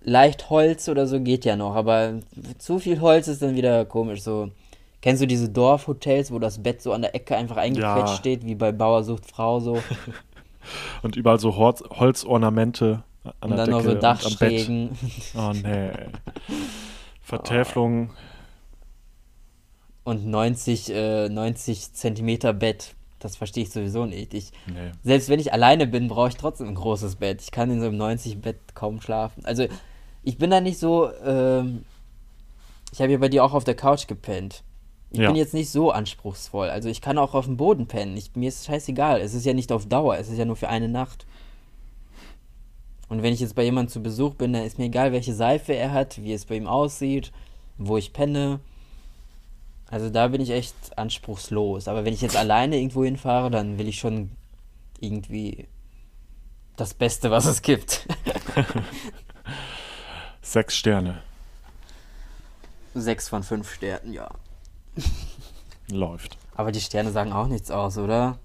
leicht 0.02 0.50
Holz 0.50 0.88
oder 0.88 1.06
so 1.06 1.18
geht 1.20 1.44
ja 1.44 1.56
noch, 1.56 1.74
aber 1.74 2.14
zu 2.58 2.78
viel 2.78 3.00
Holz 3.00 3.26
ist 3.28 3.42
dann 3.42 3.56
wieder 3.56 3.84
komisch. 3.86 4.22
So, 4.22 4.50
kennst 5.00 5.22
du 5.22 5.26
diese 5.26 5.48
Dorfhotels, 5.48 6.30
wo 6.30 6.38
das 6.38 6.62
Bett 6.62 6.80
so 6.82 6.92
an 6.92 7.02
der 7.02 7.14
Ecke 7.14 7.36
einfach 7.36 7.56
eingequetscht 7.56 8.08
Ja. 8.08 8.16
steht, 8.16 8.44
wie 8.44 8.54
bei 8.54 8.70
Bauer 8.72 9.02
sucht 9.04 9.26
Frau 9.30 9.58
so? 9.60 9.80
Und 11.02 11.14
überall 11.16 11.38
so 11.40 11.56
Holz, 11.56 11.82
Holzornamente 11.90 13.02
an 13.40 13.50
Und 13.50 13.56
der 13.56 13.66
dann 13.66 13.70
noch 13.70 13.82
Decke 13.82 13.90
so 13.90 13.96
und 13.96 14.04
am 14.04 14.12
Bett. 14.18 14.24
Dachschrägen. 14.24 14.90
Oh 15.36 15.52
nee. 15.52 15.90
Vertäfelung. 17.22 18.10
Und 20.06 20.24
90, 20.24 20.90
äh, 20.94 21.28
90 21.28 21.92
Zentimeter 21.92 22.52
Bett. 22.52 22.94
Das 23.18 23.34
verstehe 23.34 23.64
ich 23.64 23.70
sowieso 23.70 24.06
nicht. 24.06 24.34
Ich, 24.34 24.52
Nee. 24.66 24.92
selbst 25.02 25.28
wenn 25.28 25.40
ich 25.40 25.52
alleine 25.52 25.86
bin, 25.88 26.06
brauche 26.06 26.28
ich 26.28 26.36
trotzdem 26.36 26.68
ein 26.68 26.74
großes 26.76 27.16
Bett. 27.16 27.42
Ich 27.42 27.50
kann 27.50 27.70
in 27.72 27.80
so 27.80 27.86
einem 27.88 27.96
90 27.96 28.40
Bett 28.40 28.56
kaum 28.74 29.00
schlafen. 29.00 29.44
Also, 29.44 29.66
ich 30.22 30.38
bin 30.38 30.50
da 30.50 30.60
nicht 30.60 30.78
so. 30.78 31.10
Ähm, 31.24 31.84
ich 32.92 33.00
habe 33.00 33.10
ja 33.10 33.18
bei 33.18 33.28
dir 33.28 33.44
auch 33.44 33.52
auf 33.52 33.64
der 33.64 33.74
Couch 33.74 34.06
gepennt. 34.06 34.62
Ich 35.10 35.18
Ja. 35.18 35.26
bin 35.26 35.36
jetzt 35.36 35.54
nicht 35.54 35.70
so 35.70 35.90
anspruchsvoll. 35.90 36.70
Also, 36.70 36.88
ich 36.88 37.00
kann 37.00 37.18
auch 37.18 37.34
auf 37.34 37.46
dem 37.46 37.56
Boden 37.56 37.88
pennen. 37.88 38.16
Ich, 38.16 38.36
mir 38.36 38.48
ist 38.48 38.60
es 38.60 38.66
scheißegal. 38.66 39.20
Es 39.20 39.34
ist 39.34 39.44
ja 39.44 39.54
nicht 39.54 39.72
auf 39.72 39.86
Dauer. 39.86 40.16
Es 40.18 40.28
ist 40.28 40.38
ja 40.38 40.44
nur 40.44 40.56
für 40.56 40.68
eine 40.68 40.88
Nacht. 40.88 41.26
Und 43.08 43.22
wenn 43.22 43.32
ich 43.34 43.40
jetzt 43.40 43.54
bei 43.56 43.64
jemandem 43.64 43.92
zu 43.92 44.02
Besuch 44.02 44.34
bin, 44.34 44.52
dann 44.52 44.64
ist 44.64 44.78
mir 44.78 44.84
egal, 44.86 45.10
welche 45.12 45.34
Seife 45.34 45.74
er 45.74 45.92
hat, 45.92 46.22
wie 46.22 46.32
es 46.32 46.44
bei 46.44 46.56
ihm 46.56 46.66
aussieht, 46.68 47.32
wo 47.78 47.96
ich 47.96 48.12
penne. 48.12 48.60
Also 49.88 50.10
da 50.10 50.28
bin 50.28 50.40
ich 50.40 50.50
echt 50.50 50.74
anspruchslos. 50.96 51.88
Aber 51.88 52.04
wenn 52.04 52.12
ich 52.14 52.20
jetzt 52.20 52.36
alleine 52.36 52.76
irgendwo 52.76 53.04
hinfahre, 53.04 53.50
dann 53.50 53.78
will 53.78 53.88
ich 53.88 53.98
schon 53.98 54.30
irgendwie 55.00 55.68
das 56.76 56.94
Beste, 56.94 57.30
was 57.30 57.46
es 57.46 57.62
gibt. 57.62 58.06
Sechs 60.42 60.76
Sterne. 60.76 61.22
Sechs 62.94 63.28
von 63.28 63.42
fünf 63.42 63.72
Sternen, 63.72 64.12
ja. 64.12 64.28
Läuft. 65.90 66.36
Aber 66.54 66.72
die 66.72 66.80
Sterne 66.80 67.10
sagen 67.12 67.32
auch 67.32 67.46
nichts 67.46 67.70
aus, 67.70 67.98
oder? 67.98 68.38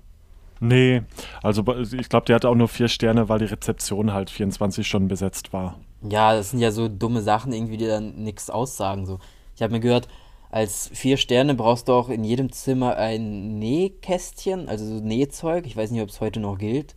Nee, 0.59 1.01
also 1.41 1.63
ich 1.75 2.09
glaube, 2.09 2.25
der 2.27 2.35
hatte 2.35 2.49
auch 2.49 2.55
nur 2.55 2.67
vier 2.67 2.87
Sterne, 2.87 3.29
weil 3.29 3.39
die 3.39 3.45
Rezeption 3.45 4.13
halt 4.13 4.29
24 4.29 4.87
Stunden 4.87 5.07
besetzt 5.07 5.53
war. 5.53 5.79
Ja, 6.07 6.35
das 6.35 6.51
sind 6.51 6.59
ja 6.59 6.71
so 6.71 6.87
dumme 6.87 7.21
Sachen 7.21 7.51
irgendwie, 7.51 7.77
die 7.77 7.87
dann 7.87 8.15
nichts 8.23 8.49
aussagen. 8.49 9.05
So. 9.05 9.19
Ich 9.55 9.61
habe 9.63 9.73
mir 9.73 9.79
gehört, 9.79 10.07
als 10.51 10.89
vier 10.93 11.17
Sterne 11.17 11.55
brauchst 11.55 11.87
du 11.87 11.93
auch 11.93 12.09
in 12.09 12.23
jedem 12.23 12.51
Zimmer 12.51 12.97
ein 12.97 13.57
Nähkästchen, 13.57 14.67
also 14.69 14.85
so 14.85 15.03
Nähzeug. 15.03 15.65
Ich 15.65 15.75
weiß 15.77 15.91
nicht, 15.91 16.01
ob 16.01 16.09
es 16.09 16.19
heute 16.21 16.39
noch 16.39 16.57
gilt. 16.57 16.95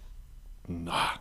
Na, 0.67 1.13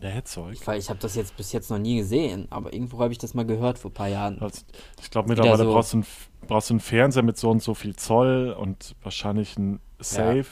Nähzeug. 0.00 0.58
Weil 0.66 0.78
ich 0.78 0.90
habe 0.90 0.98
das 1.00 1.14
jetzt 1.14 1.36
bis 1.36 1.50
jetzt 1.52 1.70
noch 1.70 1.78
nie 1.78 1.96
gesehen, 1.96 2.46
aber 2.50 2.72
irgendwo 2.72 3.00
habe 3.00 3.12
ich 3.12 3.18
das 3.18 3.34
mal 3.34 3.46
gehört 3.46 3.78
vor 3.78 3.90
ein 3.90 3.94
paar 3.94 4.08
Jahren. 4.08 4.38
Also, 4.40 4.62
ich 5.00 5.10
glaube, 5.10 5.28
mittlerweile 5.28 5.64
so- 5.64 5.72
brauchst, 5.72 5.92
du 5.94 5.98
ein, 5.98 6.06
brauchst 6.46 6.70
du 6.70 6.74
einen 6.74 6.80
Fernseher 6.80 7.22
mit 7.22 7.36
so 7.38 7.50
und 7.50 7.62
so 7.62 7.74
viel 7.74 7.96
Zoll 7.96 8.54
und 8.58 8.94
wahrscheinlich 9.02 9.56
ein 9.58 9.80
Safe. 9.98 10.44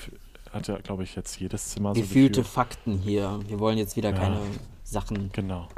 Hat 0.52 0.68
ja, 0.68 0.78
glaube 0.78 1.02
ich, 1.02 1.14
jetzt 1.16 1.38
jedes 1.38 1.68
Zimmer 1.70 1.94
so 1.94 2.00
Gefühlte 2.00 2.40
gefühlt. 2.40 2.46
Fakten 2.46 2.98
hier. 2.98 3.40
Wir 3.46 3.60
wollen 3.60 3.76
jetzt 3.78 3.94
wieder 3.96 4.10
Ja. 4.10 4.16
keine 4.16 4.38
Sachen. 4.84 5.30
Genau. 5.32 5.68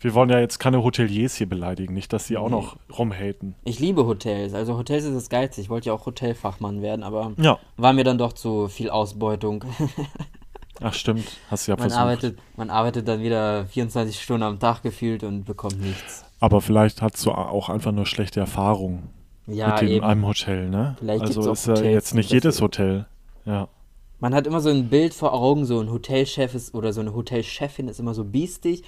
Wir 0.00 0.14
wollen 0.14 0.30
ja 0.30 0.38
jetzt 0.40 0.58
keine 0.58 0.82
Hoteliers 0.82 1.34
hier 1.36 1.48
beleidigen, 1.48 1.94
nicht, 1.94 2.12
dass 2.12 2.26
sie 2.26 2.36
auch 2.36 2.48
Nee. 2.48 2.56
noch 2.56 2.76
rumhaten. 2.98 3.54
Ich 3.64 3.78
liebe 3.78 4.06
Hotels. 4.06 4.54
Also 4.54 4.76
Hotels 4.76 5.04
ist 5.04 5.14
das 5.14 5.28
Geilste. 5.28 5.60
Ich 5.60 5.68
wollte 5.70 5.86
ja 5.86 5.92
auch 5.94 6.06
Hotelfachmann 6.06 6.82
werden, 6.82 7.02
aber 7.02 7.32
Ja, 7.38 7.58
war 7.76 7.92
mir 7.92 8.04
dann 8.04 8.18
doch 8.18 8.32
zu 8.32 8.68
viel 8.68 8.90
Ausbeutung. 8.90 9.64
ach 10.80 10.94
stimmt, 10.94 11.24
hast 11.50 11.66
du 11.66 11.72
ja 11.72 11.76
Man 11.76 11.82
versucht. 11.90 12.00
arbeitet, 12.00 12.38
man 12.56 12.70
arbeitet 12.70 13.08
dann 13.08 13.20
wieder 13.22 13.66
24 13.66 14.20
Stunden 14.20 14.42
am 14.42 14.58
Tag 14.58 14.82
gefühlt 14.82 15.24
und 15.24 15.44
bekommt 15.44 15.80
nichts. 15.80 16.24
Aber 16.40 16.60
vielleicht 16.60 17.00
hast 17.02 17.24
du 17.24 17.32
auch 17.32 17.68
einfach 17.70 17.92
nur 17.92 18.04
schlechte 18.06 18.40
Erfahrungen 18.40 19.08
Ja, 19.46 19.68
mit 19.72 19.80
dem, 19.82 19.88
eben. 19.88 20.04
einem 20.04 20.26
Hotel, 20.26 20.68
ne? 20.68 20.96
Vielleicht 20.98 21.22
also 21.22 21.50
ist 21.50 21.66
ja 21.66 21.72
Hotels, 21.74 21.92
jetzt 21.94 22.14
nicht 22.14 22.30
jedes 22.30 22.60
Hotel. 22.60 23.06
Ja. 23.46 23.68
Man 24.20 24.34
hat 24.34 24.46
immer 24.46 24.60
so 24.60 24.70
ein 24.70 24.88
Bild 24.88 25.14
vor 25.14 25.32
Augen, 25.34 25.64
so 25.66 25.78
ein 25.80 25.90
Hotelchef 25.90 26.54
ist 26.54 26.74
oder 26.74 26.92
so 26.92 27.00
eine 27.00 27.14
Hotelchefin 27.14 27.88
ist 27.88 28.00
immer 28.00 28.14
so 28.14 28.24
biestig, 28.24 28.82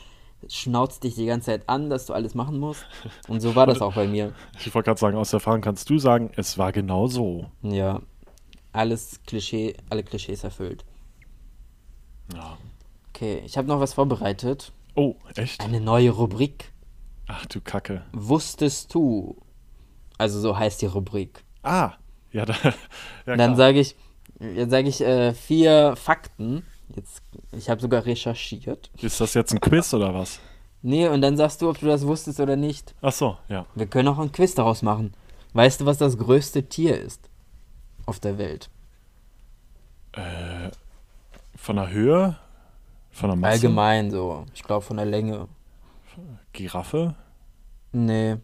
schnauzt 0.48 1.04
dich 1.04 1.14
die 1.14 1.26
ganze 1.26 1.46
Zeit 1.46 1.68
an, 1.68 1.90
dass 1.90 2.06
du 2.06 2.12
alles 2.12 2.34
machen 2.34 2.58
musst. 2.58 2.86
Und 3.28 3.40
so 3.40 3.54
war 3.56 3.66
das 3.66 3.80
auch 3.80 3.94
bei 3.94 4.06
mir. 4.06 4.32
Ich 4.58 4.74
wollte 4.74 4.86
gerade 4.86 5.00
sagen, 5.00 5.16
aus 5.16 5.32
Erfahrung 5.32 5.60
kannst 5.60 5.88
du 5.90 5.98
sagen, 5.98 6.30
es 6.36 6.58
war 6.58 6.72
genau 6.72 7.06
so. 7.06 7.46
Ja. 7.62 8.00
Alles 8.72 9.20
Klischee, 9.26 9.74
alle 9.90 10.02
Klischees 10.02 10.44
erfüllt. 10.44 10.84
Ja. 12.34 12.58
Okay, 13.10 13.42
ich 13.44 13.56
habe 13.56 13.66
noch 13.66 13.80
was 13.80 13.94
vorbereitet. 13.94 14.72
Oh, 14.94 15.16
echt? 15.34 15.60
Eine 15.60 15.80
neue 15.80 16.10
Rubrik. 16.10 16.72
Ach 17.26 17.46
du 17.46 17.60
Kacke. 17.60 18.02
Wusstest 18.12 18.94
du? 18.94 19.36
Also 20.18 20.40
so 20.40 20.58
heißt 20.58 20.82
die 20.82 20.86
Rubrik. 20.86 21.44
Ah, 21.62 21.92
ja, 22.32 22.44
da, 22.44 22.54
ja 23.26 23.36
Dann 23.36 23.56
sage 23.56 23.80
ich, 23.80 23.96
jetzt 24.40 24.70
sage 24.70 24.88
ich 24.88 25.00
äh, 25.00 25.34
vier 25.34 25.94
Fakten. 25.96 26.64
Jetzt, 26.94 27.22
ich 27.52 27.68
habe 27.70 27.80
sogar 27.80 28.04
recherchiert. 28.04 28.90
Ist 29.00 29.20
das 29.20 29.34
jetzt 29.34 29.52
ein 29.52 29.60
Quiz 29.60 29.92
oder 29.94 30.14
was? 30.14 30.40
Nee, 30.82 31.08
und 31.08 31.20
dann 31.22 31.36
sagst 31.36 31.60
du, 31.62 31.68
ob 31.70 31.78
du 31.80 31.86
das 31.86 32.06
wusstest 32.06 32.38
oder 32.40 32.56
nicht. 32.56 32.94
Ach 33.02 33.12
so, 33.12 33.36
ja. 33.48 33.66
Wir 33.74 33.86
können 33.86 34.08
auch 34.08 34.18
ein 34.18 34.30
Quiz 34.32 34.54
daraus 34.54 34.82
machen. 34.82 35.12
Weißt 35.54 35.80
du, 35.80 35.86
was 35.86 35.98
das 35.98 36.16
größte 36.18 36.68
Tier 36.68 37.00
ist 37.00 37.28
auf 38.06 38.20
der 38.20 38.38
Welt? 38.38 38.70
Äh, 40.12 40.70
von 41.56 41.76
der 41.76 41.90
Höhe? 41.90 42.36
Von 43.10 43.30
der 43.30 43.36
Masse? 43.36 43.52
Allgemein 43.54 44.10
so. 44.10 44.44
Ich 44.54 44.62
glaube 44.62 44.84
von 44.84 44.96
der 44.98 45.06
Länge. 45.06 45.48
Giraffe? 46.52 47.14
Nee. 47.92 48.36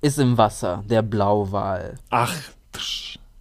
Ist 0.00 0.18
im 0.18 0.36
Wasser, 0.36 0.84
der 0.86 1.02
Blauwal. 1.02 1.98
Ach, 2.10 2.34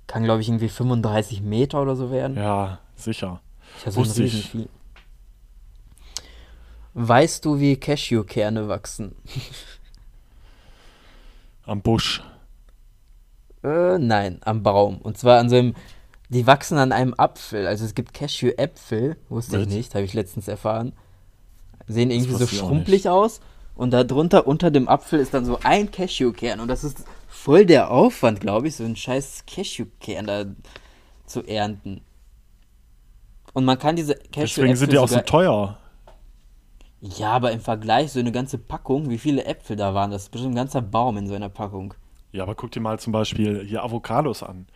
Kann, 0.08 0.24
glaube 0.24 0.42
ich, 0.42 0.48
irgendwie 0.48 0.70
35 0.70 1.42
Meter 1.42 1.82
oder 1.82 1.96
so 1.96 2.12
werden. 2.12 2.38
ja, 2.38 2.80
sicher. 2.96 3.42
Ich 3.78 3.86
habe 3.86 3.92
so 3.92 4.02
ein 4.02 4.06
wusste 4.06 4.24
ich. 4.24 4.34
Riesenvieh. 4.34 4.70
Weißt 6.94 7.46
du, 7.46 7.60
wie 7.60 7.78
Cashewkerne 7.78 8.68
wachsen? 8.68 9.16
Am 11.66 11.82
Busch. 11.82 12.24
Äh, 13.64 13.98
nein, 14.00 14.40
am 14.42 14.64
Baum. 14.64 15.00
Und 15.00 15.18
zwar 15.18 15.40
an 15.40 15.50
so 15.50 15.58
einem. 15.58 15.76
Die 16.30 16.48
wachsen 16.48 16.78
an 16.78 16.92
einem 16.92 17.14
Apfel. 17.18 17.68
Also 17.68 17.86
es 17.86 17.96
gibt 17.96 18.14
Cashew-Äpfel, 18.14 19.16
wusste 19.30 19.60
ich 19.60 19.68
Was? 19.68 19.74
nicht, 19.74 19.96
habe 19.96 20.04
ich 20.04 20.14
letztens 20.14 20.50
erfahren. 20.50 20.92
Sehen 21.88 22.12
irgendwie 22.12 22.34
so 22.34 22.44
ich 22.44 22.58
schrumpelig 22.58 23.08
aus. 23.08 23.40
Und 23.76 23.92
darunter, 23.92 24.46
unter 24.46 24.72
dem 24.72 24.90
Apfel, 24.90 25.20
ist 25.20 25.34
dann 25.34 25.46
so 25.46 25.60
ein 25.64 25.90
Cashewkern. 25.90 26.60
Und 26.60 26.68
das 26.68 26.84
ist 26.84 27.06
voll 27.30 27.66
der 27.66 27.92
Aufwand, 27.92 28.42
glaube 28.42 28.68
ich, 28.68 28.76
so 28.76 28.84
einen 28.84 28.98
scheiß 28.98 29.46
Cashewkern 29.46 30.28
da 30.28 30.46
zu 31.26 31.44
ernten. 31.44 32.02
Und 33.58 33.66
man 33.66 33.80
kann 33.80 33.96
diese 33.96 34.14
Cashew-Äpfel 34.14 34.42
Deswegen 34.44 34.76
sind 34.76 34.92
die 34.92 35.00
auch 35.00 35.08
so 35.08 35.20
teuer. 35.20 35.80
Ja, 37.02 37.32
aber 37.32 37.52
im 37.52 37.60
Vergleich 37.60 38.12
so 38.12 38.20
eine 38.20 38.32
ganze 38.32 38.60
Packung, 38.60 39.10
wie 39.10 39.18
viele 39.18 39.46
Äpfel 39.46 39.76
da 39.76 39.96
waren, 39.96 40.12
das 40.12 40.26
ist 40.26 40.30
bestimmt 40.30 40.54
ein 40.54 40.58
ganzer 40.58 40.84
Baum 40.84 41.18
in 41.18 41.26
so 41.26 41.34
einer 41.34 41.50
Packung. 41.50 41.96
Ja, 42.32 42.44
aber 42.44 42.54
guck 42.54 42.70
dir 42.70 42.82
mal 42.82 43.00
zum 43.00 43.14
Beispiel 43.14 43.66
hier 43.66 43.84
Avocados 43.84 44.44
an. 44.44 44.68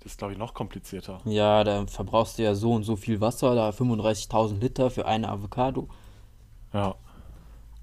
Das 0.00 0.12
ist, 0.12 0.18
glaube 0.18 0.34
ich, 0.34 0.38
noch 0.38 0.52
komplizierter. 0.52 1.22
Ja, 1.24 1.64
da 1.64 1.86
verbrauchst 1.86 2.38
du 2.38 2.42
ja 2.42 2.54
so 2.54 2.74
und 2.74 2.82
so 2.82 2.94
viel 2.94 3.22
Wasser, 3.22 3.54
da 3.54 3.70
35.000 3.70 4.60
Liter 4.60 4.90
für 4.90 5.06
eine 5.06 5.30
Avocado. 5.30 5.88
Ja. 6.74 6.96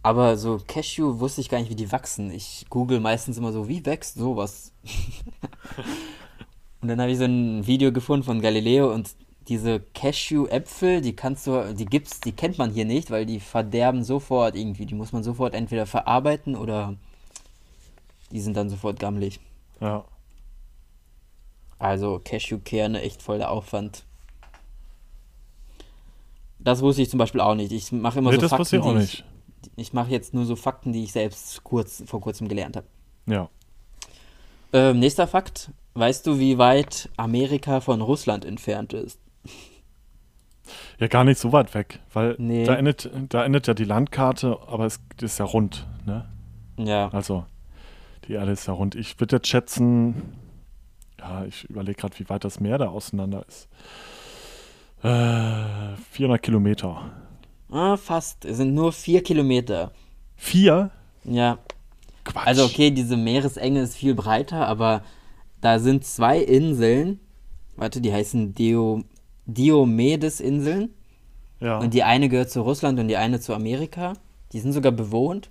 Aber 0.04 0.38
so 0.38 0.62
Cashew 0.68 1.20
wusste 1.20 1.42
ich 1.42 1.50
gar 1.50 1.58
nicht, 1.58 1.72
wie 1.72 1.76
die 1.76 1.92
wachsen. 1.92 2.30
Ich 2.30 2.68
google 2.70 3.00
meistens 3.00 3.40
immer 3.40 3.52
so, 3.52 3.68
wie 3.68 3.84
wächst 3.88 4.20
sowas? 4.20 4.72
und 6.82 6.90
dann 6.90 7.02
habe 7.02 7.10
ich 7.10 7.18
so 7.18 7.26
ein 7.26 7.66
Video 7.66 7.92
gefunden 7.92 8.24
von 8.24 8.40
Galileo 8.40 8.94
und 8.94 9.16
diese 9.48 9.80
Cashew-Äpfel, 9.80 11.02
die 11.02 11.16
kannst 11.16 11.48
du, 11.48 11.74
die 11.74 11.86
gibt's, 11.86 12.20
die 12.20 12.34
kennt 12.34 12.58
man 12.58 12.72
hier 12.72 12.86
nicht, 12.86 13.12
weil 13.12 13.26
die 13.26 13.40
verderben 13.40 14.04
sofort 14.04 14.56
irgendwie. 14.56 14.86
Die 14.86 14.96
muss 14.96 15.14
man 15.14 15.24
sofort 15.24 15.54
entweder 15.54 15.86
verarbeiten 15.86 16.56
oder 16.56 16.96
die 18.32 18.42
sind 18.42 18.58
dann 18.58 18.70
sofort 18.70 19.00
gammelig. 19.00 19.40
Ja. 19.80 20.04
Also 21.80 22.20
Cashewkerne, 22.24 23.02
echt 23.02 23.22
voll 23.22 23.38
der 23.38 23.52
Aufwand. 23.52 24.04
Das 26.60 26.82
wusste 26.82 27.04
ich 27.04 27.10
zum 27.10 27.20
Beispiel 27.20 27.40
auch 27.42 27.56
nicht. 27.56 27.72
Ich 27.72 27.92
mache 27.92 28.20
immer 28.20 28.32
Nee, 28.32 28.36
so 28.38 28.42
das 28.42 28.50
Fakten, 28.52 28.82
auch 28.82 28.94
nicht. 28.94 29.24
ich, 29.64 29.72
ich 29.78 29.94
mache 29.94 30.12
jetzt 30.12 30.34
nur 30.34 30.46
so 30.46 30.56
Fakten, 30.56 30.92
die 30.92 31.04
ich 31.04 31.12
selbst 31.12 31.64
kurz 31.64 32.04
vor 32.06 32.20
kurzem 32.20 32.48
gelernt 32.48 32.76
habe. 32.76 32.88
Ja. 33.28 33.50
Ähm, 34.74 35.00
nächster 35.00 35.28
Fakt. 35.28 35.72
Weißt 35.94 36.28
du, 36.28 36.40
wie 36.40 36.58
weit 36.58 37.10
Amerika 37.16 37.80
von 37.80 38.02
Russland 38.02 38.44
entfernt 38.44 38.94
ist? 38.94 39.20
Ja, 41.00 41.08
gar 41.08 41.24
nicht 41.24 41.40
so 41.40 41.52
weit 41.54 41.74
weg, 41.74 42.00
weil 42.14 42.36
Nee. 42.40 42.66
da, 42.66 42.76
endet, 42.76 43.10
da 43.30 43.46
endet 43.46 43.68
ja 43.68 43.74
die 43.74 43.84
Landkarte, 43.86 44.58
aber 44.68 44.86
es 44.86 45.00
ist 45.22 45.38
ja 45.40 45.46
rund, 45.46 45.86
ne? 46.06 46.26
Ja, 46.78 47.10
Also, 47.10 47.46
die 48.28 48.34
Erde 48.34 48.52
ist 48.52 48.68
ja 48.68 48.74
rund. 48.74 48.96
Ich 48.96 49.20
würde 49.20 49.38
jetzt 49.38 49.48
schätzen, 49.48 50.34
ja, 51.20 51.46
ich 51.46 51.64
überlege 51.70 52.00
gerade, 52.02 52.20
wie 52.20 52.28
weit 52.30 52.44
das 52.44 52.60
Meer 52.60 52.78
da 52.78 52.90
auseinander 52.90 53.46
ist. 53.48 53.68
Äh, 55.04 55.96
400 56.12 56.42
Kilometer. 56.42 57.12
ah, 57.72 57.98
fast. 57.98 58.46
Es 58.46 58.58
sind 58.58 58.74
nur 58.74 58.92
vier 58.92 59.22
Kilometer. 59.24 59.92
Vier? 60.36 60.92
Ja, 61.24 61.58
Quatsch. 62.24 62.48
also 62.48 62.66
okay, 62.66 62.92
diese 62.92 63.18
Meeresenge 63.18 63.82
ist 63.82 63.96
viel 63.96 64.16
breiter, 64.16 64.68
aber 64.68 65.04
da 65.62 65.80
sind 65.80 66.06
zwei 66.06 66.40
Inseln. 66.40 67.20
Warte, 67.76 68.02
die 68.02 68.12
heißen 68.12 68.54
Dio, 68.56 69.04
Diomedes-Inseln. 69.48 70.94
Ja. 71.60 71.80
Und 71.80 71.94
die 71.94 72.04
eine 72.04 72.30
gehört 72.30 72.52
zu 72.52 72.62
Russland 72.62 73.00
und 73.00 73.08
die 73.08 73.18
eine 73.18 73.40
zu 73.40 73.54
Amerika. 73.54 74.14
Die 74.54 74.60
sind 74.60 74.74
sogar 74.74 74.92
bewohnt. 74.92 75.50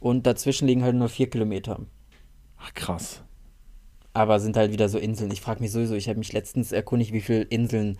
Und 0.00 0.26
dazwischen 0.26 0.68
liegen 0.68 0.82
halt 0.84 0.94
nur 0.94 1.08
vier 1.08 1.28
Kilometer. 1.30 1.80
Ach, 2.58 2.72
krass. 2.74 3.22
Aber 4.12 4.38
sind 4.38 4.56
halt 4.56 4.70
wieder 4.70 4.88
so 4.88 4.98
Inseln. 4.98 5.32
Ich 5.32 5.40
frage 5.40 5.60
mich 5.60 5.72
sowieso, 5.72 5.94
ich 5.94 6.08
habe 6.08 6.18
mich 6.18 6.32
letztens 6.32 6.70
erkundigt, 6.72 7.12
wie 7.12 7.20
viele 7.20 7.42
Inseln 7.42 7.98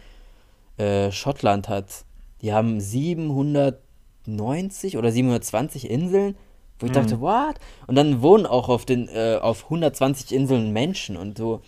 äh, 0.76 1.10
Schottland 1.10 1.68
hat. 1.68 2.04
Die 2.40 2.52
haben 2.52 2.80
790 2.80 4.96
oder 4.96 5.10
720 5.10 5.90
Inseln, 5.90 6.36
wo 6.78 6.86
ich 6.86 6.92
Mhm. 6.92 6.96
dachte, 6.96 7.20
what? 7.20 7.56
Und 7.86 7.96
dann 7.96 8.22
wohnen 8.22 8.46
auch 8.46 8.68
auf 8.68 8.84
den 8.84 9.08
äh, 9.08 9.38
auf 9.40 9.64
120 9.64 10.32
Inseln 10.34 10.72
Menschen 10.72 11.16
und 11.16 11.38
so. 11.38 11.62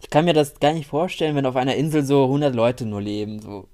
Ich 0.00 0.10
kann 0.10 0.24
mir 0.24 0.32
das 0.34 0.58
gar 0.60 0.72
nicht 0.72 0.86
vorstellen, 0.88 1.36
wenn 1.36 1.46
auf 1.46 1.56
einer 1.56 1.76
Insel 1.76 2.04
so 2.04 2.24
100 2.24 2.54
Leute 2.54 2.86
nur 2.86 3.00
leben, 3.02 3.40
so. 3.40 3.68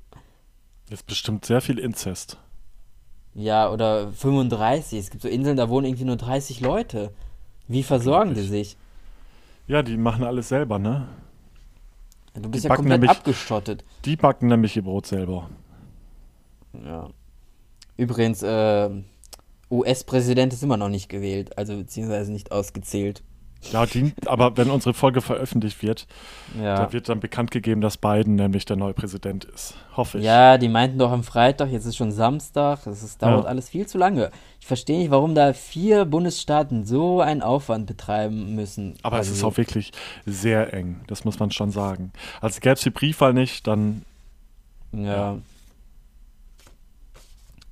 Das 0.90 1.00
ist 1.00 1.06
bestimmt 1.06 1.44
sehr 1.44 1.60
viel 1.60 1.78
Inzest. 1.78 2.38
Ja, 3.34 3.70
oder 3.70 4.12
35. 4.12 4.98
Es 4.98 5.10
gibt 5.10 5.22
so 5.22 5.28
Inseln, 5.28 5.56
da 5.56 5.68
wohnen 5.68 5.86
irgendwie 5.86 6.04
nur 6.04 6.16
30 6.16 6.60
Leute. 6.60 7.12
Wie 7.68 7.82
versorgen 7.82 8.34
die 8.34 8.42
sich? 8.42 8.76
Ja, 9.66 9.82
die 9.82 9.96
machen 9.96 10.24
alles 10.24 10.48
selber, 10.48 10.78
ne? 10.78 11.08
Du 12.34 12.48
bist 12.50 12.64
Die 12.64 12.68
ja 12.68 12.76
komplett 12.76 13.00
nämlich- 13.00 13.10
abgeschottet. 13.10 13.84
Die 14.04 14.16
backen 14.16 14.46
nämlich 14.46 14.76
ihr 14.76 14.82
Brot 14.82 15.06
selber. 15.06 15.50
Ja. 16.84 17.08
Übrigens, 17.96 18.42
äh, 18.42 18.90
US-Präsident 19.70 20.52
ist 20.52 20.62
immer 20.62 20.76
noch 20.76 20.88
nicht 20.90 21.08
gewählt, 21.08 21.56
also 21.58 21.76
beziehungsweise 21.76 22.30
nicht 22.32 22.52
ausgezählt. 22.52 23.22
Ja, 23.72 23.84
die, 23.84 24.12
aber 24.26 24.56
wenn 24.56 24.70
unsere 24.70 24.94
Folge 24.94 25.20
veröffentlicht 25.20 25.82
wird, 25.82 26.06
Ja. 26.60 26.76
da 26.76 26.92
wird 26.92 27.08
dann 27.08 27.18
bekannt 27.18 27.50
gegeben, 27.50 27.80
dass 27.80 27.96
Biden 27.96 28.36
nämlich 28.36 28.64
der 28.64 28.76
neue 28.76 28.94
Präsident 28.94 29.44
ist. 29.44 29.74
Hoffe 29.96 30.18
ich. 30.18 30.24
Ja, 30.24 30.56
die 30.56 30.68
meinten 30.68 30.98
doch 30.98 31.10
am 31.10 31.24
Freitag, 31.24 31.70
jetzt 31.70 31.84
ist 31.84 31.96
schon 31.96 32.12
Samstag, 32.12 32.84
das 32.84 33.02
ist, 33.02 33.20
dauert 33.22 33.44
Ja. 33.44 33.48
alles 33.50 33.68
viel 33.68 33.86
zu 33.86 33.98
lange. 33.98 34.30
Ich 34.60 34.66
verstehe 34.66 34.98
nicht, 34.98 35.10
warum 35.10 35.34
da 35.34 35.52
vier 35.52 36.04
Bundesstaaten 36.04 36.84
so 36.86 37.20
einen 37.20 37.42
Aufwand 37.42 37.86
betreiben 37.86 38.54
müssen. 38.54 38.94
Aber 39.02 39.16
es 39.16 39.20
Also 39.26 39.32
ist 39.32 39.40
so- 39.40 39.46
auch 39.48 39.56
wirklich 39.56 39.90
sehr 40.26 40.72
eng, 40.72 41.00
das 41.08 41.24
muss 41.24 41.38
man 41.40 41.50
schon 41.50 41.72
sagen. 41.72 42.12
Also 42.40 42.60
gäbe 42.60 42.74
es 42.74 42.82
die 42.82 42.90
Briefwahl 42.90 43.32
nicht, 43.34 43.66
dann 43.66 44.02
Ja. 44.92 45.38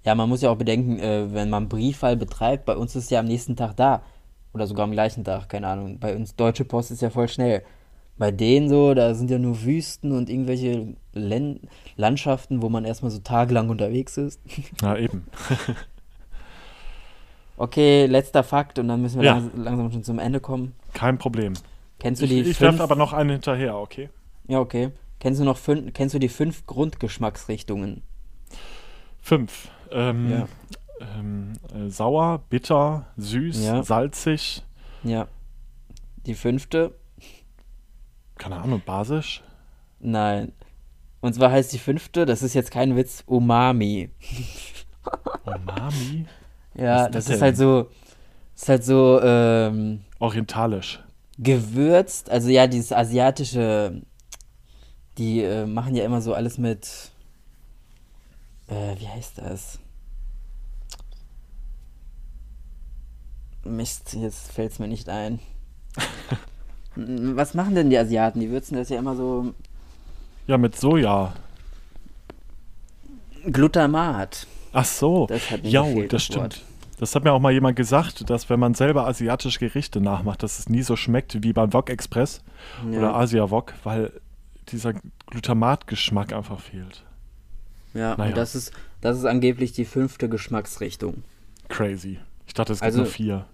Ja, 0.04 0.14
man 0.14 0.28
muss 0.28 0.42
ja 0.42 0.50
auch 0.50 0.56
bedenken, 0.56 0.98
äh, 0.98 1.32
wenn 1.32 1.48
man 1.48 1.68
Briefwahl 1.68 2.16
betreibt, 2.16 2.66
bei 2.66 2.76
uns 2.76 2.94
ist 2.94 3.10
ja 3.10 3.20
am 3.20 3.26
nächsten 3.26 3.56
Tag 3.56 3.76
da. 3.76 4.02
Oder 4.54 4.66
sogar 4.66 4.84
am 4.84 4.92
gleichen 4.92 5.24
Tag, 5.24 5.48
keine 5.48 5.66
Ahnung. 5.68 5.98
Bei 5.98 6.14
uns 6.16 6.36
Deutsche 6.36 6.64
Post 6.64 6.90
ist 6.92 7.02
ja 7.02 7.10
voll 7.10 7.28
schnell. 7.28 7.62
Bei 8.16 8.30
denen 8.30 8.68
so, 8.68 8.94
da 8.94 9.12
sind 9.14 9.28
ja 9.30 9.38
nur 9.38 9.64
Wüsten 9.64 10.12
und 10.12 10.30
irgendwelche 10.30 10.94
Len 11.12 11.60
Landschaften, 11.96 12.62
wo 12.62 12.68
man 12.68 12.84
erstmal 12.84 13.10
so 13.10 13.18
tagelang 13.18 13.68
unterwegs 13.70 14.16
ist. 14.16 14.40
na 14.80 14.96
eben. 14.98 15.24
Okay, 17.56 18.06
letzter 18.06 18.42
Fakt 18.42 18.78
und 18.80 18.88
dann 18.88 19.00
müssen 19.00 19.20
wir 19.20 19.26
Ja. 19.26 19.34
langs 19.34 19.52
langsam 19.54 19.92
schon 19.92 20.02
zum 20.02 20.18
Ende 20.18 20.40
kommen. 20.40 20.74
Kein 20.92 21.18
Problem. 21.18 21.52
Kennst 22.00 22.20
du 22.20 22.24
Ich, 22.26 22.30
die 22.32 22.40
ich 22.40 22.56
fünf? 22.56 22.72
werfe 22.78 22.82
aber 22.82 22.96
noch 22.96 23.12
einen 23.12 23.30
hinterher, 23.30 23.76
okay? 23.76 24.10
Ja, 24.48 24.58
okay. 24.58 24.90
Kennst 25.20 25.40
du 25.40 25.44
noch 25.44 25.56
fünf, 25.56 25.92
kennst 25.92 26.14
du 26.14 26.18
die 26.18 26.28
fünf 26.28 26.66
Grundgeschmacksrichtungen? 26.66 28.02
Fünf. 29.20 29.68
Ähm, 29.92 30.30
Ja. 30.30 30.48
Ähm, 31.00 31.52
äh, 31.74 31.88
sauer, 31.88 32.42
bitter, 32.48 33.06
süß, 33.16 33.64
Ja. 33.64 33.82
salzig, 33.82 34.62
Ja. 35.02 35.28
Die 36.26 36.34
fünfte? 36.34 36.94
keine 38.36 38.56
Ahnung, 38.56 38.82
basisch. 38.84 39.42
Nein. 40.00 40.52
Und 41.20 41.34
zwar 41.34 41.50
heißt 41.52 41.72
die 41.72 41.78
fünfte, 41.78 42.26
das 42.26 42.42
ist 42.42 42.54
jetzt 42.54 42.70
kein 42.70 42.96
Witz, 42.96 43.22
Umami. 43.26 44.10
Umami? 45.44 46.26
Ja, 46.74 47.06
ist 47.06 47.14
das 47.14 47.24
das 47.26 47.36
ist 47.36 47.42
halt 47.42 47.56
so, 47.56 47.88
ist 48.54 48.68
halt 48.68 48.84
so 48.84 49.20
ähm, 49.22 50.00
Orientalisch. 50.18 51.00
gewürzt. 51.38 52.28
Also 52.30 52.48
ja, 52.50 52.66
dieses 52.66 52.92
asiatische, 52.92 54.02
die 55.18 55.40
äh, 55.42 55.64
machen 55.66 55.94
ja 55.94 56.04
immer 56.04 56.20
so 56.20 56.34
alles 56.34 56.58
mit, 56.58 56.88
äh, 58.68 58.98
wie 58.98 59.08
heißt 59.08 59.38
das? 59.38 59.78
Mist, 63.64 64.14
jetzt 64.14 64.52
fällt 64.52 64.72
es 64.72 64.78
mir 64.78 64.88
nicht 64.88 65.08
ein. 65.08 65.38
Was 66.96 67.54
machen 67.54 67.74
denn 67.74 67.90
die 67.90 67.98
Asiaten? 67.98 68.40
Die 68.40 68.50
würzen 68.50 68.76
das 68.76 68.88
ja 68.88 68.98
immer 68.98 69.16
so 69.16 69.52
Ja, 70.46 70.58
mit 70.58 70.76
Soja. 70.76 71.34
Glutamat. 73.50 74.46
Ach 74.72 74.84
so. 74.84 75.26
Das 75.26 75.50
hat 75.50 75.62
mir 75.62 75.68
ja, 75.70 75.82
das 75.82 75.94
das 75.94 76.36
Wort. 76.36 76.54
stimmt. 76.54 76.62
Das 76.98 77.14
hat 77.14 77.24
mir 77.24 77.32
auch 77.32 77.40
mal 77.40 77.52
jemand 77.52 77.76
gesagt, 77.76 78.28
dass 78.30 78.48
wenn 78.48 78.60
man 78.60 78.74
selber 78.74 79.06
asiatische 79.06 79.58
Gerichte 79.58 80.00
nachmacht, 80.00 80.42
dass 80.42 80.58
es 80.60 80.68
nie 80.68 80.82
so 80.82 80.94
schmeckt 80.96 81.42
wie 81.42 81.52
beim 81.52 81.72
Wok 81.72 81.90
Express 81.90 82.42
Ja. 82.90 82.98
oder 82.98 83.16
Asia 83.16 83.50
Wok, 83.50 83.74
weil 83.82 84.12
dieser 84.68 84.94
Glutamatgeschmack 85.26 86.32
einfach 86.32 86.60
fehlt. 86.60 87.04
Ja, 87.92 88.16
Naja. 88.16 88.30
und 88.30 88.36
das 88.36 88.54
ist, 88.54 88.72
das 89.00 89.18
ist 89.18 89.24
angeblich 89.24 89.72
die 89.72 89.84
fünfte 89.84 90.28
Geschmacksrichtung. 90.28 91.24
Crazy. 91.68 92.18
Ich 92.46 92.54
dachte, 92.54 92.72
es 92.72 92.78
gibt 92.78 92.86
Also- 92.86 92.98
nur 92.98 93.06
vier. 93.06 93.44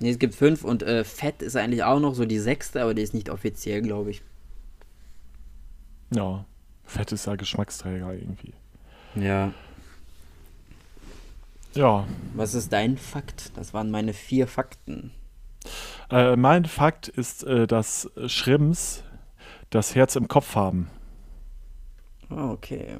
Nee, 0.00 0.10
es 0.10 0.18
gibt 0.18 0.34
fünf 0.34 0.64
und 0.64 0.82
äh, 0.82 1.04
Fett 1.04 1.42
ist 1.42 1.56
eigentlich 1.56 1.84
auch 1.84 2.00
noch 2.00 2.14
so 2.14 2.24
die 2.24 2.38
sechste, 2.38 2.82
aber 2.82 2.94
die 2.94 3.02
ist 3.02 3.14
nicht 3.14 3.28
offiziell, 3.30 3.82
glaube 3.82 4.10
ich. 4.10 4.22
Ja. 6.14 6.44
Fett 6.84 7.12
ist 7.12 7.26
ja 7.26 7.36
Geschmacksträger 7.36 8.12
irgendwie. 8.14 8.52
Ja. 9.14 9.52
Ja. 11.74 12.06
Was 12.34 12.54
ist 12.54 12.72
dein 12.72 12.96
Fakt? 12.98 13.52
Das 13.56 13.72
waren 13.74 13.90
meine 13.90 14.12
vier 14.12 14.46
Fakten. 14.48 15.12
Äh, 16.10 16.34
mein 16.36 16.64
Fakt 16.64 17.06
ist, 17.08 17.44
äh, 17.44 17.66
dass 17.66 18.10
Shrimps 18.26 19.04
das 19.68 19.94
Herz 19.94 20.16
im 20.16 20.26
Kopf 20.26 20.56
haben. 20.56 20.88
Ah, 22.28 22.50
okay. 22.50 22.96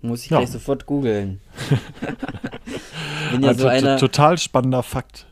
Muss 0.00 0.24
ich 0.24 0.30
Ja. 0.30 0.38
gleich 0.38 0.50
sofort 0.50 0.86
googeln. 0.86 1.40
ich 1.70 3.30
bin 3.30 3.42
ja 3.42 3.48
Also, 3.48 3.62
so 3.62 3.68
einer, 3.68 3.96
total 3.98 4.38
spannender 4.38 4.82
Fakt. 4.82 5.26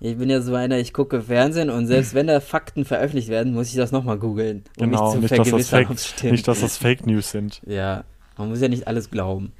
Ich 0.00 0.18
bin 0.18 0.28
ja 0.30 0.40
so 0.40 0.54
einer, 0.54 0.78
ich 0.78 0.92
gucke 0.92 1.22
Fernsehen 1.22 1.70
und 1.70 1.86
selbst 1.86 2.14
wenn 2.14 2.26
da 2.26 2.40
Fakten 2.40 2.84
veröffentlicht 2.84 3.28
werden, 3.28 3.54
muss 3.54 3.68
ich 3.70 3.76
das 3.76 3.92
nochmal 3.92 4.18
googeln, 4.18 4.64
um 4.78 4.90
Genau, 4.90 5.02
mich 5.02 5.12
zu 5.12 5.18
nicht 5.20 5.30
dass, 5.32 5.38
das 5.50 5.68
vergewissern, 5.68 5.96
Fake, 5.96 6.32
nicht, 6.32 6.48
dass 6.48 6.60
das 6.60 6.76
Fake 6.76 7.06
News 7.06 7.30
sind. 7.30 7.60
ja, 7.66 8.04
man 8.36 8.50
muss 8.50 8.60
ja 8.60 8.68
nicht 8.68 8.86
alles 8.86 9.10
glauben. 9.10 9.52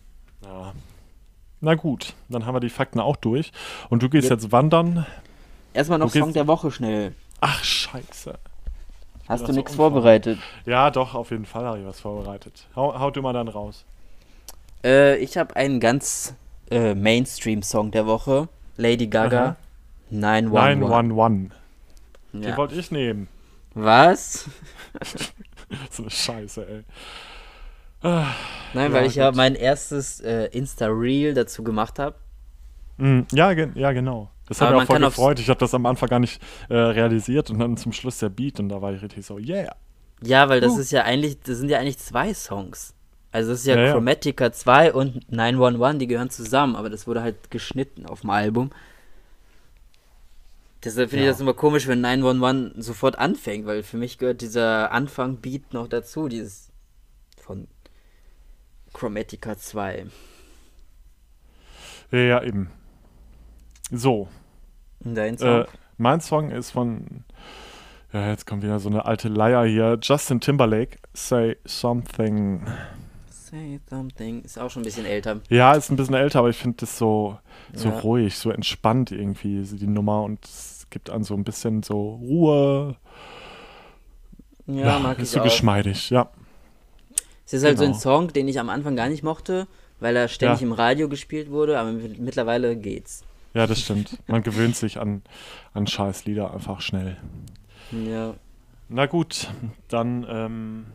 Ja. 0.45 0.73
Na 1.63 1.75
gut, 1.75 2.13
dann 2.29 2.45
haben 2.45 2.55
wir 2.55 2.61
die 2.61 2.69
Fakten 2.69 3.01
auch 3.01 3.17
durch. 3.17 3.51
Und 3.89 4.03
du 4.03 4.11
gehst 4.11 4.29
Ja. 4.29 4.35
jetzt 4.37 4.53
wandern. 4.53 5.07
Erstmal 5.73 5.99
noch 5.99 6.13
Du 6.13 6.19
Song 6.19 6.33
der 6.35 6.47
Woche 6.47 6.71
schnell. 6.71 7.15
Ach, 7.41 7.65
scheiße. 7.65 8.35
Hast 9.29 9.41
das 9.41 9.47
du 9.47 9.47
so 9.47 9.53
nichts 9.59 9.75
vorbereitet? 9.75 10.39
Ja, 10.67 10.91
doch, 10.91 11.15
auf 11.15 11.31
jeden 11.31 11.47
Fall 11.47 11.65
habe 11.65 11.81
ich 11.81 11.87
was 11.87 11.99
vorbereitet. 12.01 12.67
Hau, 12.77 12.99
haut 12.99 13.17
du 13.17 13.23
mal 13.23 13.33
dann 13.33 13.49
raus. 13.49 13.85
Äh, 14.85 15.17
ich 15.17 15.37
habe 15.39 15.57
einen 15.57 15.81
ganz 15.81 16.35
äh, 16.71 16.95
Mainstream-Song 16.95 17.91
der 17.91 18.07
Woche. 18.07 18.49
Lady 18.77 19.07
Gaga. 19.07 19.43
Aha. 19.43 19.57
911. 20.11 20.81
911. 20.89 21.51
Den 22.33 22.43
Ja. 22.43 22.57
wollte 22.57 22.75
ich 22.75 22.91
nehmen. 22.91 23.29
Was? 23.75 24.49
So 25.91 26.05
eine 26.05 26.11
Scheiße, 26.11 26.65
ey. 26.69 26.85
Nein, 28.03 28.35
Ja, 28.75 28.93
weil 28.93 29.07
ich 29.07 29.17
ja 29.17 29.29
gut. 29.31 29.37
mein 29.37 29.55
erstes 29.57 30.21
äh, 30.21 30.45
Insta-Reel 30.53 31.35
dazu 31.35 31.65
gemacht 31.65 31.99
habe. 31.99 32.15
Mm, 32.99 33.23
Ja, 33.33 33.53
ge 33.55 33.71
ja, 33.75 33.91
genau. 33.93 34.31
Das 34.47 34.61
hat 34.61 34.69
Aber 34.69 34.77
mich 34.81 34.89
auch 34.89 34.93
voll 34.95 35.01
gefreut. 35.01 35.41
Ich 35.41 35.49
habe 35.49 35.59
das 35.59 35.75
am 35.75 35.87
Anfang 35.87 36.09
gar 36.09 36.21
nicht 36.21 36.41
äh, 36.69 36.75
realisiert 36.77 37.51
und 37.51 37.59
dann 37.59 37.77
zum 37.77 37.93
Schluss 37.93 38.19
der 38.19 38.29
Beat 38.29 38.61
und 38.61 38.69
da 38.69 38.81
war 38.81 38.93
ich 38.93 39.03
richtig 39.03 39.27
so, 39.27 39.39
yeah. 39.39 39.75
Ja, 40.23 40.49
weil 40.49 40.61
das 40.61 40.73
Uh. 40.75 40.79
ist 40.81 40.93
ja 40.93 41.03
eigentlich, 41.03 41.41
das 41.41 41.59
sind 41.59 41.69
ja 41.69 41.79
eigentlich 41.79 41.99
zwei 41.99 42.33
Songs. 42.33 42.95
Also 43.33 43.51
das 43.51 43.61
ist 43.61 43.67
ja, 43.67 43.77
Ja, 43.77 43.87
ja. 43.87 43.93
Chromatica 43.93 44.53
2 44.53 44.93
und 44.93 45.31
911, 45.33 45.99
die 45.99 46.07
gehören 46.07 46.31
zusammen, 46.31 46.77
aber 46.77 46.89
das 46.91 47.07
wurde 47.09 47.23
halt 47.23 47.51
geschnitten 47.51 48.07
auf 48.07 48.21
dem 48.21 48.31
Album. 48.31 48.71
Deshalb 50.87 51.11
finde 51.11 51.25
Ja. 51.25 51.31
ich 51.31 51.35
das 51.35 51.41
immer 51.43 51.53
komisch, 51.55 51.87
wenn 51.89 52.01
911 52.01 52.73
sofort 52.79 53.19
anfängt, 53.19 53.67
weil 53.67 53.83
für 53.83 53.97
mich 53.99 54.19
gehört 54.19 54.41
dieser 54.41 54.93
Anfang-Beat 54.93 55.75
noch 55.75 55.89
dazu, 55.89 56.29
dieses 56.29 56.71
von 57.39 57.67
Chromatica 58.93 59.59
2. 59.59 60.07
Ja, 62.13 62.19
ja, 62.19 62.43
eben. 62.43 62.71
So, 63.91 64.29
dein 65.01 65.37
Song? 65.39 65.63
äh, 65.63 65.67
mein 65.99 66.21
Song 66.21 66.51
ist 66.51 66.71
von, 66.71 67.25
ja, 68.13 68.31
jetzt 68.31 68.47
kommt 68.47 68.63
wieder 68.63 68.79
so 68.79 68.89
eine 68.89 69.05
alte 69.07 69.29
Leier 69.29 69.65
hier. 69.65 69.99
Justin 70.01 70.41
Timberlake, 70.41 70.99
Say 71.15 71.57
Something. 71.65 72.67
Say 73.31 73.81
something. 73.89 74.43
Ist 74.43 74.59
auch 74.59 74.71
schon 74.71 74.83
ein 74.83 74.85
bisschen 74.85 75.07
älter. 75.07 75.41
Ja, 75.51 75.75
ist 75.75 75.91
ein 75.91 75.97
bisschen 75.97 76.15
älter, 76.15 76.41
aber 76.41 76.51
ich 76.51 76.57
finde 76.57 76.79
das 76.79 76.99
so, 76.99 77.39
so 77.73 77.89
Ja. 77.91 77.99
ruhig, 78.01 78.37
so 78.37 78.51
entspannt 78.51 79.13
irgendwie, 79.13 79.63
die 79.63 79.87
Nummer 79.87 80.23
und 80.23 80.41
es 80.87 80.91
gibt 80.91 81.11
an 81.11 81.25
so 81.25 81.35
ein 81.35 81.43
bisschen 81.45 81.83
so 81.83 82.15
Ruhe. 82.15 82.97
Ja, 84.67 84.99
mag 84.99 85.19
ist 85.19 85.25
ich 85.25 85.31
so 85.31 85.41
auch. 85.41 85.45
geschmeidig, 85.45 86.11
ja. 86.11 86.31
Es 87.45 87.53
ist 87.53 87.65
halt 87.65 87.79
so 87.79 87.85
ein 87.85 87.91
Genau. 87.91 88.01
Song, 88.01 88.33
den 88.33 88.49
ich 88.49 88.59
am 88.59 88.69
Anfang 88.69 88.97
gar 88.97 89.09
nicht 89.09 89.23
mochte, 89.23 89.67
weil 90.01 90.17
er 90.17 90.29
ständig 90.29 90.61
Ja. 90.61 90.67
im 90.67 90.73
Radio 90.73 91.09
gespielt 91.09 91.51
wurde, 91.51 91.79
aber 91.79 91.93
mit- 91.93 92.19
mittlerweile 92.19 92.77
geht's. 92.77 93.23
Ja, 93.55 93.67
das 93.67 93.81
stimmt. 93.81 94.19
Man 94.27 94.43
gewöhnt 94.43 94.77
sich 94.77 94.99
an, 94.99 95.23
an 95.73 95.87
Scheißlieder 95.87 96.53
einfach 96.53 96.81
schnell. 96.81 97.17
Ja. 97.93 98.35
Na 98.89 99.07
gut, 99.07 99.49
dann, 99.89 100.27
ähm, 100.29 100.87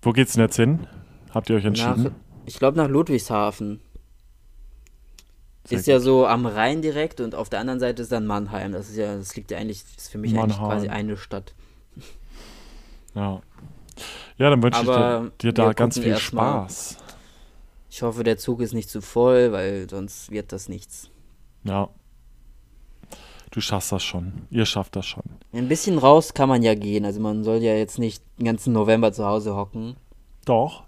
wo 0.00 0.12
geht's 0.12 0.32
denn 0.34 0.42
jetzt 0.42 0.56
hin? 0.56 0.86
Habt 1.32 1.48
ihr 1.50 1.56
euch 1.56 1.62
Nach, 1.64 1.68
entschieden? 1.68 2.14
ich 2.46 2.58
glaube 2.58 2.76
nach 2.76 2.88
Ludwigshafen. 2.88 3.80
Sehr 5.64 5.78
ist 5.78 5.86
ja 5.86 5.96
gut. 5.96 6.04
so 6.04 6.26
am 6.26 6.46
Rhein 6.46 6.82
direkt 6.82 7.20
und 7.20 7.34
auf 7.34 7.48
der 7.48 7.60
anderen 7.60 7.80
Seite 7.80 8.02
ist 8.02 8.10
dann 8.10 8.26
Mannheim. 8.26 8.72
Das 8.72 8.88
ist 8.88 8.96
ja, 8.96 9.16
das 9.16 9.36
liegt 9.36 9.50
ja 9.50 9.58
eigentlich, 9.58 9.84
ist 9.96 10.10
für 10.10 10.18
mich 10.18 10.32
eigentlich 10.32 10.58
Mannheim. 10.58 10.78
quasi 10.78 10.88
eine 10.88 11.16
Stadt. 11.16 11.54
Ja. 13.14 13.40
Ja, 14.38 14.50
dann 14.50 14.62
wünsche 14.62 14.80
ich 14.80 14.86
dir, 14.86 15.32
dir 15.40 15.52
da 15.52 15.72
ganz 15.72 15.98
viel 15.98 16.12
mal. 16.12 16.18
Spaß. 16.18 16.96
Ich 17.90 18.02
hoffe, 18.02 18.24
der 18.24 18.38
Zug 18.38 18.60
ist 18.60 18.72
nicht 18.72 18.88
zu 18.88 19.02
voll, 19.02 19.52
weil 19.52 19.88
sonst 19.88 20.30
wird 20.30 20.52
das 20.52 20.68
nichts. 20.68 21.10
Ja. 21.64 21.90
Du 23.50 23.60
schaffst 23.60 23.92
das 23.92 24.02
schon. 24.02 24.46
Ihr 24.50 24.64
schafft 24.64 24.96
das 24.96 25.04
schon. 25.04 25.24
Ein 25.52 25.68
bisschen 25.68 25.98
raus 25.98 26.32
kann 26.32 26.48
man 26.48 26.62
ja 26.62 26.74
gehen. 26.74 27.04
Also 27.04 27.20
man 27.20 27.44
soll 27.44 27.58
ja 27.58 27.74
jetzt 27.74 27.98
nicht 27.98 28.24
den 28.38 28.46
ganzen 28.46 28.72
November 28.72 29.12
zu 29.12 29.26
Hause 29.26 29.54
hocken. 29.54 29.96
Doch. 30.46 30.84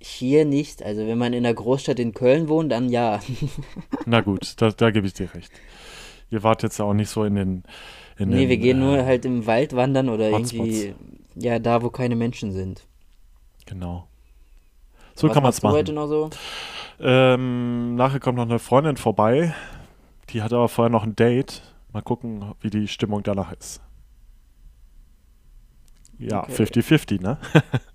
Hier 0.00 0.44
nicht. 0.46 0.82
Also 0.82 1.06
wenn 1.06 1.18
man 1.18 1.32
in 1.34 1.42
der 1.42 1.52
Großstadt 1.54 1.98
in 1.98 2.14
Köln 2.14 2.48
wohnt, 2.48 2.72
dann 2.72 2.88
ja. 2.88 3.20
Na 4.06 4.22
gut, 4.22 4.54
da, 4.56 4.70
da 4.70 4.90
gebe 4.90 5.06
ich 5.06 5.12
dir 5.12 5.32
recht. 5.34 5.52
Ihr 6.30 6.42
wart 6.42 6.62
jetzt 6.62 6.80
auch 6.80 6.94
nicht 6.94 7.10
so 7.10 7.24
in 7.24 7.34
den. 7.34 7.62
In 8.16 8.30
nee, 8.30 8.40
den, 8.40 8.48
wir 8.48 8.56
gehen 8.56 8.78
äh, 8.78 8.84
nur 8.84 9.04
halt 9.04 9.24
im 9.24 9.46
Wald 9.46 9.76
wandern 9.76 10.08
oder 10.08 10.30
Hotspots. 10.32 10.52
irgendwie, 10.52 10.94
ja, 11.34 11.58
da, 11.58 11.82
wo 11.82 11.90
keine 11.90 12.16
Menschen 12.16 12.52
sind. 12.52 12.86
Genau. 13.66 14.08
So 15.14 15.28
Was 15.28 15.34
kann 15.34 15.42
man 15.42 15.50
es 15.50 15.62
machen. 15.62 15.74
heute 15.74 15.92
noch 15.92 16.06
so? 16.06 16.30
Ähm, 16.98 17.94
nachher 17.96 18.20
kommt 18.20 18.36
noch 18.36 18.44
eine 18.44 18.58
Freundin 18.58 18.96
vorbei. 18.96 19.54
Die 20.30 20.42
hat 20.42 20.52
aber 20.52 20.68
vorher 20.68 20.90
noch 20.90 21.02
ein 21.04 21.16
Date. 21.16 21.62
Mal 21.92 22.02
gucken, 22.02 22.54
wie 22.60 22.70
die 22.70 22.88
Stimmung 22.88 23.22
danach 23.22 23.52
ist. 23.52 23.80
Ja, 26.18 26.42
Okay. 26.44 26.64
50-50, 26.64 27.20
ne? 27.22 27.38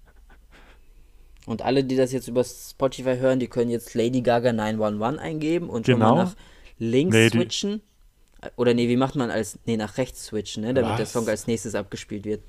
Und 1.47 1.61
alle, 1.61 1.83
die 1.83 1.95
das 1.95 2.11
jetzt 2.11 2.27
über 2.27 2.43
Spotify 2.43 3.17
hören, 3.17 3.39
die 3.39 3.47
können 3.47 3.69
jetzt 3.69 3.93
Lady 3.93 4.21
Gaga 4.21 4.51
911 4.51 5.19
eingeben 5.19 5.69
und 5.69 5.85
schon 5.85 5.95
Genau. 5.95 6.15
mal 6.15 6.23
nach 6.25 6.35
links 6.79 7.15
die- 7.15 7.29
switchen. 7.29 7.81
Oder 8.57 8.73
nee, 8.73 8.87
wie 8.89 8.97
macht 8.97 9.15
man 9.15 9.31
als, 9.31 9.57
nee, 9.65 9.77
nach 9.77 9.97
rechts 9.97 10.25
switchen, 10.25 10.63
ne, 10.63 10.73
damit 10.73 10.91
der 10.93 10.99
Was? 11.05 11.13
Song 11.13 11.27
als 11.27 11.47
nächstes 11.47 11.73
abgespielt 11.75 12.25
wird. 12.25 12.41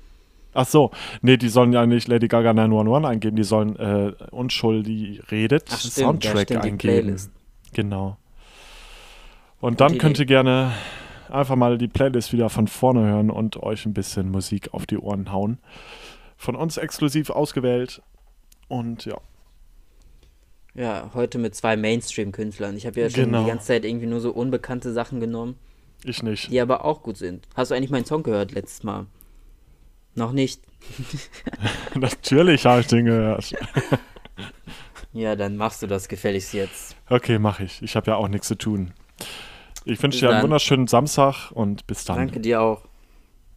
Ach 0.53 0.65
so, 0.67 0.91
nee, 1.21 1.37
die 1.37 1.49
sollen 1.49 1.73
ja 1.73 1.85
nicht 1.85 2.07
Lady 2.07 2.27
Gaga 2.27 2.53
911 2.53 3.05
eingeben, 3.05 3.35
die 3.35 3.43
sollen 3.43 3.75
äh, 3.77 4.13
Unschuldi 4.31 5.21
redet 5.31 5.65
Ach, 5.71 5.77
stimmt, 5.79 5.93
Soundtrack 5.93 6.41
stimmt, 6.43 6.63
eingeben. 6.65 7.15
Genau. 7.73 8.17
Und 9.59 9.81
dann 9.81 9.91
Idee. 9.91 9.97
könnt 9.99 10.19
ihr 10.19 10.25
gerne 10.25 10.71
einfach 11.29 11.55
mal 11.55 11.77
die 11.77 11.87
Playlist 11.87 12.31
wieder 12.31 12.49
von 12.49 12.67
vorne 12.67 13.01
hören 13.01 13.29
und 13.29 13.57
euch 13.61 13.85
ein 13.85 13.93
bisschen 13.93 14.29
Musik 14.29 14.73
auf 14.73 14.85
die 14.85 14.97
Ohren 14.97 15.31
hauen. 15.31 15.57
Von 16.37 16.55
uns 16.55 16.77
exklusiv 16.77 17.29
ausgewählt. 17.31 18.01
Und 18.67 19.05
ja, 19.05 19.17
Ja, 20.75 21.11
heute 21.13 21.37
mit 21.37 21.55
zwei 21.55 21.75
Mainstream-Künstlern. 21.77 22.75
Ich 22.77 22.85
habe 22.85 22.99
ja 22.99 23.09
schon 23.09 23.25
Genau. 23.25 23.43
die 23.43 23.49
ganze 23.49 23.67
Zeit 23.67 23.85
irgendwie 23.85 24.05
nur 24.07 24.19
so 24.19 24.31
unbekannte 24.31 24.91
Sachen 24.93 25.19
genommen, 25.19 25.55
ich 26.03 26.21
nicht. 26.21 26.51
die 26.51 26.59
aber 26.59 26.85
auch 26.85 27.01
gut 27.01 27.17
sind. 27.17 27.47
Hast 27.55 27.71
du 27.71 27.75
eigentlich 27.75 27.89
meinen 27.91 28.05
Song 28.05 28.23
gehört 28.23 28.51
letztes 28.51 28.83
Mal? 28.83 29.05
Noch 30.15 30.31
nicht. 30.33 30.61
Natürlich 31.95 32.65
habe 32.65 32.81
ich 32.81 32.87
den 32.87 33.05
gehört. 33.05 33.53
Ja, 35.13 35.35
dann 35.35 35.57
machst 35.57 35.81
du 35.81 35.87
das 35.87 36.09
gefälligst 36.09 36.53
jetzt. 36.53 36.95
Okay, 37.09 37.39
mache 37.39 37.63
ich. 37.63 37.81
Ich 37.81 37.95
habe 37.95 38.11
ja 38.11 38.17
auch 38.17 38.27
nichts 38.27 38.47
zu 38.47 38.55
tun. 38.55 38.93
Ich 39.83 40.03
wünsche 40.03 40.19
dir 40.19 40.29
einen 40.29 40.43
wunderschönen 40.43 40.85
Samstag 40.85 41.49
und 41.51 41.87
bis 41.87 42.05
dann. 42.05 42.17
Danke 42.17 42.39
dir 42.39 42.61
auch. 42.61 42.83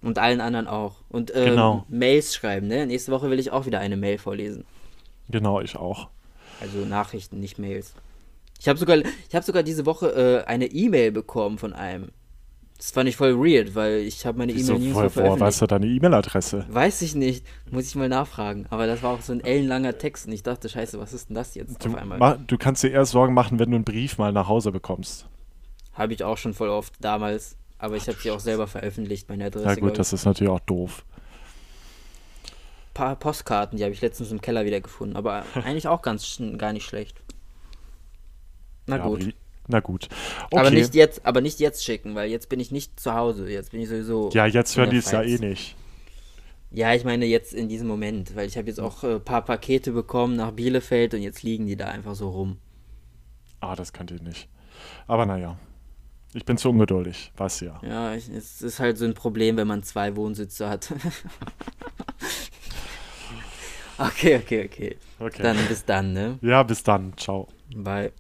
Und 0.01 0.19
allen 0.19 0.41
anderen 0.41 0.67
auch. 0.67 1.03
Und 1.11 1.35
ähm, 1.35 1.45
Genau. 1.51 1.85
Mails 1.91 2.35
schreiben, 2.35 2.67
ne? 2.69 2.87
Nächste 2.87 3.13
Woche 3.13 3.29
will 3.31 3.39
ich 3.39 3.51
auch 3.51 3.67
wieder 3.67 3.79
eine 3.81 3.99
Mail 3.99 4.17
vorlesen. 4.17 4.65
Genau, 5.31 5.61
ich 5.61 5.77
auch. 5.77 6.09
Also 6.61 6.79
Nachrichten, 6.85 7.41
nicht 7.41 7.59
Mails. 7.59 7.95
Ich 8.59 8.69
habe 8.69 8.79
sogar, 8.79 8.99
ich 8.99 9.35
habe 9.35 9.45
sogar 9.45 9.63
diese 9.63 9.87
Woche 9.87 10.43
äh, 10.45 10.49
eine 10.49 10.67
E-Mail 10.67 11.13
bekommen 11.13 11.59
von 11.59 11.73
einem. 11.73 12.11
Das 12.77 12.93
fand 12.93 13.09
ich 13.11 13.17
voll 13.17 13.37
weird, 13.39 13.75
weil 13.75 13.99
ich 14.01 14.25
habe 14.25 14.39
meine 14.39 14.53
E-Mail 14.53 14.79
nie 14.79 14.89
so 14.91 14.95
woher 14.97 15.11
veröffentlicht. 15.11 15.41
weißt 15.47 15.63
du 15.63 15.67
deine 15.67 15.87
E-Mail-Adresse? 15.87 16.65
Weiß 16.71 17.03
ich 17.03 17.15
nicht. 17.15 17.45
Muss 17.71 17.87
ich 17.89 17.95
mal 17.95 18.09
nachfragen. 18.09 18.67
Aber 18.71 18.87
das 18.87 19.03
war 19.03 19.13
auch 19.15 19.21
so 19.21 19.33
ein 19.35 19.41
ellenlanger 19.45 19.99
Text 19.99 20.27
und 20.27 20.33
ich 20.33 20.43
dachte, 20.43 20.69
scheiße, 20.71 20.99
was 20.99 21.13
ist 21.13 21.29
denn 21.29 21.35
das 21.37 21.55
jetzt 21.55 21.85
Du, 21.85 21.91
auf 21.91 21.95
einmal? 21.97 22.19
ma- 22.19 22.39
du 22.47 22.57
kannst 22.57 22.83
dir 22.83 22.91
eher 22.91 23.05
Sorgen 23.05 23.35
machen, 23.35 23.59
wenn 23.59 23.71
du 23.71 23.77
einen 23.77 23.85
Brief 23.85 24.17
mal 24.17 24.33
nach 24.33 24.49
Hause 24.49 24.73
bekommst. 24.73 25.27
Habe 25.93 26.15
ich 26.15 26.25
auch 26.25 26.39
schon 26.39 26.55
voll 26.55 26.69
oft 26.71 26.95
damals. 27.01 27.57
Aber 27.79 27.97
ich 27.97 28.07
habe 28.09 28.19
sie 28.21 28.31
auch 28.31 28.41
selber 28.41 28.67
veröffentlicht, 28.67 29.29
meine 29.31 29.47
Adresse. 29.47 29.67
Ja 29.67 29.75
gut, 29.75 29.99
das 29.99 30.13
ist 30.13 30.25
natürlich 30.27 30.51
auch 30.53 30.61
doof. 30.61 31.05
Paar 33.01 33.17
Postkarten, 33.17 33.79
die 33.79 33.85
habe 33.85 33.95
ich 33.95 34.03
letztens 34.03 34.31
im 34.31 34.43
Keller 34.43 34.67
wieder 34.67 34.83
gefunden. 34.83 35.17
Aber 35.17 35.45
eigentlich 35.55 35.89
auch 35.89 36.03
ganz 36.03 36.41
gar 36.59 36.75
nicht 36.75 36.85
schlecht. 36.85 37.17
Na 38.87 38.99
Ja, 38.99 39.07
gut. 39.07 39.35
Na 39.69 39.81
gut. 39.81 40.09
Okay. 40.51 40.61
Aber 40.61 40.71
nicht 40.71 40.95
jetzt, 40.95 41.25
aber 41.25 41.41
nicht 41.41 41.61
jetzt 41.61 41.83
schicken, 41.83 42.15
weil 42.15 42.29
jetzt 42.29 42.49
bin 42.51 42.61
ich 42.61 42.73
nicht 42.73 43.01
zu 43.01 43.15
Hause. 43.15 43.49
Jetzt 43.49 43.71
bin 43.71 43.81
ich 43.81 43.89
sowieso. 43.89 44.31
ja, 44.35 44.45
jetzt 44.45 44.77
hören 44.77 44.91
die 44.91 44.99
es 44.99 45.11
ja 45.13 45.23
eh 45.23 45.39
nicht. 45.39 45.77
Ja, 46.73 46.93
ich 46.93 47.05
meine 47.05 47.25
jetzt 47.25 47.55
in 47.55 47.69
diesem 47.69 47.89
Moment, 47.89 48.37
weil 48.37 48.47
ich 48.47 48.59
habe 48.59 48.69
jetzt 48.69 48.81
auch 48.81 49.03
ein 49.03 49.25
paar 49.25 49.43
Pakete 49.43 49.93
bekommen 49.93 50.37
nach 50.37 50.51
Bielefeld 50.51 51.15
und 51.15 51.23
jetzt 51.23 51.43
liegen 51.43 51.67
die 51.67 51.77
da 51.77 51.87
einfach 51.87 52.15
so 52.15 52.29
rum. 52.29 52.59
Ah, 53.61 53.77
das 53.77 53.93
könnt 53.93 54.11
ihr 54.11 54.21
nicht. 54.21 54.49
Aber 55.07 55.25
naja. 55.25 55.57
Ich 56.35 56.45
bin 56.45 56.59
zu 56.59 56.71
ungeduldig, 56.71 57.33
weißt 57.37 57.61
du 57.61 57.65
ja. 57.65 57.81
Ja, 57.83 58.15
ich, 58.15 58.29
es 58.29 58.63
ist 58.63 58.79
halt 58.79 58.99
so 58.99 59.05
ein 59.05 59.15
Problem, 59.15 59.57
wenn 59.57 59.67
man 59.67 59.83
zwei 59.83 60.15
Wohnsitze 60.15 60.69
hat. 60.69 60.93
Okay, 64.01 64.37
okay, 64.37 64.65
okay. 64.65 64.97
okay. 65.19 65.43
Dann 65.43 65.59
bis 65.69 65.85
dann, 65.85 66.15
ne? 66.15 66.39
Ja, 66.41 66.63
bis 66.63 66.83
dann. 66.83 67.13
Ciao. 67.19 67.49
Bye. 67.75 68.13